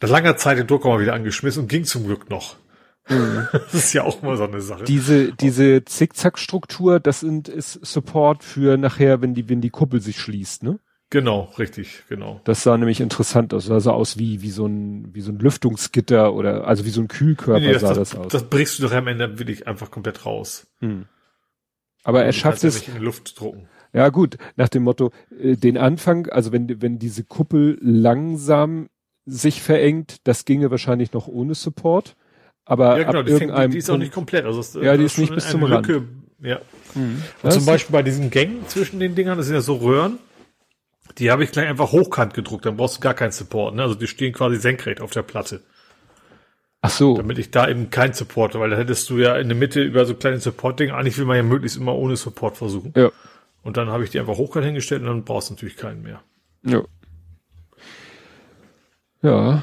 [0.00, 2.56] nach langer Zeit den Drucker mal wieder angeschmissen und ging zum Glück noch.
[3.10, 3.48] Mhm.
[3.52, 4.84] Das ist ja auch mal so eine Sache.
[4.84, 10.18] Diese, diese Zickzack-Struktur, das sind, ist Support für nachher, wenn die, wenn die Kuppel sich
[10.18, 10.78] schließt, ne?
[11.12, 12.40] Genau, richtig, genau.
[12.44, 13.66] Das sah nämlich interessant aus.
[13.66, 17.00] Das sah aus wie, wie so ein, wie so ein Lüftungsgitter oder, also wie so
[17.00, 18.28] ein Kühlkörper nee, das, sah das, das, aus.
[18.28, 20.68] Das brichst du doch am Ende wirklich einfach komplett raus.
[20.78, 21.06] Hm.
[22.04, 22.86] Aber er schafft es.
[22.86, 23.68] Ja in die Luft drucken.
[23.92, 28.88] Ja, gut, nach dem Motto, äh, den Anfang, also wenn, wenn diese Kuppel langsam
[29.26, 32.16] sich verengt, das ginge wahrscheinlich noch ohne Support.
[32.70, 34.44] Aber ja, genau, die, fängt, die, ist auch nicht komplett.
[34.44, 36.08] Also es, ja, die ist nicht bis zum Lücke, Rand.
[36.40, 36.60] Ja.
[36.94, 37.20] Mhm.
[37.42, 40.20] Und zum Beispiel bei diesen Gängen zwischen den Dingern, das sind ja so Röhren,
[41.18, 43.74] die habe ich gleich einfach hochkant gedruckt, dann brauchst du gar keinen Support.
[43.74, 43.82] Ne?
[43.82, 45.62] Also die stehen quasi senkrecht auf der Platte.
[46.80, 47.16] Ach so.
[47.16, 50.06] Damit ich da eben keinen Support, weil da hättest du ja in der Mitte über
[50.06, 52.92] so kleine Support-Dinge, eigentlich will man ja möglichst immer ohne Support versuchen.
[52.96, 53.10] Ja.
[53.64, 56.22] Und dann habe ich die einfach hochkant hingestellt und dann brauchst du natürlich keinen mehr.
[56.62, 56.82] Ja.
[59.22, 59.62] Ja.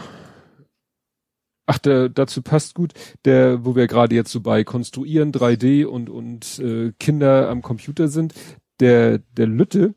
[1.68, 2.94] Ach, der, dazu passt gut,
[3.26, 8.08] der, wo wir gerade jetzt so bei Konstruieren, 3D und, und äh, Kinder am Computer
[8.08, 8.34] sind,
[8.80, 9.94] der, der Lütte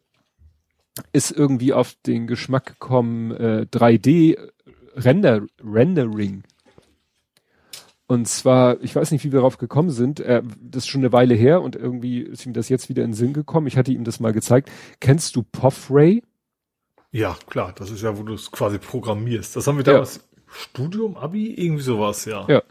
[1.13, 4.37] ist irgendwie auf den Geschmack gekommen, äh, 3D
[4.97, 6.43] Render, Rendering.
[8.09, 11.13] Und zwar, ich weiß nicht, wie wir darauf gekommen sind, äh, das ist schon eine
[11.13, 13.69] Weile her und irgendwie ist ihm das jetzt wieder in den Sinn gekommen.
[13.69, 14.69] Ich hatte ihm das mal gezeigt.
[14.99, 16.21] Kennst du POFRay?
[17.13, 19.55] Ja, klar, das ist ja, wo du es quasi programmierst.
[19.55, 20.23] Das haben wir damals ja.
[20.53, 22.45] Studium, Abi, irgendwie sowas, ja.
[22.49, 22.63] Ja.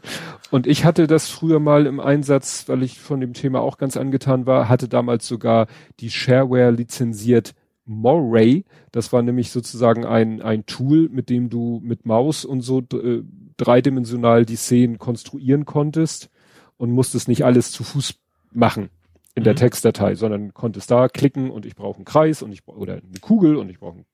[0.50, 3.96] Und ich hatte das früher mal im Einsatz, weil ich von dem Thema auch ganz
[3.96, 5.66] angetan war, hatte damals sogar
[6.00, 7.54] die Shareware lizenziert
[7.86, 8.64] Moray.
[8.92, 13.22] Das war nämlich sozusagen ein, ein Tool, mit dem du mit Maus und so äh,
[13.56, 16.30] dreidimensional die Szenen konstruieren konntest
[16.76, 18.14] und musstest nicht alles zu Fuß
[18.52, 18.90] machen
[19.34, 19.44] in mhm.
[19.44, 23.20] der Textdatei, sondern konntest da klicken und ich brauche einen Kreis und ich oder eine
[23.20, 24.06] Kugel und ich brauche einen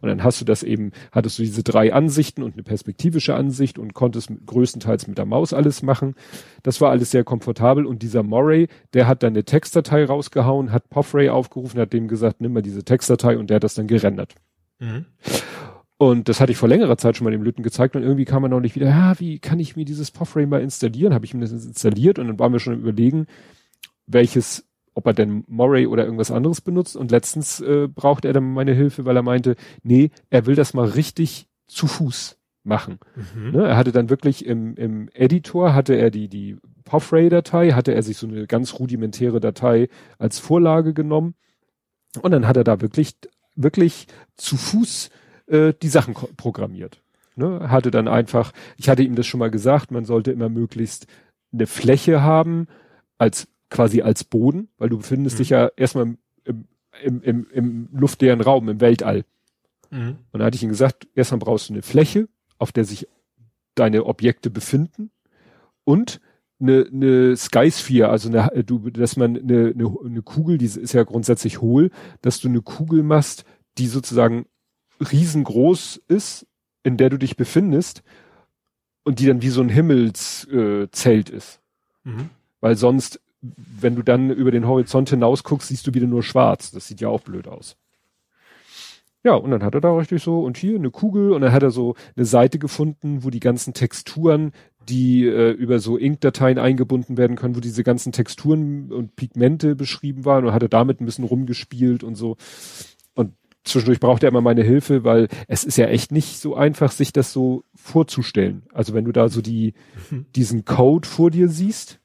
[0.00, 3.78] und dann hast du das eben, hattest du diese drei Ansichten und eine perspektivische Ansicht
[3.78, 6.14] und konntest größtenteils mit der Maus alles machen.
[6.62, 10.88] Das war alles sehr komfortabel und dieser Moray, der hat dann eine Textdatei rausgehauen, hat
[10.90, 14.34] Poffray aufgerufen, hat dem gesagt, nimm mal diese Textdatei und der hat das dann gerendert.
[14.78, 15.06] Mhm.
[16.00, 18.44] Und das hatte ich vor längerer Zeit schon mal dem Lütten gezeigt und irgendwie kam
[18.44, 21.12] er noch nicht wieder, ja, wie kann ich mir dieses Poffray mal installieren?
[21.12, 23.26] Habe ich ihm das installiert und dann waren wir schon überlegen,
[24.06, 26.96] welches ob er denn Moray oder irgendwas anderes benutzt.
[26.96, 30.74] Und letztens äh, brauchte er dann meine Hilfe, weil er meinte, nee, er will das
[30.74, 32.98] mal richtig zu Fuß machen.
[33.34, 33.52] Mhm.
[33.52, 38.02] Ne, er hatte dann wirklich im, im Editor hatte er die, die Poffray-Datei, hatte er
[38.02, 39.88] sich so eine ganz rudimentäre Datei
[40.18, 41.34] als Vorlage genommen.
[42.22, 43.16] Und dann hat er da wirklich,
[43.54, 44.06] wirklich
[44.36, 45.10] zu Fuß
[45.46, 47.02] äh, die Sachen programmiert.
[47.36, 51.06] Ne, hatte dann einfach, ich hatte ihm das schon mal gesagt, man sollte immer möglichst
[51.52, 52.66] eine Fläche haben
[53.16, 55.38] als quasi als Boden, weil du befindest mhm.
[55.38, 56.58] dich ja erstmal im,
[57.02, 59.24] im, im, im luftleeren Raum, im Weltall.
[59.90, 60.18] Mhm.
[60.32, 62.28] Und da hatte ich ihm gesagt, erstmal brauchst du eine Fläche,
[62.58, 63.08] auf der sich
[63.74, 65.10] deine Objekte befinden
[65.84, 66.20] und
[66.60, 71.04] eine, eine Skysphere, also eine, du, dass man eine, eine, eine Kugel, die ist ja
[71.04, 71.90] grundsätzlich hohl,
[72.20, 73.44] dass du eine Kugel machst,
[73.78, 74.46] die sozusagen
[75.00, 76.46] riesengroß ist,
[76.82, 78.02] in der du dich befindest
[79.04, 81.60] und die dann wie so ein Himmelszelt äh, ist.
[82.02, 82.30] Mhm.
[82.60, 86.70] Weil sonst wenn du dann über den Horizont hinaus guckst, siehst du wieder nur schwarz.
[86.70, 87.76] Das sieht ja auch blöd aus.
[89.24, 91.62] Ja, und dann hat er da richtig so, und hier eine Kugel, und dann hat
[91.62, 94.52] er so eine Seite gefunden, wo die ganzen Texturen,
[94.88, 100.24] die äh, über so Ink-Dateien eingebunden werden können, wo diese ganzen Texturen und Pigmente beschrieben
[100.24, 102.36] waren und hatte damit ein bisschen rumgespielt und so.
[103.14, 103.34] Und
[103.64, 107.12] zwischendurch braucht er immer meine Hilfe, weil es ist ja echt nicht so einfach, sich
[107.12, 108.62] das so vorzustellen.
[108.72, 109.74] Also wenn du da so die,
[110.10, 110.26] mhm.
[110.34, 112.00] diesen Code vor dir siehst,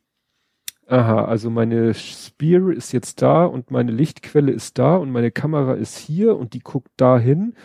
[0.88, 5.74] aha, also meine Spear ist jetzt da und meine Lichtquelle ist da und meine Kamera
[5.74, 7.56] ist hier und die guckt dahin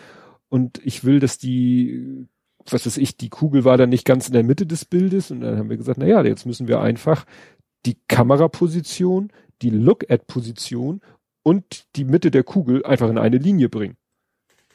[0.49, 2.27] und ich will, dass die
[2.71, 5.41] was weiß ich, die Kugel war dann nicht ganz in der Mitte des Bildes und
[5.41, 7.25] dann haben wir gesagt, na ja, jetzt müssen wir einfach
[7.85, 9.31] die Kameraposition,
[9.61, 11.01] die Look-at-Position
[11.43, 13.97] und die Mitte der Kugel einfach in eine Linie bringen.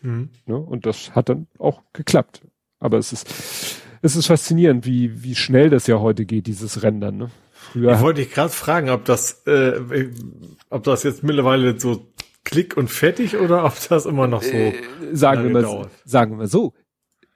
[0.03, 0.31] Mhm.
[0.47, 2.43] Ja, und das hat dann auch geklappt.
[2.79, 7.17] Aber es ist, es ist faszinierend, wie, wie schnell das ja heute geht, dieses Rendern.
[7.17, 7.31] Ne?
[7.73, 10.11] Früher ich wollte dich gerade fragen, ob das, äh,
[10.71, 12.07] ob das jetzt mittlerweile so
[12.45, 14.75] klick und fertig oder ob das immer noch so äh,
[15.13, 16.75] sagen wir mal, sagen wir so,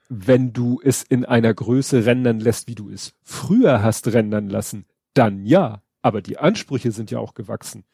[0.09, 4.87] wenn du es in einer Größe rendern lässt, wie du es früher hast rendern lassen,
[5.15, 5.83] dann ja.
[6.01, 7.85] Aber die Ansprüche sind ja auch gewachsen.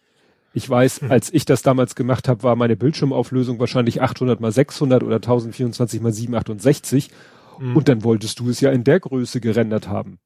[0.53, 1.11] Ich weiß, hm.
[1.11, 6.01] als ich das damals gemacht habe, war meine Bildschirmauflösung wahrscheinlich 800 mal 600 oder 1024
[6.01, 7.11] mal 768.
[7.59, 7.77] Hm.
[7.77, 10.19] Und dann wolltest du es ja in der Größe gerendert haben.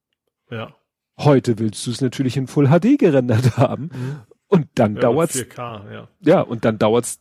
[0.50, 0.74] Ja.
[1.18, 3.90] Heute willst du es natürlich in Full HD gerendert haben.
[3.92, 4.20] Hm.
[4.46, 5.36] Und dann ja, dauert's.
[5.36, 6.08] 4K, ja.
[6.20, 7.20] Ja, und dann dauert's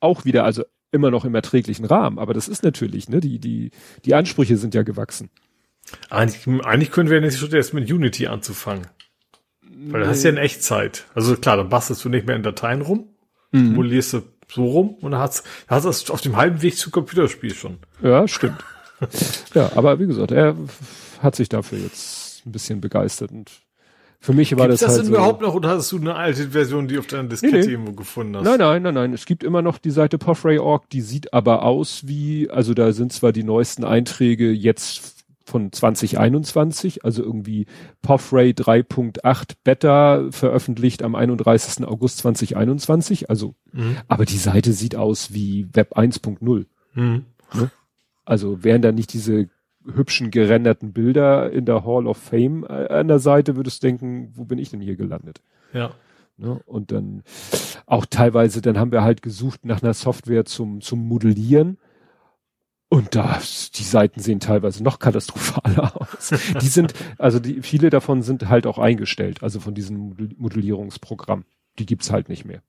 [0.00, 2.18] auch wieder, also immer noch im erträglichen Rahmen.
[2.18, 3.70] Aber das ist natürlich, ne, die, die,
[4.04, 5.30] die Ansprüche sind ja gewachsen.
[6.10, 8.86] Eigentlich, eigentlich können wir nicht schon erst mit Unity anzufangen.
[9.62, 11.04] Weil das hast ja in Echtzeit.
[11.14, 13.08] Also klar, dann bastelst du nicht mehr in Dateien rum,
[13.50, 13.66] mhm.
[13.68, 16.92] simulierst du so rum und dann hast, hast du es auf dem halben Weg zum
[16.92, 17.78] Computerspiel schon.
[18.02, 18.62] Ja, stimmt.
[19.54, 20.56] ja, aber wie gesagt, er
[21.20, 23.50] hat sich dafür jetzt ein bisschen begeistert und
[24.24, 26.14] für mich war Gibt's das, das halt denn so, überhaupt noch oder hast du eine
[26.14, 27.72] alte Version, die auf deiner Diskette nee, nee.
[27.72, 28.44] irgendwo gefunden hast?
[28.44, 29.12] Nein, nein, nein, nein.
[29.12, 33.12] Es gibt immer noch die Seite Poffray.org, die sieht aber aus wie, also da sind
[33.12, 35.14] zwar die neuesten Einträge jetzt
[35.44, 37.66] von 2021, also irgendwie
[38.00, 41.86] Poffray 3.8 Beta veröffentlicht am 31.
[41.86, 43.98] August 2021, also, mhm.
[44.08, 46.64] aber die Seite sieht aus wie Web 1.0.
[46.94, 47.24] Mhm.
[47.52, 47.70] Ne?
[48.24, 49.48] Also wären da nicht diese
[49.92, 54.32] hübschen gerenderten Bilder in der Hall of Fame äh, an der Seite, würdest du denken,
[54.34, 55.42] wo bin ich denn hier gelandet?
[55.72, 55.92] Ja.
[56.36, 56.60] Ne?
[56.66, 57.22] Und dann
[57.86, 61.78] auch teilweise, dann haben wir halt gesucht nach einer Software zum, zum Modellieren.
[62.88, 63.40] Und da,
[63.74, 66.32] die Seiten sehen teilweise noch katastrophaler aus.
[66.60, 71.44] die sind, also die, viele davon sind halt auch eingestellt, also von diesem Modellierungsprogramm.
[71.78, 72.62] Die gibt's halt nicht mehr.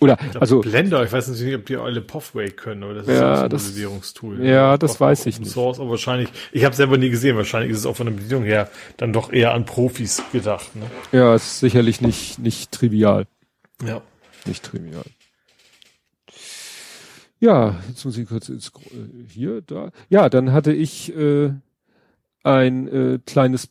[0.00, 3.20] Oder glaub, also Blender, ich weiß nicht, ob die alle Pathway können, oder das ist
[3.20, 4.44] ja, das, Modellierungstool.
[4.44, 5.50] Ja, das weiß ich nicht.
[5.50, 8.42] Source, aber wahrscheinlich, ich habe selber nie gesehen, wahrscheinlich ist es auch von der Bedienung
[8.42, 10.74] her dann doch eher an Profis gedacht.
[10.74, 10.86] Ne?
[11.12, 13.26] Ja, ist sicherlich nicht nicht trivial.
[13.86, 14.02] Ja.
[14.46, 15.04] Nicht trivial.
[17.38, 18.70] Ja, jetzt muss ich kurz ins,
[19.28, 19.90] hier, da.
[20.08, 21.52] Ja, dann hatte ich äh,
[22.44, 23.68] ein äh, kleines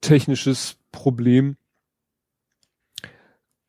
[0.00, 1.56] technisches Problem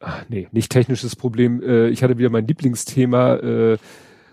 [0.03, 1.61] ach, nee, nicht technisches Problem.
[1.61, 3.77] Äh, ich hatte wieder mein Lieblingsthema, äh,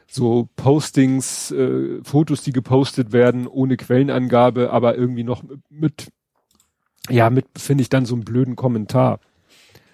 [0.06, 6.08] so Postings, äh, Fotos, die gepostet werden ohne Quellenangabe, aber irgendwie noch mit,
[7.08, 9.20] ja, mit finde ich dann so einen blöden Kommentar.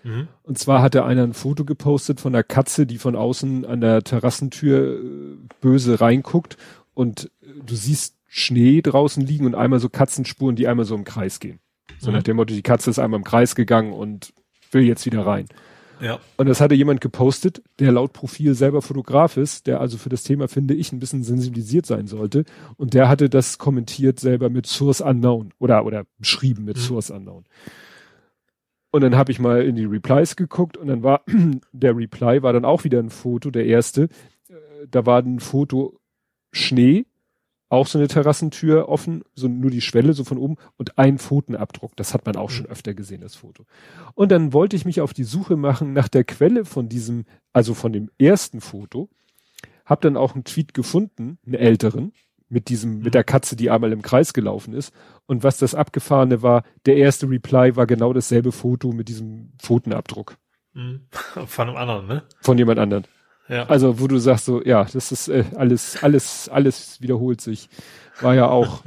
[0.05, 0.29] Mhm.
[0.43, 4.03] Und zwar hatte einer ein Foto gepostet von einer Katze, die von außen an der
[4.03, 6.57] Terrassentür äh, böse reinguckt
[6.95, 11.05] und äh, du siehst Schnee draußen liegen und einmal so Katzenspuren, die einmal so im
[11.05, 11.61] Kreis gehen.
[11.99, 12.17] So mhm.
[12.17, 14.33] nach dem Motto, die Katze ist einmal im Kreis gegangen und
[14.73, 15.47] will jetzt wieder rein.
[16.01, 16.21] Ja.
[16.37, 20.23] Und das hatte jemand gepostet, der laut Profil selber Fotograf ist, der also für das
[20.23, 22.45] Thema, finde ich, ein bisschen sensibilisiert sein sollte.
[22.77, 26.81] Und der hatte das kommentiert selber mit Source Unknown oder, oder beschrieben mit mhm.
[26.81, 27.45] Source Unknown.
[28.91, 31.23] Und dann habe ich mal in die Replies geguckt und dann war
[31.73, 34.09] der Reply war dann auch wieder ein Foto, der erste.
[34.49, 34.55] Äh,
[34.91, 35.99] da war ein Foto
[36.53, 37.07] Schnee
[37.69, 41.97] auch so eine Terrassentür offen, so nur die Schwelle so von oben und ein Pfotenabdruck.
[41.97, 43.65] Das hat man auch schon öfter gesehen, das Foto.
[44.15, 47.75] Und dann wollte ich mich auf die Suche machen nach der Quelle von diesem, also
[47.75, 49.09] von dem ersten Foto.
[49.85, 52.13] Hab dann auch einen Tweet gefunden, einen älteren,
[52.49, 54.93] mit diesem, mit der Katze, die einmal im Kreis gelaufen ist.
[55.27, 60.37] Und was das Abgefahrene war, der erste Reply war genau dasselbe Foto mit diesem Pfotenabdruck.
[60.73, 61.01] Mhm.
[61.47, 62.23] Von einem anderen, ne?
[62.41, 63.05] Von jemand anderen.
[63.49, 63.67] Ja.
[63.67, 67.69] Also wo du sagst so, ja, das ist äh, alles, alles, alles wiederholt sich.
[68.21, 68.85] War ja auch,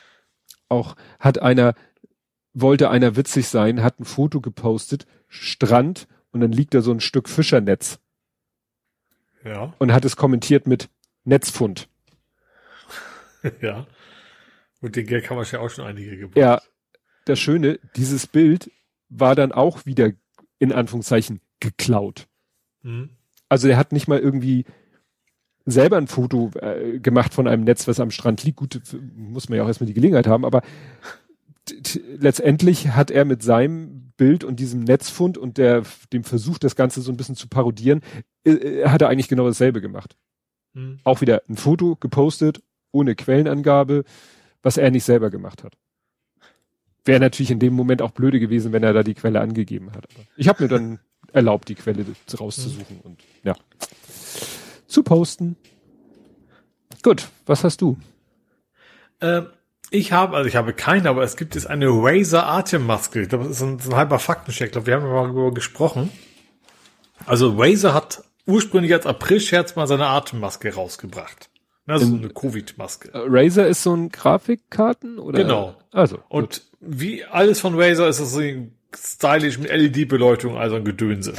[0.68, 1.74] auch hat einer,
[2.52, 7.00] wollte einer witzig sein, hat ein Foto gepostet, Strand und dann liegt da so ein
[7.00, 7.98] Stück Fischernetz.
[9.44, 9.72] Ja.
[9.78, 10.90] Und hat es kommentiert mit
[11.24, 11.88] Netzfund.
[13.60, 13.86] ja.
[14.80, 16.36] Und den Gag haben wir ja auch schon einige gebracht.
[16.36, 16.60] Ja.
[17.24, 18.70] Das Schöne, dieses Bild
[19.08, 20.12] war dann auch wieder
[20.58, 22.28] in Anführungszeichen geklaut.
[22.82, 23.15] Mhm.
[23.48, 24.64] Also er hat nicht mal irgendwie
[25.64, 28.56] selber ein Foto äh, gemacht von einem Netz, was am Strand liegt.
[28.56, 28.80] Gut,
[29.14, 30.62] muss man ja auch erstmal die Gelegenheit haben, aber
[32.18, 35.82] letztendlich hat er mit seinem Bild und diesem Netzfund und der,
[36.12, 38.00] dem Versuch, das Ganze so ein bisschen zu parodieren,
[38.44, 40.16] äh, äh hat er eigentlich genau dasselbe gemacht.
[40.74, 41.00] Mhm.
[41.04, 42.62] Auch wieder ein Foto gepostet,
[42.92, 44.04] ohne Quellenangabe,
[44.62, 45.74] was er nicht selber gemacht hat.
[47.04, 50.08] Wäre natürlich in dem Moment auch blöde gewesen, wenn er da die Quelle angegeben hat.
[50.14, 50.98] Aber ich habe mir dann
[51.32, 52.04] erlaubt, die Quelle
[52.38, 53.00] rauszusuchen mhm.
[53.02, 53.54] und ja.
[54.86, 55.56] Zu posten.
[57.02, 57.98] Gut, was hast du?
[59.20, 59.46] Ähm,
[59.90, 63.22] ich habe, also ich habe keine, aber es gibt jetzt eine Razer Atemmaske.
[63.22, 64.66] Ich glaube, das ist ein, ein halber Faktencheck.
[64.66, 66.10] Ich glaube, wir haben mal darüber gesprochen.
[67.24, 71.50] Also Razer hat ursprünglich als April-Scherz mal seine Atemmaske rausgebracht.
[71.86, 73.14] Also so eine Covid-Maske.
[73.14, 75.42] Äh, Razer ist so ein Grafikkarten oder?
[75.42, 75.76] Genau.
[75.92, 76.18] Also.
[76.28, 76.62] Und gut.
[76.80, 78.40] wie alles von Razer ist es so
[78.96, 81.34] stylisch mit LED-Beleuchtung, also ein Gedönse.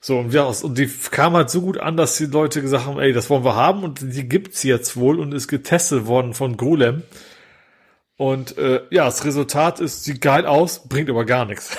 [0.00, 3.00] So, und, ja, und die kam halt so gut an, dass die Leute gesagt haben,
[3.00, 6.56] ey, das wollen wir haben und die gibt's jetzt wohl und ist getestet worden von
[6.56, 7.02] Golem.
[8.16, 11.76] Und äh, ja, das Resultat ist, sieht geil aus, bringt aber gar nichts.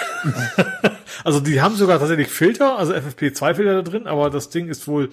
[1.23, 5.09] also die haben sogar tatsächlich Filter, also FFP2-Filter da drin, aber das Ding ist wohl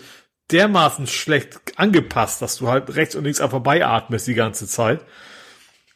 [0.53, 5.01] dermaßen schlecht angepasst, dass du halt rechts und links einfach vorbeiatmest die ganze Zeit.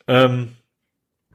[0.08, 0.56] Ähm,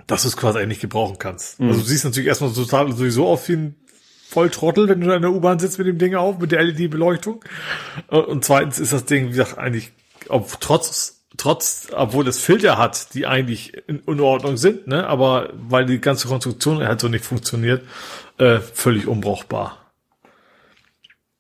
[0.08, 1.60] dass du es quasi eigentlich gebrauchen kannst.
[1.60, 1.70] Mhm.
[1.70, 3.76] Also du siehst natürlich erstmal total sowieso auf wie ein
[4.28, 7.44] Volltrottel, wenn du in der U-Bahn sitzt mit dem Ding auf, mit der LED-Beleuchtung.
[8.08, 9.92] Und zweitens ist das Ding, wie gesagt, eigentlich,
[10.30, 15.86] ob, trotz, trotz, obwohl es Filter hat, die eigentlich in Unordnung sind, ne, aber weil
[15.86, 17.84] die ganze Konstruktion halt so nicht funktioniert,
[18.38, 19.92] äh, völlig unbrauchbar.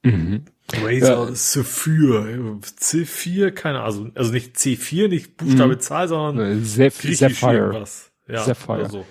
[0.03, 0.45] Mhm.
[0.73, 1.29] Razer ja.
[1.29, 5.79] C4, C4, keine Ahnung, also nicht C4, nicht Buchstabe mhm.
[5.79, 7.73] Zahl, sondern Zeph Sapphire.
[7.73, 8.11] Was.
[8.27, 8.83] Ja, Sapphire.
[8.83, 9.05] Also.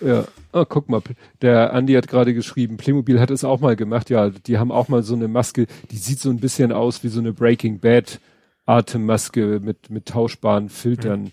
[0.00, 1.00] Ja, oh, guck mal,
[1.40, 4.88] der Andi hat gerade geschrieben, Playmobil hat es auch mal gemacht, ja, die haben auch
[4.88, 8.20] mal so eine Maske, die sieht so ein bisschen aus wie so eine Breaking Bad
[8.66, 11.22] Atemmaske mit, mit tauschbaren Filtern.
[11.22, 11.32] Mhm.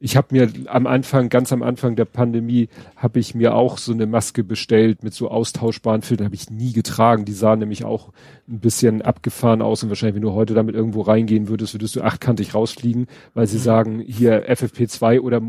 [0.00, 3.92] Ich habe mir am Anfang, ganz am Anfang der Pandemie, habe ich mir auch so
[3.92, 7.24] eine Maske bestellt mit so austauschbaren Filtern, habe ich nie getragen.
[7.24, 8.12] Die sah nämlich auch
[8.48, 12.02] ein bisschen abgefahren aus und wahrscheinlich, wenn du heute damit irgendwo reingehen würdest, würdest du
[12.02, 13.62] achtkantig rausfliegen, weil sie mhm.
[13.62, 15.42] sagen, hier FFP2 oder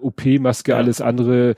[0.00, 0.76] OP-Maske, ja.
[0.76, 1.54] alles andere.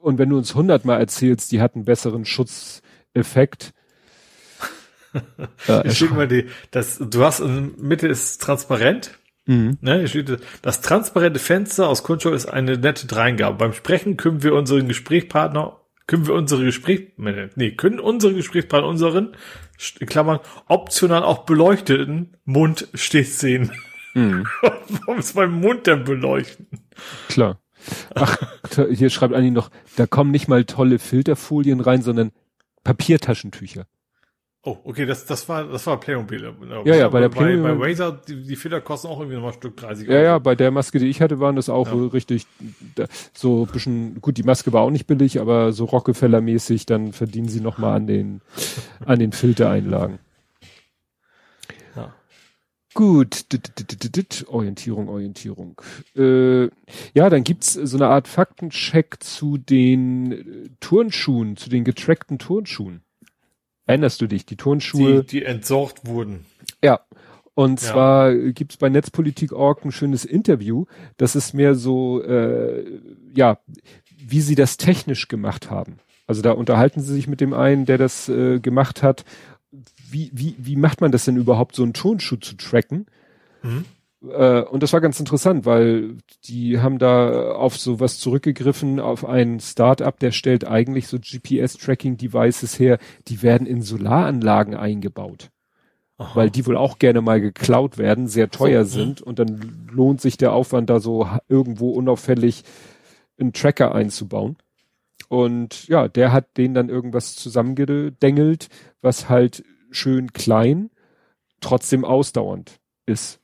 [0.00, 3.72] Und wenn du uns hundertmal erzählst, die hat einen besseren Schutzeffekt.
[5.66, 9.18] ja, ich schicke mal die, das, du hast in Mitte ist transparent.
[9.46, 9.78] Mhm.
[9.80, 13.56] Ne, steht, das transparente Fenster aus Kunststoff ist eine nette Dreingabe.
[13.56, 19.36] Beim Sprechen können wir unseren Gesprächspartner, können wir unsere Gespräch, nee, können unsere Gesprächspartner unseren,
[20.00, 23.72] in Klammern, optional auch beleuchteten Mund stets sehen.
[24.14, 24.46] Mhm.
[24.88, 26.68] Warum ist mein Mund denn beleuchten?
[27.28, 27.60] Klar.
[28.14, 28.36] Ach,
[28.90, 32.32] hier schreibt Anni noch, da kommen nicht mal tolle Filterfolien rein, sondern
[32.82, 33.86] Papiertaschentücher.
[34.66, 36.54] Oh, okay, das, das war, das war Playmobil.
[36.86, 37.62] Ja, ja, bei der Playmobil.
[37.62, 40.16] Bei, bei Razer, die, die Filter kosten auch irgendwie nochmal ein Stück 30 Euro.
[40.16, 42.06] Ja, ja, bei der Maske, die ich hatte, waren das auch ja.
[42.06, 42.46] richtig,
[43.34, 47.60] so bisschen, gut, die Maske war auch nicht billig, aber so Rockefeller-mäßig, dann verdienen sie
[47.60, 48.40] nochmal an den,
[49.04, 50.18] an den Filtereinlagen.
[52.94, 53.46] Gut,
[54.46, 55.80] Orientierung, Orientierung.
[56.16, 56.64] Äh,
[57.12, 63.02] ja, dann gibt's so eine Art Faktencheck zu den äh, Turnschuhen, zu den getrackten Turnschuhen.
[63.86, 65.24] Erinnerst du dich, die Turnschuhe?
[65.24, 66.46] Die, die entsorgt wurden.
[66.82, 67.00] Ja.
[67.54, 67.88] Und ja.
[67.88, 70.86] zwar gibt's bei Netzpolitik.org ein schönes Interview.
[71.16, 73.00] Das ist mehr so, äh,
[73.34, 73.58] ja,
[74.16, 75.98] wie sie das technisch gemacht haben.
[76.26, 79.24] Also da unterhalten sie sich mit dem einen, der das äh, gemacht hat
[80.14, 83.06] wie, wie, wie macht man das denn überhaupt, so einen Turnschuh zu tracken?
[83.62, 83.84] Mhm.
[84.30, 89.58] Äh, und das war ganz interessant, weil die haben da auf sowas zurückgegriffen, auf ein
[89.58, 95.50] Startup, der stellt eigentlich so GPS-Tracking-Devices her, die werden in Solaranlagen eingebaut.
[96.16, 96.30] Aha.
[96.36, 100.20] Weil die wohl auch gerne mal geklaut werden, sehr teuer so, sind und dann lohnt
[100.20, 102.62] sich der Aufwand, da so irgendwo unauffällig
[103.36, 104.56] einen Tracker einzubauen.
[105.28, 108.68] Und ja, der hat den dann irgendwas zusammengedengelt,
[109.02, 109.64] was halt
[109.94, 110.90] schön klein,
[111.60, 113.40] trotzdem ausdauernd ist.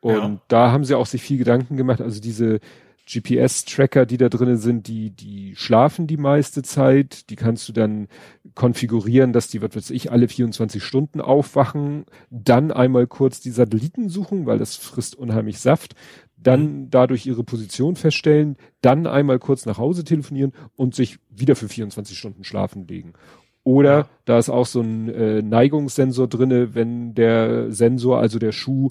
[0.00, 0.40] Und ja.
[0.48, 2.00] da haben sie auch sich viel Gedanken gemacht.
[2.00, 2.60] Also diese
[3.06, 7.28] GPS-Tracker, die da drinnen sind, die, die schlafen die meiste Zeit.
[7.30, 8.08] Die kannst du dann
[8.54, 14.08] konfigurieren, dass die, was weiß ich, alle 24 Stunden aufwachen, dann einmal kurz die Satelliten
[14.08, 15.94] suchen, weil das frisst unheimlich Saft,
[16.36, 16.90] dann mhm.
[16.90, 22.16] dadurch ihre Position feststellen, dann einmal kurz nach Hause telefonieren und sich wieder für 24
[22.16, 23.14] Stunden schlafen legen.
[23.64, 24.08] Oder ja.
[24.26, 28.90] da ist auch so ein äh, Neigungssensor drinne, wenn der Sensor, also der Schuh,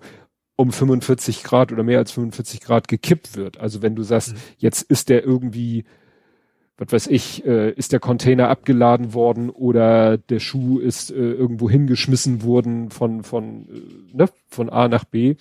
[0.55, 3.59] um 45 Grad oder mehr als 45 Grad gekippt wird.
[3.59, 4.39] Also wenn du sagst, mhm.
[4.57, 5.85] jetzt ist der irgendwie,
[6.77, 11.69] was weiß ich, äh, ist der Container abgeladen worden oder der Schuh ist äh, irgendwo
[11.69, 15.35] hingeschmissen worden von von äh, ne, von A nach B,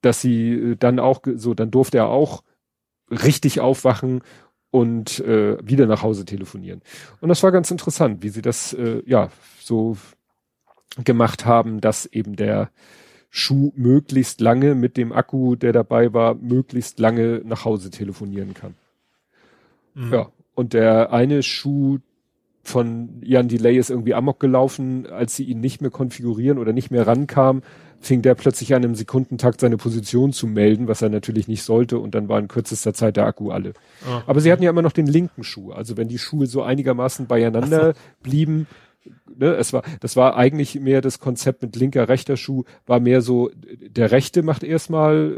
[0.00, 2.42] dass sie äh, dann auch so, dann durfte er auch
[3.10, 4.22] richtig aufwachen
[4.70, 6.82] und äh, wieder nach Hause telefonieren.
[7.20, 9.30] Und das war ganz interessant, wie sie das äh, ja
[9.60, 9.96] so
[11.04, 12.70] gemacht haben, dass eben der
[13.30, 18.74] Schuh möglichst lange mit dem Akku, der dabei war, möglichst lange nach Hause telefonieren kann.
[19.94, 20.12] Mhm.
[20.12, 21.98] Ja, und der eine Schuh
[22.62, 26.90] von Jan Delay ist irgendwie amok gelaufen, als sie ihn nicht mehr konfigurieren oder nicht
[26.90, 27.62] mehr rankam,
[28.00, 31.98] fing der plötzlich an, im Sekundentakt seine Position zu melden, was er natürlich nicht sollte,
[31.98, 33.72] und dann war in kürzester Zeit der Akku alle.
[34.06, 34.22] Ah.
[34.26, 35.72] Aber sie hatten ja immer noch den linken Schuh.
[35.72, 38.00] Also wenn die Schuhe so einigermaßen beieinander so.
[38.22, 38.66] blieben,
[39.36, 43.20] ne, es war, das war eigentlich mehr das Konzept mit linker, rechter Schuh, war mehr
[43.20, 45.32] so, der rechte macht erstmal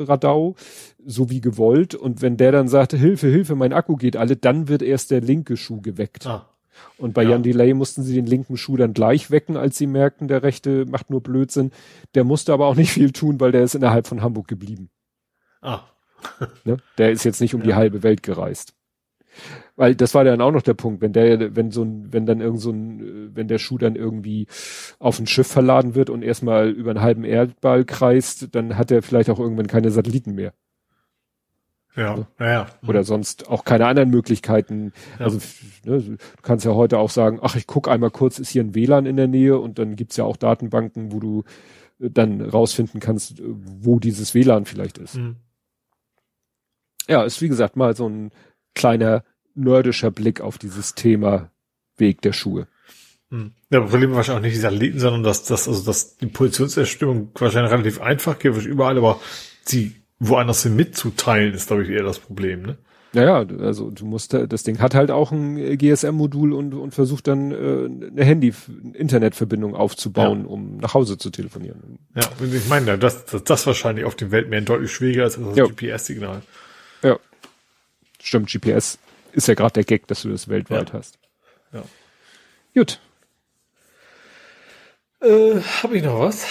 [0.00, 0.56] äh, Radau,
[1.04, 4.68] so wie gewollt, und wenn der dann sagte, Hilfe, Hilfe, mein Akku geht alle, dann
[4.68, 6.26] wird erst der linke Schuh geweckt.
[6.26, 6.51] Ah.
[6.98, 7.30] Und bei ja.
[7.30, 10.86] Jan Delay mussten sie den linken Schuh dann gleich wecken, als sie merkten, der rechte
[10.86, 11.72] macht nur Blödsinn.
[12.14, 14.90] Der musste aber auch nicht viel tun, weil der ist innerhalb von Hamburg geblieben.
[15.60, 15.80] Ah.
[16.64, 16.76] ne?
[16.98, 17.66] Der ist jetzt nicht um ja.
[17.66, 18.74] die halbe Welt gereist.
[19.76, 22.40] Weil das war dann auch noch der Punkt, wenn der, wenn so ein, wenn dann
[22.40, 24.46] irgend so ein, wenn der Schuh dann irgendwie
[24.98, 29.02] auf ein Schiff verladen wird und erstmal über einen halben Erdball kreist, dann hat er
[29.02, 30.52] vielleicht auch irgendwann keine Satelliten mehr.
[31.94, 32.26] Ja, ne?
[32.40, 32.66] ja, ja.
[32.86, 34.92] Oder sonst auch keine anderen Möglichkeiten.
[35.18, 35.26] Ja.
[35.26, 35.38] Also
[35.84, 38.74] ne, du kannst ja heute auch sagen, ach, ich guck einmal kurz, ist hier ein
[38.74, 41.44] WLAN in der Nähe und dann gibt's ja auch Datenbanken, wo du
[42.00, 45.16] äh, dann rausfinden kannst, äh, wo dieses WLAN vielleicht ist.
[45.16, 45.36] Mhm.
[47.08, 48.30] Ja, ist wie gesagt mal so ein
[48.74, 51.50] kleiner nerdischer Blick auf dieses Thema
[51.96, 52.68] Weg der Schuhe.
[53.28, 53.52] Mhm.
[53.70, 57.32] Ja, aber Problem wahrscheinlich auch nicht die Satelliten, sondern dass, dass, also, dass die Positionserstimmung
[57.34, 59.20] wahrscheinlich relativ einfach geht, überall, aber
[59.68, 62.78] die woanders hin mitzuteilen, ist, glaube ich, eher das Problem, ne?
[63.14, 67.26] Ja, ja, also du musst, das Ding hat halt auch ein GSM-Modul und, und versucht
[67.26, 70.46] dann äh, eine Handy-Internetverbindung aufzubauen, ja.
[70.46, 71.98] um nach Hause zu telefonieren.
[72.14, 76.40] Ja, ich meine, das, das, das wahrscheinlich auf dem Weltmeer deutlich schwieriger als das GPS-Signal.
[77.02, 77.18] Ja,
[78.18, 78.98] stimmt, GPS
[79.32, 80.98] ist ja gerade der Gag, dass du das weltweit ja.
[80.98, 81.18] hast.
[81.74, 81.82] Ja.
[82.74, 82.98] Gut.
[85.20, 86.46] Äh, Habe ich noch was?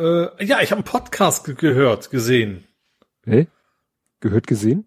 [0.00, 2.64] Äh, ja, ich habe einen Podcast ge gehört, gesehen.
[3.24, 3.46] Hä?
[4.20, 4.86] Gehört, gesehen?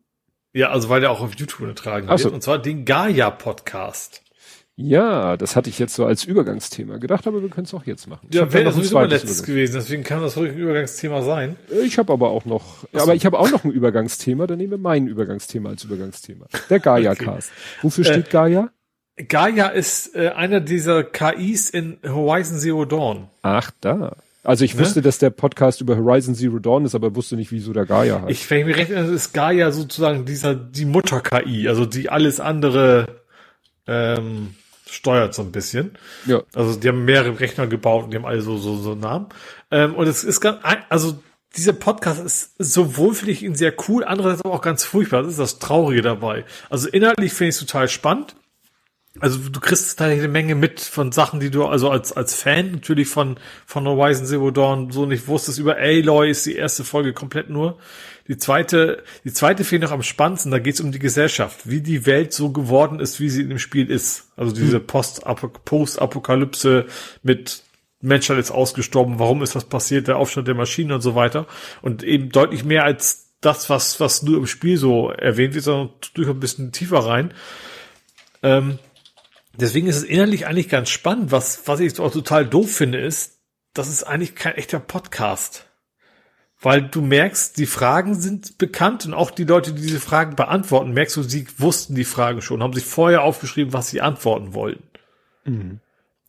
[0.53, 2.19] Ja, also weil der auch auf YouTube übertragen wird.
[2.19, 2.31] So.
[2.31, 4.23] Und zwar den Gaia-Podcast.
[4.79, 8.07] Ja, das hatte ich jetzt so als Übergangsthema gedacht, aber wir können es auch jetzt
[8.07, 8.27] machen.
[8.29, 11.55] Ich ja, wäre sowieso mein letztes gewesen, deswegen kann das ruhig ein Übergangsthema sein.
[11.83, 14.71] Ich habe aber auch noch, ja, aber ich habe auch noch ein Übergangsthema, dann nehmen
[14.71, 16.45] wir mein Übergangsthema als Übergangsthema.
[16.69, 17.51] Der Gaia-Cast.
[17.77, 17.79] Okay.
[17.81, 18.69] Wofür steht äh, Gaia?
[19.27, 23.29] Gaia ist äh, einer dieser KIs in Horizon Zero Dawn.
[23.41, 24.15] Ach, da.
[24.47, 24.79] Also ich ne?
[24.79, 28.21] wusste, dass der Podcast über Horizon Zero Dawn ist, aber wusste nicht, wieso der Gaia
[28.21, 28.31] heißt.
[28.31, 32.39] Ich, wenn ich mir recht erinnere, ist Gaia sozusagen dieser, die Mutter-KI, also die alles
[32.39, 33.23] andere
[33.87, 34.55] ähm,
[34.89, 35.97] steuert so ein bisschen.
[36.27, 36.43] Ja.
[36.55, 39.25] Also die haben mehrere Rechner gebaut und die haben alle so, so, so Namen.
[39.69, 41.19] Ähm, und es ist ganz, also
[41.57, 45.23] dieser Podcast ist sowohl finde ich ihn sehr cool, andererseits aber auch ganz furchtbar.
[45.23, 46.45] Das ist das Traurige dabei.
[46.69, 48.37] Also inhaltlich finde ich es total spannend
[49.19, 52.71] also du kriegst da eine Menge mit von Sachen, die du also als als Fan
[52.71, 55.59] natürlich von von Horizon Zero Dawn so nicht wusstest.
[55.59, 57.77] Über Aloy ist die erste Folge komplett nur.
[58.27, 60.51] Die zweite, die zweite fehlt noch am spannendsten.
[60.51, 63.49] Da geht es um die Gesellschaft, wie die Welt so geworden ist, wie sie in
[63.49, 64.29] dem Spiel ist.
[64.35, 64.85] Also diese hm.
[64.85, 66.85] Post-Apokalypse
[67.23, 67.63] mit
[68.01, 69.19] Menschheit ist ausgestorben.
[69.19, 70.07] Warum ist das passiert?
[70.07, 71.47] Der Aufstand der Maschinen und so weiter.
[71.81, 75.89] Und eben deutlich mehr als das, was was nur im Spiel so erwähnt wird, sondern
[76.13, 77.33] durch ein bisschen tiefer rein.
[78.43, 78.79] Ähm,
[79.59, 81.31] Deswegen ist es innerlich eigentlich ganz spannend.
[81.31, 83.39] Was, was ich auch total doof finde, ist,
[83.73, 85.65] das ist eigentlich kein echter Podcast.
[86.61, 90.91] Weil du merkst, die Fragen sind bekannt und auch die Leute, die diese Fragen beantworten,
[90.91, 94.81] merkst du, sie wussten die Fragen schon, haben sich vorher aufgeschrieben, was sie antworten wollen.
[95.45, 95.79] Mhm.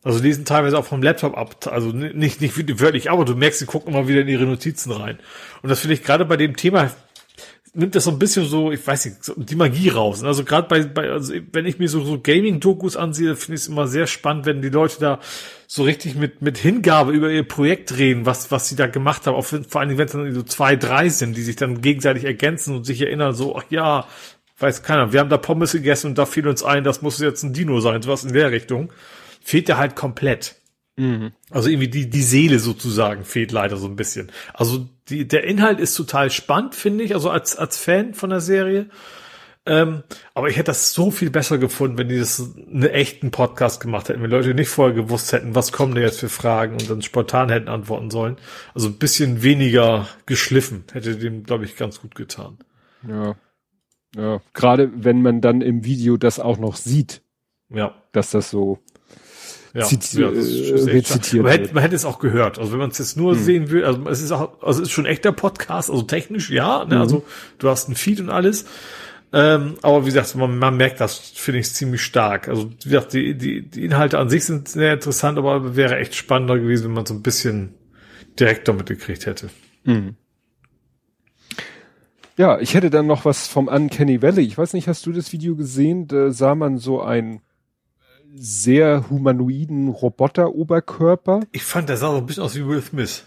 [0.03, 3.65] Also lesen teilweise auch vom Laptop ab, also nicht, nicht wörtlich, aber du merkst, sie
[3.65, 5.19] gucken immer wieder in ihre Notizen rein.
[5.61, 6.91] Und das finde ich gerade bei dem Thema
[7.73, 10.23] nimmt das so ein bisschen so, ich weiß nicht, so die Magie raus.
[10.23, 13.67] Also gerade bei, bei also wenn ich mir so, so Gaming-Dokus ansehe, finde ich es
[13.67, 15.19] immer sehr spannend, wenn die Leute da
[15.67, 19.35] so richtig mit, mit Hingabe über ihr Projekt reden, was, was sie da gemacht haben.
[19.35, 22.23] Auch vor allen Dingen, wenn es dann so zwei, drei sind, die sich dann gegenseitig
[22.23, 24.07] ergänzen und sich erinnern, so, ach ja,
[24.59, 27.43] weiß keiner, wir haben da Pommes gegessen und da fiel uns ein, das muss jetzt
[27.43, 28.91] ein Dino sein, sowas in der Richtung.
[29.41, 30.58] Fehlt ja halt komplett.
[30.99, 31.31] Mhm.
[31.49, 34.31] Also irgendwie die, die Seele sozusagen fehlt leider so ein bisschen.
[34.53, 38.41] Also die, der Inhalt ist total spannend, finde ich, also als, als Fan von der
[38.41, 38.89] Serie.
[39.65, 40.03] Ähm,
[40.33, 44.09] aber ich hätte das so viel besser gefunden, wenn die das einen echten Podcast gemacht
[44.09, 47.01] hätten, wenn Leute nicht vorher gewusst hätten, was kommen da jetzt für Fragen und dann
[47.01, 48.35] spontan hätten antworten sollen.
[48.73, 52.57] Also ein bisschen weniger geschliffen hätte dem, glaube ich, ganz gut getan.
[53.07, 53.35] Ja.
[54.17, 54.41] Ja.
[54.53, 57.21] Gerade wenn man dann im Video das auch noch sieht.
[57.69, 57.95] Ja.
[58.11, 58.79] Dass das so
[59.73, 62.57] ja, Ziti ja, rezitiert man hätte, man hätte es auch gehört.
[62.57, 63.39] Also wenn man es jetzt nur mhm.
[63.39, 66.85] sehen will, also es ist auch, also es ist schon echter Podcast, also technisch ja,
[66.85, 66.95] ne?
[66.95, 67.01] Mhm.
[67.01, 67.25] also
[67.59, 68.65] du hast ein Feed und alles.
[69.31, 72.47] Ähm, aber wie gesagt, man, man merkt das, finde ich, ziemlich stark.
[72.47, 76.15] Also wie gesagt, die, die, die Inhalte an sich sind sehr interessant, aber wäre echt
[76.15, 77.75] spannender gewesen, wenn man so ein bisschen
[78.39, 79.49] direkter mitgekriegt hätte.
[79.83, 80.15] Mhm.
[82.37, 84.43] Ja, ich hätte dann noch was vom Uncanny Valley.
[84.43, 86.07] Ich weiß nicht, hast du das Video gesehen?
[86.07, 87.41] Da sah man so ein
[88.35, 91.41] sehr humanoiden Roboter-Oberkörper.
[91.51, 93.25] Ich fand, der sah so ein bisschen aus wie Will Smith.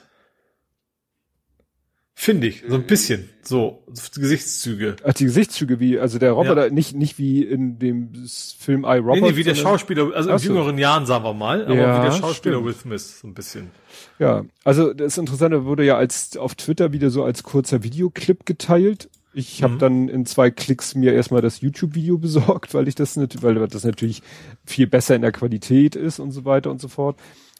[2.14, 3.82] Finde ich, so ein bisschen, so
[4.14, 4.96] Gesichtszüge.
[5.02, 6.72] Ach, die Gesichtszüge wie, also der Roboter, ja.
[6.72, 8.12] nicht, nicht wie in dem
[8.58, 9.14] Film I, Robot.
[9.14, 12.10] Nee, nee wie der Schauspieler, also in jüngeren Jahren, sagen wir mal, aber ja, wie
[12.10, 12.66] der Schauspieler stimmt.
[12.66, 13.70] Will Smith, so ein bisschen.
[14.20, 19.08] Ja, also das Interessante wurde ja als auf Twitter wieder so als kurzer Videoclip geteilt.
[19.34, 19.64] Ich mhm.
[19.64, 23.84] habe dann in zwei Klicks mir erstmal das YouTube-Video besorgt, weil ich das weil das
[23.84, 24.22] natürlich
[24.64, 27.18] viel besser in der Qualität ist und so weiter und so fort.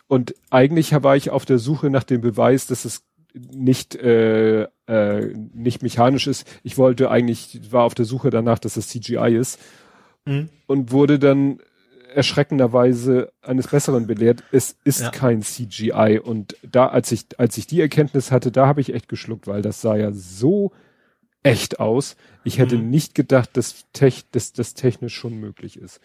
[0.09, 3.03] Und eigentlich war ich auf der Suche nach dem Beweis, dass es
[3.35, 6.47] nicht äh, äh, nicht mechanisch ist.
[6.63, 9.59] Ich wollte eigentlich war auf der Suche danach, dass es CGI ist
[10.27, 10.51] mhm.
[10.67, 11.61] und wurde dann
[12.15, 14.45] erschreckenderweise eines Besseren belehrt.
[14.53, 15.11] Es ist ja.
[15.11, 19.09] kein CGI und da als ich als ich die Erkenntnis hatte, da habe ich echt
[19.09, 20.73] geschluckt, weil das sah ja so
[21.43, 22.17] echt aus.
[22.45, 22.91] Ich hätte mhm.
[22.91, 26.01] nicht gedacht, dass, tech, dass das technisch schon möglich ist.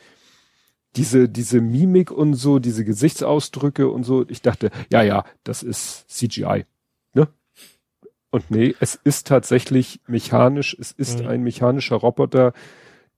[0.95, 6.09] Diese, diese Mimik und so, diese Gesichtsausdrücke und so, ich dachte, ja, ja, das ist
[6.09, 6.65] CGI.
[7.13, 7.27] Ne?
[8.31, 11.27] Und nee, es ist tatsächlich mechanisch, es ist mhm.
[11.27, 12.53] ein mechanischer Roboter,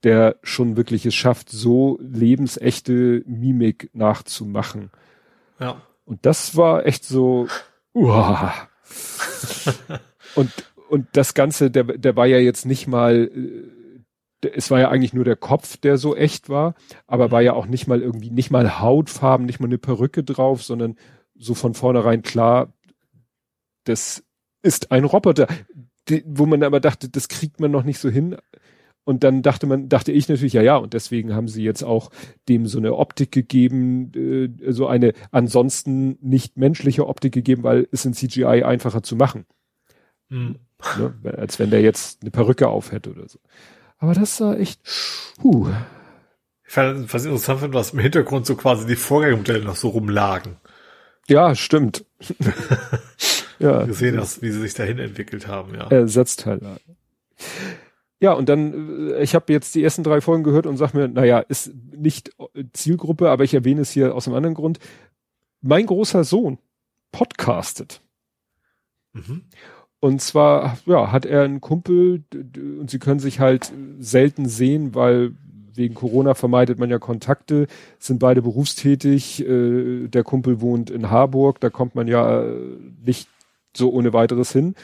[0.04, 4.92] der schon wirklich es schafft, so lebensechte Mimik nachzumachen.
[5.60, 5.82] Ja.
[6.06, 7.48] Und das war echt so,
[7.94, 8.54] uah.
[10.36, 10.52] und
[10.90, 15.14] und das Ganze, der, der war ja jetzt nicht mal, äh, es war ja eigentlich
[15.14, 16.76] nur der Kopf, der so echt war,
[17.08, 17.32] aber mhm.
[17.32, 20.96] war ja auch nicht mal irgendwie, nicht mal Hautfarben, nicht mal eine Perücke drauf, sondern
[21.36, 22.74] so von vornherein klar,
[23.84, 24.24] das
[24.62, 25.48] ist ein Roboter,
[26.10, 28.38] die, wo man aber dachte, das kriegt man noch nicht so hin.
[29.06, 32.12] Und dann dachte man, dachte ich natürlich, ja, ja, und deswegen haben sie jetzt auch
[32.48, 38.06] dem so eine Optik gegeben, äh, so eine ansonsten nicht menschliche Optik gegeben, weil es
[38.06, 39.46] in CGI einfacher zu machen.
[40.30, 40.60] Mhm.
[40.98, 41.14] Ne?
[41.38, 43.40] Als wenn der jetzt eine Perücke auf hätte oder so.
[43.98, 44.80] Aber das sah echt,
[45.44, 45.70] huh.
[46.66, 50.58] Ich fand was interessant finde, dass im Hintergrund so quasi die Vorgängermodelle noch so rumlagen.
[51.28, 52.06] Ja, stimmt.
[53.60, 53.86] ja.
[53.86, 55.88] Gesehen hast, wie sie sich dahin entwickelt haben, ja.
[55.90, 56.80] Ersatzteile.
[58.22, 61.08] Ja, und dann, äh, ich habe jetzt die ersten drei Folgen gehört und sag mir,
[61.08, 62.32] naja, ist nicht
[62.74, 64.80] Zielgruppe, aber ich erwähne es hier aus einem anderen Grund.
[65.62, 66.58] Mein großer Sohn
[67.12, 68.02] podcastet.
[69.14, 69.44] Mhm.
[70.02, 75.34] Und zwar, ja, hat er einen Kumpel und sie können sich halt selten sehen, weil
[75.74, 79.46] wegen Corona vermeidet man ja Kontakte, sind beide berufstätig.
[79.46, 82.54] Äh, der Kumpel wohnt in Harburg, da kommt man ja äh,
[83.04, 83.28] nicht
[83.76, 84.76] so ohne weiteres hin.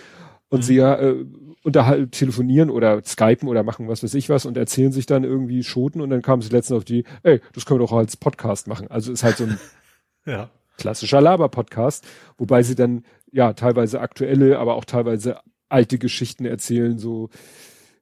[0.49, 0.63] Und mhm.
[0.63, 1.25] sie ja äh,
[1.63, 5.63] unterhalb telefonieren oder skypen oder machen was weiß ich was und erzählen sich dann irgendwie
[5.63, 8.67] Schoten und dann kamen sie letztens auf die, ey, das können wir doch als Podcast
[8.67, 8.87] machen.
[8.89, 9.59] Also ist halt so ein
[10.25, 10.49] ja.
[10.77, 12.05] klassischer Laber-Podcast,
[12.37, 13.03] wobei sie dann
[13.35, 17.29] ja, teilweise aktuelle, aber auch teilweise alte Geschichten erzählen, so,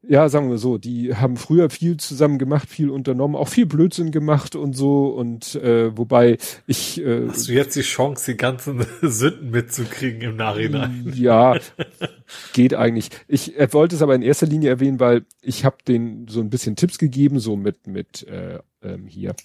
[0.03, 4.11] ja, sagen wir so, die haben früher viel zusammen gemacht, viel unternommen, auch viel Blödsinn
[4.11, 6.37] gemacht und so und äh, wobei
[6.67, 11.11] ich äh, Hast du jetzt die Chance, die ganzen Sünden mitzukriegen im Nachhinein?
[11.15, 11.57] Ja,
[12.53, 13.09] geht eigentlich.
[13.27, 16.51] Ich er wollte es aber in erster Linie erwähnen, weil ich habe den so ein
[16.51, 19.35] bisschen Tipps gegeben, so mit mit äh, ähm, hier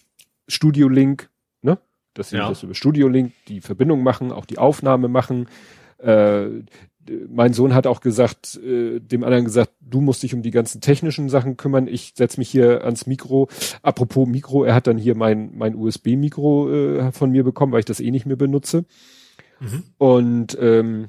[0.48, 1.30] Studio Link,
[1.62, 1.78] ne?
[2.12, 2.48] Dass sie ja.
[2.48, 5.46] das über Studio Link die Verbindung machen, auch die Aufnahme machen
[5.98, 6.62] äh,
[7.28, 10.80] mein Sohn hat auch gesagt, äh, dem anderen gesagt, du musst dich um die ganzen
[10.80, 11.86] technischen Sachen kümmern.
[11.86, 13.48] Ich setz mich hier ans Mikro.
[13.82, 17.86] Apropos Mikro, er hat dann hier mein, mein USB-Mikro äh, von mir bekommen, weil ich
[17.86, 18.84] das eh nicht mehr benutze.
[19.60, 19.82] Mhm.
[19.96, 21.08] Und ähm,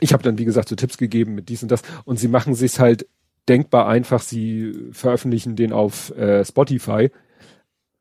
[0.00, 1.82] ich habe dann, wie gesagt, so Tipps gegeben mit dies und das.
[2.04, 3.06] Und sie machen sich's halt
[3.48, 4.20] denkbar einfach.
[4.20, 7.10] Sie veröffentlichen den auf äh, Spotify,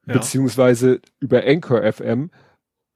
[0.08, 0.14] ja.
[0.14, 2.32] beziehungsweise über Anchor FM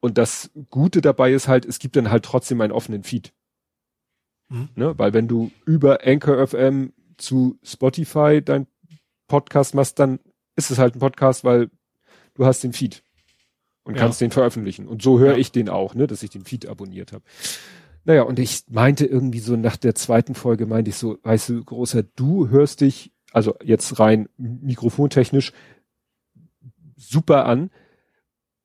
[0.00, 3.32] und das Gute dabei ist halt, es gibt dann halt trotzdem einen offenen Feed.
[4.48, 4.68] Mhm.
[4.74, 4.98] Ne?
[4.98, 8.66] Weil wenn du über Anchor FM zu Spotify dein
[9.26, 10.20] Podcast machst, dann
[10.54, 11.70] ist es halt ein Podcast, weil
[12.34, 13.02] du hast den Feed
[13.84, 14.00] und ja.
[14.00, 14.86] kannst den veröffentlichen.
[14.86, 15.38] Und so höre ja.
[15.38, 17.24] ich den auch, ne, dass ich den Feed abonniert habe.
[18.04, 21.64] Naja, und ich meinte irgendwie so nach der zweiten Folge, meinte ich so, weißt du,
[21.64, 25.52] großer, du hörst dich, also jetzt rein mikrofontechnisch,
[26.96, 27.70] super an,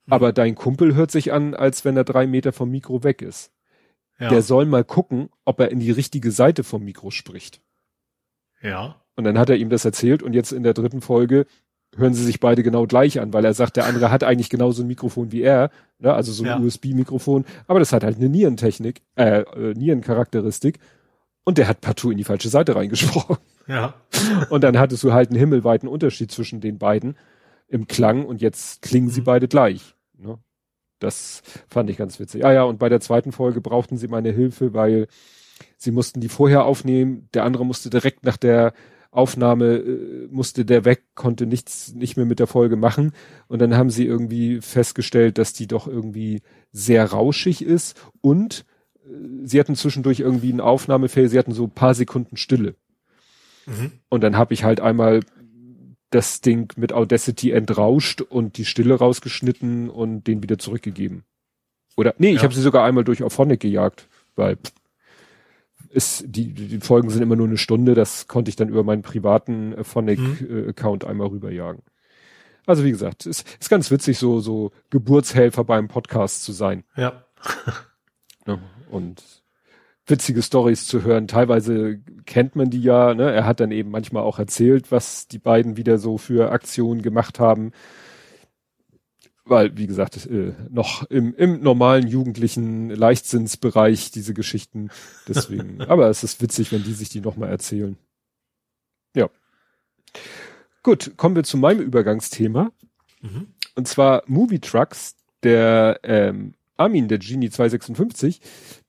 [0.09, 3.51] aber dein Kumpel hört sich an, als wenn er drei Meter vom Mikro weg ist.
[4.19, 4.29] Ja.
[4.29, 7.61] Der soll mal gucken, ob er in die richtige Seite vom Mikro spricht.
[8.61, 9.01] Ja.
[9.15, 11.45] Und dann hat er ihm das erzählt und jetzt in der dritten Folge
[11.95, 14.83] hören sie sich beide genau gleich an, weil er sagt, der andere hat eigentlich genauso
[14.83, 16.13] ein Mikrofon wie er, ne?
[16.13, 16.59] also so ein Ja.
[16.59, 20.79] USB-Mikrofon, aber das hat halt eine Nierentechnik, äh, äh, Nierencharakteristik
[21.43, 23.37] und der hat partout in die falsche Seite reingesprochen.
[23.67, 23.93] Ja.
[24.49, 27.15] Und dann hattest du halt einen himmelweiten Unterschied zwischen den beiden
[27.71, 29.25] im Klang und jetzt klingen sie Mhm.
[29.25, 29.95] beide gleich.
[30.17, 30.37] Ne?
[30.99, 32.45] Das fand ich ganz witzig.
[32.45, 35.07] Ah ja, und bei der zweiten Folge brauchten sie meine Hilfe, weil
[35.77, 37.27] sie mussten die vorher aufnehmen.
[37.33, 38.73] Der andere musste direkt nach der
[39.09, 43.13] Aufnahme, äh, musste der weg, konnte nichts, nicht mehr mit der Folge machen.
[43.47, 46.41] Und dann haben sie irgendwie festgestellt, dass die doch irgendwie
[46.71, 48.65] sehr rauschig ist und
[49.05, 49.09] äh,
[49.43, 52.75] sie hatten zwischendurch irgendwie einen Aufnahmefehler, sie hatten so ein paar Sekunden Stille.
[53.65, 53.91] Mhm.
[54.09, 55.21] Und dann habe ich halt einmal
[56.11, 61.23] das Ding mit Audacity entrauscht und die Stille rausgeschnitten und den wieder zurückgegeben.
[61.97, 62.43] Oder nee, ich Ja.
[62.43, 64.71] habe sie sogar einmal durch Auphonic gejagt, weil pff,
[65.89, 69.01] ist, die, die Folgen sind immer nur eine Stunde, das konnte ich dann über meinen
[69.01, 71.81] privaten Auphonic-Account einmal rüberjagen.
[72.65, 76.83] Also wie gesagt, ist, ist ganz witzig, so, so Geburtshelfer beim Podcast zu sein.
[76.95, 77.25] Ja.
[78.45, 78.59] Ne?
[78.89, 79.40] Und
[80.05, 81.27] witzige Stories zu hören.
[81.27, 83.13] Teilweise kennt man die ja.
[83.13, 83.31] Ne?
[83.31, 87.39] Er hat dann eben manchmal auch erzählt, was die beiden wieder so für Aktionen gemacht
[87.39, 87.71] haben.
[89.43, 94.89] Weil, wie gesagt, äh, noch im, im normalen jugendlichen Leichtsinnsbereich diese Geschichten.
[95.27, 95.81] Deswegen.
[95.87, 97.97] aber es ist witzig, wenn die sich die nochmal erzählen.
[99.15, 99.29] Ja.
[100.83, 102.71] Gut, kommen wir zu meinem Übergangsthema.
[103.21, 103.47] Mhm.
[103.75, 108.41] Und zwar Movie Trucks, der ähm, Armin, der Genie 256,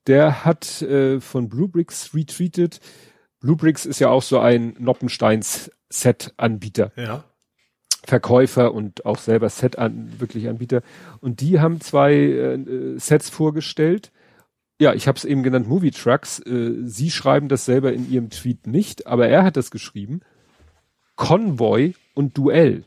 [0.07, 2.79] der hat äh, von Bluebricks retweetet.
[3.39, 7.23] Bluebricks ist ja auch so ein Noppensteins Set-Anbieter, Ja.
[8.05, 10.81] Verkäufer und auch selber Set an wirklich Anbieter.
[11.21, 14.11] Und die haben zwei äh, äh, Sets vorgestellt.
[14.79, 16.39] Ja, ich habe es eben genannt Movie Trucks.
[16.39, 20.19] Äh, Sie schreiben das selber in ihrem Tweet nicht, aber er hat das geschrieben.
[21.15, 22.83] Convoy und Duell.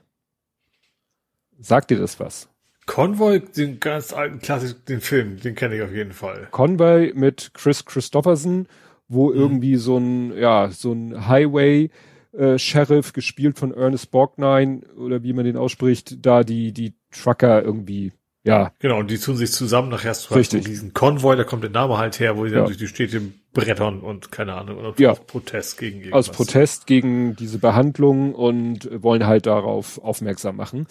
[1.58, 2.48] Sagt dir das was?
[2.86, 6.48] Convoy, den ganz alten Klassik, den Film, den kenne ich auf jeden Fall.
[6.52, 8.66] Convoy mit Chris Christopherson,
[9.08, 11.90] wo irgendwie so ein, ja, so ein Highway
[12.32, 17.62] äh, Sheriff, gespielt von Ernest Borgnine, oder wie man den ausspricht, da die, die Trucker
[17.62, 18.12] irgendwie,
[18.44, 20.64] ja, Genau, und die tun sich zusammen nachher zu Richtig.
[20.66, 22.58] diesen Konvoi, da kommt der Name halt her, wo die Ja.
[22.58, 23.20] dann durch die Städte
[23.52, 25.12] brettern und keine Ahnung, oder Ja.
[25.12, 26.28] aus Protest gegen irgendwas.
[26.28, 30.86] aus Protest gegen diese Behandlung und wollen halt darauf aufmerksam machen.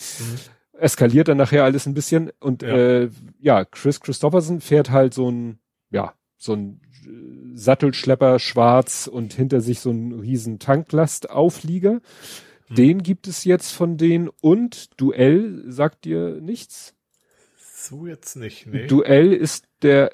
[0.79, 2.75] Eskaliert dann nachher alles ein bisschen und Ja.
[2.75, 9.33] äh, ja, Chris Christopherson fährt halt so ein, ja, so ein äh, Sattelschlepper schwarz und
[9.33, 12.01] hinter sich so ein riesen Tanklastauflieger.
[12.69, 16.95] Den gibt es jetzt von denen und Duell sagt dir nichts?
[17.57, 18.87] So jetzt nicht, nee.
[18.87, 20.11] Duell ist der,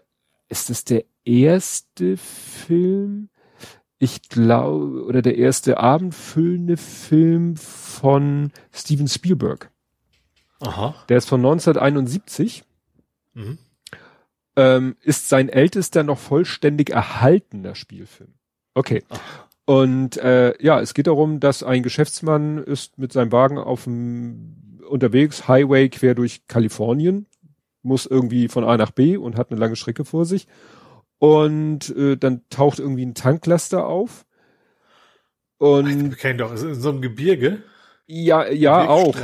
[0.50, 3.30] ist es der erste Film?
[4.00, 9.72] Ich glaube, oder der erste abendfüllende Film von Steven Spielberg.
[10.62, 10.96] Aha.
[11.10, 12.64] Der ist von 1971,
[13.34, 13.58] Mhm.
[14.58, 18.34] ähm, ist sein ältester noch vollständig erhaltener Spielfilm.
[18.74, 19.04] Okay.
[19.10, 19.20] Ach.
[19.66, 24.80] Und äh, ja, es geht darum, dass ein Geschäftsmann ist mit seinem Wagen auf dem
[24.90, 27.28] unterwegs, Highway quer durch Kalifornien,
[27.84, 30.48] muss irgendwie von A nach B und hat eine lange Strecke vor sich.
[31.20, 34.26] Und äh, dann taucht irgendwie ein Tanklaster auf.
[35.58, 37.62] Und Ich kenn doch, ist in so einem Gebirge.
[38.08, 39.16] Ja, ja auch.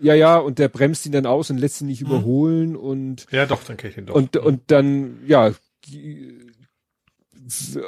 [0.00, 2.06] Ja, ja, und der bremst ihn dann aus und lässt ihn nicht Mhm.
[2.08, 4.14] überholen und Ja, doch, dann kenn ich ihn doch.
[4.14, 5.52] und, und dann, ja,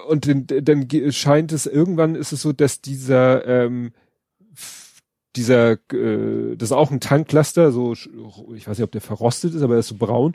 [0.09, 3.93] und dann, dann scheint es, irgendwann ist es so, dass dieser, ähm,
[5.37, 9.63] dieser, äh, das ist auch ein Tanklaster, so, ich weiß nicht, ob der verrostet ist,
[9.63, 10.35] aber er ist so braun.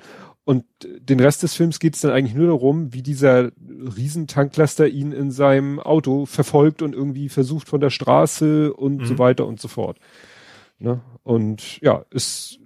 [0.50, 5.12] Und den Rest des Films geht es dann eigentlich nur darum, wie dieser Riesentanklaster ihn
[5.12, 9.06] in seinem Auto verfolgt und irgendwie versucht von der Straße und Mhm.
[9.06, 10.00] so weiter und so fort.
[10.80, 11.02] Ne?
[11.22, 12.58] Und ja, ist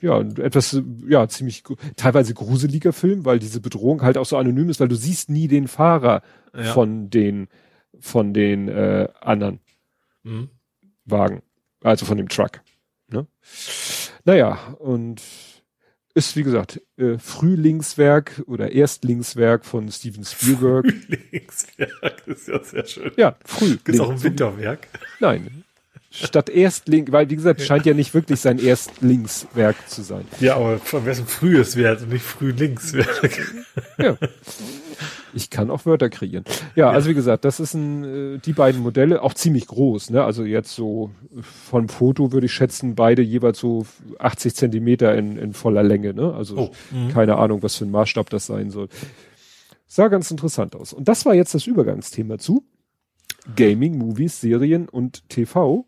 [0.00, 1.64] ja, etwas, ja, ziemlich,
[1.96, 5.48] teilweise gruseliger Film, weil diese Bedrohung halt auch so anonym ist, weil du siehst nie
[5.48, 6.22] den Fahrer
[6.54, 6.72] Ja.
[6.72, 7.48] von den,
[7.98, 9.58] von den äh, anderen
[10.22, 10.50] Mhm.
[11.04, 11.42] Wagen,
[11.82, 12.60] also von dem Truck.
[13.08, 13.26] Ne?
[14.24, 15.20] Naja, und
[16.14, 20.86] ist, wie gesagt, äh, Frühlingswerk oder Erstlingswerk von Steven Spielberg.
[21.08, 23.12] Linkswerk ist ja sehr schön.
[23.16, 23.76] ja, früh.
[23.76, 24.88] Gibt es auch ein Winterwerk?
[25.20, 25.64] Nein.
[26.12, 30.26] Statt Erstling, weil wie gesagt, scheint ja nicht wirklich sein Erstlingswerk zu sein.
[30.40, 33.54] Ja, aber von wessen frühes Wert und nicht Frühlingswerk.
[33.98, 34.16] Ja.
[35.34, 36.44] Ich kann auch Wörter kreieren.
[36.76, 40.22] Ja, also wie gesagt, das ist ein, äh, die beiden Modelle, auch ziemlich groß, ne?
[40.22, 41.10] Also jetzt so
[41.40, 43.86] vom Foto würde ich schätzen, beide jeweils so
[44.18, 46.34] 80 Zentimeter in, in voller Länge, ne?
[46.34, 47.08] Also Oh, mhm.
[47.08, 48.88] keine Ahnung, was für ein Maßstab das sein soll.
[49.86, 50.92] Sah ganz interessant aus.
[50.92, 52.64] Und das war jetzt das Übergangsthema zu
[53.56, 55.86] Gaming, Movies, Serien und TV.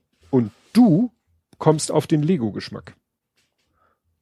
[0.74, 1.10] Du
[1.56, 2.94] kommst auf den Lego-Geschmack.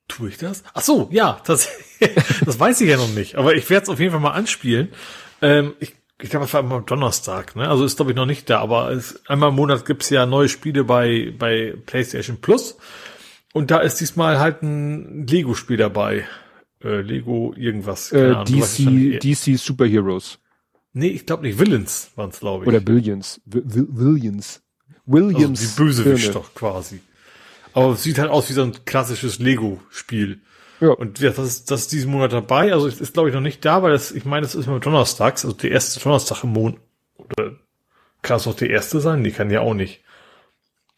[0.06, 0.62] Tue ich das?
[0.74, 1.68] Ach so, ja, das,
[2.44, 3.34] das weiß ich ja noch nicht.
[3.34, 4.90] Aber ich werde es auf jeden Fall mal anspielen.
[5.40, 7.68] Ähm, ich ich glaube, es war immer Donnerstag, ne?
[7.68, 10.48] Also ist, glaube ich, noch nicht da, aber es, einmal im Monat gibt's ja neue
[10.48, 12.76] Spiele bei, bei PlayStation Plus.
[13.52, 16.24] Und da ist diesmal halt ein Lego-Spiel dabei.
[16.82, 18.12] Äh, Lego irgendwas.
[18.12, 20.38] Äh, Ahnung, DC, DC Superheroes.
[20.92, 21.58] Nee, ich glaube nicht.
[21.58, 22.68] Villains waren's, glaube ich.
[22.68, 23.40] Oder Billions.
[23.44, 24.61] Williams.
[25.06, 25.60] Williams.
[25.60, 27.00] Also die Bösewicht doch quasi.
[27.74, 30.40] Aber es sieht halt aus wie so ein klassisches Lego-Spiel.
[30.80, 30.90] Ja.
[30.90, 32.72] Und ja, das ist, das ist diesen Monat dabei.
[32.72, 34.80] Also es ist, glaube ich, noch nicht da, weil das, ich meine, das ist immer
[34.80, 36.80] donnerstags, also der erste Donnerstag im Monat.
[37.16, 37.52] Oder
[38.20, 39.22] kann es auch der erste sein?
[39.22, 40.02] Nee, kann ja auch nicht.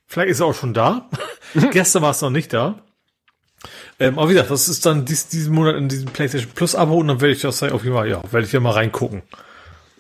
[0.06, 1.08] Vielleicht ist er auch schon da.
[1.70, 2.82] Gestern war es noch nicht da.
[3.98, 6.96] Ähm, aber wie gesagt, das ist dann dies, diesen Monat in diesem PlayStation Plus Abo
[6.96, 9.22] und dann werde ich das auf jeden Fall, ja, werde ich ja mal reingucken.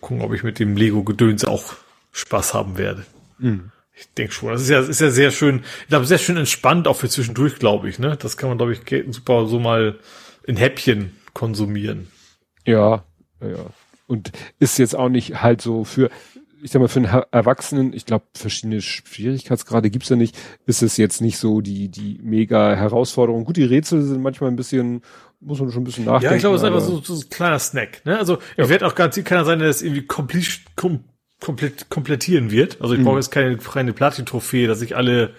[0.00, 1.74] Gucken, ob ich mit dem Lego-Gedöns auch
[2.12, 3.06] Spaß haben werde.
[3.38, 3.70] Mhm.
[3.96, 4.50] Ich denke schon.
[4.50, 7.56] Das ist ja, ist ja sehr schön, ich glaube, sehr schön entspannt, auch für zwischendurch,
[7.58, 8.16] glaube ich, ne?
[8.16, 8.80] Das kann man, glaube ich,
[9.14, 9.98] super so mal
[10.46, 12.08] in Häppchen konsumieren.
[12.66, 13.04] Ja,
[13.40, 13.66] ja.
[14.06, 16.10] Und ist jetzt auch nicht halt so für,
[16.62, 20.96] ich sag mal, für einen Erwachsenen, ich glaube, verschiedene Schwierigkeitsgrade gibt's ja nicht, ist es
[20.96, 23.44] jetzt nicht so die, die mega Herausforderung.
[23.44, 25.02] Gut, die Rätsel sind manchmal ein bisschen,
[25.40, 26.32] muss man schon ein bisschen nachdenken.
[26.32, 28.18] Ja, ich glaube, es ist einfach so, so ein kleiner Snack, ne?
[28.18, 28.64] Also, ja.
[28.64, 31.04] ich werde auch garantiert keiner sein, der das irgendwie komplett, kom
[31.40, 32.80] komplett komplettieren wird.
[32.80, 33.04] Also ich mhm.
[33.04, 35.34] brauche jetzt keine, keine Platin-Trophäe, dass ich alle,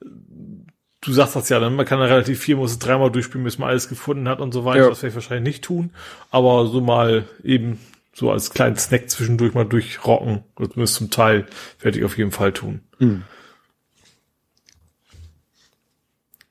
[0.00, 3.68] du sagst das ja, dann man kann relativ viel, muss es dreimal durchspielen, bis man
[3.68, 4.84] alles gefunden hat und so weiter.
[4.84, 4.88] Ja.
[4.88, 5.90] Das werde ich wahrscheinlich nicht tun.
[6.30, 7.78] Aber so mal eben
[8.12, 11.46] so als kleinen Snack zwischendurch mal durchrocken, oder zumindest zum Teil,
[11.80, 12.80] werde ich auf jeden Fall tun.
[12.98, 13.24] Mhm.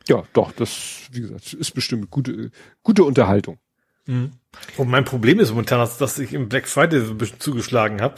[0.08, 2.52] Ja, doch, das, wie gesagt, ist bestimmt gute,
[2.84, 3.58] gute Unterhaltung.
[4.06, 4.32] Mhm.
[4.78, 8.16] Und mein Problem ist momentan, dass, ich im Black Friday so ein bisschen zugeschlagen habe.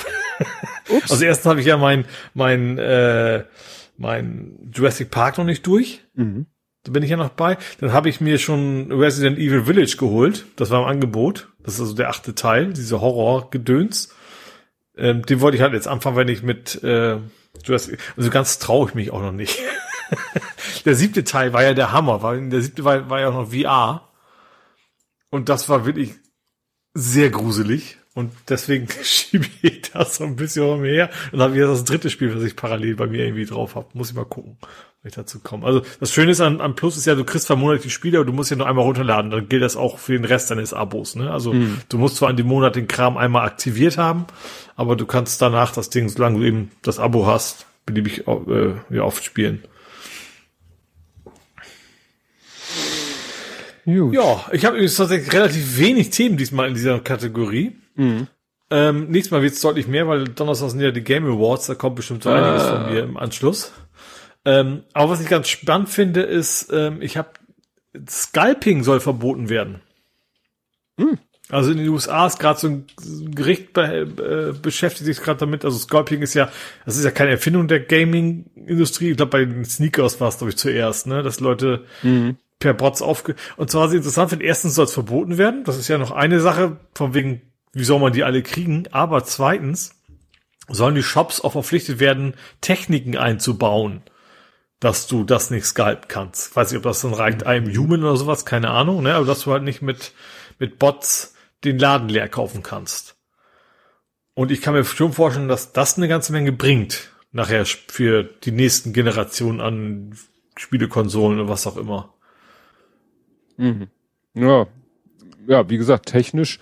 [1.10, 3.46] also erstens habe ich ja mein, mein, äh,
[3.98, 6.02] mein Jurassic Park noch nicht durch.
[6.16, 6.48] Mhm.
[6.84, 7.58] Da bin ich ja noch bei.
[7.80, 10.46] Dann habe ich mir schon Resident Evil Village geholt.
[10.56, 11.50] Das war im Angebot.
[11.64, 14.14] Das ist also der achte Teil, diese Horror-Gedöns.
[14.98, 17.18] Ähm, den wollte ich halt jetzt anfangen, wenn ich mit äh,
[17.64, 19.60] Jurassic, also ganz traue ich mich auch noch nicht.
[20.86, 23.52] der siebte Teil war ja der Hammer, weil der siebte war, war ja auch noch
[23.52, 24.08] VR.
[25.30, 26.16] Und das war wirklich
[26.94, 27.98] sehr gruselig.
[28.16, 31.10] Und deswegen schiebe ich das so ein bisschen umher.
[31.32, 33.88] Und dann habe ich das dritte Spiel, was ich parallel bei mir irgendwie drauf habe.
[33.94, 34.58] Muss ich mal gucken,
[35.02, 35.66] wenn ich dazu komme.
[35.66, 38.26] Also das Schöne ist an, an Plus ist ja, du kriegst zwar monatlich Spiele, aber
[38.26, 39.32] du musst ja nur einmal runterladen.
[39.32, 41.16] Dann gilt das auch für den Rest deines Abos.
[41.16, 41.30] Ne?
[41.30, 41.82] Also mhm.
[41.90, 44.26] du musst zwar an dem Monat den Kram einmal aktiviert haben,
[44.78, 49.04] aber du kannst danach das Ding, solange du eben das Abo hast, beliebig äh, ja,
[49.04, 49.64] oft spielen.
[53.86, 54.16] Gut.
[54.16, 57.76] Ja, ich habe übrigens tatsächlich relativ wenig Themen diesmal in dieser Kategorie.
[57.96, 58.28] Mhm.
[58.72, 61.76] Ähm, nächstes Mal wird es deutlich mehr, weil Donnerstag sind ja die Game Awards, da
[61.76, 62.36] kommt bestimmt so ah.
[62.36, 63.72] einiges von mir im Anschluss.
[64.44, 67.30] Ähm, aber was ich ganz spannend finde, ist, ähm, ich habe
[68.10, 69.82] Scalping soll verboten werden.
[70.98, 71.20] Mhm.
[71.50, 72.88] Also in den USA ist gerade so ein
[73.36, 75.64] Gericht be äh, beschäftigt sich gerade damit.
[75.64, 76.50] Also Scalping ist ja,
[76.86, 79.12] das ist ja keine Erfindung der Gaming-Industrie.
[79.12, 81.22] Ich glaube, bei den Sneakers war es, glaube ich, zuerst, ne?
[81.22, 83.36] Dass Leute mhm per Bots aufge...
[83.58, 85.64] Und zwar sie interessant finde, erstens soll es verboten werden.
[85.64, 87.42] Das ist ja noch eine Sache, von wegen,
[87.74, 88.88] wie soll man die alle kriegen?
[88.92, 89.96] Aber zweitens
[90.68, 94.02] sollen die Shops auch verpflichtet werden, Techniken einzubauen,
[94.80, 96.52] dass du das nicht scalpen kannst.
[96.52, 99.16] Ich weiß nicht, ob das dann reicht einem Human oder sowas, keine Ahnung, ne?
[99.16, 100.14] Aber dass du halt nicht mit,
[100.60, 103.16] mit Bots den Laden leer kaufen kannst.
[104.34, 108.52] Und ich kann mir schon vorstellen, dass das eine ganze Menge bringt, nachher für die
[108.52, 110.18] nächsten Generationen an
[110.58, 112.15] Spielekonsolen und was auch immer.
[113.58, 113.88] Mhm.
[114.34, 114.68] Ja,
[115.48, 116.60] ja, wie gesagt, technisch,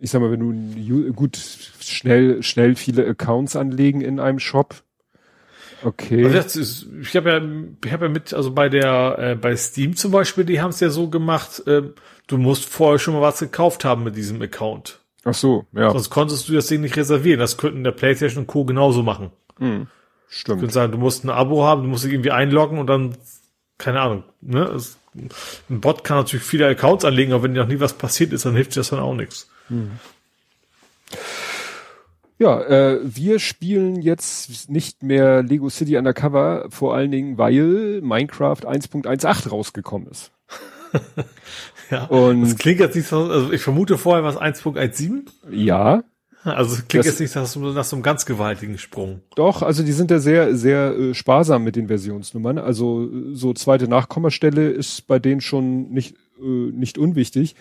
[0.00, 1.36] ich sag mal, wenn du gut
[1.80, 4.82] schnell, schnell viele Accounts anlegen in einem Shop.
[5.84, 6.24] Okay.
[6.24, 7.42] Also ist, ich habe ja,
[7.84, 10.80] ich habe ja mit, also bei der, äh, bei Steam zum Beispiel, die haben es
[10.80, 11.82] ja so gemacht, äh,
[12.26, 15.00] du musst vorher schon mal was gekauft haben mit diesem Account.
[15.24, 15.90] Ach so, ja.
[15.90, 17.40] Sonst konntest du das Ding nicht reservieren.
[17.40, 18.64] Das könnten der PlayStation und Co.
[18.64, 19.30] genauso machen.
[19.58, 19.86] Hm,
[20.28, 20.62] stimmt.
[20.62, 23.16] Du sagen, du musst ein Abo haben, du musst dich irgendwie einloggen und dann,
[23.78, 24.64] keine Ahnung, ne?
[24.64, 28.44] Es, ein Bot kann natürlich viele Accounts anlegen, aber wenn noch nie was passiert ist,
[28.44, 29.48] dann hilft das dann auch nichts.
[29.68, 29.92] Hm.
[32.38, 38.66] Ja, äh, wir spielen jetzt nicht mehr Lego City Undercover, vor allen Dingen, weil Minecraft
[38.66, 40.32] 1.18 rausgekommen ist.
[41.90, 45.26] ja, und das klingt jetzt nicht so, also ich vermute vorher was 1.17?
[45.50, 46.02] Ja.
[46.44, 49.20] Also klingt das, jetzt nicht nach so, nach so einem ganz gewaltigen Sprung.
[49.34, 52.58] Doch, also die sind ja sehr, sehr äh, sparsam mit den Versionsnummern.
[52.58, 57.54] Also so zweite Nachkommastelle ist bei denen schon nicht, äh, nicht unwichtig.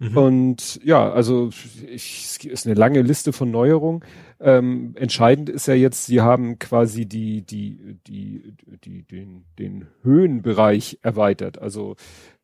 [0.00, 0.16] Mhm.
[0.16, 1.50] Und ja, also
[1.86, 4.02] ich, es ist eine lange Liste von Neuerungen.
[4.40, 10.98] Ähm, entscheidend ist ja jetzt, sie haben quasi die, die, die, die, den, den Höhenbereich
[11.02, 11.58] erweitert.
[11.58, 11.96] Also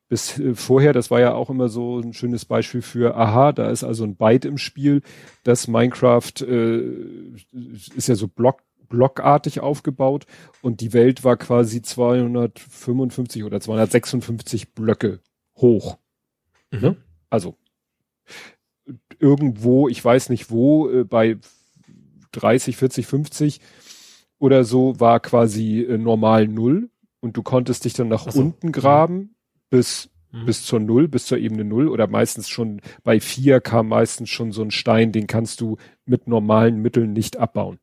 [0.09, 3.69] bis äh, vorher, das war ja auch immer so ein schönes Beispiel für, aha, da
[3.69, 5.01] ist also ein Byte im Spiel.
[5.43, 6.81] Das Minecraft äh,
[7.95, 10.25] ist ja so Block, blockartig aufgebaut
[10.61, 15.19] und die Welt war quasi 255 oder 256 Blöcke
[15.55, 15.97] hoch.
[16.71, 16.79] Mhm.
[16.79, 16.97] Ne?
[17.29, 17.55] Also
[19.19, 21.37] irgendwo, ich weiß nicht wo, äh, bei
[22.31, 23.61] 30, 40, 50
[24.39, 28.39] oder so war quasi äh, normal Null und du konntest dich dann nach so.
[28.39, 29.35] unten graben.
[29.69, 30.45] Bis mhm.
[30.45, 34.51] bis zur Null, bis zur Ebene Null oder meistens schon bei vier kam meistens schon
[34.51, 37.79] so ein Stein, den kannst du mit normalen Mitteln nicht abbauen.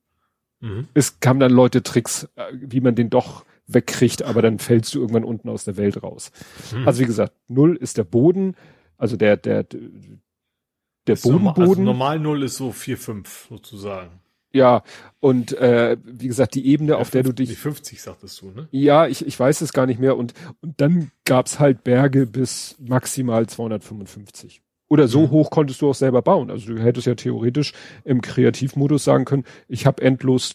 [0.60, 0.88] Mhm.
[0.94, 5.00] Es kamen dann Leute Tricks, äh, wie man den doch wegkriegt, aber dann fällst du
[5.00, 6.32] irgendwann unten aus der Welt raus.
[6.74, 6.86] Mhm.
[6.86, 8.56] Also wie gesagt, Null ist der Boden,
[8.96, 11.44] also der, der, der Bodenboden.
[11.44, 14.20] Normal, also normal Null ist so vier fünf sozusagen.
[14.55, 14.84] Ja,
[15.18, 17.58] und äh, wie gesagt, die Ebene, ja, auf 50, der du dich.
[17.58, 18.68] 50 sagtest du, ne?
[18.70, 20.16] Ja, ich, ich weiß es gar nicht mehr.
[20.16, 24.62] Und, und dann gab's halt Berge bis maximal 255.
[24.89, 25.31] Oder so mhm.
[25.31, 26.50] hoch konntest du auch selber bauen.
[26.50, 27.73] Also du hättest ja theoretisch
[28.05, 30.55] im Kreativmodus sagen können, ich habe endlos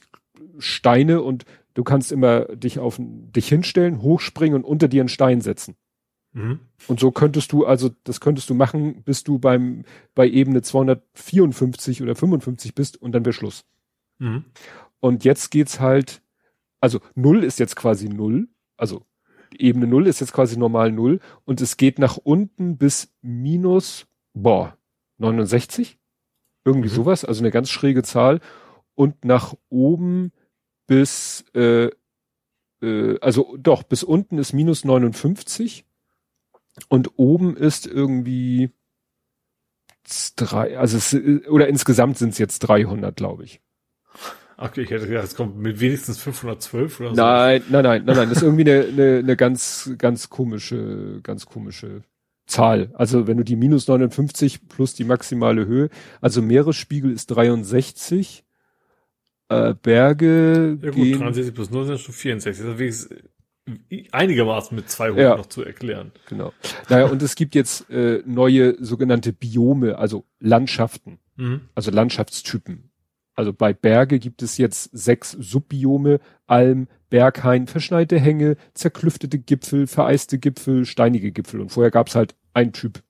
[0.59, 5.41] Steine und du kannst immer dich auf dich hinstellen, hochspringen und unter dir einen Stein
[5.41, 5.75] setzen.
[6.31, 6.59] Mhm.
[6.87, 9.83] Und so könntest du, also das könntest du machen, bis du beim
[10.15, 13.65] bei Ebene 254 oder 55 bist und dann wäre Schluss.
[14.19, 14.45] Mhm.
[14.99, 16.21] Und jetzt geht's halt,
[16.79, 19.05] also null ist jetzt quasi null, also
[19.57, 24.77] Ebene null ist jetzt quasi normal null und es geht nach unten bis minus, boah,
[25.17, 25.97] 69?
[26.65, 26.93] Irgendwie mhm.
[26.93, 28.41] sowas, also eine ganz schräge Zahl
[28.95, 30.31] und nach oben
[30.87, 31.89] bis, äh,
[32.81, 35.85] äh, also doch, bis unten ist minus 59
[36.89, 38.71] und oben ist irgendwie
[40.35, 41.13] drei, also es,
[41.47, 43.61] oder insgesamt sind es jetzt 300, glaube ich.
[44.61, 47.15] Okay, ich hätte gedacht, es kommt mit wenigstens 512 oder so.
[47.15, 51.45] Nein, nein, nein, nein, nein, das ist irgendwie eine, eine, eine ganz, ganz komische, ganz
[51.45, 52.03] komische
[52.45, 52.89] Zahl.
[52.93, 55.89] Also wenn du die minus 59 plus die maximale Höhe,
[56.19, 58.43] also Meeresspiegel ist 63,
[59.47, 62.57] äh, Berge ja, gut, gehen, 63 plus 0 sind schon 64.
[62.65, 63.09] Das ist
[64.11, 66.11] einigermaßen mit zwei hoch ja, noch zu erklären.
[66.27, 66.51] Genau.
[66.89, 71.61] Naja, und es gibt jetzt äh, neue sogenannte Biome, also Landschaften, mhm.
[71.75, 72.88] also Landschaftstypen.
[73.39, 80.39] Also bei Berge gibt es jetzt sechs Subbiome, Alm, Berghain, verschneite Hänge, zerklüftete Gipfel, vereiste
[80.39, 81.61] Gipfel, steinige Gipfel.
[81.61, 83.01] Und vorher gab es halt ein Typ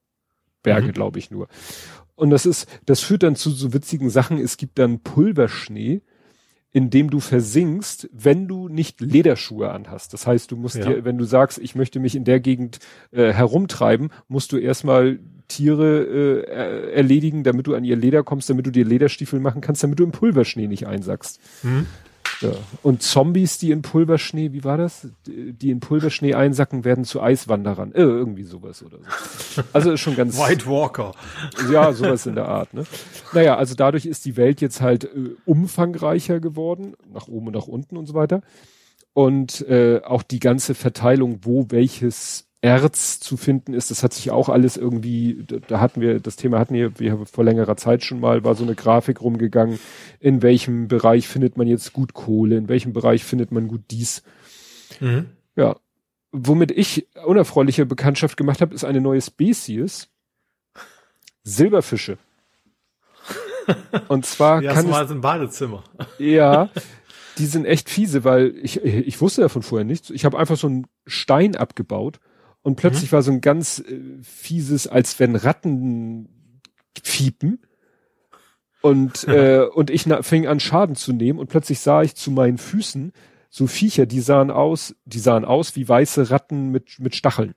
[0.61, 0.91] Berge, mhm.
[0.91, 1.48] glaube ich nur.
[2.14, 4.38] Und das ist, das führt dann zu so witzigen Sachen.
[4.38, 6.03] Es gibt dann Pulverschnee,
[6.72, 10.14] in dem du versinkst, wenn du nicht Lederschuhe anhast.
[10.14, 10.85] Das heißt, du musst ja.
[10.85, 12.80] dir, wenn du sagst, ich möchte mich in der Gegend
[13.11, 18.67] äh, herumtreiben, musst du erstmal Tiere äh, erledigen, damit du an ihr Leder kommst, damit
[18.67, 21.39] du dir Lederstiefel machen kannst, damit du im Pulverschnee nicht einsackst.
[21.64, 21.88] Mhm.
[22.42, 22.51] Ja.
[22.84, 25.08] Und Zombies, die in Pulverschnee, wie war das?
[25.26, 27.92] Die in Pulverschnee einsacken, werden zu Eiswanderern.
[27.93, 29.61] Äh, irgendwie sowas oder so.
[29.74, 30.38] Also ist schon ganz.
[30.40, 31.11] White Walker.
[31.72, 32.84] Ja, sowas in der Art, ne?
[33.34, 37.68] Naja, also dadurch ist die Welt jetzt halt äh, umfangreicher geworden, nach oben und nach
[37.68, 38.42] unten und so weiter.
[39.14, 43.89] Und äh, auch die ganze Verteilung, wo welches Erz zu finden ist.
[43.89, 47.25] Das hat sich auch alles irgendwie, da, hatten wir, das Thema hatten wir, wir haben
[47.25, 49.79] vor längerer Zeit schon mal, war so eine Grafik rumgegangen,
[50.19, 54.23] in welchem Bereich findet man jetzt gut Kohle, in welchem Bereich findet man gut dies.
[54.99, 55.27] Mhm.
[55.55, 55.77] Ja.
[56.31, 60.09] Womit ich unerfreuliche Bekanntschaft gemacht habe, ist eine neue Spezies.
[61.43, 62.17] Silberfische.
[64.09, 65.83] Und zwar ja, kann es, im Badezimmer.
[66.19, 66.69] Ja,
[67.38, 70.09] die sind echt fiese, weil ich ich wusste davon vorher nichts.
[70.09, 72.19] Ich habe einfach so einen Stein abgebaut
[72.61, 73.15] und plötzlich mhm.
[73.15, 76.61] war so ein ganz äh, fieses, als wenn Ratten
[77.01, 77.59] fiepen.
[78.81, 82.57] Und, äh, und ich fing an Schaden zu nehmen und plötzlich sah ich zu meinen
[82.57, 83.13] Füßen
[83.49, 87.55] so Viecher, die sahen aus, die sahen aus wie weiße Ratten mit, mit Stacheln.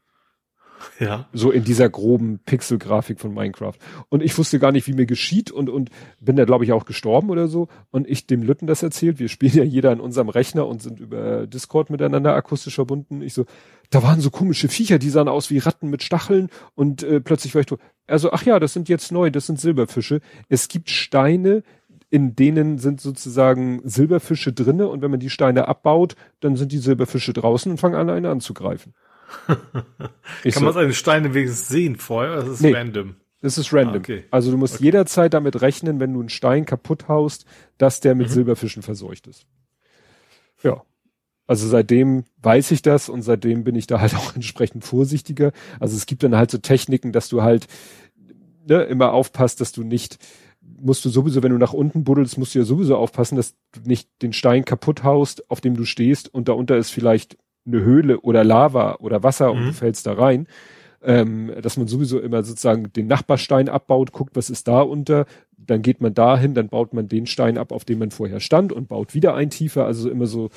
[0.98, 1.28] Ja.
[1.32, 3.74] So in dieser groben Pixelgrafik von Minecraft.
[4.08, 6.84] Und ich wusste gar nicht, wie mir geschieht und, und bin da, glaube ich, auch
[6.84, 7.68] gestorben oder so.
[7.90, 9.18] Und ich dem Lütten das erzählt.
[9.18, 13.22] Wir spielen ja jeder an unserem Rechner und sind über Discord miteinander akustisch verbunden.
[13.22, 13.46] Ich so,
[13.90, 17.54] da waren so komische Viecher, die sahen aus wie Ratten mit Stacheln und äh, plötzlich
[17.54, 20.20] war ich so, also, ach ja, das sind jetzt neu, das sind Silberfische.
[20.48, 21.62] Es gibt Steine,
[22.10, 26.78] in denen sind sozusagen Silberfische drinne und wenn man die Steine abbaut, dann sind die
[26.78, 28.94] Silberfische draußen und fangen an, einen anzugreifen.
[29.46, 32.36] Kann so, man seine Steine wenigstens sehen vorher?
[32.36, 33.16] Das ist nee, random.
[33.40, 33.94] Das ist random.
[33.94, 34.24] Ah, okay.
[34.30, 34.84] Also du musst okay.
[34.84, 37.44] jederzeit damit rechnen, wenn du einen Stein kaputt haust,
[37.76, 38.32] dass der mit mhm.
[38.32, 39.46] Silberfischen verseucht ist.
[40.62, 40.82] Ja.
[41.48, 45.52] Also seitdem weiß ich das und seitdem bin ich da halt auch entsprechend vorsichtiger.
[45.80, 47.66] Also es gibt dann halt so Techniken, dass du halt
[48.66, 50.18] ne, immer aufpasst, dass du nicht,
[50.60, 53.80] musst du sowieso, wenn du nach unten buddelst, musst du ja sowieso aufpassen, dass du
[53.84, 58.20] nicht den Stein kaputt haust, auf dem du stehst und darunter ist vielleicht eine Höhle
[58.20, 59.58] oder Lava oder Wasser mhm.
[59.58, 60.46] und du fällst da rein.
[61.04, 65.26] Ähm, dass man sowieso immer sozusagen den Nachbarstein abbaut, guckt, was ist da unter,
[65.56, 68.72] dann geht man dahin, dann baut man den Stein ab, auf dem man vorher stand
[68.72, 70.50] und baut wieder ein tiefer, also immer so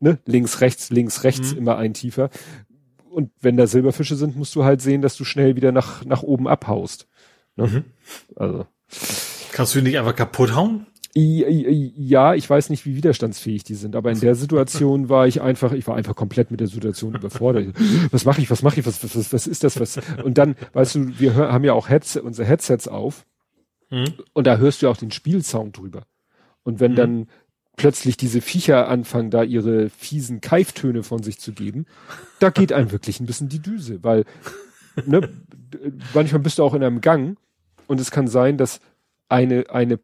[0.00, 1.58] ne, links, rechts, links, rechts mhm.
[1.58, 2.30] immer ein tiefer.
[3.10, 6.22] Und wenn da Silberfische sind, musst du halt sehen, dass du schnell wieder nach, nach
[6.22, 7.08] oben abhaust.
[7.56, 7.66] Ne?
[7.66, 7.84] Mhm.
[8.36, 8.66] Also.
[9.52, 10.86] Kannst du ihn nicht einfach kaputt hauen?
[11.16, 15.72] Ja, ich weiß nicht, wie widerstandsfähig die sind, aber in der Situation war ich einfach,
[15.72, 17.72] ich war einfach komplett mit der Situation überfordert.
[18.10, 20.00] Was mache ich, was mache ich, was, was, was ist das, was?
[20.24, 23.24] Und dann, weißt du, wir haben ja auch Headset, unsere Headsets auf
[23.90, 24.14] mhm.
[24.32, 26.02] und da hörst du auch den Spielsound drüber.
[26.64, 26.96] Und wenn mhm.
[26.96, 27.26] dann
[27.76, 31.86] plötzlich diese Viecher anfangen, da ihre fiesen Keiftöne von sich zu geben,
[32.40, 34.24] da geht einem wirklich ein bisschen die Düse, weil
[35.06, 35.28] ne,
[36.12, 37.38] manchmal bist du auch in einem Gang
[37.86, 38.80] und es kann sein, dass
[39.28, 39.96] eine, eine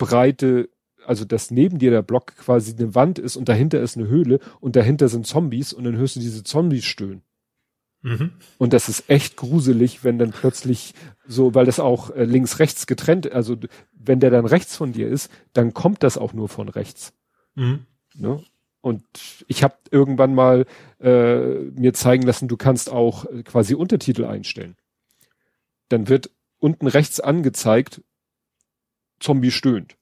[0.00, 0.70] Blockbreite,
[1.06, 4.40] also dass neben dir der Block quasi eine Wand ist und dahinter ist eine Höhle
[4.60, 7.22] und dahinter sind Zombies und dann hörst du diese Zombies stöhnen.
[8.02, 8.32] Mhm.
[8.56, 10.94] Und das ist echt gruselig, wenn dann plötzlich
[11.26, 13.56] so, weil das auch äh, links rechts getrennt, also
[13.92, 17.12] wenn der dann rechts von dir ist, dann kommt das auch nur von rechts.
[17.54, 17.80] Mhm.
[18.14, 18.42] Ne?
[18.80, 19.04] Und
[19.46, 20.64] ich habe irgendwann mal
[20.98, 24.76] äh, mir zeigen lassen, du kannst auch äh, quasi Untertitel einstellen.
[25.90, 28.00] Dann wird unten rechts angezeigt,
[29.20, 29.96] Zombie stöhnt.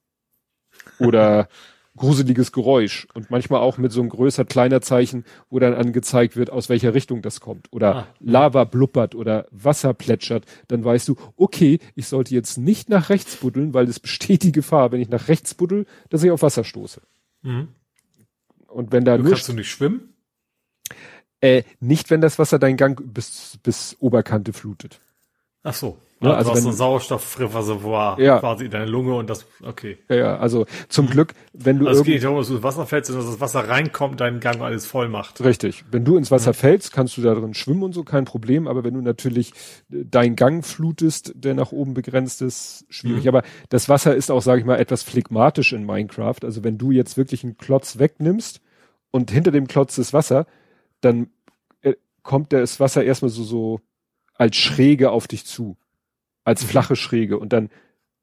[0.99, 1.47] Oder
[1.99, 6.49] gruseliges Geräusch und manchmal auch mit so einem größer kleiner Zeichen, wo dann angezeigt wird,
[6.49, 8.07] aus welcher Richtung das kommt oder ah.
[8.19, 13.35] Lava blubbert oder Wasser plätschert, dann weißt du, okay, ich sollte jetzt nicht nach rechts
[13.35, 16.63] buddeln, weil es besteht die Gefahr, wenn ich nach rechts buddel, dass ich auf Wasser
[16.63, 17.01] stoße.
[17.41, 17.67] Mhm.
[18.67, 20.13] Und wenn da du kannst du nicht schwimmen?
[21.41, 25.01] Äh, nicht, wenn das Wasser deinen Gang bis, bis Oberkante flutet.
[25.63, 25.97] Ach so.
[26.21, 26.35] Ne?
[26.35, 28.39] Also, also du hast ein Sauerstoffreservoir ja.
[28.39, 29.97] quasi in deine Lunge und das, okay.
[30.09, 31.09] Ja, ja also zum.
[31.09, 31.87] Glück, wenn du.
[31.87, 34.19] Also es geht nicht darum, dass du ins Wasser fällst, sondern dass das Wasser reinkommt,
[34.19, 35.41] deinen Gang alles voll macht.
[35.41, 35.85] Richtig.
[35.89, 36.55] Wenn du ins Wasser mhm.
[36.55, 38.67] fällst, kannst du da drin schwimmen und so, kein Problem.
[38.67, 39.53] Aber wenn du natürlich
[39.91, 43.23] äh, deinen Gang flutest, der nach oben begrenzt ist, schwierig.
[43.23, 43.29] Mhm.
[43.29, 46.43] Aber das Wasser ist auch, sage ich mal, etwas phlegmatisch in Minecraft.
[46.43, 48.59] Also wenn du jetzt wirklich einen Klotz wegnimmst
[49.11, 50.47] und hinter dem Klotz ist Wasser,
[50.99, 51.29] dann
[51.81, 53.79] äh, kommt das Wasser erstmal so, so
[54.39, 55.77] als Schräge auf dich zu
[56.49, 57.69] als flache Schräge und dann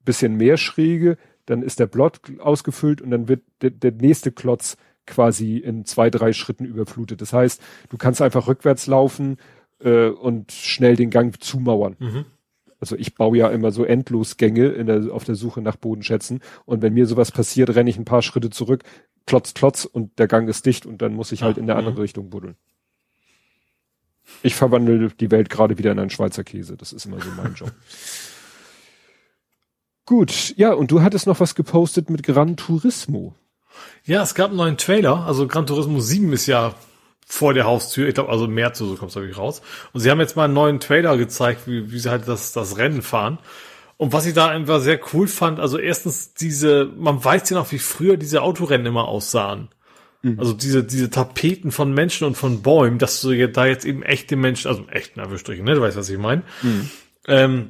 [0.03, 4.77] bisschen mehr Schräge, dann ist der Blot ausgefüllt und dann wird der, der nächste Klotz
[5.05, 7.21] quasi in zwei, drei Schritten überflutet.
[7.21, 9.37] Das heißt, du kannst einfach rückwärts laufen
[9.79, 11.95] äh, und schnell den Gang zumauern.
[11.99, 12.25] Mhm.
[12.79, 16.41] Also ich baue ja immer so endlos Gänge in der, auf der Suche nach Bodenschätzen
[16.65, 18.83] und wenn mir sowas passiert, renne ich ein paar Schritte zurück,
[19.25, 21.77] klotz, klotz und der Gang ist dicht und dann muss ich halt ah, in der
[21.77, 22.01] anderen mhm.
[22.01, 22.55] Richtung buddeln.
[24.43, 26.77] Ich verwandle die Welt gerade wieder in einen Schweizer Käse.
[26.77, 27.71] Das ist immer so mein Job.
[30.05, 33.35] Gut, ja, und du hattest noch was gepostet mit Gran Turismo.
[34.05, 35.25] Ja, es gab einen neuen Trailer.
[35.25, 36.75] Also Gran Turismo 7 ist ja
[37.25, 38.07] vor der Haustür.
[38.07, 39.61] Ich glaube, also März oder so kommt es wirklich raus.
[39.91, 42.77] Und sie haben jetzt mal einen neuen Trailer gezeigt, wie, wie sie halt das, das
[42.77, 43.37] Rennen fahren.
[43.97, 47.71] Und was ich da einfach sehr cool fand, also erstens diese, man weiß ja noch,
[47.71, 49.69] wie früher diese Autorennen immer aussahen.
[50.21, 50.39] Mhm.
[50.39, 54.35] Also diese, diese Tapeten von Menschen und von Bäumen, dass du da jetzt eben echte
[54.35, 56.43] Menschen, also echten Anführungsstrichen, ne, du weißt, was ich meine.
[56.61, 56.89] Mhm.
[57.27, 57.69] Ähm,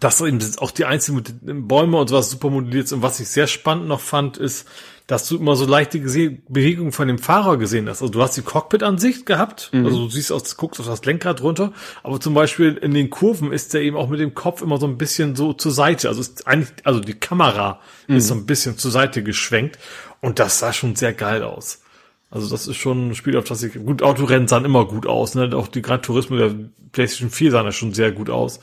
[0.00, 2.92] dass eben auch die einzelnen Bäume und sowas super modelliert ist.
[2.92, 4.68] Und was ich sehr spannend noch fand, ist,
[5.06, 8.02] dass du immer so leichte Bewegungen von dem Fahrer gesehen hast.
[8.02, 9.86] Also du hast die Cockpit-Ansicht gehabt, mhm.
[9.86, 11.72] also du siehst aus, guckst auf das Lenkrad runter,
[12.02, 14.86] aber zum Beispiel in den Kurven ist der eben auch mit dem Kopf immer so
[14.86, 16.08] ein bisschen so zur Seite.
[16.08, 18.16] Also ist eigentlich, also die Kamera mhm.
[18.16, 19.78] ist so ein bisschen zur Seite geschwenkt
[20.26, 21.82] und das sah schon sehr geil aus.
[22.30, 25.36] Also das ist schon ein Spiel, auf das ich, gut, Autorennen sahen immer gut aus,
[25.36, 25.56] ne?
[25.56, 26.52] Auch die Gran Turismo der
[26.90, 28.58] PlayStation 4 sahen ja schon sehr gut aus.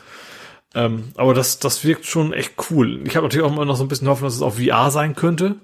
[0.75, 3.01] Ähm, aber das, das wirkt schon echt cool.
[3.07, 5.15] Ich habe natürlich auch immer noch so ein bisschen Hoffnung, dass es auf VR sein
[5.15, 5.55] könnte.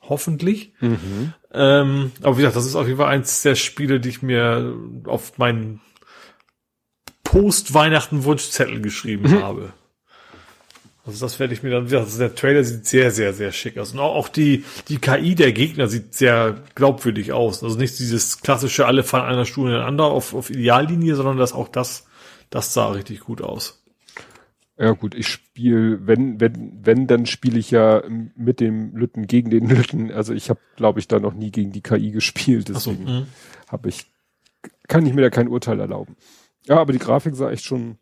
[0.00, 0.74] Hoffentlich.
[0.78, 1.32] Mhm.
[1.52, 4.74] Ähm, aber wie gesagt, das ist auf jeden Fall eins der Spiele, die ich mir
[5.06, 5.80] auf meinen
[7.24, 9.42] Post-Weihnachten-Wunschzettel geschrieben mhm.
[9.42, 9.72] habe.
[11.08, 13.94] Also das werde ich mir dann, also der Trailer sieht sehr, sehr, sehr schick aus.
[13.94, 17.64] Und auch, auch die, die KI der Gegner sieht sehr glaubwürdig aus.
[17.64, 21.68] Also nicht dieses klassische, alle fahren einer Stuhl ineinander auf, auf Ideallinie, sondern dass auch
[21.68, 22.06] das,
[22.50, 23.82] das sah richtig gut aus.
[24.76, 28.02] Ja gut, ich spiele, wenn, wenn, wenn, dann spiele ich ja
[28.36, 30.12] mit dem Lütten gegen den Lütten.
[30.12, 33.26] Also ich habe, glaube ich, da noch nie gegen die KI gespielt, deswegen so, mhm.
[33.68, 34.12] habe ich,
[34.88, 36.16] kann ich mir da kein Urteil erlauben.
[36.66, 37.96] Ja, aber die Grafik sah echt schon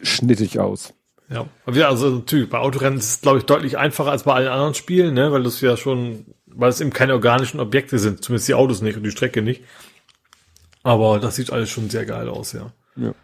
[0.00, 0.94] schnittig aus.
[1.32, 4.74] Ja, also natürlich, bei Autorennen ist es, glaube ich, deutlich einfacher als bei allen anderen
[4.74, 5.32] Spielen, ne?
[5.32, 8.96] weil das ja schon, weil es eben keine organischen Objekte sind, zumindest die Autos nicht
[8.96, 9.62] und die Strecke nicht.
[10.82, 12.72] Aber das sieht alles schon sehr geil aus, ja.
[12.96, 13.14] Ja.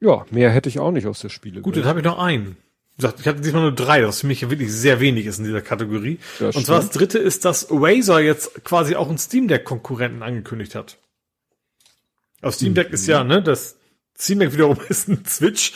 [0.00, 1.60] Ja, mehr hätte ich auch nicht aus der Spiele.
[1.60, 2.56] Gut, dann habe ich noch einen.
[2.98, 6.18] Ich hatte diesmal nur drei, was für mich wirklich sehr wenig ist in dieser Kategorie.
[6.38, 6.66] Ja, und stimmt.
[6.66, 10.98] zwar das dritte ist, dass Razer jetzt quasi auch einen Steam Deck Konkurrenten angekündigt hat.
[12.42, 13.77] Auf Steam Deck ist ja, ne, das
[14.20, 15.74] Steam Deck wiederum ist ein Switch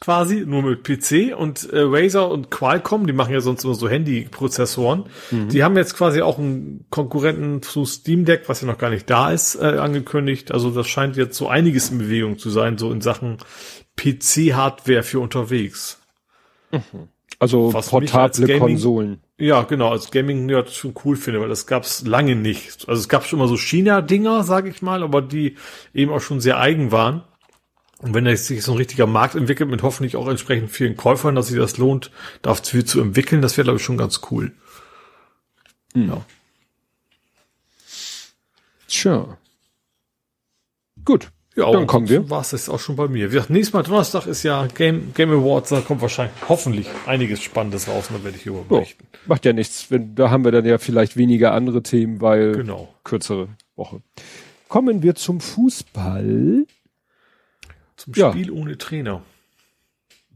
[0.00, 3.88] quasi, nur mit PC und äh, Razer und Qualcomm, die machen ja sonst immer so
[3.88, 5.06] Handy-Prozessoren.
[5.30, 9.10] Die haben jetzt quasi auch einen Konkurrenten zu Steam Deck, was ja noch gar nicht
[9.10, 10.52] da ist, äh, angekündigt.
[10.52, 13.38] Also das scheint jetzt so einiges in Bewegung zu sein, so in Sachen
[13.96, 15.98] PC-Hardware für unterwegs.
[17.38, 19.20] Also Was portable Gaming- Konsolen.
[19.38, 22.86] Ja, genau, als Gaming-Nerd schon cool finde, weil das gab's lange nicht.
[22.88, 25.56] Also es gab schon mal so China-Dinger, sage ich mal, aber die
[25.94, 27.22] eben auch schon sehr eigen waren.
[28.02, 31.34] Und wenn da sich so ein richtiger Markt entwickelt, mit hoffentlich auch entsprechend vielen Käufern,
[31.34, 32.10] dass sich das lohnt,
[32.42, 34.52] dafür zu entwickeln, das wäre, glaube ich, schon ganz cool.
[35.94, 36.24] Ja.
[38.88, 39.36] Tja.
[41.04, 41.30] Gut.
[41.56, 42.30] Ja, Dann kommen wir.
[42.30, 43.30] War es jetzt auch schon bei mir.
[43.30, 47.42] Wie gesagt, nächstes Mal Donnerstag ist ja Game, Game Awards, da kommt wahrscheinlich hoffentlich einiges
[47.42, 49.04] Spannendes raus und da werde ich über So, berichten.
[49.26, 49.90] macht ja nichts.
[49.90, 52.94] Wenn, da haben wir dann ja vielleicht weniger andere Themen, weil Genau.
[53.04, 54.00] kürzere Woche.
[54.68, 56.64] Kommen wir zum Fußball.
[58.00, 58.30] Zum Ja.
[58.32, 59.22] Spiel ohne Trainer.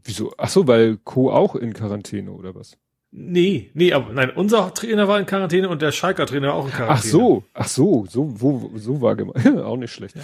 [0.05, 0.35] Wieso?
[0.37, 2.77] Ach so, weil Co auch in Quarantäne oder was?
[3.11, 6.67] Nee, nee, aber nein, unser Trainer war in Quarantäne und der Schalker Trainer war auch
[6.67, 6.99] in Quarantäne.
[6.99, 9.47] Ach so, ach so, so, wo, so war gemeint.
[9.65, 10.17] auch nicht schlecht.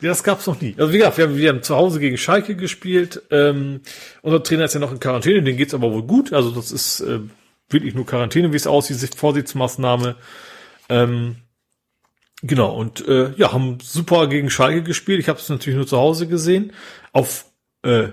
[0.00, 0.74] Ja, das gab's noch nie.
[0.78, 3.22] Also wie gesagt, wir haben, wir haben zu Hause gegen Schalke gespielt.
[3.32, 3.80] Ähm,
[4.22, 6.32] unser Trainer ist ja noch in Quarantäne, den geht's aber wohl gut.
[6.32, 7.18] Also das ist äh,
[7.68, 10.14] wirklich nur Quarantäne, wie es aussieht, Vorsichtsmaßnahme.
[10.88, 11.36] Ähm,
[12.42, 15.20] genau, und äh, ja, haben super gegen Schalke gespielt.
[15.20, 16.72] Ich habe es natürlich nur zu Hause gesehen.
[17.12, 17.46] Auf
[17.82, 18.08] äh,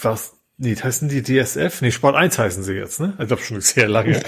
[0.00, 0.34] was?
[0.60, 1.82] Nee, heißen die DSF?
[1.82, 3.14] Nee, Sport 1 heißen sie jetzt, ne?
[3.20, 4.20] Ich glaube schon sehr lange.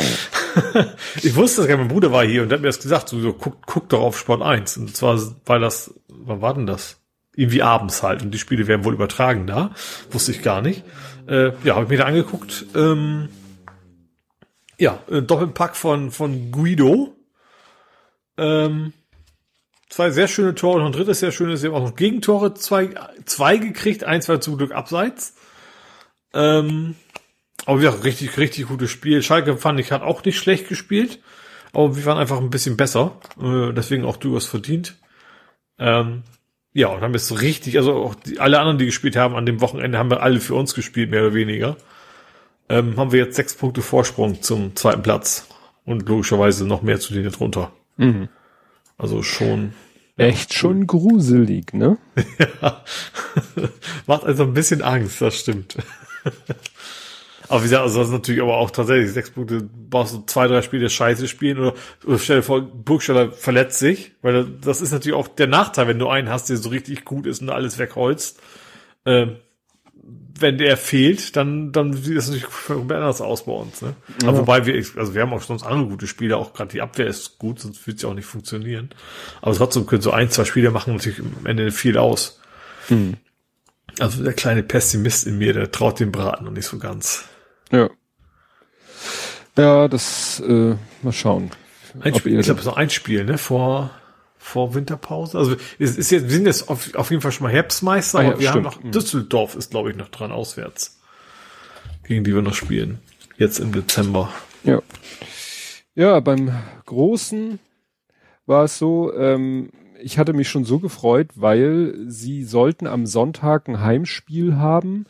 [1.22, 3.18] ich wusste das gar nicht, mein Bruder war hier und hat mir das gesagt, so,
[3.18, 4.76] so guck, guck doch auf Sport 1.
[4.76, 7.00] Und zwar war das, wann war denn das?
[7.34, 8.22] Irgendwie abends halt.
[8.22, 9.74] Und die Spiele werden wohl übertragen da.
[10.10, 10.84] Wusste ich gar nicht.
[11.26, 12.66] Äh, ja, habe ich mir da angeguckt.
[12.76, 13.28] Ähm,
[14.78, 17.16] ja, äh, Doppelpack von, von Guido.
[18.36, 18.92] Ähm,
[19.90, 21.60] zwei sehr schöne Tore und ein drittes sehr schönes.
[21.60, 22.94] Sie haben auch noch Gegentore, zwei,
[23.26, 25.34] zwei gekriegt, eins war zum Glück abseits.
[26.32, 26.94] Ähm,
[27.66, 29.22] aber ja, richtig, richtig gutes Spiel.
[29.22, 31.20] Schalke fand ich hat auch nicht schlecht gespielt,
[31.72, 33.20] aber wir waren einfach ein bisschen besser.
[33.40, 34.96] Äh, deswegen auch durchaus verdient.
[35.78, 36.22] Ähm,
[36.72, 39.60] ja, und haben jetzt richtig, also auch die, alle anderen, die gespielt haben an dem
[39.60, 41.76] Wochenende, haben wir alle für uns gespielt, mehr oder weniger.
[42.68, 45.48] Ähm, haben wir jetzt sechs Punkte Vorsprung zum zweiten Platz.
[45.84, 47.72] Und logischerweise noch mehr zu denen drunter.
[47.96, 48.28] Mhm.
[49.00, 49.72] Also schon
[50.20, 51.96] Echt schon gruselig, ne?
[54.06, 55.78] Macht also ein bisschen Angst, das stimmt.
[57.48, 60.46] aber wie gesagt, also das ist natürlich aber auch tatsächlich sechs Punkte, brauchst du zwei,
[60.46, 64.92] drei Spiele scheiße spielen oder, oder stell dir vor, Burgstaller verletzt sich, weil das ist
[64.92, 67.78] natürlich auch der Nachteil, wenn du einen hast, der so richtig gut ist und alles
[67.78, 68.40] wegholzt.
[69.06, 69.36] Ähm,
[70.38, 73.82] wenn der fehlt, dann, dann sieht das natürlich komplett anders aus bei uns.
[73.82, 73.94] Ne?
[74.22, 77.06] Aber wobei wir, also wir haben auch sonst andere gute Spieler, auch gerade die Abwehr
[77.06, 78.90] ist gut, sonst würde es ja auch nicht funktionieren.
[79.42, 82.40] Aber trotzdem können so ein, zwei Spieler machen natürlich am Ende viel aus.
[83.98, 87.24] Also der kleine Pessimist in mir, der traut dem Braten noch nicht so ganz.
[87.70, 87.90] Ja.
[89.58, 91.50] Ja, das, äh, mal schauen.
[92.00, 93.90] Ein Spiel, ich glaube, so ein Spiel, ne, vor,
[94.42, 95.38] vor Winterpause.
[95.38, 98.22] Also es ist jetzt, wir sind jetzt auf, auf jeden Fall schon mal Herbstmeister, Ah
[98.22, 98.84] ja, aber wir haben stimmt.
[98.86, 100.98] noch, Düsseldorf ist, glaube ich, noch dran auswärts.
[102.04, 102.98] Gegen die wir noch spielen.
[103.36, 104.32] Jetzt im Dezember.
[104.64, 104.80] Ja.
[105.94, 106.52] Ja, beim
[106.86, 107.58] Großen
[108.46, 109.70] war es so, ähm,
[110.02, 115.04] ich hatte mich schon so gefreut, weil sie sollten am Sonntag ein Heimspiel haben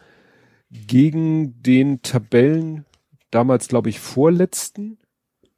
[0.70, 2.84] gegen den Tabellen,
[3.30, 4.98] damals glaube ich vorletzten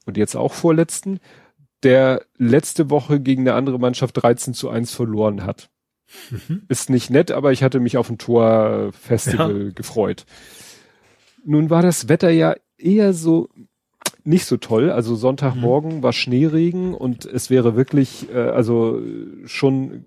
[0.04, 1.20] und jetzt auch vorletzten,
[1.82, 5.70] der letzte Woche gegen eine andere Mannschaft 13 zu 1 verloren hat.
[6.68, 10.26] Ist nicht nett, aber ich hatte mich auf ein Torfestival gefreut.
[11.44, 13.48] Nun war das Wetter ja eher so
[14.24, 14.90] nicht so toll.
[14.90, 19.00] Also Sonntagmorgen war Schneeregen und es wäre wirklich, äh, also
[19.46, 20.04] schon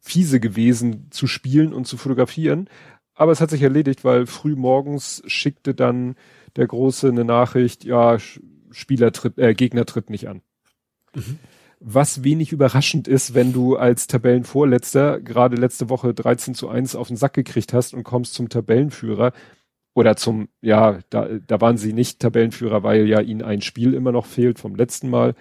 [0.00, 2.68] fiese gewesen zu spielen und zu fotografieren.
[3.14, 6.16] Aber es hat sich erledigt, weil früh morgens schickte dann
[6.56, 8.18] der Große eine Nachricht, ja,
[8.70, 10.42] Spieler tritt, äh, Gegner tritt nicht an.
[11.80, 17.08] Was wenig überraschend ist, wenn du als Tabellenvorletzter gerade letzte Woche 13 zu 1 auf
[17.08, 19.32] den Sack gekriegt hast und kommst zum Tabellenführer
[19.94, 24.12] oder zum, ja, da, da waren sie nicht Tabellenführer, weil ja ihnen ein Spiel immer
[24.12, 25.34] noch fehlt vom letzten Mal.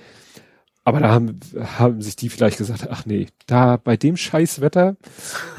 [0.85, 1.39] Aber da haben,
[1.77, 4.95] haben sich die vielleicht gesagt, ach nee, da bei dem Scheißwetter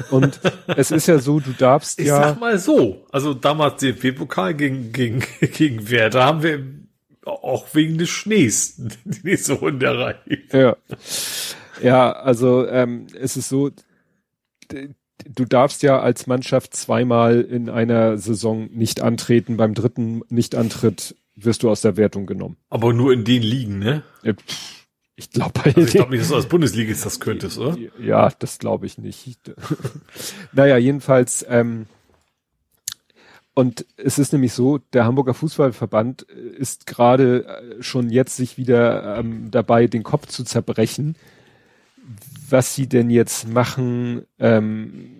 [0.09, 2.21] und es ist ja so, du darfst Ich ja.
[2.21, 6.61] sag mal so, also damals DFB-Pokal gegen, gegen, gegen Werder haben wir
[7.25, 10.53] auch wegen des Schnees die nächste Runde erreicht.
[10.53, 10.75] Ja,
[11.81, 13.71] ja also ähm, es ist so,
[14.69, 19.57] du darfst ja als Mannschaft zweimal in einer Saison nicht antreten.
[19.57, 22.57] Beim dritten Nichtantritt wirst du aus der Wertung genommen.
[22.69, 24.03] Aber nur in den Ligen, ne?
[24.23, 24.33] Äh,
[25.15, 27.77] ich glaube also ich glaube nicht, dass du als Bundesliga das könntest, oder?
[27.99, 29.51] Ja, das glaube ich nicht.
[30.51, 31.85] naja, jedenfalls, ähm,
[33.61, 39.19] und es ist nämlich so, der Hamburger Fußballverband ist gerade äh, schon jetzt sich wieder
[39.19, 41.15] ähm, dabei, den Kopf zu zerbrechen,
[42.49, 45.11] was sie denn jetzt machen ähm,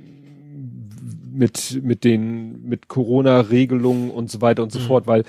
[1.32, 4.86] mit, mit den, mit Corona-Regelungen und so weiter und so mhm.
[4.86, 5.24] fort, weil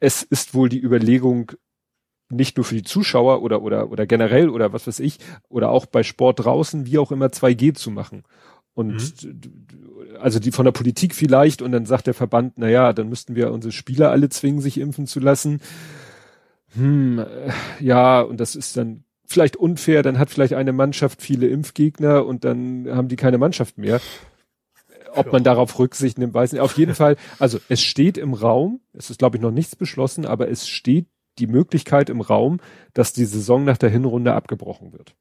[0.00, 1.52] es ist wohl die Überlegung,
[2.28, 5.86] nicht nur für die Zuschauer oder, oder, oder generell oder was weiß ich, oder auch
[5.86, 8.24] bei Sport draußen, wie auch immer 2G zu machen.
[8.74, 10.18] Und mhm.
[10.20, 13.34] also die von der Politik vielleicht und dann sagt der Verband, na ja, dann müssten
[13.34, 15.60] wir unsere Spieler alle zwingen, sich impfen zu lassen.
[16.74, 21.48] Hm, äh, ja, und das ist dann vielleicht unfair, dann hat vielleicht eine Mannschaft viele
[21.48, 24.00] Impfgegner und dann haben die keine Mannschaft mehr.
[25.14, 25.32] Ob ja.
[25.32, 26.62] man darauf Rücksicht nimmt, weiß nicht.
[26.62, 30.24] Auf jeden Fall, also es steht im Raum, es ist glaube ich noch nichts beschlossen,
[30.24, 31.06] aber es steht
[31.38, 32.60] die Möglichkeit im Raum,
[32.94, 35.14] dass die Saison nach der Hinrunde abgebrochen wird.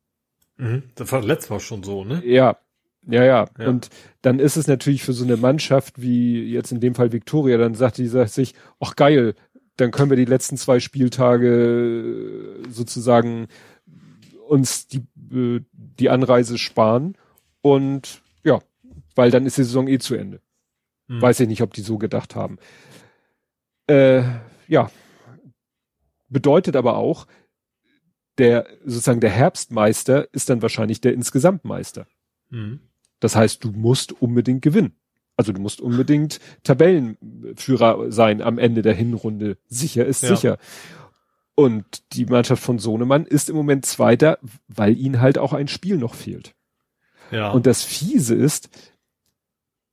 [0.58, 0.84] Mhm.
[0.96, 2.22] Das war letztes Mal schon so, ne?
[2.26, 2.58] Ja.
[3.08, 3.68] Ja, ja, ja.
[3.68, 3.90] Und
[4.22, 7.74] dann ist es natürlich für so eine Mannschaft wie jetzt in dem Fall Viktoria, dann
[7.74, 9.34] sagt die sagt sich, ach geil,
[9.78, 13.48] dann können wir die letzten zwei Spieltage sozusagen
[14.48, 17.18] uns die, äh, die Anreise sparen
[17.62, 18.60] und ja,
[19.16, 20.42] weil dann ist die Saison eh zu Ende.
[21.08, 21.22] Hm.
[21.22, 22.58] Weiß ich nicht, ob die so gedacht haben.
[23.88, 24.24] Äh,
[24.68, 24.92] ja,
[26.28, 27.28] bedeutet aber auch,
[28.38, 32.08] der sozusagen der Herbstmeister ist dann wahrscheinlich der Insgesamtmeister.
[32.50, 32.80] Hm.
[33.22, 34.98] Das heißt, du musst unbedingt gewinnen.
[35.38, 39.58] Also du musst unbedingt Tabellenführer sein am Ende der Hinrunde.
[39.68, 40.36] Sicher ist ja.
[40.36, 40.58] sicher.
[41.56, 45.98] Und die Mannschaft von Sohnemann ist im Moment Zweiter, weil ihnen halt auch ein Spiel
[45.98, 46.54] noch fehlt.
[47.32, 47.52] Ja.
[47.52, 48.70] Und das Fiese ist,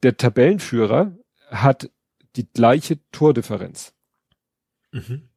[0.02, 1.16] der Tabellenführer
[1.50, 1.90] hat
[2.36, 3.92] die gleiche Tordifferenz.
[4.92, 5.28] Mhm.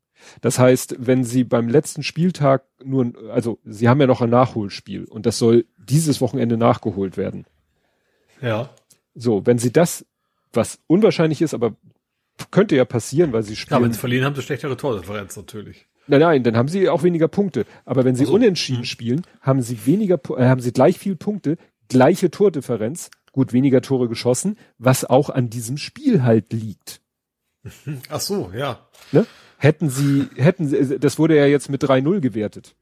[0.42, 5.06] Das heißt, wenn sie beim letzten Spieltag nur, also sie haben ja noch ein Nachholspiel
[5.06, 7.46] und das soll dieses Wochenende nachgeholt werden.
[8.42, 8.70] Ja.
[9.16, 10.06] So, wenn sie das,
[10.54, 11.76] was unwahrscheinlich ist, aber
[12.50, 13.80] könnte ja passieren, weil sie spielen.
[13.80, 15.88] Ja, wenn sie verlieren, haben sie schlechtere Tordifferenz natürlich.
[16.08, 17.66] Nein, nein, dann haben sie auch weniger Punkte.
[17.86, 18.86] Aber wenn sie also, unentschieden mh.
[18.86, 21.58] spielen, haben sie weniger, äh, haben sie gleich viel Punkte,
[21.90, 27.02] gleiche Tordifferenz, gut weniger Tore geschossen, was auch an diesem Spiel halt liegt.
[28.10, 28.88] Ach so, ja.
[29.12, 29.26] Ne?
[29.58, 32.76] Hätten sie, hätten sie, das wurde ja jetzt mit 3-0 gewertet.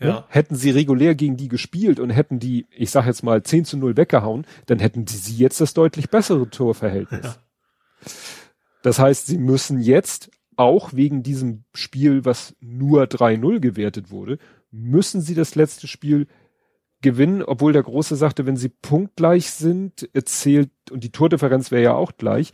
[0.00, 0.06] Ja.
[0.06, 0.24] Ne?
[0.28, 3.76] Hätten sie regulär gegen die gespielt und hätten die, ich sag jetzt mal 10 zu
[3.76, 7.24] 0 weggehauen, dann hätten die sie jetzt das deutlich bessere Torverhältnis.
[7.24, 7.36] Ja.
[8.82, 14.38] Das heißt, sie müssen jetzt auch wegen diesem Spiel, was nur 3-0 gewertet wurde,
[14.70, 16.26] müssen sie das letzte Spiel
[17.00, 21.94] gewinnen, obwohl der Große sagte, wenn sie punktgleich sind, zählt, und die Tordifferenz wäre ja
[21.94, 22.52] auch gleich,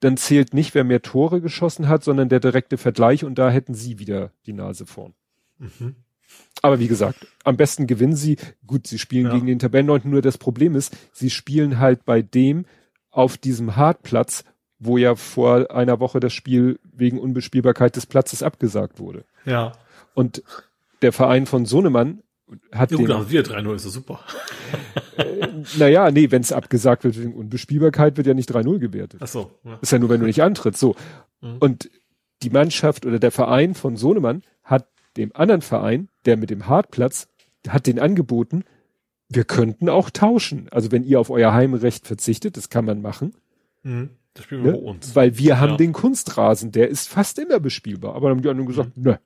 [0.00, 3.74] dann zählt nicht, wer mehr Tore geschossen hat, sondern der direkte Vergleich und da hätten
[3.74, 5.14] sie wieder die Nase vorn.
[5.58, 5.96] Mhm.
[6.62, 8.36] Aber wie gesagt, am besten gewinnen sie.
[8.66, 9.34] Gut, sie spielen ja.
[9.34, 12.64] gegen den Tabellenneunten, nur das Problem ist, sie spielen halt bei dem
[13.10, 14.44] auf diesem Hartplatz,
[14.78, 19.24] wo ja vor einer Woche das Spiel wegen Unbespielbarkeit des Platzes abgesagt wurde.
[19.44, 19.72] Ja.
[20.14, 20.42] Und
[21.02, 22.22] der Verein von Sohnemann
[22.72, 24.20] hat ja, den, gut, wir 3-0 ist das super.
[25.16, 25.48] äh,
[25.78, 29.20] naja, nee, wenn es abgesagt wird wegen Unbespielbarkeit, wird ja nicht 3-0 gewertet.
[29.22, 29.50] Ach so.
[29.64, 29.78] Ja.
[29.80, 30.80] Ist ja nur, wenn du nicht antrittst.
[30.80, 30.96] So.
[31.40, 31.56] Mhm.
[31.58, 31.90] Und
[32.42, 34.42] die Mannschaft oder der Verein von Sohnemann
[35.16, 37.28] dem anderen Verein, der mit dem Hartplatz,
[37.68, 38.64] hat den angeboten,
[39.28, 40.68] wir könnten auch tauschen.
[40.70, 43.34] Also wenn ihr auf euer Heimrecht verzichtet, das kann man machen.
[43.82, 44.10] Mhm.
[44.34, 44.78] Das spielen wir ne?
[44.78, 45.14] bei uns.
[45.14, 45.58] Weil wir ja.
[45.60, 48.14] haben den Kunstrasen, der ist fast immer bespielbar.
[48.14, 49.04] Aber dann haben die anderen gesagt, mhm.
[49.04, 49.20] ne.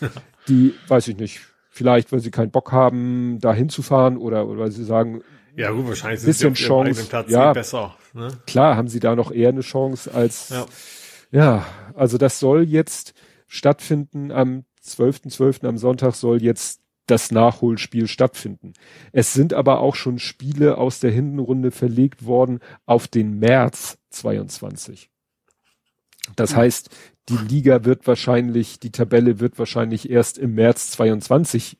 [0.48, 1.40] die, weiß ich nicht,
[1.70, 5.22] vielleicht, weil sie keinen Bock haben, da hinzufahren oder, oder weil sie sagen,
[5.56, 7.96] ja gut, wahrscheinlich sind bisschen sie auf Chance, Platz ja, besser.
[8.14, 8.28] Ne?
[8.46, 10.66] Klar, haben sie da noch eher eine Chance als, ja.
[11.30, 13.14] ja, also das soll jetzt
[13.48, 15.36] stattfinden am 12.12.
[15.36, 15.66] .12.
[15.66, 18.74] am Sonntag soll jetzt das Nachholspiel stattfinden.
[19.12, 25.10] Es sind aber auch schon Spiele aus der Hintenrunde verlegt worden auf den März 22.
[26.36, 26.90] Das heißt,
[27.28, 31.78] die Liga wird wahrscheinlich, die Tabelle wird wahrscheinlich erst im März 22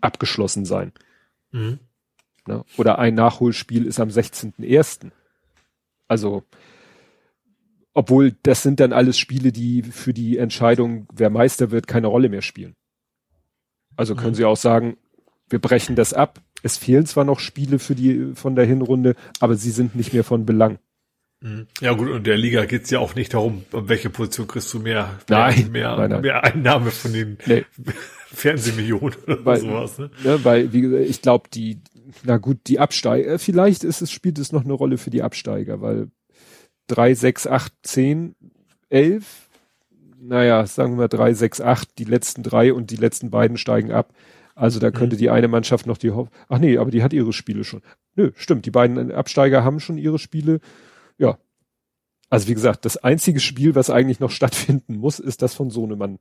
[0.00, 0.92] abgeschlossen sein.
[1.52, 1.78] Mhm.
[2.46, 2.64] Ne?
[2.76, 5.10] Oder ein Nachholspiel ist am 16.01.
[6.08, 6.44] Also,
[7.94, 12.28] obwohl das sind dann alles Spiele, die für die Entscheidung, wer Meister wird, keine Rolle
[12.28, 12.74] mehr spielen.
[13.96, 14.34] Also können mhm.
[14.34, 14.96] Sie auch sagen,
[15.48, 16.40] wir brechen das ab.
[16.62, 20.24] Es fehlen zwar noch Spiele für die von der Hinrunde, aber sie sind nicht mehr
[20.24, 20.78] von Belang.
[21.40, 21.66] Mhm.
[21.80, 25.18] Ja gut, und der Liga geht's ja auch nicht darum, welche Position kriegst du mehr,
[25.28, 26.20] nein, mehr, nein, nein.
[26.20, 27.64] mehr Einnahme von den nee.
[28.32, 29.98] Fernsehmillionen oder weil, sowas.
[29.98, 30.10] Ne?
[30.22, 31.80] Ne, weil, wie gesagt, ich glaube, die
[32.24, 35.80] na gut, die Absteiger, vielleicht ist es, spielt es noch eine Rolle für die Absteiger,
[35.80, 36.10] weil
[36.90, 38.34] drei, sechs, acht, zehn,
[38.88, 39.48] elf,
[40.20, 44.12] naja, sagen wir drei, sechs, acht, die letzten drei und die letzten beiden steigen ab.
[44.54, 45.20] Also da könnte mhm.
[45.20, 47.82] die eine Mannschaft noch die Hoff Ach nee, aber die hat ihre Spiele schon.
[48.14, 50.60] Nö, stimmt, die beiden Absteiger haben schon ihre Spiele.
[51.16, 51.38] Ja.
[52.28, 56.18] Also wie gesagt, das einzige Spiel, was eigentlich noch stattfinden muss, ist das von Sohnemann.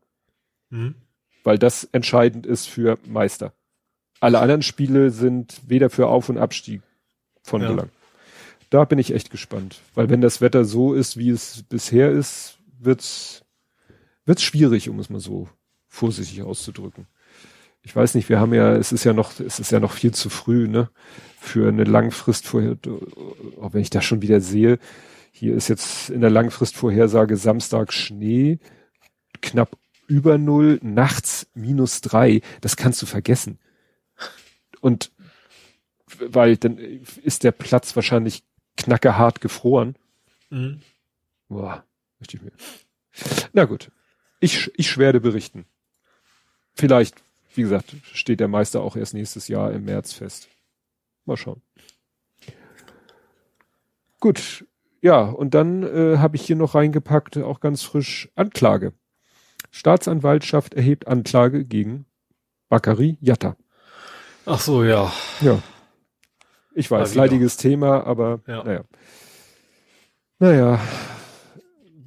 [0.69, 0.95] Mhm.
[1.43, 3.53] Weil das entscheidend ist für Meister.
[4.22, 6.81] Alle anderen Spiele sind weder für Auf- und Abstieg
[7.43, 7.69] von ja.
[7.69, 7.89] Belang.
[8.69, 9.81] Da bin ich echt gespannt.
[9.95, 13.43] Weil wenn das Wetter so ist, wie es bisher ist, wird's,
[14.25, 15.49] wird's schwierig, um es mal so
[15.88, 17.07] vorsichtig auszudrücken.
[17.81, 20.14] Ich weiß nicht, wir haben ja, es ist ja noch, es ist ja noch viel
[20.14, 20.89] zu früh, ne?
[21.39, 22.77] Für eine Langfrist vorher,
[23.61, 24.77] auch wenn ich das schon wieder sehe,
[25.31, 28.59] hier ist jetzt in der Langfristvorhersage Samstag Schnee,
[29.41, 32.41] knapp über null, nachts minus drei.
[32.61, 33.59] Das kannst du vergessen.
[34.81, 35.11] Und
[36.19, 38.43] weil dann ist der Platz wahrscheinlich
[38.80, 39.95] knackerhart gefroren.
[40.49, 40.82] Mhm.
[41.49, 41.83] Boah,
[42.19, 42.51] ich mir.
[43.53, 43.91] Na gut.
[44.40, 45.66] Ich, ich werde berichten.
[46.74, 47.22] Vielleicht,
[47.53, 50.48] wie gesagt, steht der Meister auch erst nächstes Jahr im März fest.
[51.25, 51.61] Mal schauen.
[54.19, 54.66] Gut.
[55.01, 58.93] Ja, und dann äh, habe ich hier noch reingepackt, auch ganz frisch, Anklage.
[59.72, 62.06] Staatsanwaltschaft erhebt Anklage gegen
[62.69, 63.56] Bakari Yatta.
[64.45, 65.11] Ach so, ja.
[65.41, 65.61] Ja.
[66.80, 68.64] Ich weiß, leidiges Thema, aber ja.
[68.64, 68.83] naja.
[70.40, 70.80] Naja.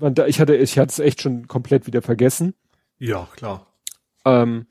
[0.01, 2.55] Man, da, ich hatte, ich hatte es echt schon komplett wieder vergessen.
[2.99, 3.67] Ja, klar.
[4.25, 4.65] Ähm,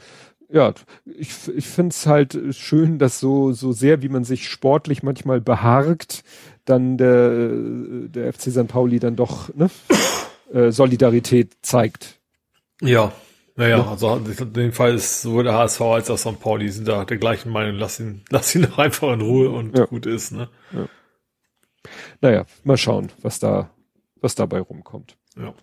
[0.49, 0.73] ja,
[1.05, 5.39] ich, ich finde es halt schön, dass so, so sehr, wie man sich sportlich manchmal
[5.39, 6.23] beharrt,
[6.65, 7.51] dann der,
[8.07, 8.67] der FC St.
[8.67, 9.69] Pauli dann doch ne,
[10.51, 12.19] äh, Solidarität zeigt.
[12.81, 13.13] Ja.
[13.55, 13.87] Naja, ja.
[13.89, 16.39] also in dem Fall ist sowohl der HSV als auch St.
[16.39, 19.77] Pauli sind da der gleichen Meinung, lass ihn, lass ihn doch einfach in Ruhe und
[19.77, 19.85] ja.
[19.85, 20.49] gut ist, ne?
[20.71, 20.87] Ja.
[22.21, 23.71] Naja, mal schauen, was da,
[24.21, 25.17] was dabei rumkommt.
[25.35, 25.53] Ja.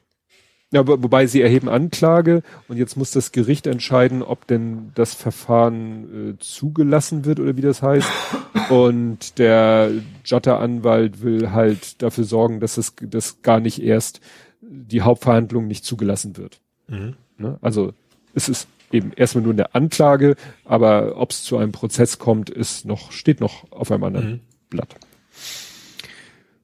[0.70, 6.34] Ja, wobei sie erheben Anklage und jetzt muss das Gericht entscheiden, ob denn das Verfahren
[6.34, 8.10] äh, zugelassen wird oder wie das heißt.
[8.68, 9.90] Und der
[10.26, 14.20] Jotta-Anwalt will halt dafür sorgen, dass es dass gar nicht erst
[14.60, 16.60] die Hauptverhandlung nicht zugelassen wird.
[16.86, 17.16] Mhm.
[17.38, 17.58] Ne?
[17.60, 17.92] Also
[18.34, 22.84] es ist eben erstmal nur eine Anklage, aber ob es zu einem Prozess kommt, ist
[22.84, 24.40] noch, steht noch auf einem anderen mhm.
[24.70, 24.94] Blatt.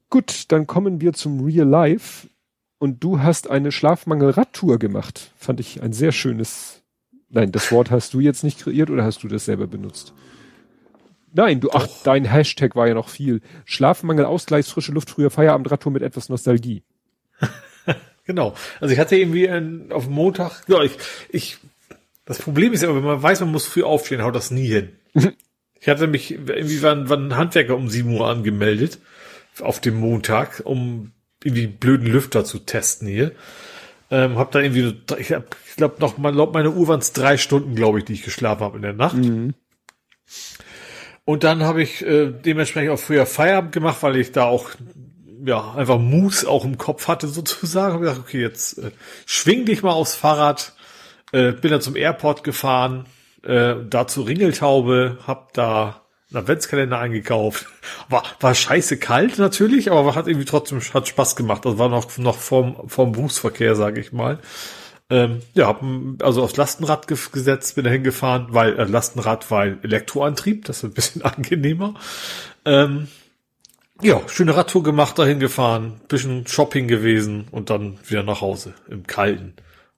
[0.09, 2.27] Gut, dann kommen wir zum Real Life.
[2.77, 5.31] Und du hast eine Schlafmangel-Radtour gemacht.
[5.37, 6.83] Fand ich ein sehr schönes.
[7.29, 10.13] Nein, das Wort hast du jetzt nicht kreiert oder hast du das selber benutzt?
[11.33, 13.41] Nein, du, ach, dein Hashtag war ja noch viel.
[13.65, 16.83] Schlafmangel, Ausgleichs, frische Luft, früher Feierabendradtour mit etwas Nostalgie.
[18.25, 18.55] Genau.
[18.79, 20.97] Also ich hatte irgendwie ein, auf Montag, ja, ich,
[21.29, 21.57] ich,
[22.25, 24.89] das Problem ist ja, wenn man weiß, man muss früh aufstehen, haut das nie hin.
[25.79, 28.99] ich hatte mich, irgendwie waren, waren Handwerker um 7 Uhr angemeldet,
[29.61, 31.11] auf dem Montag, um
[31.43, 33.31] irgendwie blöden Lüfter zu testen hier.
[34.09, 37.13] Ähm, hab da irgendwie, ich, hab, ich glaube noch, mal, laut meiner Uhr waren es
[37.13, 39.17] drei Stunden, glaube ich, die ich geschlafen habe in der Nacht.
[39.17, 39.53] Mhm.
[41.25, 44.69] Und dann habe ich äh, dementsprechend auch früher Feierabend gemacht, weil ich da auch
[45.45, 47.93] ja, einfach Mus auch im Kopf hatte sozusagen.
[47.93, 48.91] Hab gedacht, okay, jetzt äh,
[49.25, 50.73] schwing dich mal aufs Fahrrad.
[51.31, 53.05] Äh, bin dann zum Airport gefahren,
[53.43, 57.67] äh, da zur Ringeltaube, hab da einen Adventskalender eingekauft.
[58.09, 61.65] War, war scheiße kalt natürlich, aber hat irgendwie trotzdem hat Spaß gemacht.
[61.65, 64.39] Das war noch, noch vorm, vorm Berufsverkehr, sage ich mal.
[65.09, 65.83] Ähm, ja, hab
[66.21, 70.93] also aufs Lastenrad gesetzt, bin da hingefahren, weil äh, Lastenrad, weil Elektroantrieb, das ist ein
[70.93, 71.93] bisschen angenehmer.
[72.65, 73.07] Ähm,
[74.01, 79.07] ja, schöne Radtour gemacht, dahin gefahren, bisschen Shopping gewesen und dann wieder nach Hause im
[79.07, 79.53] Kalten.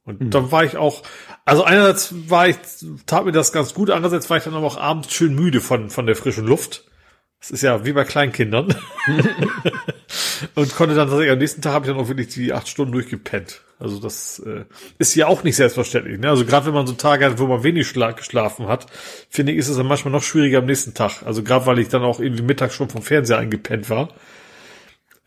[0.05, 0.29] Und mhm.
[0.29, 1.03] dann war ich auch,
[1.45, 2.57] also einerseits war ich,
[3.05, 5.89] tat mir das ganz gut, andererseits war ich dann aber auch abends schön müde von,
[5.89, 6.85] von der frischen Luft.
[7.39, 8.73] Das ist ja wie bei Kleinkindern.
[10.55, 12.93] und konnte dann tatsächlich am nächsten Tag habe ich dann auch wirklich die acht Stunden
[12.93, 13.61] durchgepennt.
[13.79, 14.65] Also das äh,
[14.97, 16.19] ist ja auch nicht selbstverständlich.
[16.19, 16.29] Ne?
[16.29, 18.87] Also gerade wenn man so Tage hat, wo man wenig schla geschlafen hat,
[19.29, 21.23] finde ich, ist es dann manchmal noch schwieriger am nächsten Tag.
[21.23, 24.09] Also gerade weil ich dann auch irgendwie mittags schon vom Fernseher eingepennt war.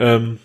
[0.00, 0.38] Ähm,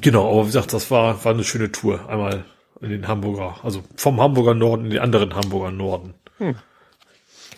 [0.00, 2.08] genau, aber wie gesagt, das war, war eine schöne Tour.
[2.08, 2.44] Einmal
[2.80, 6.14] in den Hamburger, also vom Hamburger Norden in den anderen Hamburger Norden.
[6.38, 6.54] Hm.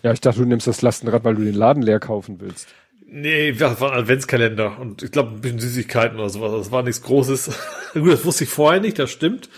[0.02, 2.68] Ja, ich dachte, du nimmst das Lastenrad, weil du den Laden leer kaufen willst.
[3.08, 6.52] Nee, das war ein Adventskalender und ich glaube ein bisschen Süßigkeiten oder sowas.
[6.52, 7.50] Das war nichts Großes.
[7.94, 9.48] Gut, das wusste ich vorher nicht, das stimmt.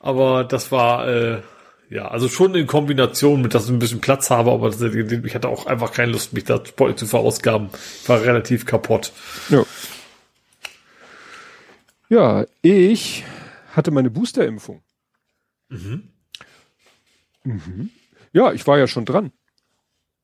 [0.00, 1.42] Aber das war, äh,
[1.90, 5.34] ja, also schon in Kombination mit, dass ich ein bisschen Platz habe, aber das, ich
[5.34, 7.68] hatte auch einfach keine Lust, mich da zu verausgaben.
[8.02, 9.12] Ich war relativ kaputt.
[9.50, 9.64] Ja.
[12.08, 13.24] Ja, ich
[13.72, 14.82] hatte meine Boosterimpfung.
[15.68, 16.08] Mhm.
[17.44, 17.90] Mhm.
[18.32, 19.32] Ja, ich war ja schon dran.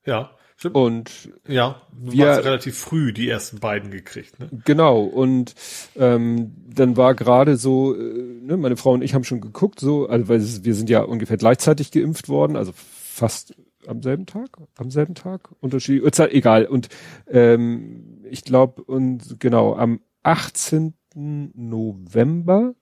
[0.07, 0.35] Ja.
[0.61, 0.77] Stimmt.
[0.77, 4.51] Und ja, du wir- hast relativ früh die ersten beiden gekriegt, ne?
[4.67, 5.55] Genau, und
[5.97, 7.99] ähm, dann war gerade so, äh,
[8.43, 11.39] ne, meine Frau und ich haben schon geguckt, so, also weil wir sind ja ungefähr
[11.39, 13.55] gleichzeitig geimpft worden, also fast
[13.87, 16.67] am selben Tag, am selben Tag, Unterschied, Uhrzeit, egal.
[16.67, 16.91] Und
[17.27, 20.93] ähm, ich glaube, und genau, am 18.
[21.15, 22.75] November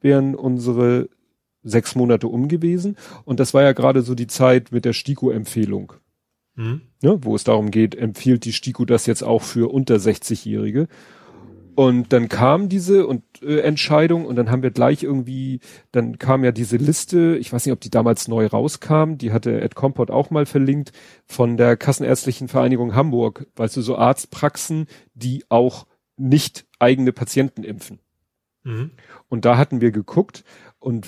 [0.00, 1.10] wären unsere
[1.62, 2.96] sechs Monate um gewesen.
[3.26, 5.92] Und das war ja gerade so die Zeit mit der STIKO-Empfehlung
[6.56, 6.80] Mhm.
[7.02, 10.88] ne, wo es darum geht, empfiehlt die STIKO das jetzt auch für unter 60-Jährige.
[11.76, 15.60] Und dann kam diese und, äh, Entscheidung und dann haben wir gleich irgendwie,
[15.92, 19.60] dann kam ja diese Liste, ich weiß nicht, ob die damals neu rauskam, die hatte
[19.60, 20.92] Ed Comport auch mal verlinkt,
[21.26, 25.86] von der Kassenärztlichen Vereinigung Hamburg, weißt du, so Arztpraxen, die auch
[26.16, 27.98] nicht eigene Patienten impfen.
[28.64, 28.92] Mhm.
[29.28, 30.44] Und da hatten wir geguckt
[30.78, 31.06] und,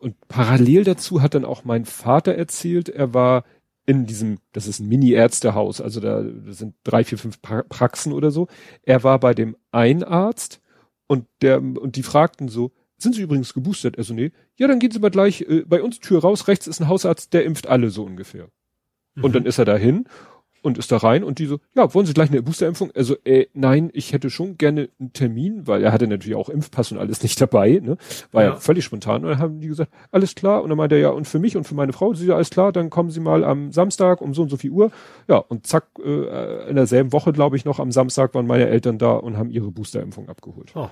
[0.00, 3.44] und parallel dazu hat dann auch mein Vater erzählt, er war
[3.88, 8.30] in diesem, das ist ein Mini-Ärztehaus, also da sind drei, vier, fünf pra Praxen oder
[8.30, 8.46] so.
[8.82, 10.60] Er war bei dem Einarzt
[11.06, 13.96] und der, und die fragten so, sind Sie übrigens geboostert?
[13.96, 14.30] Er so, nee.
[14.56, 17.32] Ja, dann gehen Sie mal gleich äh, bei uns Tür raus, rechts ist ein Hausarzt,
[17.32, 18.50] der impft alle so ungefähr.
[19.22, 20.04] Und dann ist er dahin
[20.68, 22.92] und ist da rein und die so, ja, wollen Sie gleich eine Boosterimpfung?
[22.94, 26.92] Also, äh, nein, ich hätte schon gerne einen Termin, weil er hatte natürlich auch Impfpass
[26.92, 27.96] und alles nicht dabei, ne?
[28.30, 28.56] War ja, Ja.
[28.56, 29.24] völlig spontan.
[29.24, 30.62] Und dann haben die gesagt, alles klar.
[30.62, 32.50] Und dann meinte er, ja, und für mich und für meine Frau, sie ja, alles
[32.50, 34.92] klar, dann kommen Sie mal am Samstag um so und so viel Uhr.
[35.26, 38.98] Ja, und zack, äh, in derselben Woche, glaube ich, noch am Samstag waren meine Eltern
[38.98, 40.72] da und haben ihre Boosterimpfung abgeholt.
[40.74, 40.88] Oh.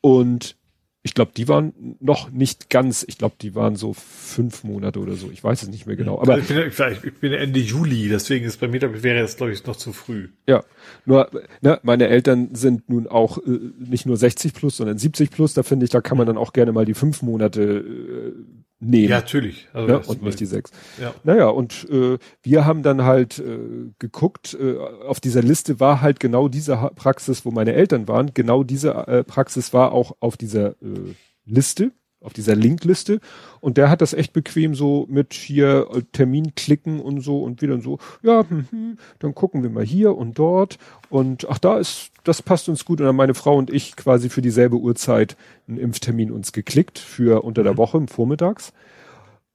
[0.00, 0.56] Und
[1.02, 5.14] ich glaube, die waren noch nicht ganz, ich glaube, die waren so fünf Monate oder
[5.14, 5.30] so.
[5.30, 6.20] Ich weiß es nicht mehr genau.
[6.20, 9.52] Aber Also ich, bin, ich, bin Ende Juli, deswegen ist bei mir, wäre es, glaube
[9.52, 10.28] ich, noch zu früh.
[10.46, 10.62] Ja,
[11.06, 11.30] nur
[11.62, 15.54] ne, meine Eltern sind nun auch äh, nicht nur 60 plus, sondern 70 plus.
[15.54, 18.32] Da finde ich, da kann man dann auch gerne mal die fünf Monate äh,
[18.80, 19.68] nehmen Ja, natürlich.
[19.72, 20.70] Also ne, und nicht die sechs.
[21.00, 21.14] Ja.
[21.22, 23.58] Naja, und äh, wir haben dann halt äh,
[23.98, 24.76] geguckt, äh,
[25.06, 28.32] auf dieser Liste war halt genau diese Ha- Praxis, wo meine Eltern waren.
[28.34, 33.20] Genau diese äh, Praxis war auch auf dieser äh, Liste, auf dieser Linkliste.
[33.60, 37.62] Und der hat das echt bequem so mit hier äh, Termin klicken und so und
[37.62, 40.78] wieder so, ja, hm, hm, dann gucken wir mal hier und dort.
[41.08, 43.00] Und ach, da ist, das passt uns gut.
[43.00, 47.42] Und dann meine Frau und ich quasi für dieselbe Uhrzeit einen Impftermin uns geklickt für
[47.44, 48.72] unter der Woche im Vormittags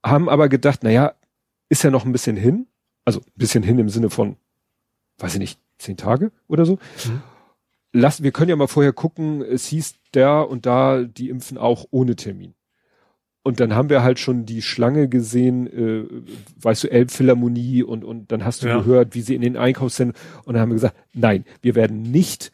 [0.06, 1.14] haben aber gedacht, naja,
[1.70, 2.68] ist ja noch ein bisschen hin.
[3.04, 4.38] Also ein bisschen hin im Sinne von,
[5.18, 6.74] weiß ich nicht, zehn Tage oder so.
[7.06, 7.22] Mhm.
[7.92, 11.86] Lass, wir können ja mal vorher gucken, es hieß der und da, die impfen auch
[11.92, 12.54] ohne Termin.
[13.48, 16.04] Und dann haben wir halt schon die Schlange gesehen, äh,
[16.64, 18.80] weißt du, Elbphilharmonie und, und dann hast du Ja.
[18.80, 22.52] gehört, wie sie in den Einkaufszentren und dann haben wir gesagt, nein, wir werden nicht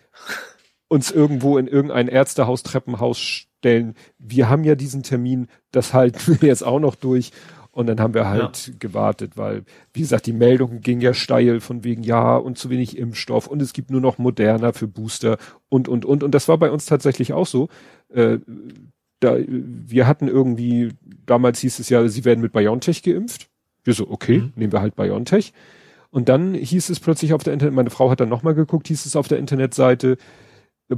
[0.89, 3.95] uns irgendwo in irgendein Ärztehaus, Treppenhaus stellen.
[4.19, 7.31] Wir haben ja diesen Termin, das halten wir jetzt auch noch durch.
[7.71, 9.63] Und dann haben wir halt gewartet, weil,
[9.93, 13.61] wie gesagt, die Meldung ging ja steil von wegen ja und zu wenig Impfstoff und
[13.61, 15.37] es gibt nur noch Moderna für Booster
[15.69, 16.21] und, und, und.
[16.21, 17.69] Und das war bei uns tatsächlich auch so.
[18.13, 18.39] Äh,
[19.21, 20.89] da, wir hatten irgendwie,
[21.25, 23.47] damals hieß es ja, sie werden mit BioNTech geimpft.
[23.85, 24.53] Wir so, okay, Mhm.
[24.55, 25.53] nehmen wir halt BioNTech.
[26.09, 29.05] Und dann hieß es plötzlich auf der Internet, meine Frau hat dann nochmal geguckt, hieß
[29.05, 30.17] es auf der Internetseite,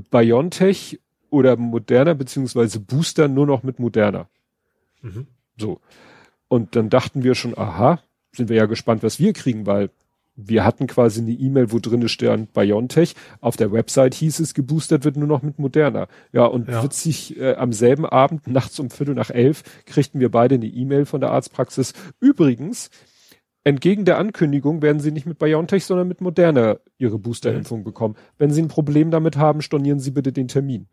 [0.10, 4.28] BioNTech oder Moderna beziehungsweise Booster nur noch mit Moderna.
[5.02, 5.28] Mhm.
[5.58, 5.80] So.
[6.48, 8.00] Und dann dachten wir schon, aha,
[8.32, 9.90] sind wir ja gespannt, was wir kriegen, weil
[10.36, 13.14] wir hatten quasi eine E-Mail, wo drinne stand BioNTech.
[13.40, 16.08] Auf der Website hieß es, geboostert wird nur noch mit Moderna.
[16.32, 16.84] Ja, und Ja.
[16.84, 21.06] witzig, äh, am selben Abend, nachts um Viertel nach elf, kriegten wir beide eine E-Mail
[21.06, 21.94] von der Arztpraxis.
[22.20, 22.90] Übrigens,
[23.64, 28.16] entgegen der Ankündigung werden Sie nicht mit BioNTech, sondern mit Moderna Ihre Boosterimpfung bekommen.
[28.38, 30.88] Wenn Sie ein Problem damit haben, stornieren Sie bitte den Termin.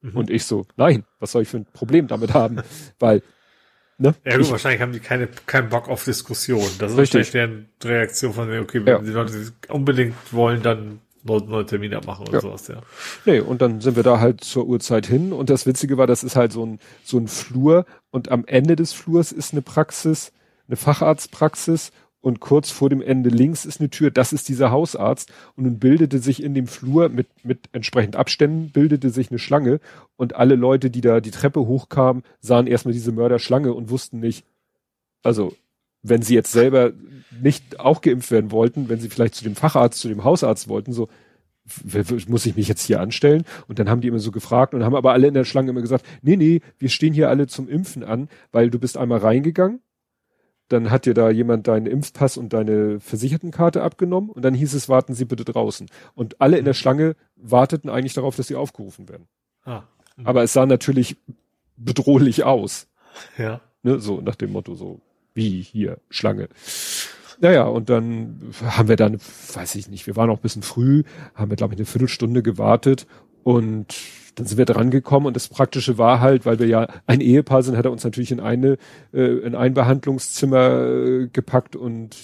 [0.00, 0.16] Mhm.
[0.16, 2.56] Und ich so, nein, was soll ich für ein Problem damit haben?
[2.98, 3.22] Weil,
[4.02, 4.14] ne?
[4.24, 6.68] Ja gut, ich, wahrscheinlich haben die keine, keinen Bock auf Diskussion.
[6.78, 7.20] Das ist Richtig.
[7.20, 8.98] wahrscheinlich deren Reaktion von, okay, Ja.
[8.98, 12.40] wenn die Leute unbedingt wollen, dann neue, neue Termine abmachen oder Ja.
[12.40, 12.82] sowas, ja.
[13.24, 16.24] Nee, und dann sind wir da halt zur Uhrzeit hin und das Witzige war, das
[16.24, 20.32] ist halt so ein, so ein Flur und am Ende des Flurs ist eine Praxis,
[20.68, 25.30] eine Facharztpraxis und kurz vor dem Ende links ist eine Tür, das ist dieser Hausarzt
[25.56, 29.80] und nun bildete sich in dem Flur mit, mit entsprechend Abständen bildete sich eine Schlange
[30.16, 34.46] und alle Leute, die da die Treppe hochkamen, sahen erstmal diese Mörderschlange und wussten nicht,
[35.22, 35.54] also
[36.02, 36.92] wenn sie jetzt selber
[37.42, 40.92] nicht auch geimpft werden wollten, wenn sie vielleicht zu dem Facharzt, zu dem Hausarzt wollten,
[40.92, 41.08] so,
[42.26, 43.44] muss ich mich jetzt hier anstellen?
[43.68, 45.80] Und dann haben die immer so gefragt und haben aber alle in der Schlange immer
[45.80, 49.80] gesagt, nee, nee, wir stehen hier alle zum Impfen an, weil du bist einmal reingegangen,
[50.68, 54.88] dann hat dir da jemand deinen Impfpass und deine Versichertenkarte abgenommen und dann hieß es,
[54.88, 55.88] warten Sie bitte draußen.
[56.14, 59.26] Und alle in der Schlange warteten eigentlich darauf, dass sie aufgerufen werden.
[59.64, 59.82] Ah.
[60.24, 61.16] Aber es sah natürlich
[61.76, 62.88] bedrohlich aus.
[63.36, 63.60] Ja.
[63.82, 65.00] Ne, so nach dem Motto so,
[65.34, 66.48] wie hier, Schlange.
[67.40, 69.18] Naja, und dann haben wir dann,
[69.54, 71.02] weiß ich nicht, wir waren auch ein bisschen früh,
[71.34, 73.06] haben wir, glaube ich, eine Viertelstunde gewartet
[73.42, 73.94] und
[74.34, 77.62] dann sind wir dran gekommen und das Praktische war halt, weil wir ja ein Ehepaar
[77.62, 78.78] sind, hat er uns natürlich in eine,
[79.12, 82.16] äh, in ein Behandlungszimmer äh, gepackt und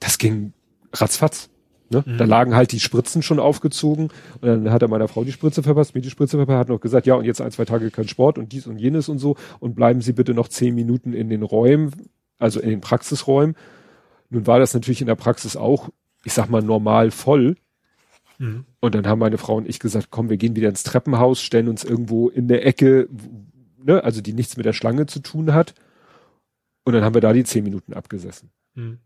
[0.00, 0.52] das ging
[0.92, 1.50] ratzfatz.
[1.90, 2.02] Ne?
[2.04, 2.18] Mhm.
[2.18, 4.08] Da lagen halt die Spritzen schon aufgezogen
[4.40, 6.80] und dann hat er meiner Frau die Spritze verpasst, mir die Spritze verpasst, hat noch
[6.80, 9.36] gesagt, ja und jetzt ein, zwei Tage kein Sport und dies und jenes und so
[9.60, 11.92] und bleiben Sie bitte noch zehn Minuten in den Räumen,
[12.38, 13.56] also in den Praxisräumen.
[14.30, 15.88] Nun war das natürlich in der Praxis auch,
[16.24, 17.56] ich sag mal, normal voll.
[18.38, 18.64] Mhm.
[18.80, 21.68] Und dann haben meine Frau und ich gesagt, komm, wir gehen wieder ins Treppenhaus, stellen
[21.68, 23.08] uns irgendwo in der Ecke,
[23.82, 25.74] ne, also die nichts mit der Schlange zu tun hat.
[26.84, 28.50] Und dann haben wir da die zehn Minuten abgesessen.
[28.74, 28.98] Mhm.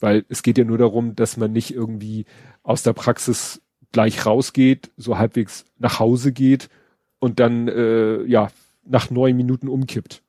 [0.00, 2.24] Weil es geht ja nur darum, dass man nicht irgendwie
[2.62, 3.60] aus der Praxis
[3.92, 6.68] gleich rausgeht, so halbwegs nach Hause geht
[7.18, 8.50] und dann äh, ja
[8.84, 10.22] nach neun Minuten umkippt.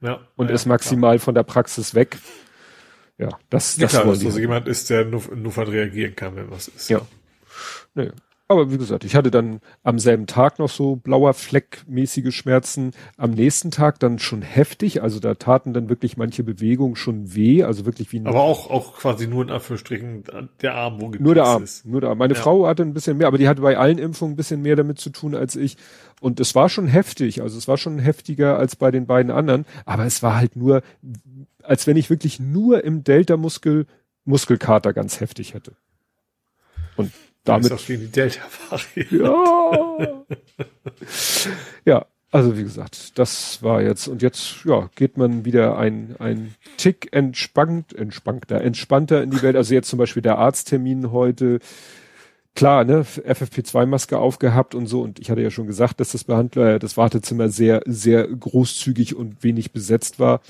[0.00, 1.24] Ja, und ja, ist maximal klar.
[1.24, 2.18] von der Praxis weg.
[3.18, 6.50] Ja, das, das ja, klar, dass also jemand ist, der nur, nur reagieren kann, wenn
[6.50, 6.90] was ist.
[6.90, 6.98] Ja.
[6.98, 7.06] ja.
[7.94, 8.10] Nee.
[8.52, 12.92] Aber wie gesagt, ich hatte dann am selben Tag noch so blauer Fleck-mäßige Schmerzen.
[13.16, 15.02] Am nächsten Tag dann schon heftig.
[15.02, 17.62] Also da taten dann wirklich manche Bewegungen schon weh.
[17.62, 18.26] Also wirklich wie ein.
[18.26, 20.24] Aber auch, auch quasi nur in Anführungsstrichen
[20.60, 21.62] der Arm, wo Nur der Arm.
[21.62, 21.86] Ist.
[21.86, 22.18] Nur der Arm.
[22.18, 22.40] Meine ja.
[22.40, 24.98] Frau hatte ein bisschen mehr, aber die hatte bei allen Impfungen ein bisschen mehr damit
[24.98, 25.78] zu tun als ich.
[26.20, 27.40] Und es war schon heftig.
[27.40, 29.64] Also es war schon heftiger als bei den beiden anderen.
[29.86, 30.82] Aber es war halt nur,
[31.62, 33.86] als wenn ich wirklich nur im Delta-Muskel
[34.26, 35.72] Muskelkater ganz heftig hätte.
[36.96, 37.10] Und
[37.44, 37.66] damit.
[37.66, 38.40] Ist auch gegen die delta
[39.10, 40.24] Ja.
[41.84, 46.54] ja, also wie gesagt, das war jetzt und jetzt ja geht man wieder ein ein
[46.78, 49.54] Tick entspannt, entspannter, entspannter in die Welt.
[49.54, 51.58] Also jetzt zum Beispiel der Arzttermin heute.
[52.54, 55.00] Klar, ne, FFP2-Maske aufgehabt und so.
[55.00, 59.42] Und ich hatte ja schon gesagt, dass das Behandler, das Wartezimmer sehr, sehr großzügig und
[59.42, 60.42] wenig besetzt war.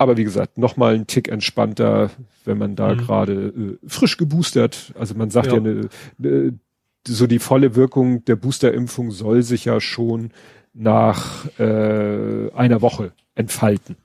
[0.00, 2.08] Aber wie gesagt, nochmal ein Tick entspannter,
[2.46, 2.98] wenn man da mhm.
[3.00, 4.94] gerade äh, frisch geboostert.
[4.98, 6.58] Also man sagt ja, ja ne, ne,
[7.06, 10.30] so die volle Wirkung der Boosterimpfung soll sich ja schon
[10.72, 13.96] nach äh, einer Woche entfalten.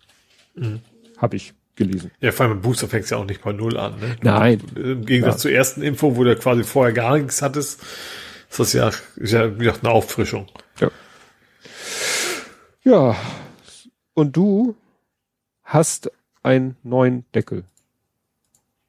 [0.55, 0.81] Mhm.
[1.17, 2.11] Habe ich gelesen.
[2.19, 3.93] Ja, vor allem im Booster fängt es ja auch nicht bei Null an.
[3.97, 4.17] Ne?
[4.21, 4.61] Nein.
[4.75, 5.39] Im Gegensatz ja.
[5.43, 7.81] zur ersten Impfung, wo du quasi vorher gar nichts hattest,
[8.49, 10.47] ist das ja, ist ja wie gesagt, eine Auffrischung.
[10.81, 10.91] Ja.
[12.83, 13.15] Ja.
[14.13, 14.75] Und du
[15.65, 16.11] hast
[16.43, 17.65] einen neuen Deckel.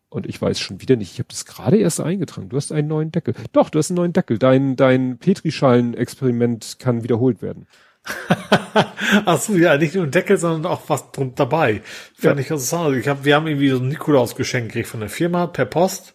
[0.08, 2.48] Und ich weiß schon wieder nicht, ich habe das gerade erst eingetragen.
[2.48, 3.34] Du hast einen neuen Deckel.
[3.52, 4.38] Doch, du hast einen neuen Deckel.
[4.38, 7.66] Dein, dein Petrischalen-Experiment kann wiederholt werden.
[9.24, 11.82] Ach so, ja, nicht nur ein Deckel, sondern auch was drum dabei.
[12.14, 12.44] Fand ja.
[12.44, 12.96] ich interessant.
[12.96, 16.14] Ich hab, wir haben irgendwie so ein Nikolaus-Geschenk gekriegt von der Firma per Post.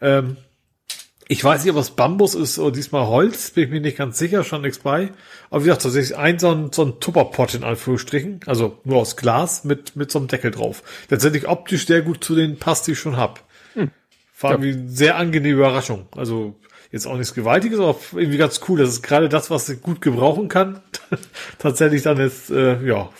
[0.00, 0.38] Ähm,
[1.28, 4.18] ich weiß nicht, ob es Bambus ist oder diesmal Holz, bin ich mir nicht ganz
[4.18, 5.10] sicher, schon nichts bei.
[5.50, 9.16] Aber wie gesagt, tatsächlich ein so ein, so ein Tupperpot in Anführungsstrichen, also nur aus
[9.16, 10.82] Glas mit, mit so einem Deckel drauf.
[11.08, 13.42] Tatsächlich optisch sehr gut zu den Pass, die ich schon hab.
[13.74, 13.90] Hm.
[14.40, 14.58] War ja.
[14.58, 16.06] irgendwie sehr angenehme Überraschung.
[16.14, 16.54] Also
[16.92, 18.78] jetzt auch nichts Gewaltiges, aber irgendwie ganz cool.
[18.78, 20.80] Das ist gerade das, was ich gut gebrauchen kann.
[21.58, 23.10] tatsächlich dann jetzt, äh, ja,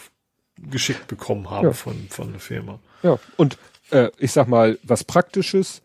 [0.59, 1.73] geschickt bekommen haben ja.
[1.73, 2.79] von, von der Firma.
[3.03, 3.59] Ja, und
[3.91, 5.83] äh, ich sag mal, was Praktisches,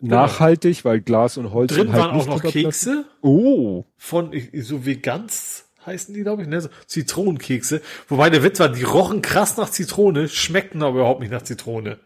[0.00, 0.16] Genau.
[0.16, 3.04] Nachhaltig, weil Glas und Holz Drin halt waren auch noch Kekse.
[3.20, 3.84] Oh.
[3.96, 6.60] Von so wie ganz heißen die, glaube ich, ne?
[6.60, 7.82] So Zitronenkekse.
[8.08, 11.98] Wobei der Witz war, die rochen krass nach Zitrone, schmeckten aber überhaupt nicht nach Zitrone.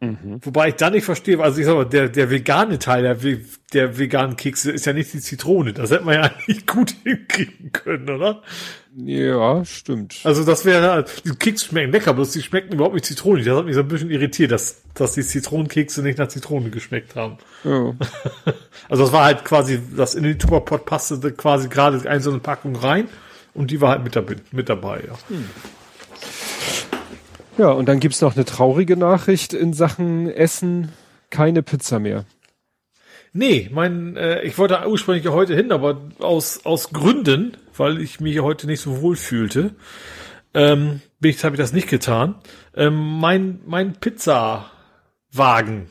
[0.00, 0.38] Mhm.
[0.42, 3.16] Wobei ich da nicht verstehe, also ich sag mal, der, der vegane Teil der,
[3.72, 5.72] der veganen Kekse ist ja nicht die Zitrone.
[5.72, 8.42] Das hätte man ja eigentlich gut hinkriegen können, oder?
[8.96, 10.20] Ja, stimmt.
[10.22, 13.44] Also das wäre, die Kekse schmecken lecker, aber die schmecken überhaupt nicht zitronig.
[13.44, 17.16] Das hat mich so ein bisschen irritiert, dass, dass die Zitronenkekse nicht nach Zitrone geschmeckt
[17.16, 17.38] haben.
[17.64, 17.94] Ja.
[18.90, 22.38] Also das war halt quasi, das in den Tupperpot passte quasi gerade eine so eine
[22.38, 23.06] Packung rein
[23.52, 25.12] und die war halt mit, dabei, mit dabei, ja.
[25.28, 25.44] Hm.
[27.58, 30.92] Ja, und dann gibt's noch eine traurige Nachricht in Sachen Essen.
[31.28, 32.24] Keine Pizza mehr.
[33.32, 38.38] Nee, mein, äh, ich wollte ursprünglich heute hin, aber aus, aus Gründen, weil ich mich
[38.40, 39.74] heute nicht so wohl fühlte,
[40.54, 42.36] ähm, habe ich das nicht getan.
[42.76, 45.88] Ähm, mein, mein Pizzawagen,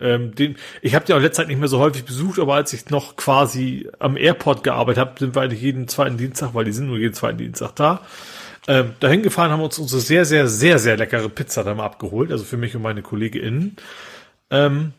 [0.00, 2.74] ähm, den, ich habe den auch letzte Zeit nicht mehr so häufig besucht, aber als
[2.74, 6.72] ich noch quasi am Airport gearbeitet habe, sind wir eigentlich jeden zweiten Dienstag, weil die
[6.72, 8.02] sind nur jeden zweiten Dienstag da.
[8.68, 11.86] Ähm, dahin gefahren haben wir uns unsere sehr, sehr, sehr, sehr leckere Pizza dann mal
[11.86, 13.76] abgeholt, also für mich und meine KollegInnen.
[14.50, 14.92] Ähm,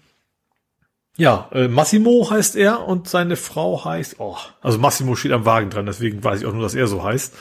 [1.17, 5.69] ja, äh, Massimo heißt er und seine Frau heißt, oh, also Massimo steht am Wagen
[5.69, 7.35] dran, deswegen weiß ich auch nur, dass er so heißt.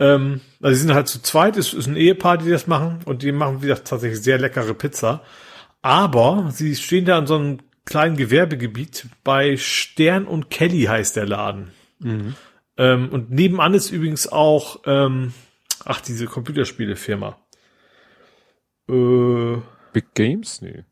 [0.00, 3.22] Ähm, also sie sind halt zu zweit, es ist ein Ehepaar, die das machen und
[3.22, 5.22] die machen, wie gesagt, tatsächlich sehr leckere Pizza.
[5.82, 11.26] Aber sie stehen da in so einem kleinen Gewerbegebiet bei Stern und Kelly heißt der
[11.26, 11.72] Laden.
[11.98, 12.34] Mhm.
[12.76, 15.32] Ähm, und nebenan ist übrigens auch, ähm,
[15.84, 17.38] ach, diese Computerspielefirma.
[18.88, 19.56] Äh,
[19.92, 20.60] Big Games?
[20.62, 20.84] Nee.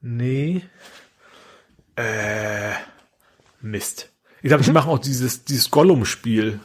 [0.00, 0.62] Nee.
[1.96, 2.72] Äh,
[3.60, 4.10] Mist.
[4.42, 6.60] Ich glaube, die machen auch dieses, dieses Gollum-Spiel.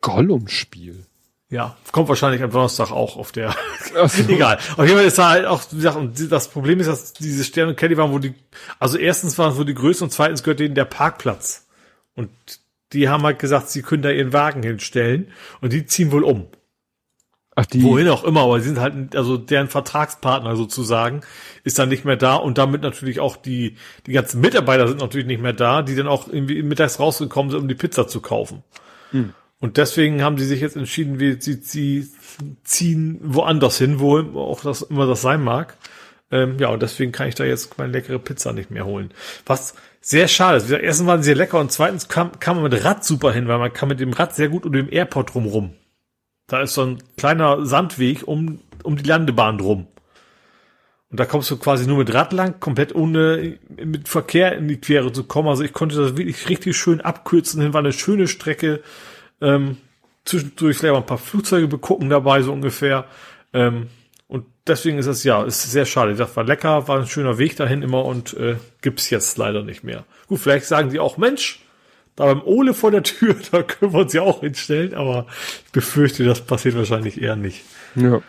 [0.00, 1.06] Gollum-Spiel?
[1.50, 3.54] Ja, kommt wahrscheinlich am Donnerstag auch auf der.
[4.08, 4.22] So.
[4.28, 4.56] Egal.
[4.76, 7.44] Auf jeden Fall ist da halt auch, wie gesagt, und das Problem ist, dass diese
[7.44, 8.34] Sterne und Kelly waren, wo die,
[8.80, 11.68] also erstens waren es wo die Größe und zweitens gehört denen der Parkplatz.
[12.16, 12.30] Und
[12.92, 15.28] die haben halt gesagt, sie können da ihren Wagen hinstellen
[15.60, 16.48] und die ziehen wohl um.
[17.56, 17.82] Ach, die.
[17.82, 21.20] Wohin auch immer, aber sie sind halt, also deren Vertragspartner sozusagen
[21.62, 25.26] ist dann nicht mehr da und damit natürlich auch die, die ganzen Mitarbeiter sind natürlich
[25.26, 28.64] nicht mehr da, die dann auch irgendwie mittags rausgekommen sind, um die Pizza zu kaufen.
[29.12, 29.34] Hm.
[29.60, 32.08] Und deswegen haben sie sich jetzt entschieden, wie sie, sie
[32.64, 35.76] ziehen woanders hin, wo auch das immer das sein mag.
[36.32, 39.12] Ähm, ja, und deswegen kann ich da jetzt meine leckere Pizza nicht mehr holen.
[39.46, 39.74] Was
[40.04, 40.70] sehr schade ist.
[40.70, 43.58] Erstens waren sie sehr lecker und zweitens kam, kam man mit Rad super hin, weil
[43.58, 45.72] man kann mit dem Rad sehr gut um den Airport drumrum.
[46.46, 49.86] Da ist so ein kleiner Sandweg um, um die Landebahn drum.
[51.10, 54.76] Und da kommst du quasi nur mit Rad lang, komplett ohne mit Verkehr in die
[54.76, 55.48] Quere zu kommen.
[55.48, 58.82] Also ich konnte das wirklich richtig schön abkürzen hin, war eine schöne Strecke.
[59.40, 59.78] Ähm,
[60.26, 63.06] zwischendurch vielleicht mal ein paar Flugzeuge begucken dabei, so ungefähr.
[63.54, 63.88] Ähm,
[64.66, 66.14] deswegen ist es ja, ist sehr schade.
[66.14, 69.84] Das war lecker, war ein schöner Weg dahin immer und äh, gibt's jetzt leider nicht
[69.84, 70.04] mehr.
[70.26, 71.60] Gut, vielleicht sagen die auch, Mensch,
[72.16, 75.26] da beim Ole vor der Tür, da können wir uns ja auch hinstellen, aber
[75.66, 77.64] ich befürchte, das passiert wahrscheinlich eher nicht.
[77.94, 78.22] Ja.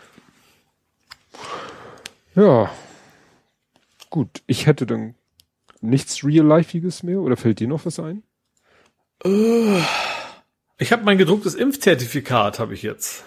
[2.35, 2.69] Ja.
[4.09, 5.15] Gut, ich hätte dann
[5.81, 8.23] nichts Real-Lifeiges mehr oder fällt dir noch was ein?
[9.23, 9.79] Uh,
[10.77, 13.23] ich habe mein gedrucktes Impfzertifikat, habe ich jetzt.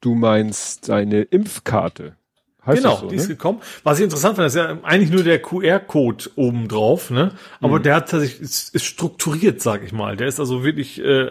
[0.00, 2.16] Du meinst deine Impfkarte?
[2.64, 3.22] Heißt genau, so, die ne?
[3.22, 3.60] ist gekommen.
[3.84, 7.32] Was ich interessant fand, ist ja eigentlich nur der QR-Code oben drauf, ne?
[7.60, 7.82] Aber mhm.
[7.84, 10.16] der hat tatsächlich ist, ist strukturiert, sag ich mal.
[10.16, 11.30] Der ist also wirklich, äh,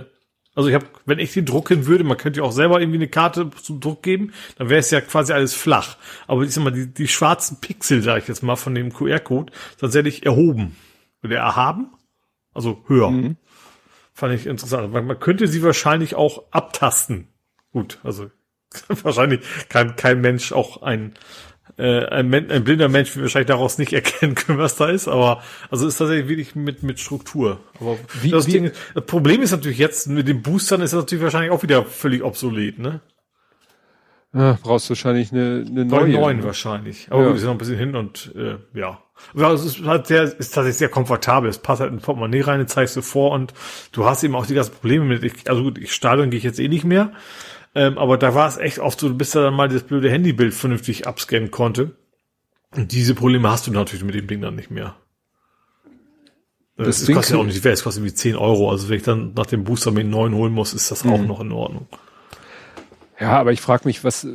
[0.56, 3.08] also ich habe, wenn ich den drucken würde, man könnte ja auch selber irgendwie eine
[3.08, 5.98] Karte zum Druck geben, dann wäre es ja quasi alles flach.
[6.28, 9.54] Aber ich sag mal, die, die schwarzen Pixel, sag ich jetzt mal, von dem QR-Code,
[9.80, 10.76] tatsächlich erhoben.
[11.24, 11.92] Oder erhaben?
[12.56, 13.12] Also höher.
[13.12, 13.38] Mhm.
[14.14, 14.92] Fand ich interessant.
[14.92, 17.28] Man, man könnte sie wahrscheinlich auch abtasten.
[17.72, 18.32] Gut, also
[19.04, 21.14] wahrscheinlich kann kein Mensch auch ein,
[21.78, 25.42] äh, ein, ein blinder Mensch wird wahrscheinlich daraus nicht erkennen können, was da ist, aber
[25.72, 27.60] also ist tatsächlich wirklich mit, mit Struktur.
[27.80, 31.02] Aber wie, das, wie, Ding, das Problem ist natürlich jetzt, mit den Boostern ist das
[31.02, 33.02] natürlich wahrscheinlich auch wieder völlig obsolet, ne?
[34.34, 36.10] Ja, brauchst wahrscheinlich eine, eine neue.
[36.10, 36.44] Neuen ne?
[36.44, 37.08] wahrscheinlich.
[37.10, 37.30] Aber ja.
[37.30, 39.00] wir sind noch ein bisschen hin und äh, ja.
[39.34, 41.50] Ja, es ist halt sehr, ist tatsächlich sehr komfortabel.
[41.50, 43.54] Es passt halt in Portemonnaie rein, zeigst du vor und
[43.92, 45.24] du hast eben auch die ganzen Probleme mit.
[45.24, 47.12] Ich, also gut, ich Stadion gehe ich jetzt eh nicht mehr.
[47.76, 50.54] Ähm, aber da war es echt oft so, bis er dann mal das blöde Handybild
[50.54, 51.96] vernünftig abscannen konnte.
[52.76, 54.96] Und diese Probleme hast du natürlich mit dem Ding dann nicht mehr.
[56.78, 58.72] Äh, das, das kostet ja auch nicht viel, es kostet irgendwie 10 Euro.
[58.72, 61.12] Also wenn ich dann nach dem Booster mit 9 holen muss, ist das mhm.
[61.12, 61.88] auch noch in Ordnung.
[63.20, 64.26] Ja, aber ich frage mich, was,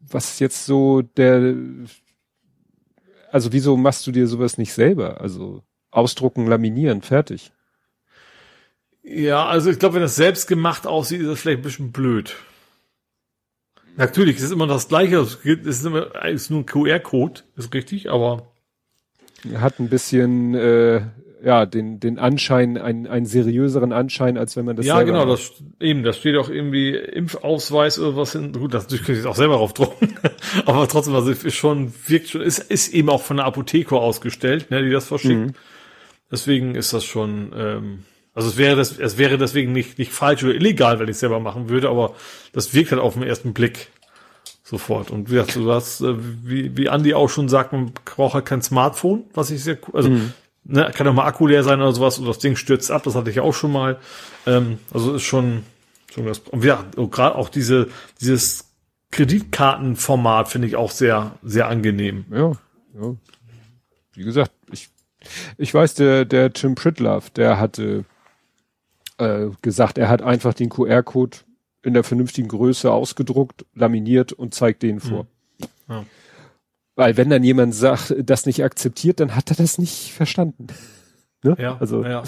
[0.00, 1.54] was jetzt so der,
[3.30, 5.20] also wieso machst du dir sowas nicht selber?
[5.20, 7.52] Also ausdrucken, laminieren, fertig.
[9.02, 12.36] Ja, also ich glaube, wenn das selbst gemacht aussieht, ist das vielleicht ein bisschen blöd.
[13.96, 15.16] Natürlich, es ist immer das Gleiche.
[15.16, 18.52] Es ist, immer, es ist nur ein QR-Code, ist richtig, aber.
[19.54, 21.02] Hat ein bisschen, äh,
[21.42, 25.52] ja, den, den Anschein, einen, einen seriöseren Anschein, als wenn man das Ja, genau, das,
[25.80, 28.52] eben, da steht auch irgendwie Impfausweis oder was hin.
[28.52, 30.18] Gut, das natürlich könnte ich auch selber draufdrucken.
[30.66, 34.70] aber trotzdem, also ist schon, wirkt schon, ist, ist eben auch von der Apotheke ausgestellt,
[34.70, 35.48] ne, die das verschickt.
[35.48, 35.52] Mhm.
[36.30, 38.04] Deswegen ist das schon, ähm,
[38.34, 41.20] also es wäre das, es wäre deswegen nicht, nicht falsch oder illegal, wenn ich es
[41.20, 42.14] selber machen würde, aber
[42.52, 43.88] das wirkt halt auf den ersten Blick
[44.62, 45.10] sofort.
[45.10, 48.46] Und wie gesagt, du hast, äh, wie, wie Andi auch schon sagt, man braucht halt
[48.46, 50.32] kein Smartphone, was ich sehr cool, also, mhm.
[50.64, 53.16] ne, kann auch mal Akku leer sein oder sowas und das Ding stürzt ab, das
[53.16, 53.98] hatte ich auch schon mal.
[54.46, 55.64] Ähm, also ist schon,
[56.12, 57.88] schon das, und ja, gerade auch diese,
[58.20, 58.70] dieses
[59.10, 62.26] Kreditkartenformat finde ich auch sehr, sehr angenehm.
[62.30, 62.52] Ja,
[62.94, 63.16] ja.
[64.14, 64.88] Wie gesagt, ich,
[65.58, 68.04] ich weiß, der, der Tim Pritlove, der hatte
[69.20, 71.38] äh, gesagt, er hat einfach den QR-Code
[71.82, 75.26] in der vernünftigen Größe ausgedruckt, laminiert und zeigt den vor.
[75.88, 76.04] Ja.
[76.94, 80.66] Weil wenn dann jemand sagt, das nicht akzeptiert, dann hat er das nicht verstanden.
[81.42, 81.56] Ne?
[81.58, 82.22] Ja, also, ja.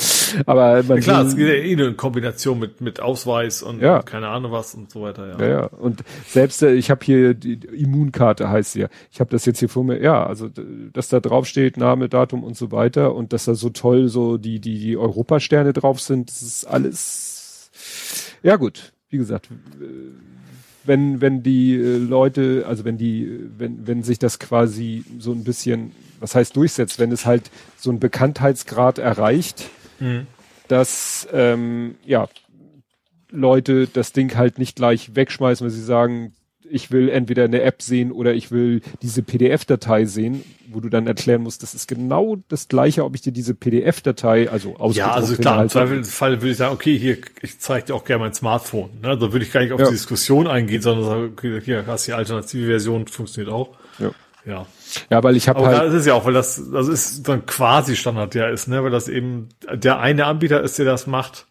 [0.46, 3.80] Aber man ja, klar, es geht ja eh nur in Kombination mit mit Ausweis und
[3.80, 4.02] ja.
[4.02, 5.38] keine Ahnung was und so weiter.
[5.38, 5.66] Ja, ja, ja.
[5.66, 8.88] und selbst äh, ich habe hier die Immunkarte heißt sie ja.
[9.10, 10.00] Ich habe das jetzt hier vor mir.
[10.00, 10.48] Ja, also
[10.92, 14.38] dass da drauf steht Name, Datum und so weiter und dass da so toll so
[14.38, 16.30] die die die Europasterne drauf sind.
[16.30, 17.70] Das ist alles.
[18.42, 19.48] Ja gut, wie gesagt
[20.84, 25.44] wenn, wenn die äh, Leute, also wenn die, wenn, wenn sich das quasi so ein
[25.44, 29.70] bisschen, was heißt durchsetzt, wenn es halt so einen Bekanntheitsgrad erreicht,
[30.02, 30.26] mhm.
[30.68, 32.28] dass ähm, ja
[33.30, 36.34] Leute das Ding halt nicht gleich wegschmeißen, weil sie sagen,
[36.72, 41.06] ich will entweder eine App sehen oder ich will diese PDF-Datei sehen, wo du dann
[41.06, 45.12] erklären musst, das ist genau das gleiche, ob ich dir diese PDF-Datei, also aus Ja,
[45.12, 48.34] also klar, im Zweifelsfall würde ich sagen, okay, hier, ich zeige dir auch gerne mein
[48.34, 48.90] Smartphone.
[49.02, 49.18] Ne?
[49.18, 49.86] Da würde ich gar nicht auf ja.
[49.86, 53.76] die Diskussion eingehen, sondern sagen, okay, hier hast die alternative Version, funktioniert auch.
[53.98, 54.10] Ja.
[54.44, 54.66] Ja.
[55.10, 55.82] Ja, weil ich habe halt.
[55.82, 58.90] Das ist ja auch, weil das, das ist dann quasi Standard ja ist, ne, weil
[58.90, 61.46] das eben der eine Anbieter ist, der das macht.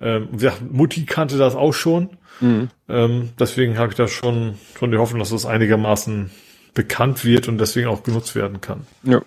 [0.00, 2.16] Ähm, gesagt, Mutti kannte das auch schon.
[2.40, 2.68] Mhm.
[2.88, 6.30] Ähm, deswegen habe ich da schon, schon die Hoffnung, dass das einigermaßen
[6.72, 8.86] bekannt wird und deswegen auch genutzt werden kann.
[9.02, 9.22] Ja.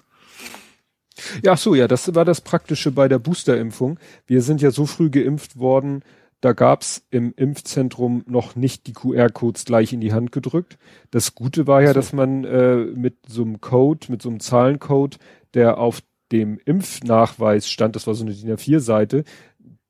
[1.43, 3.99] Ja, ach so, ja, das war das Praktische bei der Boosterimpfung.
[4.25, 6.03] Wir sind ja so früh geimpft worden,
[6.41, 10.77] da gab's im Impfzentrum noch nicht die QR-Codes gleich in die Hand gedrückt.
[11.11, 11.93] Das Gute war ja, so.
[11.93, 15.17] dass man äh, mit so einem Code, mit so einem Zahlencode,
[15.53, 19.23] der auf dem Impfnachweis stand, das war so eine DIN A4-Seite,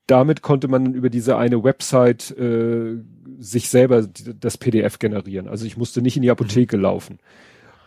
[0.08, 2.98] damit konnte man über diese eine Website äh,
[3.40, 5.48] sich selber das PDF generieren.
[5.48, 6.84] Also ich musste nicht in die Apotheke mhm.
[6.84, 7.20] laufen.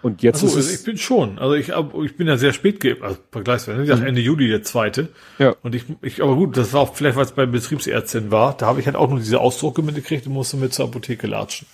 [0.04, 1.38] Und jetzt so, ist also ich bin schon.
[1.38, 3.84] Also ich, ich bin ja sehr spät geimpft, also vergleichsweise.
[3.84, 5.08] Ich dachte Ende Juli der zweite.
[5.38, 5.56] Ja.
[5.62, 8.54] Und ich, ich, aber gut, das war auch vielleicht, weil es bei Betriebsärztin war.
[8.54, 11.66] Da habe ich halt auch nur diese Ausdrucke mitgekriegt und musste mit zur Apotheke latschen.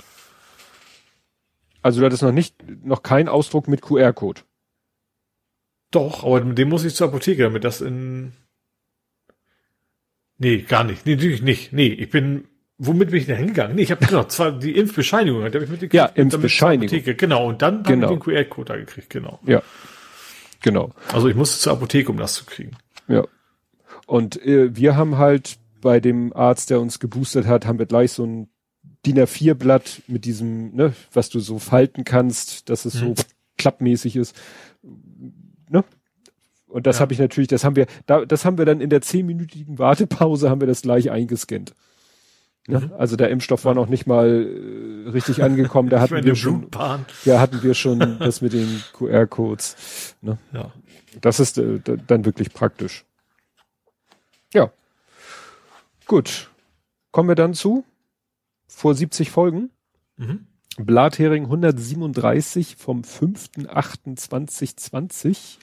[1.83, 4.42] Also du hattest noch nicht, noch keinen Ausdruck mit QR-Code.
[5.91, 8.33] Doch, aber mit dem muss ich zur Apotheke, damit das in
[10.39, 11.05] Nee, gar nicht.
[11.05, 11.73] Nee, natürlich nicht.
[11.73, 12.47] Nee, ich bin,
[12.81, 13.76] womit bin ich denn hingegangen?
[13.76, 15.94] Nee, ich habe genau, zwar die Impfbescheinigung, die habe ich mitgekriegt.
[15.94, 17.17] Ja, Impfbescheinigung.
[17.17, 18.09] Genau, und dann genau.
[18.09, 19.39] habe ich den QR-Code da gekriegt, genau.
[19.47, 19.62] Ja.
[20.62, 20.91] Genau.
[21.12, 22.73] Also ich musste zur Apotheke, um das zu kriegen.
[23.07, 23.25] Ja.
[24.07, 28.12] Und äh, wir haben halt bei dem Arzt, der uns geboostert hat, haben wir gleich
[28.12, 28.49] so ein
[29.07, 33.15] DIN A4-Blatt mit diesem, ne, was du so falten kannst, dass es hm.
[33.15, 33.23] so
[33.57, 34.36] klappmäßig ist.
[35.68, 35.84] Ne?
[36.67, 37.00] Und das ja.
[37.00, 40.50] habe ich natürlich, das haben wir, da, das haben wir dann in der zehnminütigen Wartepause
[40.50, 41.75] haben wir das gleich eingescannt.
[42.66, 42.80] Ne?
[42.80, 42.92] Mhm.
[42.98, 45.89] Also der Impfstoff war noch nicht mal äh, richtig angekommen.
[45.89, 46.68] Da hatten wir schon,
[47.24, 50.16] ja, hatten wir schon das mit den QR-Codes.
[50.20, 50.39] Ne?
[50.52, 50.72] Ja.
[51.20, 53.05] Das ist äh, dann wirklich praktisch.
[54.55, 54.70] Ja.
[56.06, 56.50] Gut.
[57.10, 57.84] Kommen wir dann zu
[58.68, 59.70] vor 70 Folgen.
[60.16, 60.47] Mhm.
[60.78, 65.58] Blathering 137 vom 5.8.2020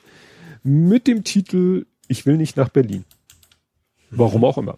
[0.63, 3.05] mit dem Titel Ich will nicht nach Berlin.
[4.11, 4.77] Warum auch immer.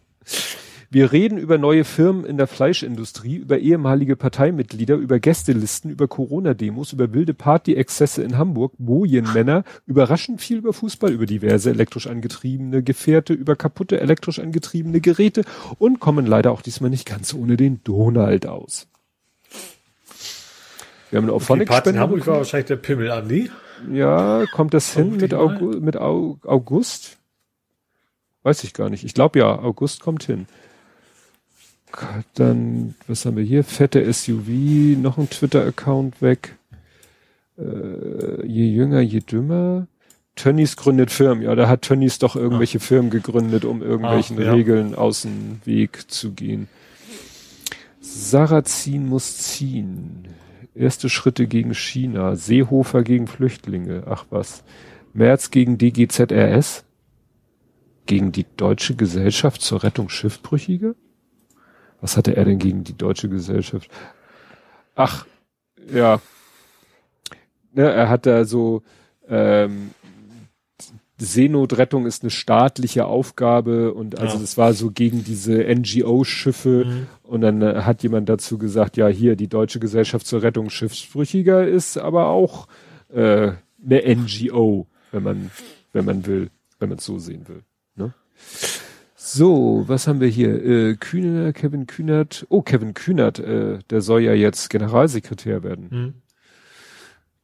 [0.91, 6.93] Wir reden über neue Firmen in der Fleischindustrie, über ehemalige Parteimitglieder, über Gästelisten, über Corona-Demos,
[6.93, 13.33] über wilde Party-Exzesse in Hamburg, Bojenmänner, überraschend viel über Fußball, über diverse elektrisch angetriebene Gefährte,
[13.33, 15.43] über kaputte elektrisch angetriebene Geräte
[15.77, 18.87] und kommen leider auch diesmal nicht ganz ohne den Donald aus.
[21.11, 21.89] Wir haben eine Auphonic-Spende.
[21.91, 23.51] In Hamburg war wahrscheinlich der Pimmel Andi.
[23.91, 27.17] Ja, kommt das hin mit, Augu mit August?
[28.41, 29.03] Weiß ich gar nicht.
[29.03, 30.47] Ich glaube ja, August kommt hin.
[32.35, 33.63] Dann, was haben wir hier?
[33.63, 36.55] Fette SUV, noch ein Twitter-Account weg.
[37.57, 39.87] Äh, je jünger, je dümmer.
[40.35, 41.43] Tönnies gründet Firmen.
[41.43, 42.81] Ja, da hat Tönnies doch irgendwelche ah.
[42.81, 44.53] Firmen gegründet, um irgendwelchen Ach, ja.
[44.53, 46.69] Regeln aus dem Weg zu gehen.
[47.99, 50.29] Sarrazin muss ziehen.
[50.73, 52.35] Erste Schritte gegen China.
[52.35, 54.03] Seehofer gegen Flüchtlinge.
[54.07, 54.63] Ach was.
[55.13, 56.85] März gegen DGZRS.
[58.05, 60.95] Gegen die Deutsche Gesellschaft zur Rettung Schiffbrüchige?
[62.01, 63.89] Was hatte er denn gegen die Deutsche Gesellschaft?
[64.95, 65.25] Ach,
[65.91, 66.21] ja.
[67.73, 68.83] Ne, er hat da so,
[69.27, 69.91] ähm,
[71.21, 74.41] Seenotrettung ist eine staatliche Aufgabe und also ja.
[74.41, 77.07] das war so gegen diese NGO-Schiffe mhm.
[77.23, 81.67] und dann äh, hat jemand dazu gesagt, ja hier die Deutsche Gesellschaft zur Rettung Schiffsbrüchiger
[81.67, 82.67] ist aber auch
[83.09, 83.51] äh,
[83.85, 85.51] eine NGO, wenn man
[85.91, 87.63] wenn man will, wenn man es so sehen will.
[87.95, 88.13] Ne?
[89.31, 90.65] So, was haben wir hier?
[90.65, 92.47] Äh, Kühner, Kevin Kühnert.
[92.49, 95.87] Oh, Kevin Kühnert, äh, der soll ja jetzt Generalsekretär werden.
[95.91, 96.13] Mhm.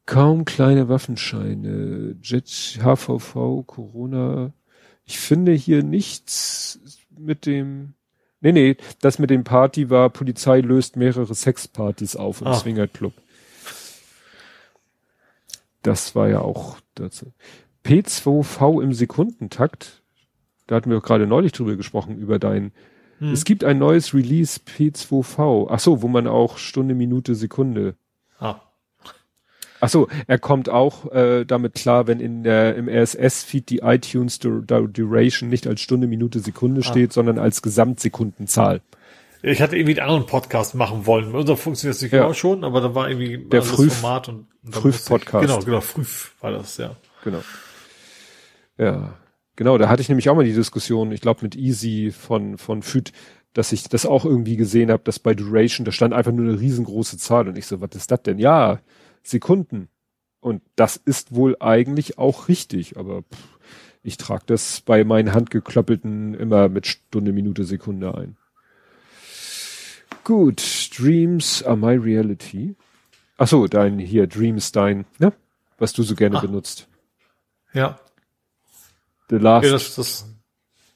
[0.07, 4.51] Kaum kleine Waffenscheine, Jet, HVV, Corona.
[5.05, 6.79] Ich finde hier nichts
[7.15, 7.93] mit dem,
[8.41, 12.55] nee, nee, das mit dem Party war, Polizei löst mehrere Sexpartys auf im ah.
[12.55, 13.13] Swingerclub.
[15.83, 17.27] Das war ja auch das.
[17.85, 20.01] P2V im Sekundentakt.
[20.67, 22.71] Da hatten wir auch gerade neulich drüber gesprochen, über dein,
[23.19, 23.31] hm.
[23.31, 25.67] es gibt ein neues Release P2V.
[25.69, 27.95] Ach so, wo man auch Stunde, Minute, Sekunde.
[28.39, 28.61] Ah.
[29.81, 34.39] Ach so, er kommt auch äh, damit klar, wenn in der im RSS-Feed die iTunes
[34.39, 36.83] Duration nicht als Stunde, Minute, Sekunde ah.
[36.83, 38.81] steht, sondern als Gesamtsekundenzahl.
[39.43, 41.35] Ich hatte irgendwie einen anderen Podcast machen wollen.
[41.35, 42.21] Unser funktioniert sich ja.
[42.21, 45.45] genau schon, aber da war irgendwie der Früh Format und, und Früh-Podcast.
[45.45, 46.03] Genau, genau, Früh
[46.41, 46.95] war das, ja.
[47.23, 47.43] Genau.
[48.79, 49.13] Ja,
[49.55, 52.81] genau, da hatte ich nämlich auch mal die Diskussion, ich glaube mit Easy von, von
[52.81, 53.11] FÜD,
[53.53, 56.59] dass ich das auch irgendwie gesehen habe, dass bei Duration, da stand einfach nur eine
[56.59, 58.37] riesengroße Zahl und ich so, was ist das denn?
[58.37, 58.79] Ja,
[59.23, 59.87] Sekunden.
[60.41, 63.57] Und das ist wohl eigentlich auch richtig, aber pff,
[64.03, 68.37] ich trage das bei meinen handgeklöppelten immer mit Stunde, Minute, Sekunde ein.
[70.23, 72.75] Gut, Dreams are my reality.
[73.37, 75.33] Ach so, dein hier Dreams dein, ne?
[75.77, 76.41] Was du so gerne ah.
[76.41, 76.87] benutzt.
[77.73, 77.99] Ja.
[79.29, 79.65] The Last.
[79.65, 80.25] Ja, das, das,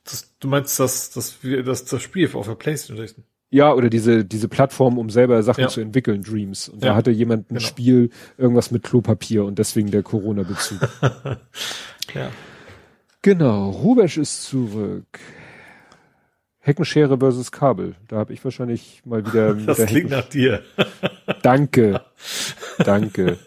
[0.03, 3.25] das, du meinst das, das, das, das Spiel auf der Playstation?
[3.51, 5.67] Ja, oder diese, diese Plattform, um selber Sachen ja.
[5.69, 6.69] zu entwickeln, Dreams.
[6.69, 6.89] Und ja.
[6.89, 7.67] da hatte jemand ein genau.
[7.67, 10.79] Spiel, irgendwas mit Klopapier und deswegen der Corona-Bezug.
[12.13, 12.29] ja.
[13.23, 15.19] Genau, Rubesch ist zurück.
[16.59, 17.95] Heckenschere versus Kabel.
[18.07, 19.55] Da habe ich wahrscheinlich mal wieder.
[19.65, 20.61] Das klingt nach dir.
[21.41, 22.01] Danke.
[22.77, 23.39] Danke.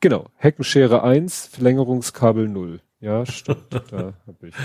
[0.00, 2.80] Genau, Heckenschere 1, Verlängerungskabel 0.
[3.00, 3.66] Ja, stimmt.
[3.90, 4.54] da habe ich.
[4.54, 4.60] Ja.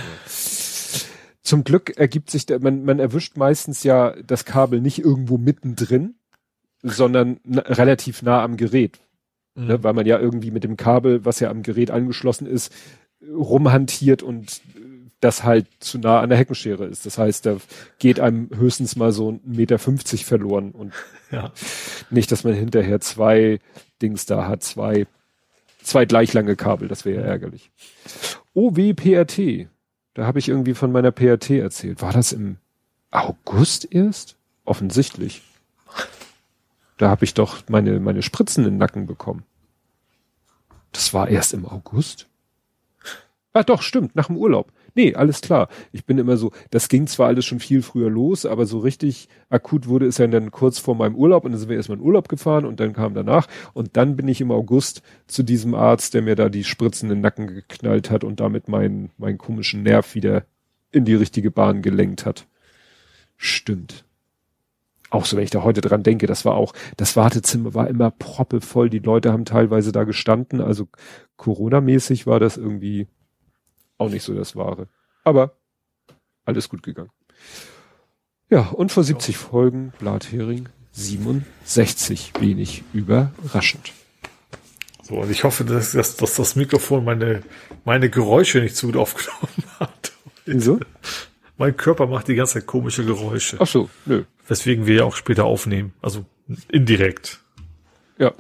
[1.42, 6.16] Zum Glück ergibt sich, der, man, man erwischt meistens ja das Kabel nicht irgendwo mittendrin,
[6.82, 9.00] sondern relativ nah am Gerät.
[9.56, 9.68] Ne, mhm.
[9.68, 12.74] Ne, weil man ja irgendwie mit dem Kabel, was ja am Gerät angeschlossen ist,
[13.22, 14.62] rumhantiert und
[15.20, 17.06] das halt zu nah an der Heckenschere ist.
[17.06, 17.58] Das heißt, da
[18.00, 20.94] geht einem höchstens mal so ein Meter fünfzig verloren und
[21.32, 21.52] ja.
[22.10, 23.60] nicht, dass man hinterher zwei
[24.02, 25.08] Dings da hat, zwei,
[25.86, 27.72] zwei gleich lange Kabel, das wäre ja ärgerlich.
[28.54, 29.68] OWPRT,
[30.14, 32.02] da habe ich irgendwie von meiner PRT erzählt.
[32.02, 32.58] War das im
[33.12, 34.36] August erst?
[34.66, 35.42] Offensichtlich.
[36.98, 39.44] Da habe ich doch meine, meine Spritzen in den Nacken bekommen.
[40.92, 42.28] Das war erst im August?
[43.54, 44.72] Ah, doch, stimmt, nach dem Urlaub.
[44.96, 45.68] Nee, alles klar.
[45.92, 49.28] Ich bin immer so, das ging zwar alles schon viel früher los, aber so richtig
[49.50, 52.04] akut wurde es ja dann kurz vor meinem Urlaub und dann sind wir erstmal in
[52.04, 56.14] Urlaub gefahren und dann kam danach und dann bin ich im August zu diesem Arzt,
[56.14, 59.84] der mir da die Spritzen in den Nacken geknallt hat und damit meinen, meinen komischen
[59.84, 60.46] Nerv wieder
[60.92, 62.48] in die richtige Bahn gelenkt hat.
[63.36, 64.06] Stimmt
[65.12, 68.12] auch so, wenn ich da heute dran denke, das war auch, das Wartezimmer war immer
[68.12, 68.90] proppevoll.
[68.90, 70.62] Die Leute haben teilweise da gestanden.
[70.62, 70.88] Also
[71.38, 73.08] Corona-mäßig war das irgendwie
[73.98, 74.88] auch nicht so das Wahre.
[75.24, 75.58] Aber
[76.46, 77.12] alles gut gegangen.
[78.50, 82.34] Ja, und vor 70 Folgen Blathering 67.
[82.40, 83.92] Wenig überraschend.
[85.02, 87.44] So, und ich hoffe, dass, dass, dass das Mikrofon meine,
[87.84, 90.14] meine Geräusche nicht zu gut aufgenommen hat.
[90.46, 90.80] Wieso?
[91.58, 93.58] Mein Körper macht die ganze Zeit komische Geräusche.
[93.60, 94.24] Ach so, nö.
[94.48, 95.94] Weswegen wir ja auch später aufnehmen.
[96.02, 96.26] Also
[96.70, 97.42] indirekt.
[98.18, 98.34] Ja.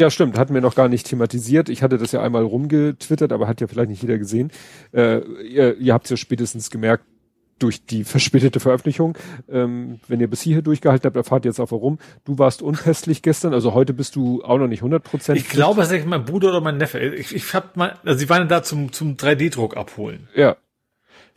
[0.00, 0.38] Ja, stimmt.
[0.38, 1.68] Hatten wir noch gar nicht thematisiert.
[1.68, 4.50] Ich hatte das ja einmal rumgetwittert, aber hat ja vielleicht nicht jeder gesehen.
[4.92, 7.04] Äh, ihr ihr habt es ja spätestens gemerkt,
[7.58, 9.16] durch die verspätete Veröffentlichung.
[9.48, 11.98] Ähm, wenn ihr bis hierher durchgehalten habt, erfahrt ihr jetzt auch warum.
[12.24, 15.38] Du warst unpässlich gestern, also heute bist du auch noch nicht 100 Prozent.
[15.38, 17.00] Ich glaube, das ist mein Bruder oder mein Neffe.
[17.00, 20.28] Ich, ich hab mal, also sie waren da zum, zum 3D-Druck abholen.
[20.34, 20.56] Ja.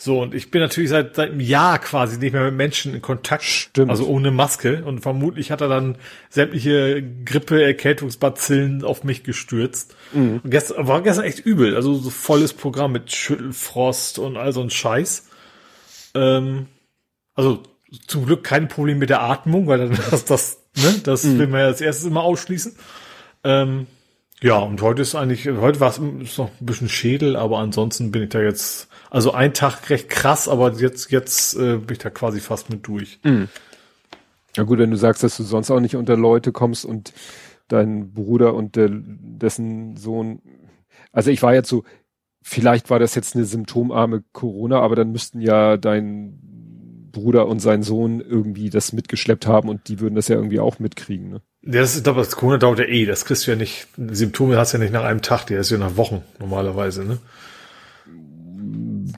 [0.03, 3.03] So, und ich bin natürlich seit, seit einem Jahr quasi nicht mehr mit Menschen in
[3.03, 3.43] Kontakt.
[3.43, 3.91] Stimmt.
[3.91, 4.83] Also ohne Maske.
[4.83, 5.95] Und vermutlich hat er dann
[6.31, 9.95] sämtliche Grippe, Erkältungsbazillen auf mich gestürzt.
[10.11, 10.41] Mhm.
[10.43, 11.75] Und gestern, war gestern echt übel.
[11.75, 15.27] Also so volles Programm mit Schüttelfrost und all so ein Scheiß.
[16.15, 16.65] Ähm,
[17.35, 17.61] also
[18.07, 21.37] zum Glück kein Problem mit der Atmung, weil dann das, das, ne, das mhm.
[21.37, 22.75] will man ja als erstes immer ausschließen.
[23.43, 23.85] Ähm,
[24.41, 28.23] ja, und heute ist eigentlich, heute war es noch ein bisschen Schädel, aber ansonsten bin
[28.23, 32.09] ich da jetzt also ein Tag recht krass, aber jetzt, jetzt äh, bin ich da
[32.09, 33.19] quasi fast mit durch.
[33.23, 33.49] Mhm.
[34.55, 37.13] Ja gut, wenn du sagst, dass du sonst auch nicht unter Leute kommst und
[37.67, 40.41] dein Bruder und der, dessen Sohn,
[41.11, 41.83] also ich war jetzt so,
[42.41, 46.39] vielleicht war das jetzt eine symptomarme Corona, aber dann müssten ja dein
[47.11, 50.79] Bruder und sein Sohn irgendwie das mitgeschleppt haben und die würden das ja irgendwie auch
[50.79, 51.41] mitkriegen, ne?
[51.63, 54.57] Ja, das ist, aber das Corona dauert ja eh, das kriegst du ja nicht, Symptome
[54.57, 57.19] hast du ja nicht nach einem Tag, die hast du ja nach Wochen normalerweise, ne?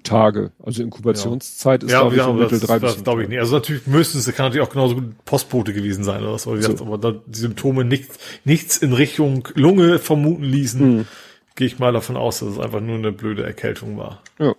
[0.03, 0.51] Tage.
[0.63, 1.87] Also Inkubationszeit ja.
[1.87, 3.39] ist, ja, glaube ich, so Mittel drei bis Das glaube ich nicht.
[3.39, 6.47] Also natürlich müsste es, kann natürlich auch genauso gut Postbote gewesen sein oder was.
[6.47, 6.85] Aber, gesagt, so.
[6.85, 11.07] aber da die Symptome nichts, nichts in Richtung Lunge vermuten ließen, hm.
[11.55, 14.21] gehe ich mal davon aus, dass es einfach nur eine blöde Erkältung war.
[14.39, 14.55] Ja.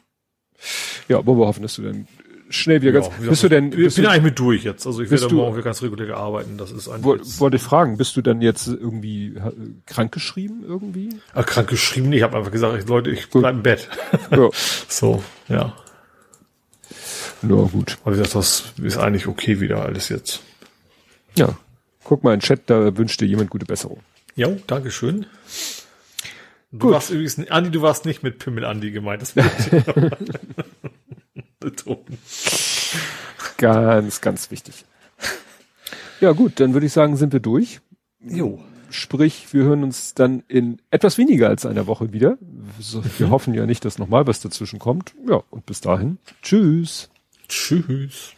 [1.09, 2.07] Ja, aber wir hoffen, dass du dann
[2.55, 3.07] schnell wieder ganz.
[3.07, 3.73] Ja, bist du denn?
[3.73, 4.87] Ich bin du, eigentlich mit durch jetzt.
[4.87, 6.57] Also ich werde morgen wieder ganz regulär arbeiten.
[6.59, 7.41] Das ist eigentlich.
[7.41, 9.35] Wollte ich fragen, bist du dann jetzt irgendwie
[9.87, 11.11] krankgeschrieben irgendwie?
[11.35, 12.13] Ach, krankgeschrieben.
[12.13, 13.43] Ich habe einfach gesagt, Leute, ich gut.
[13.43, 13.89] bleib im Bett.
[14.31, 14.49] Ja.
[14.89, 15.75] so, ja.
[17.43, 17.99] Na ja, gut.
[18.05, 20.43] Also das, das ist eigentlich okay wieder alles jetzt.
[21.37, 21.57] Ja.
[22.05, 24.01] Guck mal in den Chat, da wünscht dir jemand gute Besserung.
[24.37, 25.27] Jo, Dankeschön.
[26.75, 26.93] Du Gut.
[26.93, 29.23] warst übrigens, Andi, du warst nicht mit Pimmel Andi gemeint.
[29.23, 29.35] Das
[31.65, 32.19] betonen.
[33.57, 34.85] Ganz, ganz wichtig.
[36.21, 37.81] Ja gut, dann würde ich sagen, sind wir durch.
[38.21, 38.61] Jo.
[38.91, 42.39] Sprich, wir hören uns dann in etwas weniger als einer Woche wieder.
[43.19, 43.31] Wir mhm.
[43.31, 45.15] hoffen ja nicht, dass nochmal was dazwischen kommt.
[45.29, 46.19] Ja, und bis dahin.
[46.43, 47.11] Tschüss.
[47.49, 48.35] Tschüss.